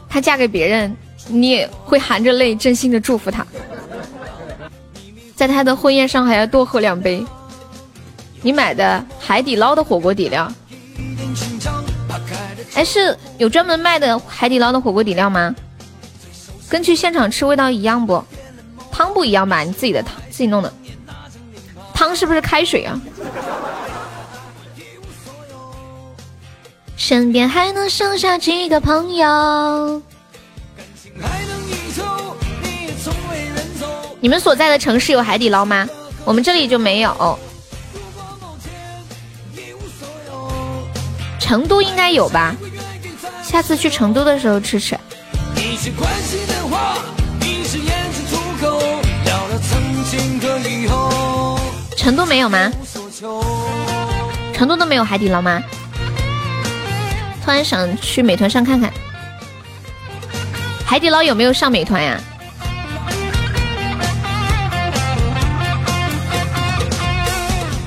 [0.07, 0.95] 她嫁给别人，
[1.27, 3.45] 你也会含着泪真心的祝福她，
[5.35, 7.25] 在她的婚宴上还要多喝两杯。
[8.41, 10.49] 你买的海底捞的火锅底料，
[12.73, 15.53] 哎，是有专门卖的海底捞的火锅底料吗？
[16.69, 18.23] 跟去现场吃味道一样不？
[18.91, 19.61] 汤不一样吧？
[19.61, 20.73] 你自己的汤自己弄的，
[21.93, 22.99] 汤是不是开水啊？
[26.95, 30.01] 身边还能剩下几个朋友？
[34.19, 35.87] 你们所在的城市有海底捞吗？
[36.23, 37.37] 我们这里就没有。
[41.39, 42.55] 成都应该有吧？
[43.43, 44.97] 下次去成都的时候吃吃。
[51.97, 52.71] 成都没有吗？
[54.53, 55.61] 成都都没有海底捞吗？
[57.43, 58.91] 突然想去美团上看看，
[60.85, 62.19] 海底捞有没有上美团呀？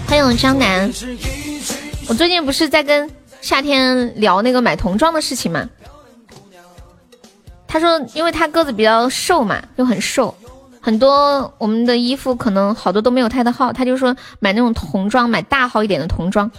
[0.08, 0.90] 欢迎江南，
[2.08, 3.08] 我最近不是在跟
[3.40, 5.68] 夏天聊那个买童装的事情吗？
[7.68, 10.34] 他说，因为他个子比较瘦嘛，就很瘦，
[10.80, 13.72] 很多我们的衣服可能好多都没有他的号。
[13.72, 16.50] 他就说买那种童装，买大号一点的童装。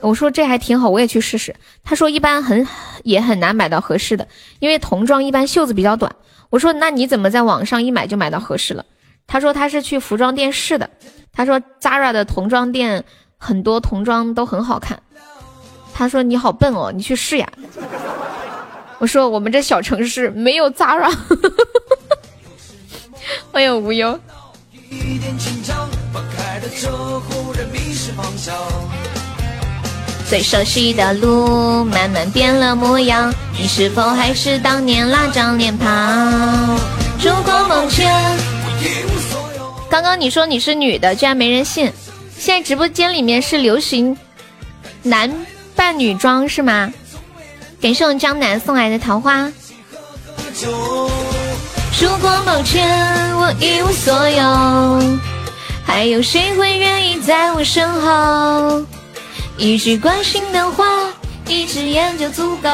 [0.00, 1.54] 我说这还挺好，我也去试试。
[1.84, 2.66] 他说一般很
[3.04, 4.26] 也很难买到合适的，
[4.58, 6.14] 因为童装一般袖子比较短。
[6.50, 8.84] 我说那你怎么在网上一买就买到合适了？
[9.26, 10.90] 他说他是去服装店试的。
[11.32, 13.04] 他说 Zara 的童装店
[13.38, 15.00] 很多童装都很好看。
[15.94, 17.48] 他说你好笨哦，你去试呀。
[18.98, 21.14] 我说我们这小城市没有 Zara，
[23.52, 24.18] 欢迎无忧。
[30.28, 36.78] 最熟悉的路慢慢变了模样，你是否还是当年那张脸庞？
[37.20, 38.12] 烛光梦前，
[39.88, 41.92] 刚刚你说你是女的，居然没人信。
[42.38, 44.16] 现在直播间里面是流行
[45.02, 45.32] 男
[45.74, 46.92] 扮女装是吗？
[47.80, 49.52] 感谢我们江南送来的桃花。
[52.00, 55.18] 如果某天，我一无所有，
[55.84, 58.84] 还有谁会愿意在我身后？
[59.58, 60.84] 一句关心的话，
[61.46, 62.68] 一只眼就足够，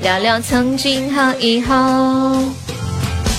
[0.00, 1.74] 聊聊曾经和以后。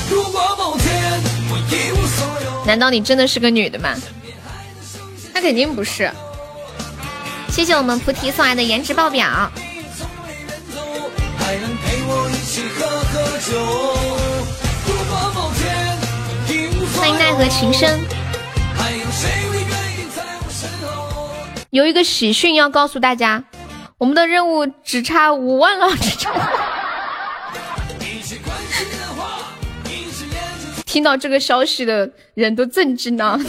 [0.10, 1.22] 如果某天
[1.52, 3.96] 我一无所有难道你真的是个女的吗？
[5.34, 6.10] 那肯定不是。
[7.50, 9.52] 谢谢我们菩提送来的颜值爆表。
[16.98, 17.98] 欢迎奈何情深。
[21.70, 23.42] 有一个喜讯要告诉大家，
[23.98, 26.32] 我们的任务只差五万了，只差。
[30.86, 33.40] 听到这个消息的人都震惊了。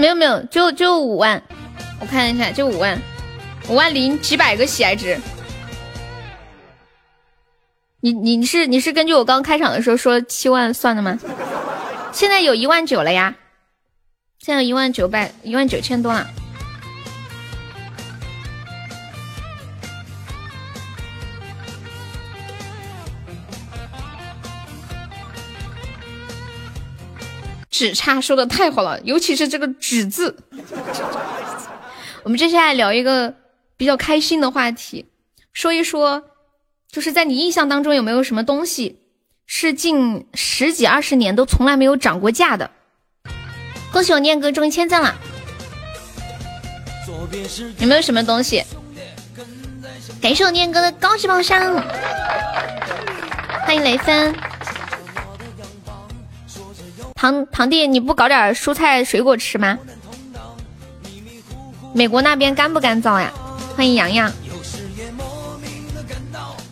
[0.00, 1.40] 没有没有，就就五万，
[2.00, 2.98] 我看一下，就五万，
[3.68, 5.20] 五万零几百个喜爱值。
[8.00, 11.18] 你你是你是根据我刚开场的时候说七万算的吗？
[12.12, 13.34] 现在有一万九了呀，
[14.38, 16.26] 现在有一万九百一万九千多了。
[27.80, 30.36] 纸叉说的太好了，尤其是这个“纸”字。
[32.22, 33.32] 我们接下来聊一个
[33.78, 35.06] 比较开心的话题，
[35.54, 36.24] 说一说，
[36.92, 38.98] 就是在你印象当中有没有什么东西
[39.46, 42.70] 是近十几二十年都从来没有涨过价的？
[43.90, 45.16] 恭喜我念哥中一千赞了！
[47.78, 48.62] 有没有什么东西？
[50.20, 51.82] 感谢我念哥的高级宝箱，
[53.64, 54.34] 欢迎雷芬。
[57.20, 59.78] 堂堂弟，你不搞点蔬菜水果吃吗？
[61.92, 63.30] 美国那边干不干燥呀？
[63.76, 64.32] 欢迎洋洋。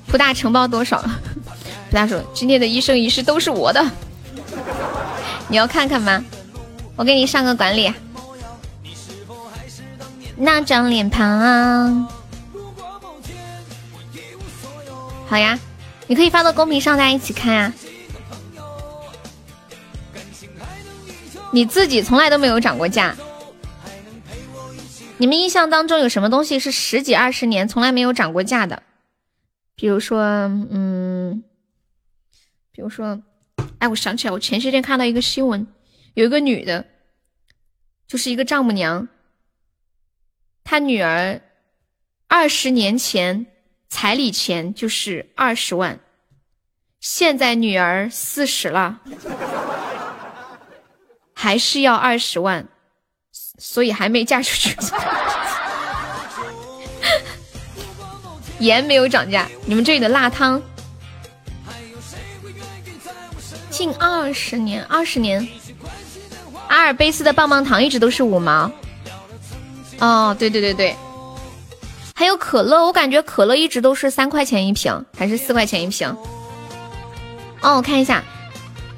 [0.06, 1.02] 普大承包多少？
[1.90, 3.84] 普大说今天的一生一世都是我的，
[5.48, 6.24] 你要看看吗？
[6.96, 7.92] 我给你上个管理。
[10.34, 12.08] 那张脸庞啊，
[15.28, 15.58] 好呀，
[16.06, 17.70] 你可以发到公屏上，大家一起看啊。
[21.50, 23.16] 你自己从来都没有涨过价。
[25.16, 28.82] 你们印象当中有什么东西是十几二十年从来没有涨过价的？
[29.74, 30.20] 比如说，
[30.70, 31.42] 嗯，
[32.70, 33.20] 比如说，
[33.78, 35.66] 哎，我想起来，我前些天看到一个新闻，
[36.14, 36.84] 有一个女的，
[38.06, 39.08] 就是一个丈母娘，
[40.62, 41.40] 她女儿
[42.26, 43.46] 二十年前
[43.88, 45.98] 彩礼钱就是二十万，
[47.00, 49.00] 现在女儿四十了。
[51.40, 52.66] 还是要二十万，
[53.60, 54.76] 所以还没嫁出去。
[58.58, 60.60] 盐没有涨价，你们这里的辣汤
[63.70, 65.46] 近二十年，二十年，
[66.66, 68.68] 阿尔卑斯的棒棒糖一直都是五毛。
[70.00, 70.96] 哦，对对对对，
[72.16, 76.08] 还有可乐，我感觉可乐一直都是三块钱一瓶，还是四块钱一瓶。
[77.60, 78.24] 哦，我看一下，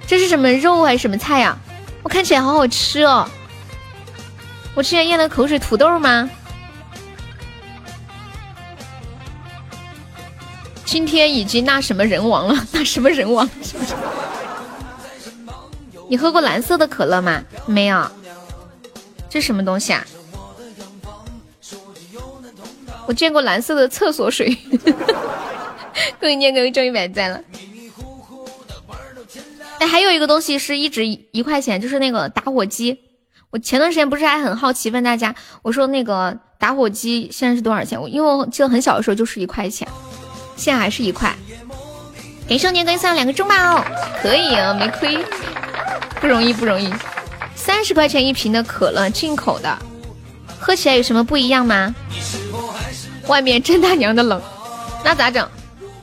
[0.06, 1.58] 这是什么肉还是什么菜呀？
[2.02, 3.28] 我看起来好好吃哦！
[4.74, 6.28] 我之前咽的口水，土豆吗？
[10.84, 12.66] 今天已经那什么人王了？
[12.72, 13.48] 那什么人王？
[16.08, 17.44] 你喝过蓝色的可乐吗？
[17.66, 18.04] 没有。
[19.28, 20.04] 这什么东西啊？
[23.06, 24.56] 我见过蓝色的厕所水。
[26.18, 27.40] 恭喜念哥终于满赞了。
[29.80, 32.98] 哎，还有一个东西是一直一块钱，就是那个打火机。
[33.48, 37.98] 我前段时间不是还很好奇问大家，我说那个打火机现在是多少钱？
[37.98, 39.88] 我因为我记得很小的时候就是一块钱，
[40.54, 41.34] 现在还是一块。
[42.46, 43.82] 给少年更新两个中宝，
[44.20, 45.18] 可以啊，没亏，
[46.20, 46.92] 不容易不容易。
[47.54, 49.78] 三十块钱一瓶的可乐，进口的，
[50.58, 51.94] 喝起来有什么不一样吗？
[53.28, 54.42] 外面真他娘的冷，
[55.02, 55.48] 那咋整？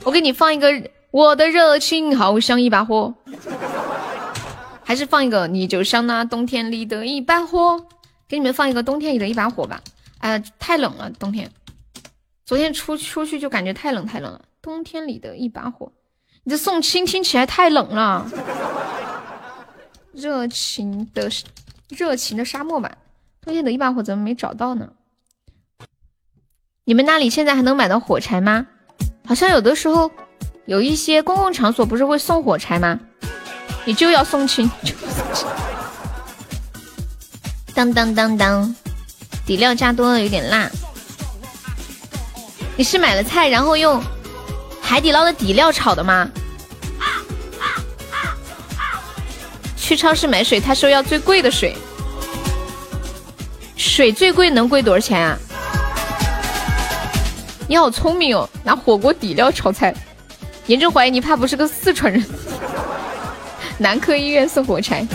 [0.04, 0.68] 我给你放一个。
[1.10, 3.14] 我的热情好像一把火，
[4.84, 7.77] 还是放一个你就像那冬天里的一把火，
[8.27, 9.82] 给你们放一个冬天里的一把火吧。
[10.19, 11.51] 哎，太冷了，冬天。
[12.45, 14.42] 昨天出出去就感觉太冷太冷了。
[14.61, 15.92] 冬天里的一把火，
[16.43, 18.26] 你这宋青听起来太冷了。
[20.14, 21.30] 热情的
[21.90, 22.98] 热情的沙漠吧，
[23.42, 24.93] 冬天的一把火怎么没找到呢？
[26.85, 28.67] 你们那里现在还能买到火柴吗？
[29.26, 30.09] 好像有的时候。
[30.66, 33.00] 有一些公共场所不是会送火柴吗？
[33.88, 34.69] 你就要送亲。
[37.74, 38.75] 当当当当，
[39.45, 40.69] 底料加多了，有点辣。
[42.75, 44.03] 你是买了菜然后用
[44.82, 46.30] 海底捞的底料炒的吗？
[49.77, 51.74] 去超市买水，他说要最贵的水。
[53.77, 55.38] 水最贵能贵多少钱啊？
[57.69, 59.95] 你好聪明哦，拿火锅底料炒菜。
[60.66, 62.22] 严重怀疑你怕不是个四川人。
[63.80, 65.06] 男科医院送火柴，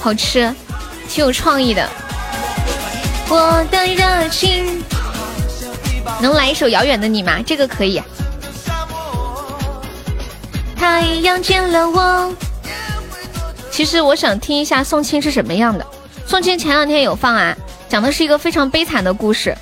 [0.00, 0.52] 好吃，
[1.08, 1.88] 挺有创意的。
[3.28, 4.82] 我的热情，
[6.20, 7.40] 能来一首《遥远的你》吗？
[7.46, 8.02] 这个可以。
[10.76, 12.34] 太阳见了我。
[13.70, 15.86] 其实我想听一下宋青是什么样的。
[16.26, 17.56] 宋青前两天有放啊，
[17.88, 19.56] 讲的是一个非常悲惨的故事。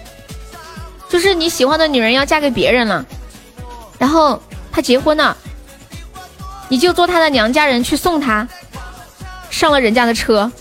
[1.09, 3.05] 就是你喜欢的女人要嫁给别人了，
[3.99, 4.43] 然后
[4.75, 5.37] 他结婚了，
[6.69, 8.49] 你就做他的娘家人去送他，
[9.51, 10.51] 上了人家的车。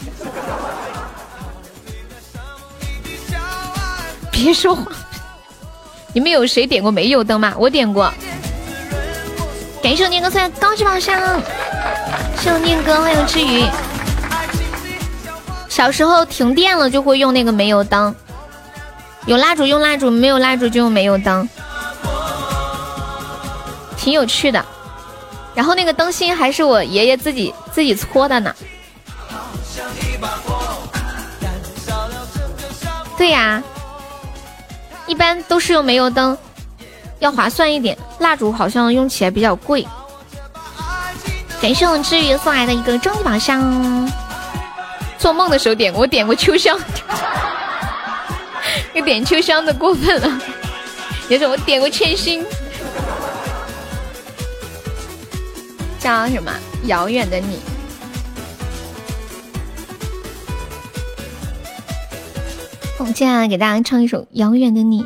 [4.31, 4.91] 别说话！
[6.13, 7.55] 你们有谁点过煤油灯吗？
[7.57, 8.13] 我点过。
[9.81, 11.19] 感谢我念哥在高级宝箱，
[12.39, 13.65] 谢我念哥，欢迎之余。
[15.67, 18.13] 小时候停电了就会用那个煤油灯，
[19.25, 21.49] 有蜡烛用蜡烛，没有蜡烛就用煤油灯，
[24.03, 24.63] 挺有趣的。
[25.55, 28.53] 然后那个灯芯还是我爷爷自己自己搓的呢。
[33.17, 33.63] 对呀，
[35.07, 36.37] 一般都是用煤油灯，
[37.19, 37.97] 要划算一点。
[38.19, 39.87] 蜡烛好像用起来比较贵。
[41.61, 44.11] 感谢我们之余送来的一个终极宝箱。
[45.17, 46.77] 做梦的时候点过，我点过秋香，
[48.93, 50.41] 那点秋香的过分了。
[51.29, 52.45] 也是我点过千心，
[56.03, 56.51] 叫什么？
[56.83, 57.59] 遥远的你。
[62.99, 65.01] 我们接下来给大家唱一首《遥远的你》。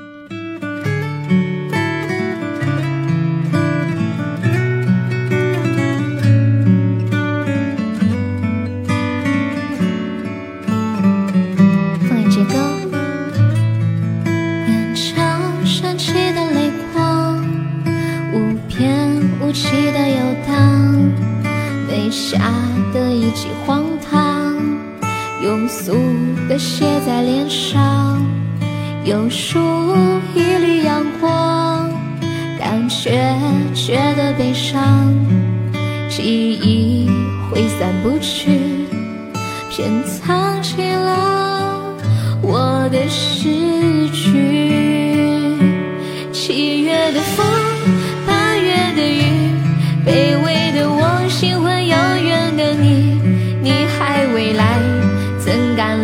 [22.28, 22.52] 眉下
[22.94, 24.54] 的一记荒唐，
[25.42, 25.94] 庸俗
[26.50, 28.22] 的写在脸上，
[29.06, 29.58] 有数
[30.36, 31.90] 一缕阳光，
[32.60, 33.34] 但却
[33.74, 35.16] 觉得悲伤，
[36.10, 37.10] 记忆
[37.50, 38.60] 挥散不去。
[39.70, 41.96] 偏藏起了
[42.42, 45.56] 我的诗句。
[46.34, 47.46] 七月的风，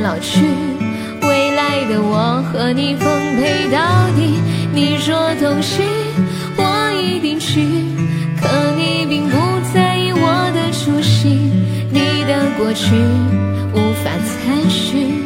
[0.03, 0.41] 老去？
[1.22, 3.07] 未来的我和你奉
[3.38, 3.80] 陪到
[4.17, 4.41] 底。
[4.73, 5.85] 你说同行，
[6.57, 7.61] 我一定去，
[8.41, 9.38] 可你并不
[9.73, 11.49] 在意我的初心，
[11.90, 12.93] 你的过去。
[13.73, 14.57] 无法参
[14.93, 15.23] 与，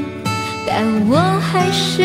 [0.68, 2.04] 但我还是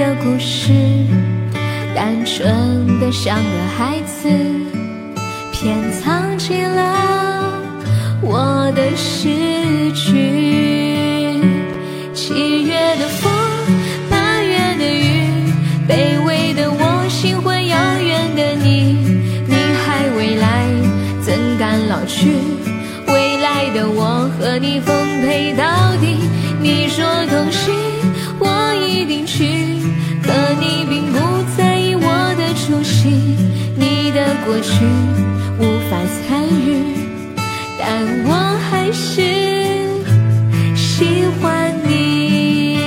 [0.00, 0.72] 的故事，
[1.94, 4.30] 单纯的像个孩子，
[5.52, 7.60] 偏藏起了
[8.22, 11.38] 我的失去。
[12.14, 13.30] 七月的风，
[14.08, 15.52] 八月的雨，
[15.86, 18.96] 卑微的我，心怀遥远的你，
[19.46, 19.54] 你
[19.84, 20.64] 还未来，
[21.20, 22.30] 怎敢老去？
[23.06, 26.16] 未来的我和你奉陪到底。
[26.62, 27.74] 你说同行。
[28.42, 29.44] 我一定去，
[30.30, 31.18] 可你并不
[31.56, 32.06] 在意我
[32.38, 33.08] 的出席，
[33.74, 34.70] 你的过去
[35.58, 36.68] 无法参与，
[37.76, 37.88] 但
[38.28, 38.30] 我
[38.70, 39.22] 还是
[40.76, 42.78] 喜欢你。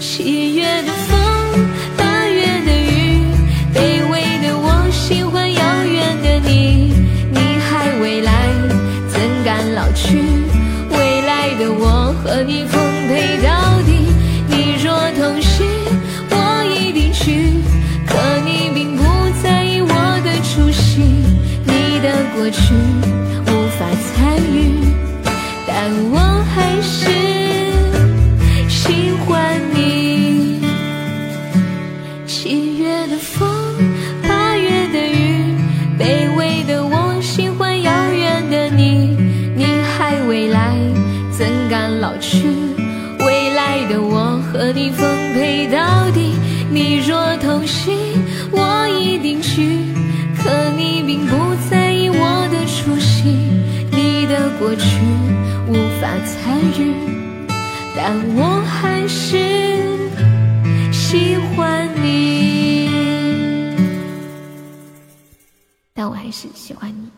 [0.00, 1.16] 七月的风，
[1.96, 3.22] 八月的雨，
[3.72, 3.78] 卑
[4.10, 6.92] 微的我，喜欢遥远的你，
[7.30, 7.38] 你
[7.70, 8.32] 还未来，
[9.06, 10.18] 怎敢老去？
[10.90, 12.82] 未来的我和你奉
[22.54, 22.72] 去
[23.46, 23.84] 无法
[24.14, 24.78] 参与，
[25.66, 26.18] 但我
[26.54, 27.10] 还是
[28.68, 30.60] 喜欢你。
[32.26, 33.48] 七月的风，
[34.22, 35.56] 八月的雨，
[35.98, 39.16] 卑微的我，喜欢遥远的你，
[39.56, 40.76] 你还未来，
[41.36, 42.46] 怎敢老去？
[43.18, 46.34] 未来的我和你奉陪到底。
[46.70, 47.96] 你若同行，
[48.52, 49.78] 我一定去。
[50.36, 51.53] 可你并不
[54.64, 54.86] 过去
[55.68, 56.94] 无法参与，
[57.94, 59.36] 但我还是
[60.90, 62.88] 喜欢你。
[65.92, 67.10] 但我还是喜欢你。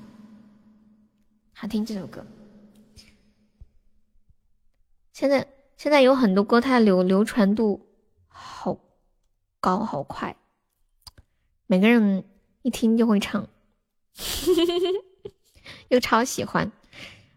[1.55, 2.27] 好听这首歌。
[5.13, 5.47] 现在。
[5.77, 7.87] 现在有很多歌，它流流传度
[8.27, 8.79] 好
[9.61, 10.35] 高好快，
[11.67, 12.25] 每个人
[12.63, 13.47] 一听就会唱，
[15.89, 16.73] 又超喜欢。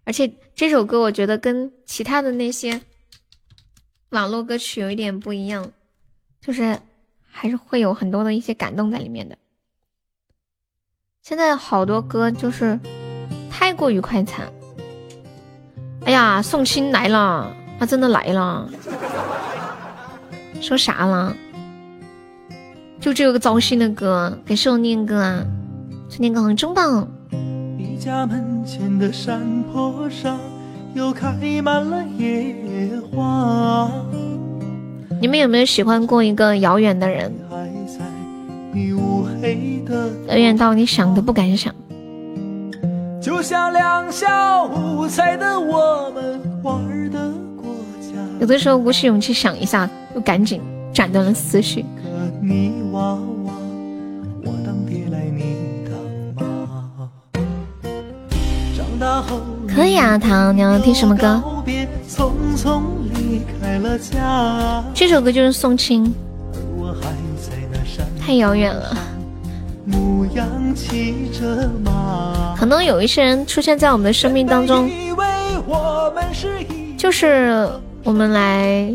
[0.09, 2.81] 而且这首歌我觉得跟其他的那些
[4.09, 5.71] 网络歌曲有一点不一样，
[6.41, 6.79] 就是
[7.29, 9.38] 还是会有很多的一些感动在里面的。
[11.21, 12.79] 现在好多歌就是
[13.51, 14.51] 太过于快餐。
[16.05, 18.67] 哎呀，宋青来了，他真的来了。
[20.59, 21.38] 说啥了？
[22.99, 25.45] 就这个糟心的歌，给我念哥啊！
[26.17, 27.07] 念歌真棒。
[27.07, 27.18] 你
[27.99, 30.39] 家门前的山坡上
[30.93, 32.55] 又开满了野
[33.11, 33.91] 花。
[35.19, 37.29] 你们有没有喜欢过一个遥远的人？
[40.29, 41.75] 遥远到你想都不敢想。
[43.21, 47.65] 就像两小无猜的我们玩的国
[47.99, 48.13] 家。
[48.39, 50.61] 有的时候鼓起勇气想一下，又赶紧
[50.93, 51.83] 斩断了思绪。
[52.41, 53.19] 泥娃
[59.80, 61.41] 可以啊，糖，你要听什么歌？
[62.06, 62.82] 匆匆
[63.14, 64.83] 离开了家。
[64.93, 66.14] 这首歌就是宋青。
[66.51, 68.93] 而我还在那山太遥远了。
[72.58, 74.91] 可能有一些人出现在我们的生命当中，
[76.98, 77.66] 就是
[78.03, 78.93] 我们来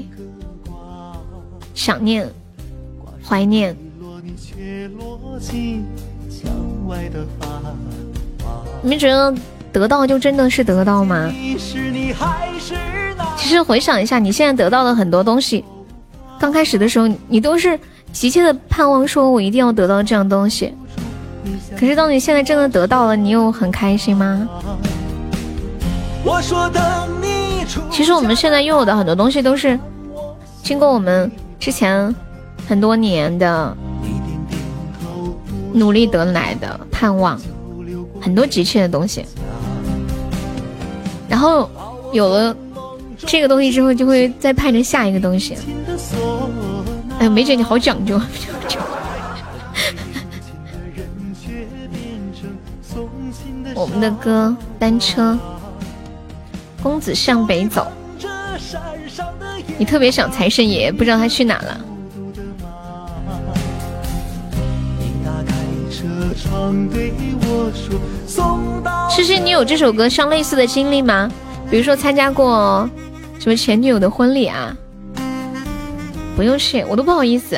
[1.72, 2.28] 想念、
[3.26, 3.74] 怀念。
[8.82, 9.34] 你们觉得
[9.74, 11.28] 得到就真的是得到吗？
[13.36, 15.64] 其实回想一下，你现在得到的很多东西，
[16.38, 17.78] 刚开始的时候你都是
[18.12, 20.72] 急切的盼望，说我一定要得到这样东西。
[21.76, 24.48] 可是当你现在真的得到了，你又很开心吗？
[27.90, 29.76] 其实我们现在拥有的很多东西都是
[30.62, 32.14] 经过我们之前
[32.68, 33.76] 很多年的
[35.72, 37.36] 努力得来的盼望，
[38.20, 39.26] 很多急切的东西。
[41.34, 41.68] 然后
[42.12, 42.56] 有了
[43.16, 45.56] 这个东西之后，就会再盼着下一个东西。
[47.18, 48.20] 哎呦，梅姐你好讲究。
[53.74, 55.36] 我们的歌单车，
[56.80, 57.90] 公子向北走。
[59.76, 61.80] 你特别想财神爷，不知道他去哪了。
[69.10, 71.30] 诗诗，你有这首歌上类似的经历吗？
[71.70, 72.88] 比如说参加过
[73.38, 74.76] 什么前女友的婚礼啊？
[76.36, 77.56] 不用谢，我都不好意思，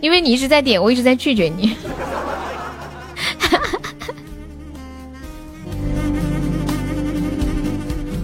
[0.00, 1.76] 因为你一直在点，我一直在拒绝你。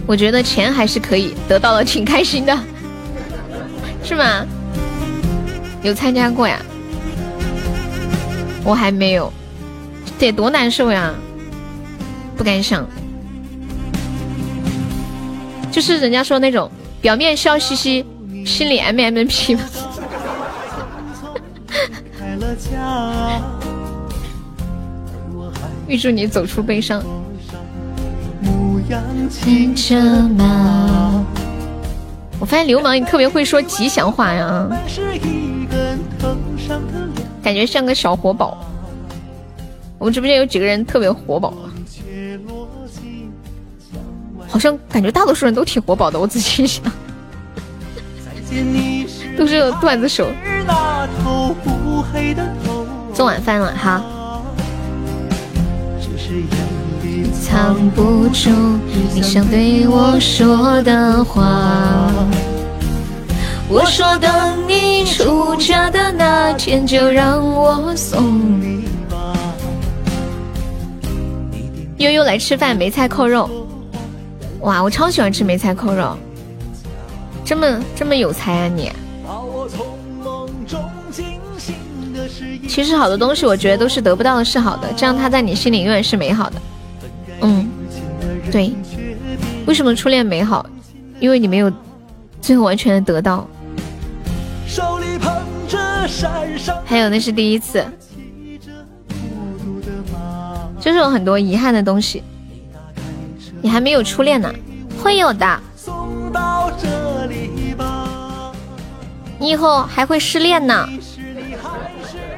[0.05, 2.55] 我觉得钱还是可以得到了，挺开心的，
[4.03, 4.45] 是吗？
[5.81, 6.59] 有参加过呀？
[8.65, 9.31] 我还没有，
[10.19, 11.13] 得多难受呀！
[12.37, 12.85] 不敢想，
[15.71, 16.69] 就是人家说那种
[17.01, 18.05] 表面笑嘻嘻，
[18.45, 19.57] 心里 M M P
[25.87, 27.03] 预祝 你走出悲伤。
[32.39, 34.67] 我发现流氓你特别会说吉祥话呀，
[37.41, 38.57] 感觉像个小活宝。
[39.97, 41.71] 我们直播间有几个人特别活宝啊？
[44.55, 46.17] 好像感觉大多数人都挺活宝的。
[46.17, 46.81] 我仔细一想，
[49.37, 50.25] 都是段子手。
[53.13, 54.01] 做晚饭了哈。
[57.43, 58.49] 藏不住
[59.13, 62.09] 你想对我说的话。
[63.67, 64.31] 我说等
[64.69, 69.33] 你出嫁的那天，就让我送你吧。
[71.97, 73.64] 悠悠来吃饭，梅菜扣肉。
[74.65, 76.17] 哇，我超喜欢吃梅菜扣肉，
[77.45, 78.91] 这么这么有才啊你！
[82.67, 86.59] 其实好多东西，我觉得都是得不到的是好的，这样它在你心里永远是美好的。
[87.41, 87.69] 嗯，
[88.51, 88.73] 对，
[89.67, 90.65] 为什么初恋美好？
[91.19, 91.71] 因为你没有
[92.41, 93.47] 最后完全的得到。
[96.83, 97.85] 还有那是第一次，
[100.79, 102.23] 就是有很多遗憾的东西。
[103.65, 104.53] 你还没有初恋呢，
[105.01, 105.59] 会有的。
[109.39, 110.87] 你以后还会失恋呢。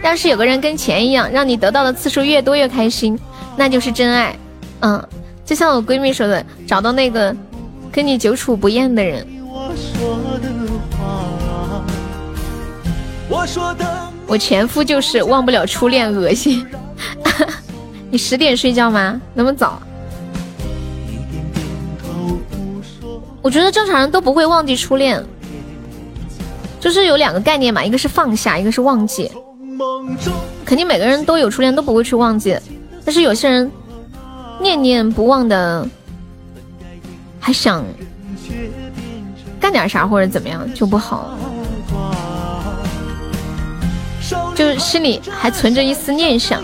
[0.01, 3.19] 要是有个人跟钱一样，让你得到的次数越多越开心，
[3.57, 4.33] 那就是真爱。
[4.80, 5.06] 嗯，
[5.45, 7.35] 就像我闺蜜说的，找到那个
[7.91, 9.27] 跟你久处不厌的人。
[13.27, 13.85] 我说的，
[14.25, 16.65] 我前夫就是忘不了初恋，恶心。
[18.09, 19.19] 你十点睡觉吗？
[19.33, 19.81] 那么早？
[23.48, 25.24] 我觉得正常人都不会忘记初恋，
[26.82, 29.32] 就是有两个概念嘛，一个是放下，一个是忘记。
[30.66, 32.59] 肯定每个人都有初恋，都不会去忘记。
[33.06, 33.72] 但是有些人
[34.59, 35.88] 念念不忘的，
[37.40, 37.85] 还想
[39.61, 41.30] 干点啥或者怎么样就不好，
[44.53, 46.61] 就心里还存着一丝念想。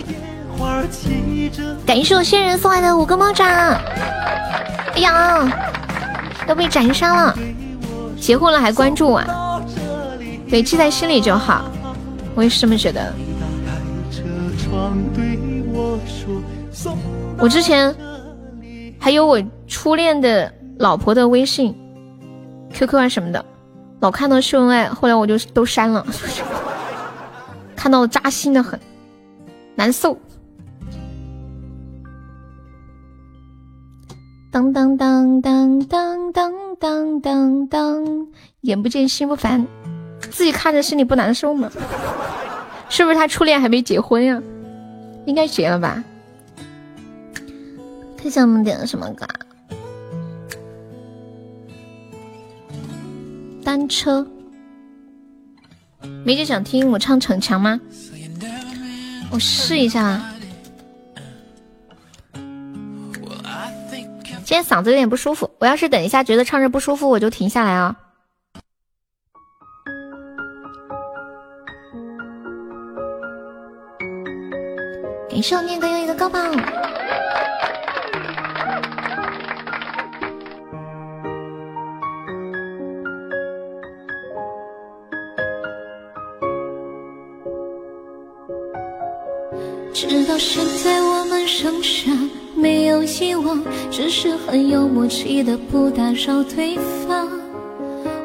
[1.86, 3.46] 感谢我仙人送来的五个猫爪，
[4.94, 5.50] 哎呀，
[6.46, 7.38] 都被斩杀了。
[8.20, 9.22] 结婚了还关注我，
[10.48, 11.70] 对，记在心里就好。
[12.34, 13.12] 我也是这么觉得。
[17.38, 17.94] 我之前
[18.98, 21.74] 还有我初恋的老婆的微信、
[22.72, 23.44] QQ 啊什么的，
[24.00, 26.06] 老看到秀恩爱，后来我就都删了，
[27.76, 28.78] 看到扎心的很，
[29.74, 30.16] 难受。
[34.54, 38.28] 当当当当当当当当当，
[38.60, 39.66] 眼不见心不烦，
[40.30, 41.68] 自己看着心里不难受吗？
[42.88, 44.40] 是不是他初恋还没结婚呀？
[45.26, 46.04] 应该结了吧？
[48.16, 49.26] 看一下我们点的什么歌？
[53.64, 54.24] 单车。
[56.24, 57.80] 梅姐想听我唱《逞强》吗？
[59.32, 60.30] 我试一下。
[64.44, 67.96] 今天嗓子有点不舒服，我要是等一下觉得唱着不舒服，我就停下来啊。
[75.30, 76.54] 感谢我念哥又一个高榜。
[89.94, 92.10] 直到现在，我们剩下
[92.56, 96.76] 没有遗忘，只是很有默契的不打扰对
[97.06, 97.28] 方。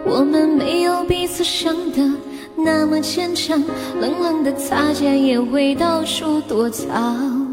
[0.05, 2.09] 我们没有彼此想的
[2.55, 3.61] 那么坚强，
[3.99, 7.47] 冷冷的擦肩也会到处躲藏。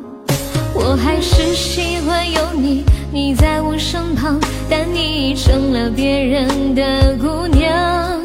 [0.75, 4.39] 我还是喜欢有你，你在我身旁，
[4.69, 8.21] 但你已成了别人的姑娘。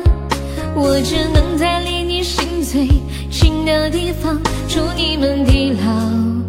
[0.76, 2.88] 我只能在离你心最
[3.30, 6.41] 近的地方，祝你们地老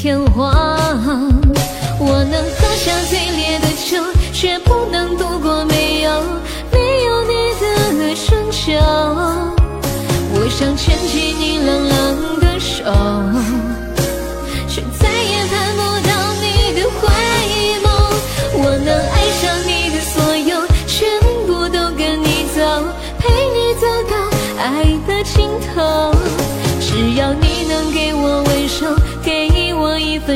[0.00, 0.54] 天荒。
[1.98, 3.98] 我能喝下最烈的酒，
[4.32, 6.22] 却不能度过没有
[6.70, 8.78] 没有你的春秋。
[10.30, 12.84] 我想牵起你冷冷的手，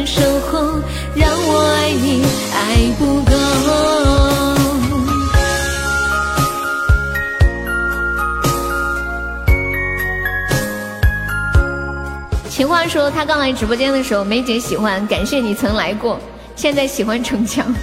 [0.06, 0.80] 守候，
[1.14, 2.24] 让我爱你
[2.54, 3.32] 爱不够。
[12.48, 16.20] 情话说他刚来直播间的时候，梅姐喜欢，感谢你曾来过，
[16.54, 17.74] 现在喜欢逞强。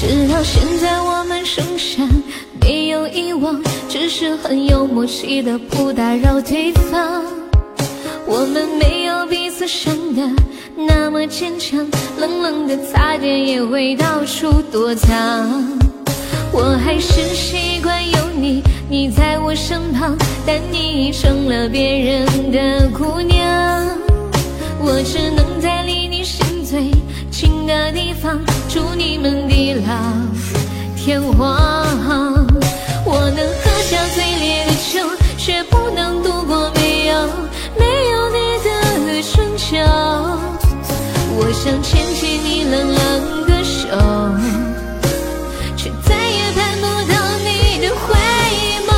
[0.00, 2.06] 直到现在，我们剩下
[2.60, 7.47] 没有遗忘，只是很有默契的不打扰对方。
[8.30, 10.22] 我们没有彼此想的
[10.76, 11.84] 那么坚强，
[12.18, 15.08] 冷冷的擦肩也会到处躲藏。
[16.52, 20.14] 我还是习惯有你，你在我身旁，
[20.46, 23.38] 但你已成了别人的姑娘。
[24.78, 26.90] 我只能在离你心最
[27.30, 29.82] 近的地方，祝你们地老
[30.94, 32.46] 天荒。
[33.06, 35.00] 我能喝下最烈的酒，
[35.38, 36.70] 却不能度过
[41.48, 43.88] 我想牵起你冷冷的手，
[45.78, 48.14] 却再也盼不到你的回
[48.86, 48.92] 眸。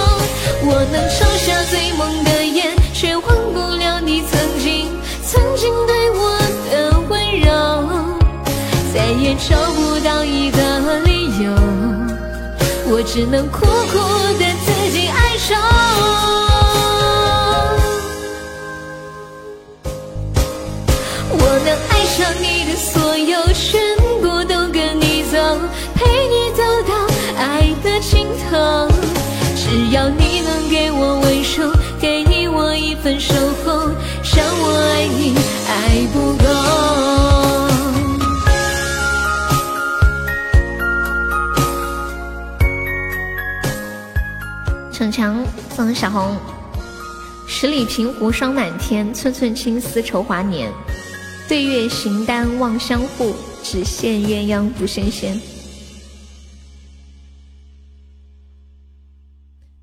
[0.64, 4.90] 我能抽下最猛的烟，却忘不了你曾经
[5.24, 6.40] 曾经对我
[6.72, 7.48] 的温柔。
[8.92, 11.52] 再也找不到一个理由，
[12.88, 13.96] 我只能苦苦
[14.40, 15.79] 的自己哀愁。
[28.00, 28.88] 爱的尽头。
[29.54, 31.70] 只要你能给我温柔，
[32.00, 33.90] 给我一份守候，
[34.34, 35.36] 让我爱你
[35.68, 36.44] 爱不够。
[44.90, 46.36] 逞强送小红，
[47.46, 50.72] 十里平湖霜满天，寸寸青丝愁华年。
[51.48, 55.40] 对月行单望相护，只羡鸳鸯不羡仙。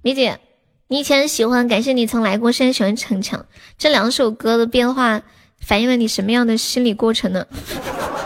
[0.08, 0.40] 梅姐，
[0.88, 3.46] 你以前喜欢感谢你曾来过，现在喜欢逞强，
[3.78, 5.22] 这两首歌的变化
[5.60, 7.46] 反映了你什么样的心理过程呢？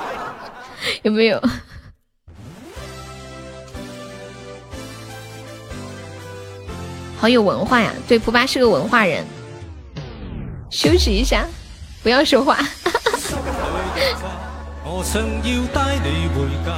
[1.02, 1.42] 有没有？
[7.18, 7.92] 好有文化呀！
[8.08, 9.26] 对，蒲巴是个文化人。
[10.70, 11.48] 休息一下，
[12.04, 12.60] 不要说话。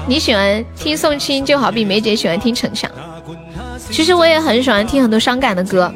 [0.07, 2.89] 你喜欢听宋清，就好比梅姐喜欢听逞强。
[3.93, 5.93] 其实我也很喜欢听很多伤感的歌，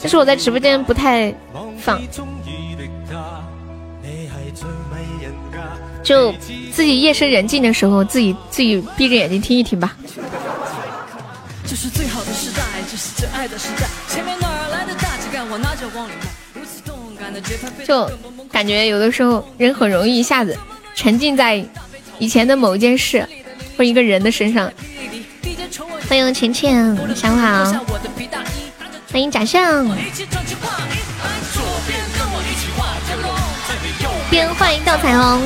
[0.00, 1.34] 但是我在直播间不太
[1.76, 2.00] 放，
[6.04, 6.32] 就
[6.70, 9.96] 自己夜深人静的时候，自己自己闭着眼睛听一听吧。
[17.84, 18.08] 就
[18.52, 20.56] 感觉有的时候人很容易一下子
[20.94, 21.64] 沉浸在
[22.20, 23.26] 以前的某一件事
[23.76, 24.72] 或一个人的身上。
[26.08, 27.64] 欢迎浅浅，下午好。
[29.12, 29.86] 欢迎假象。
[34.30, 35.40] 边换一道彩虹，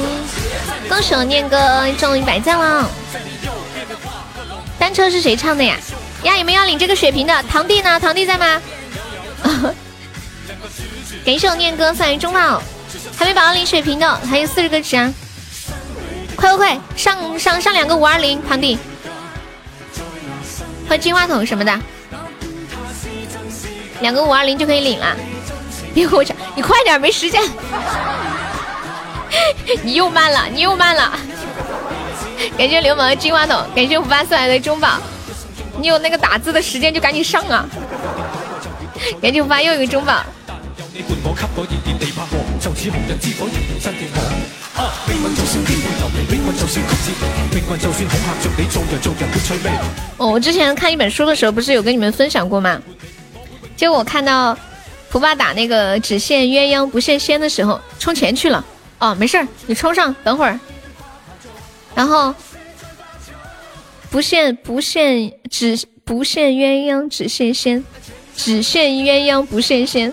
[0.89, 2.89] 恭喜我念哥中一百赞了。
[4.79, 5.77] 单车是谁唱的呀？
[6.25, 7.43] 呀，有没有领这个血瓶的？
[7.45, 8.01] 堂弟呢？
[8.01, 8.61] 堂弟在吗？
[11.25, 12.63] 感谢我念哥送来中宝，
[13.17, 15.13] 还没宝领血瓶的，还有四十个值啊！
[16.35, 18.79] 快快快，上上上两个五二零，堂弟，
[20.89, 21.79] 换金话筒什么的，
[24.01, 25.15] 两个五二零就可以领了。
[25.95, 27.43] 别和我抢，你快点，没时间。
[29.83, 31.19] 你又慢了，你又慢了。
[32.57, 34.99] 感谢流氓的金话筒，感谢五八送来的中宝。
[35.79, 37.67] 你有那个打字的时间就赶紧上啊！
[39.21, 40.25] 感谢五八又一个中宝。
[50.19, 52.81] 哦，我之前看一本书的时候，不是有跟你们分享过吗？
[53.77, 54.57] 结果我看到
[55.11, 58.65] 福爸打那个只羡鸳鸯不羡仙的时候，充钱去了。
[59.01, 60.59] 哦，没事儿，你充上，等会儿。
[61.95, 62.35] 然后。
[64.11, 67.85] 不羡不羡只不羡鸳鸯只羡仙，
[68.35, 70.11] 只羡鸳鸯不羡仙。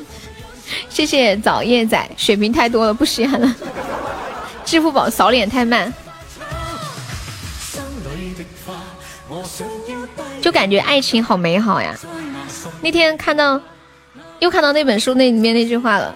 [0.89, 3.55] 谢谢早夜仔，血瓶太多了不稀罕了。
[4.65, 5.93] 支付宝扫脸太慢，
[10.41, 11.95] 就感觉爱情好美好呀。
[12.81, 13.61] 那天看到
[14.39, 16.15] 又看到那本书那里面那句话了，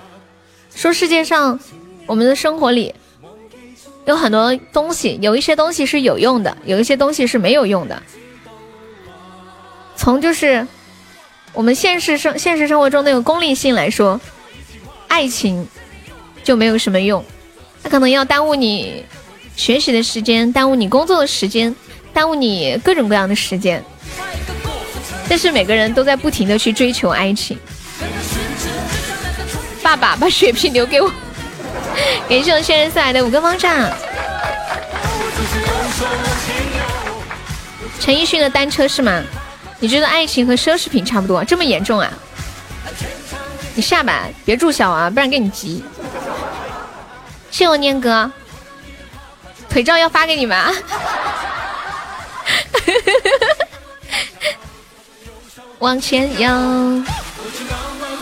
[0.76, 1.60] 说世界上
[2.06, 2.94] 我们的生活里。
[4.06, 8.02] 有很多东西，有一些东西是有用的，有一些东西是没有用的。
[9.95, 10.66] 从就是
[11.53, 14.19] 我们现实生现实生活中那个功利性来说，
[15.08, 15.68] 爱情
[16.44, 17.24] 就没有什么用，
[17.82, 19.03] 他可能要耽误你
[19.56, 21.74] 学习的时间，耽误你工作的时间，
[22.14, 23.83] 耽误你各种各样的时间。
[25.27, 27.58] 但是每个人都在不停的去追求爱情。
[29.82, 31.11] 爸爸把血瓶留给我。
[32.27, 33.91] 感谢我仙人送来的五个方丈。
[37.99, 39.22] 陈奕迅的单车是吗？
[39.80, 41.43] 你觉得爱情和奢侈品差不多？
[41.43, 42.11] 这么严重啊？
[43.75, 45.83] 你下吧，别住小啊，不然给你急。
[47.59, 48.31] 谢我念哥，
[49.69, 50.57] 腿照要发给你们。
[50.57, 50.67] 啊
[55.79, 56.47] 往前游，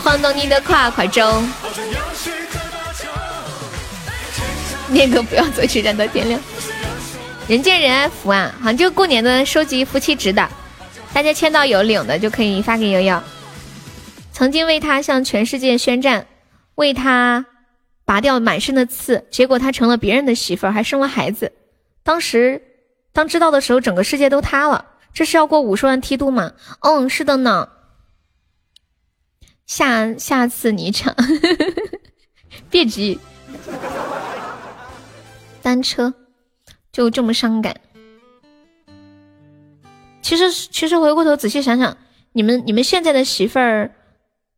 [0.03, 1.43] 晃动你的胯胯轴。
[4.87, 6.41] 念哥不要走，去，站到天亮。
[7.47, 10.49] 人见人爱福啊，好像就过年的收集夫妻值的，
[11.13, 13.21] 大家签到有领的就可以发给悠悠。
[14.33, 16.25] 曾经为他向全世界宣战，
[16.73, 17.45] 为他
[18.07, 21.51] 拔掉满身的刺，结果他成了别人的媳妇儿，还生了孩子。
[22.03, 22.61] 当时
[23.11, 24.85] 当知道的时候，整个世界都塌了。
[25.13, 26.53] 这是要过五十万梯度吗？
[26.79, 27.67] 嗯，是的呢。
[29.65, 31.13] 下下次你抢，
[32.71, 33.19] 别急。
[35.61, 36.13] 单车
[36.93, 37.75] 就这么伤感。
[40.21, 41.97] 其实，其实回过头仔细想想，
[42.31, 43.91] 你们你们现在的媳妇儿，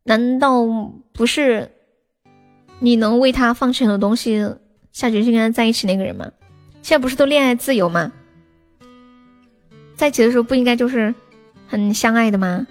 [0.04, 0.64] 难道
[1.12, 1.72] 不是
[2.80, 4.44] 你能为他放弃很多东西，
[4.90, 6.26] 下决心跟他在一起那个人吗？
[6.82, 8.10] 现在不是都恋爱自由吗？
[9.94, 11.14] 在一起的时候不应该就是
[11.68, 12.66] 很相爱的吗？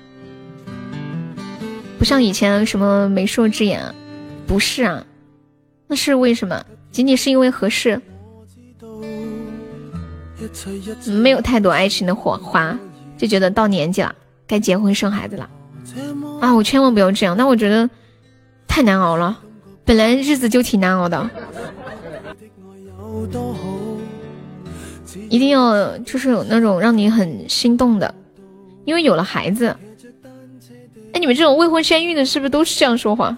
[2.00, 3.94] 不像以前什么媒妁之言，
[4.48, 5.06] 不是啊，
[5.86, 6.66] 那是为什么？
[6.92, 8.02] 仅仅是因为合适。
[11.06, 12.76] 没有太多爱情的火花，
[13.18, 14.16] 就觉得到年纪了，
[14.48, 15.48] 该结婚生孩子了
[16.42, 16.56] 啊！
[16.56, 17.88] 我千万不要这样，那我觉得
[18.68, 19.40] 太难熬了。
[19.90, 21.28] 本来日子就挺难熬的，
[25.30, 28.14] 一定要就是有那种让你很心动的，
[28.86, 29.76] 因为有了孩子，
[31.12, 33.36] 哎，你们这种未婚先孕的，是不是都是这样说话？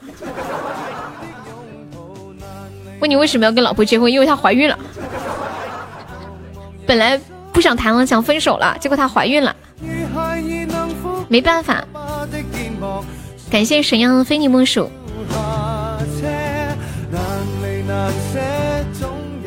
[2.99, 4.11] 问你为什么要跟老婆结婚？
[4.11, 4.77] 因为她怀孕了。
[6.85, 7.17] 本来
[7.53, 9.55] 不想谈了，想分手了，结果她怀孕了，
[11.29, 11.87] 没办法。
[13.49, 14.91] 感谢沈阳的非你莫属，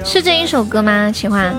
[0.04, 1.10] 是这一首歌吗？
[1.12, 1.54] 喜欢。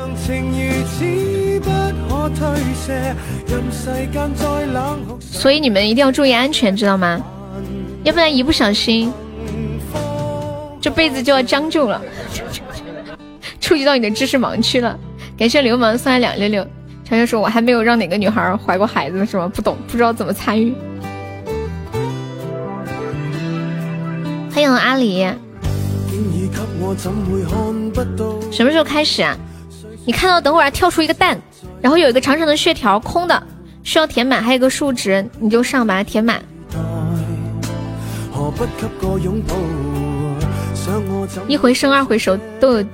[5.19, 7.21] 所以你们一定要注意安全，知道吗？
[8.03, 9.11] 要不然一不小心，
[10.79, 12.01] 这辈子就要将就了，
[13.59, 14.97] 触及到你的知识盲区了。
[15.37, 16.63] 感谢流氓送来两六六，
[17.03, 19.51] 悄悄说：“我还没有让哪个女孩怀过孩子，是吗？
[19.53, 20.73] 不懂，不知道怎么参与。”
[24.53, 25.27] 欢迎阿里，
[28.51, 29.37] 什么时候开始啊？
[30.05, 31.39] 你看到等会儿跳出一个蛋，
[31.81, 33.43] 然后有一个长长的血条空的，
[33.83, 36.41] 需要填满，还有个数值，你就上把它填满。
[41.47, 42.85] 一回生二回熟都有。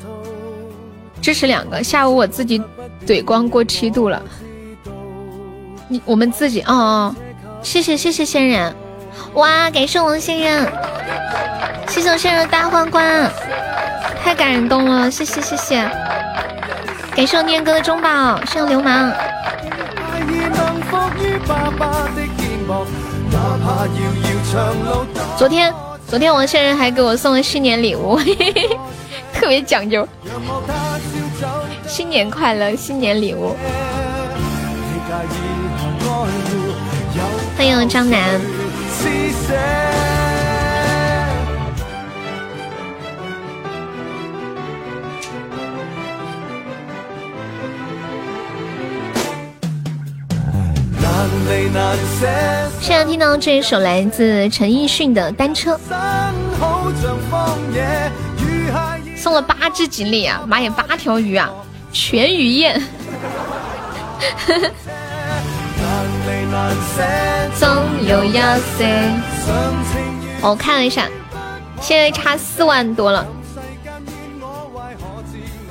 [1.21, 2.59] 支持两个，下午我自己
[3.05, 4.21] 怼光过七度了。
[5.87, 7.15] 你我们自己哦哦，
[7.61, 8.73] 谢谢谢谢仙人，
[9.33, 10.67] 哇，感谢王仙人，
[11.87, 13.31] 谢谢我仙人大皇冠，
[14.23, 15.89] 太感动了，谢谢谢谢，
[17.15, 19.11] 感谢我念哥的中宝，谢谢流氓。
[25.37, 25.73] 昨天
[26.07, 28.19] 昨天王仙人还给我送了新年礼物，
[29.33, 30.05] 特别讲究。
[31.87, 33.55] 新年快乐，新年礼物。
[37.57, 38.41] 欢迎张楠。
[52.79, 55.75] 现在听到这一首来自陈奕迅的《单车》。
[59.15, 61.49] 送了八只锦鲤啊，妈呀，八条鱼啊，
[61.91, 62.81] 全鱼宴。
[67.55, 67.67] 总
[68.07, 68.85] 有要塞。
[70.41, 71.07] 我看了一下，
[71.79, 73.25] 现在差四万多了，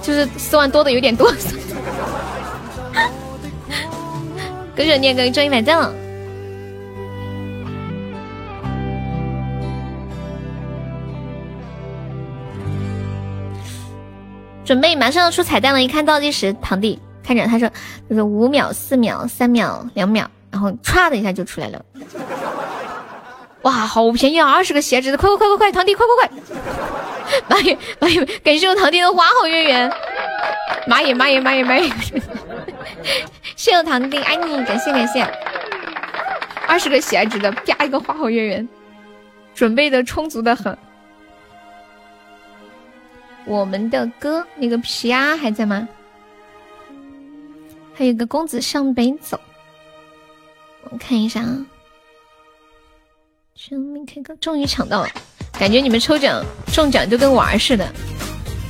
[0.02, 1.32] 就是四万多的有点多。
[4.76, 5.92] 歌手念歌终于买赞了。
[14.64, 17.68] 准备马上要出彩蛋了，一看倒计时，堂弟看着他说
[18.08, 21.84] ：“就是五秒、四秒、三秒、两秒，然后唰的一下就出来了。”
[23.62, 24.50] 哇，好便宜啊！
[24.50, 26.30] 二十个鞋子，快快快快快，堂弟快快快！
[27.46, 29.92] 妈耶妈耶，感谢我堂弟的花好月圆！
[30.86, 31.90] 妈耶妈耶妈耶妈耶！
[33.54, 35.22] 谢 谢我堂弟，爱你，感谢感谢。
[36.66, 38.66] 二十个鞋子的，啪一个花好月圆，
[39.54, 40.76] 准备的充足的很。
[43.44, 45.86] 我们的歌，那个皮啊还在吗？
[47.94, 49.38] 还有个公子向北走，
[50.88, 51.66] 我看一下啊。
[53.54, 55.08] 全民 K 歌终于抢到了，
[55.52, 56.42] 感觉你们抽奖
[56.72, 57.86] 中奖就跟玩似的。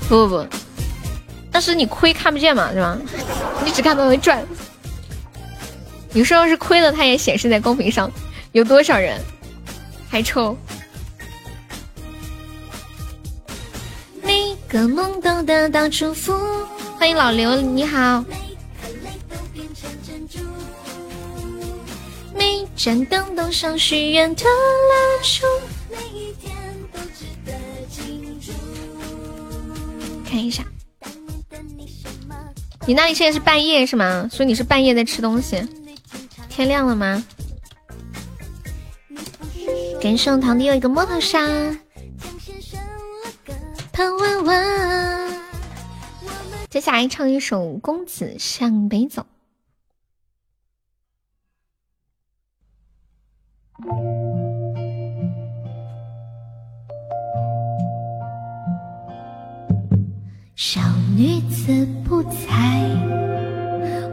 [0.08, 0.46] 不不不，
[1.52, 2.98] 但是你亏看不见嘛，是吧？
[3.64, 4.44] 你只看到会赚。
[6.12, 8.10] 有时候是亏了，它也显示在公屏上，
[8.50, 9.20] 有多少人
[10.08, 10.56] 还抽。
[14.68, 16.32] 个梦都得到祝福。
[16.96, 18.24] 欢迎老刘，你好。
[22.40, 25.46] 每盏灯都像许愿的蜡烛，
[25.90, 26.56] 每一天
[26.90, 27.52] 都值得
[27.90, 28.50] 庆祝。
[30.24, 30.64] 看一下，
[32.86, 34.26] 你那里现在是半夜是吗？
[34.32, 35.62] 所以你是半夜在吃东西？
[36.48, 37.22] 天亮了吗？
[40.00, 41.46] 感谢堂弟有一个摩托沙。
[43.92, 45.40] 盼晚晚。
[46.70, 49.20] 接下来唱一首《公子向北走》。
[60.54, 60.80] 小
[61.16, 62.86] 女子不才，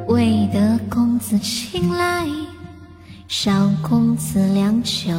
[0.08, 2.26] 未得公子青睐。
[3.28, 5.12] 小公子良久，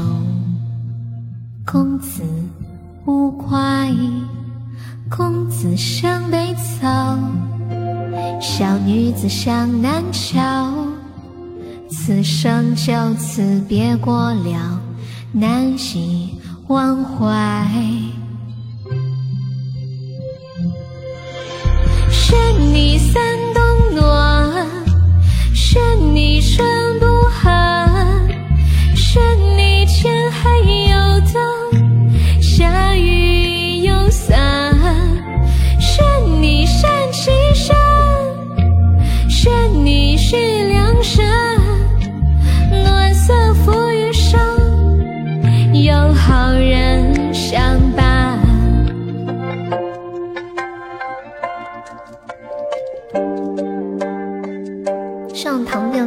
[1.66, 2.22] 公子
[3.04, 3.92] 无怪。
[5.10, 6.88] 公子向北走，
[8.40, 10.97] 小女子向南瞧。
[11.91, 14.81] 此生就此别过了，
[15.33, 17.67] 难以忘怀。
[22.10, 22.34] 是
[22.73, 23.23] 你三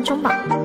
[0.03, 0.60] 中榜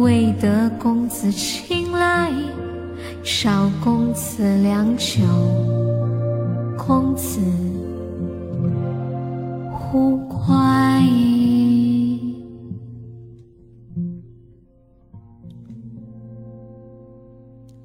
[0.00, 2.32] 未得公子青睐。
[3.22, 5.20] 少公子良久，
[6.78, 7.38] 公子
[9.70, 11.02] 忽快。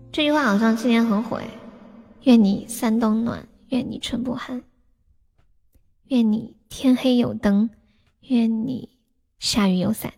[0.09, 1.45] 这句话好像今年很火哎。
[2.23, 4.63] 愿你三冬暖，愿你春不寒，
[6.07, 7.69] 愿你天黑有灯，
[8.21, 8.89] 愿你
[9.37, 10.13] 下雨有伞。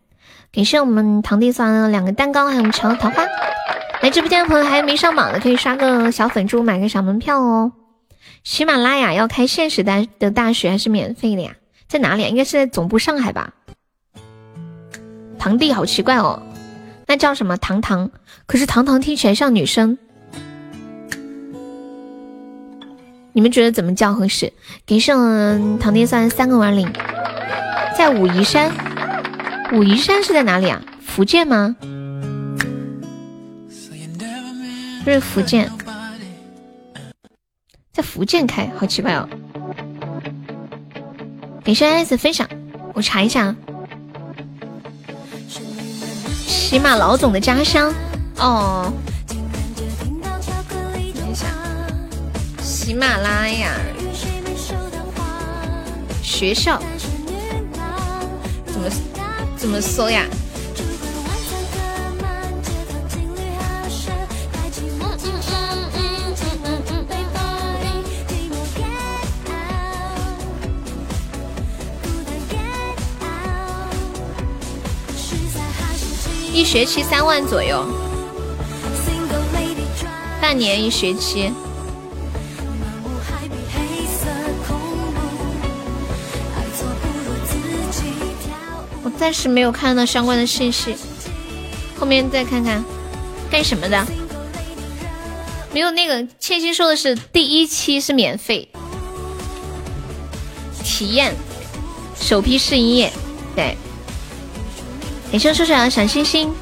[0.52, 3.24] 感谢我们堂弟送的两个蛋糕，还有我们乔桃花。
[4.02, 7.72] 来直播间的朋友还没上榜的，可以刷个小粉猪，买个小门票哦。
[8.44, 11.52] 喜马拉雅要开限时大的大学还是免费的呀？
[11.88, 12.24] 在哪里？
[12.24, 13.54] 应该是在总部上海吧。
[15.38, 16.42] 堂弟好奇怪哦，
[17.06, 18.10] 那叫什么堂堂？
[18.46, 19.98] 可是堂堂听起来像女生。
[23.34, 24.52] 你们觉得怎么叫合适？
[24.86, 26.92] 给上堂弟算三个碗领，
[27.98, 28.72] 在武夷山。
[29.74, 30.82] 武夷山是在哪里啊？
[31.06, 31.76] 福建吗？
[35.04, 35.70] 不是福建，
[37.92, 39.28] 在福建开，好奇怪哦。
[41.64, 42.48] 给上 S 分享，
[42.94, 43.54] 我查一下。
[46.46, 47.94] 喜马老总的家乡
[48.38, 48.92] 哦。
[52.62, 53.72] 喜马拉雅
[56.22, 56.82] 学校
[58.66, 58.90] 怎么
[59.58, 60.24] 怎么搜呀？
[76.54, 77.86] 一学期三万左右，
[80.40, 81.52] 半年一学期。
[89.20, 90.96] 暂时没有看到相关的信息，
[92.00, 92.84] 后面再看看。
[93.50, 94.06] 干什么的？
[95.72, 98.68] 没有那个千心说的是第一期是免费
[100.84, 101.34] 体验，
[102.20, 103.14] 首批试营业，
[103.56, 103.78] 对。
[105.32, 106.54] 感谢叔叔小星星，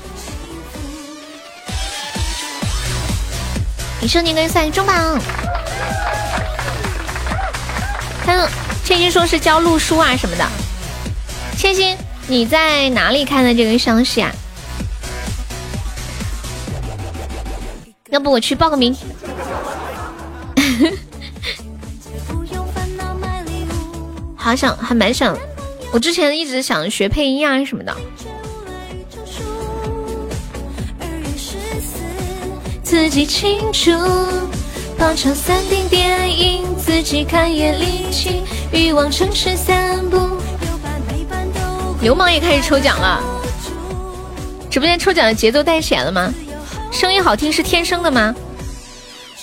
[4.00, 5.20] 感谢你跟赛中榜。
[8.26, 8.48] 他
[8.84, 10.48] 千心说是教录书啊什么的。
[11.58, 11.96] 千心，
[12.28, 14.32] 你在哪里看的这个消息啊？
[18.10, 18.96] 要不我去报个名。
[24.36, 25.38] 好想，还蛮想，
[25.92, 27.96] 我之前一直想学配音啊什么的。
[32.84, 33.92] 自己清楚，
[34.98, 38.42] 包场三定电影，自己看也离奇。
[38.72, 40.35] 欲望城市散步，
[42.06, 43.20] 流氓也开始抽奖了。
[44.70, 46.32] 直播间抽奖的节奏带起来了吗？
[46.92, 48.36] 声音好听是天生的吗？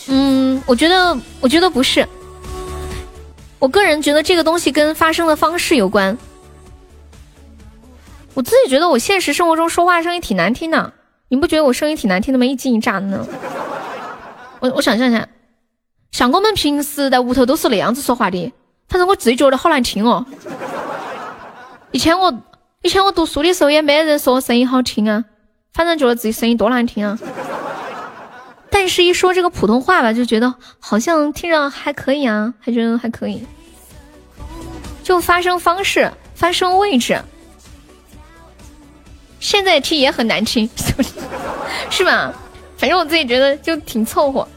[0.06, 2.06] 嗯，我觉得，我觉得不是。
[3.58, 6.16] 我个人觉得这个东西跟发声的方式有关。
[8.32, 10.92] 我自己觉得我现实生活中说话声音挺难听的。
[11.26, 12.46] 你不觉得我声音挺难听的吗？
[12.46, 13.26] 一惊一乍的呢。
[14.60, 15.26] 我我想象一下，
[16.12, 18.52] 像我们平时在屋头都是那样子说话的，
[18.88, 20.24] 反正我自己觉得好难听哦。
[21.90, 22.32] 以前我
[22.82, 25.24] 以前我读书的时候也没人说我声音好听啊，
[25.72, 27.16] 反正觉得自己声音多难听啊。
[28.68, 33.46] 但是，一说这个普通话吧，就觉得好像听着还可以啊，还觉得还可以。
[35.04, 37.22] 就发声方式、发声位置，
[39.38, 40.68] 现在听也很难听，
[41.88, 42.34] 是吧？
[42.76, 44.48] 反正我自己觉得就挺凑合。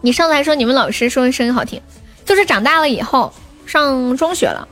[0.00, 1.82] 你上次还说你们老师说声音好听，
[2.24, 3.34] 就是长大了以后
[3.66, 4.66] 上中学了，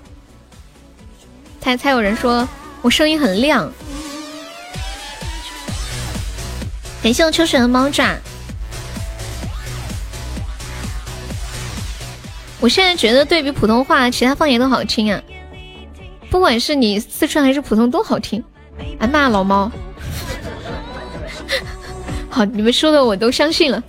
[1.66, 2.48] 才才有人说
[2.80, 3.68] 我声音很亮。
[7.02, 8.14] 感谢我秋水的猫爪。
[12.60, 15.20] 我现在觉得对比普通话，其他方言都好听啊，
[16.30, 18.44] 不管是你四川还是普通都好听。
[19.00, 19.68] 哎妈，老猫，
[22.30, 23.82] 好，你们说的我都相信了。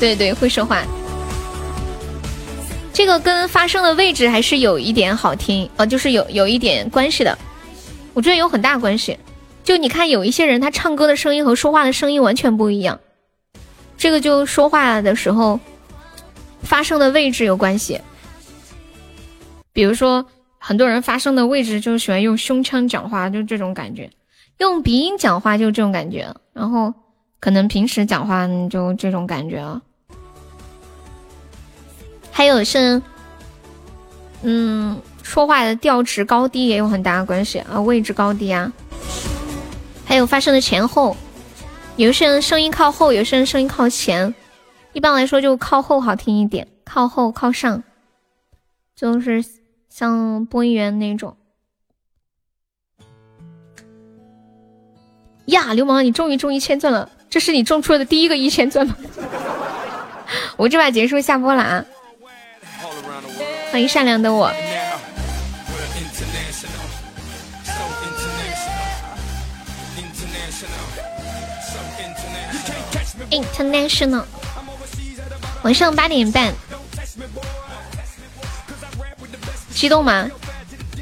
[0.00, 0.82] 对对，会说话，
[2.98, 7.38] 这个跟发声的位置还是有一点好听，呃，就是有有一点关系的。
[8.12, 9.16] 我觉得有很大关系。
[9.62, 12.98] 就你看，有一些人他唱歌的声音和说话的声音完全不一样。
[13.96, 15.60] 这个就说话的时候
[16.62, 18.00] 发声的位置有关系，
[19.72, 20.26] 比如说
[20.58, 24.10] 很多人发声的位置就喜欢用胸腔讲话，就这种感觉；
[24.58, 26.34] 用鼻音讲话就这种感觉。
[26.52, 26.92] 然后
[27.38, 29.80] 可能平时讲话就这种感觉啊。
[32.38, 33.02] 还有是，
[34.42, 38.72] 嗯，说话的调值高低也有很大的关系啊，位置高低啊。
[40.04, 41.16] 还有发声的前后。
[41.96, 44.32] 有些人声音靠后，有些人声音靠前。
[44.92, 47.82] 一般来说，就靠后好听一点，靠后靠上，
[48.94, 49.44] 就是
[49.88, 51.36] 像播音员那种。
[55.46, 57.10] 呀，流氓，你终于中一千钻了！
[57.28, 58.96] 这是你中出的第一个一千钻吗？
[60.56, 61.84] 我这把结束下播了啊！
[63.70, 64.50] 欢迎善良的我。
[73.30, 74.24] International，
[75.62, 76.52] 晚上八点半，
[79.70, 80.28] 激动吗？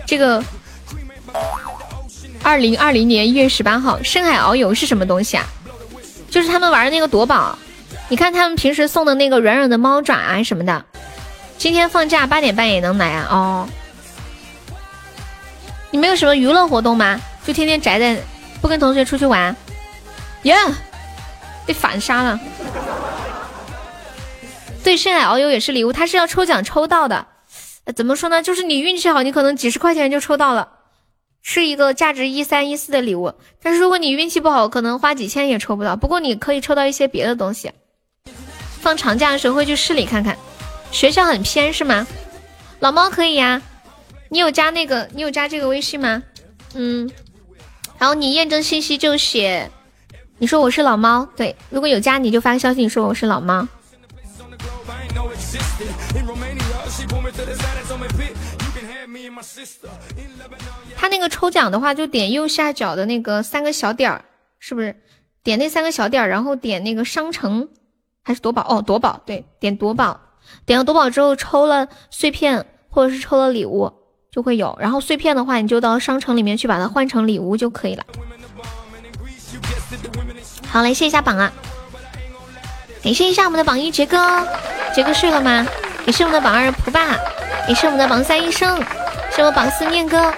[0.05, 0.43] 这个
[2.43, 5.47] 二零二零年一月十八号，深海遨游是什么东西啊？
[6.28, 7.57] 就是他们玩的那个夺宝。
[8.09, 10.85] 你看他们平时送的那个软软的猫爪啊什么的，
[11.59, 13.28] 今天放假八点半也能来啊？
[13.31, 13.68] 哦，
[15.91, 17.20] 你们有什么娱乐活动吗？
[17.44, 18.17] 就天天宅在，
[18.60, 19.55] 不跟同学出去玩？
[20.43, 20.55] 耶！
[21.65, 22.39] 被反杀了。
[24.85, 27.26] 对，深海遨游也是礼物，它是要抽奖抽到的。
[27.97, 28.43] 怎么说呢？
[28.43, 30.68] 就是你运气好，你可能几十块钱就抽到了，
[31.43, 33.35] 是一个价值一三一四的礼物。
[33.62, 35.97] 但是如果你运气不好，可能花几千也抽不到。
[35.97, 37.73] 不过你可以抽到一些别的东西。
[38.81, 40.36] 放长假的时候会去市里看看。
[40.91, 42.07] 学校很偏是吗？
[42.81, 43.61] 老猫可以呀。
[44.29, 45.09] 你有加那个？
[45.15, 46.23] 你有加这个微信吗？
[46.75, 47.11] 嗯。
[47.99, 49.71] 然后你验证信息就写。
[50.39, 53.67] 你说我是老猫，对，如果有加你就发个消息，你说我是老猫。
[60.97, 64.25] 他那个抽奖的话，就点右下角的那个三个小点儿，
[64.59, 64.95] 是不是？
[65.43, 67.69] 点那三个小点儿，然后点那个商城
[68.23, 68.63] 还是夺宝？
[68.69, 70.21] 哦，夺宝，对，点夺宝，
[70.65, 73.92] 点了夺宝之后抽了碎片或者是抽了礼物
[74.31, 78.05] 就会有，然后碎片的话你就到商城里面去把它换成礼物就可以了。
[80.68, 81.52] 好，来谢一下榜啊！
[83.02, 84.47] 感谢一下我们的榜一杰哥，
[84.94, 85.66] 杰哥睡了吗？
[86.07, 87.16] 也是我们的榜二蒲爸，
[87.68, 88.83] 也是我们的榜三医生，
[89.34, 90.33] 是我榜四念哥，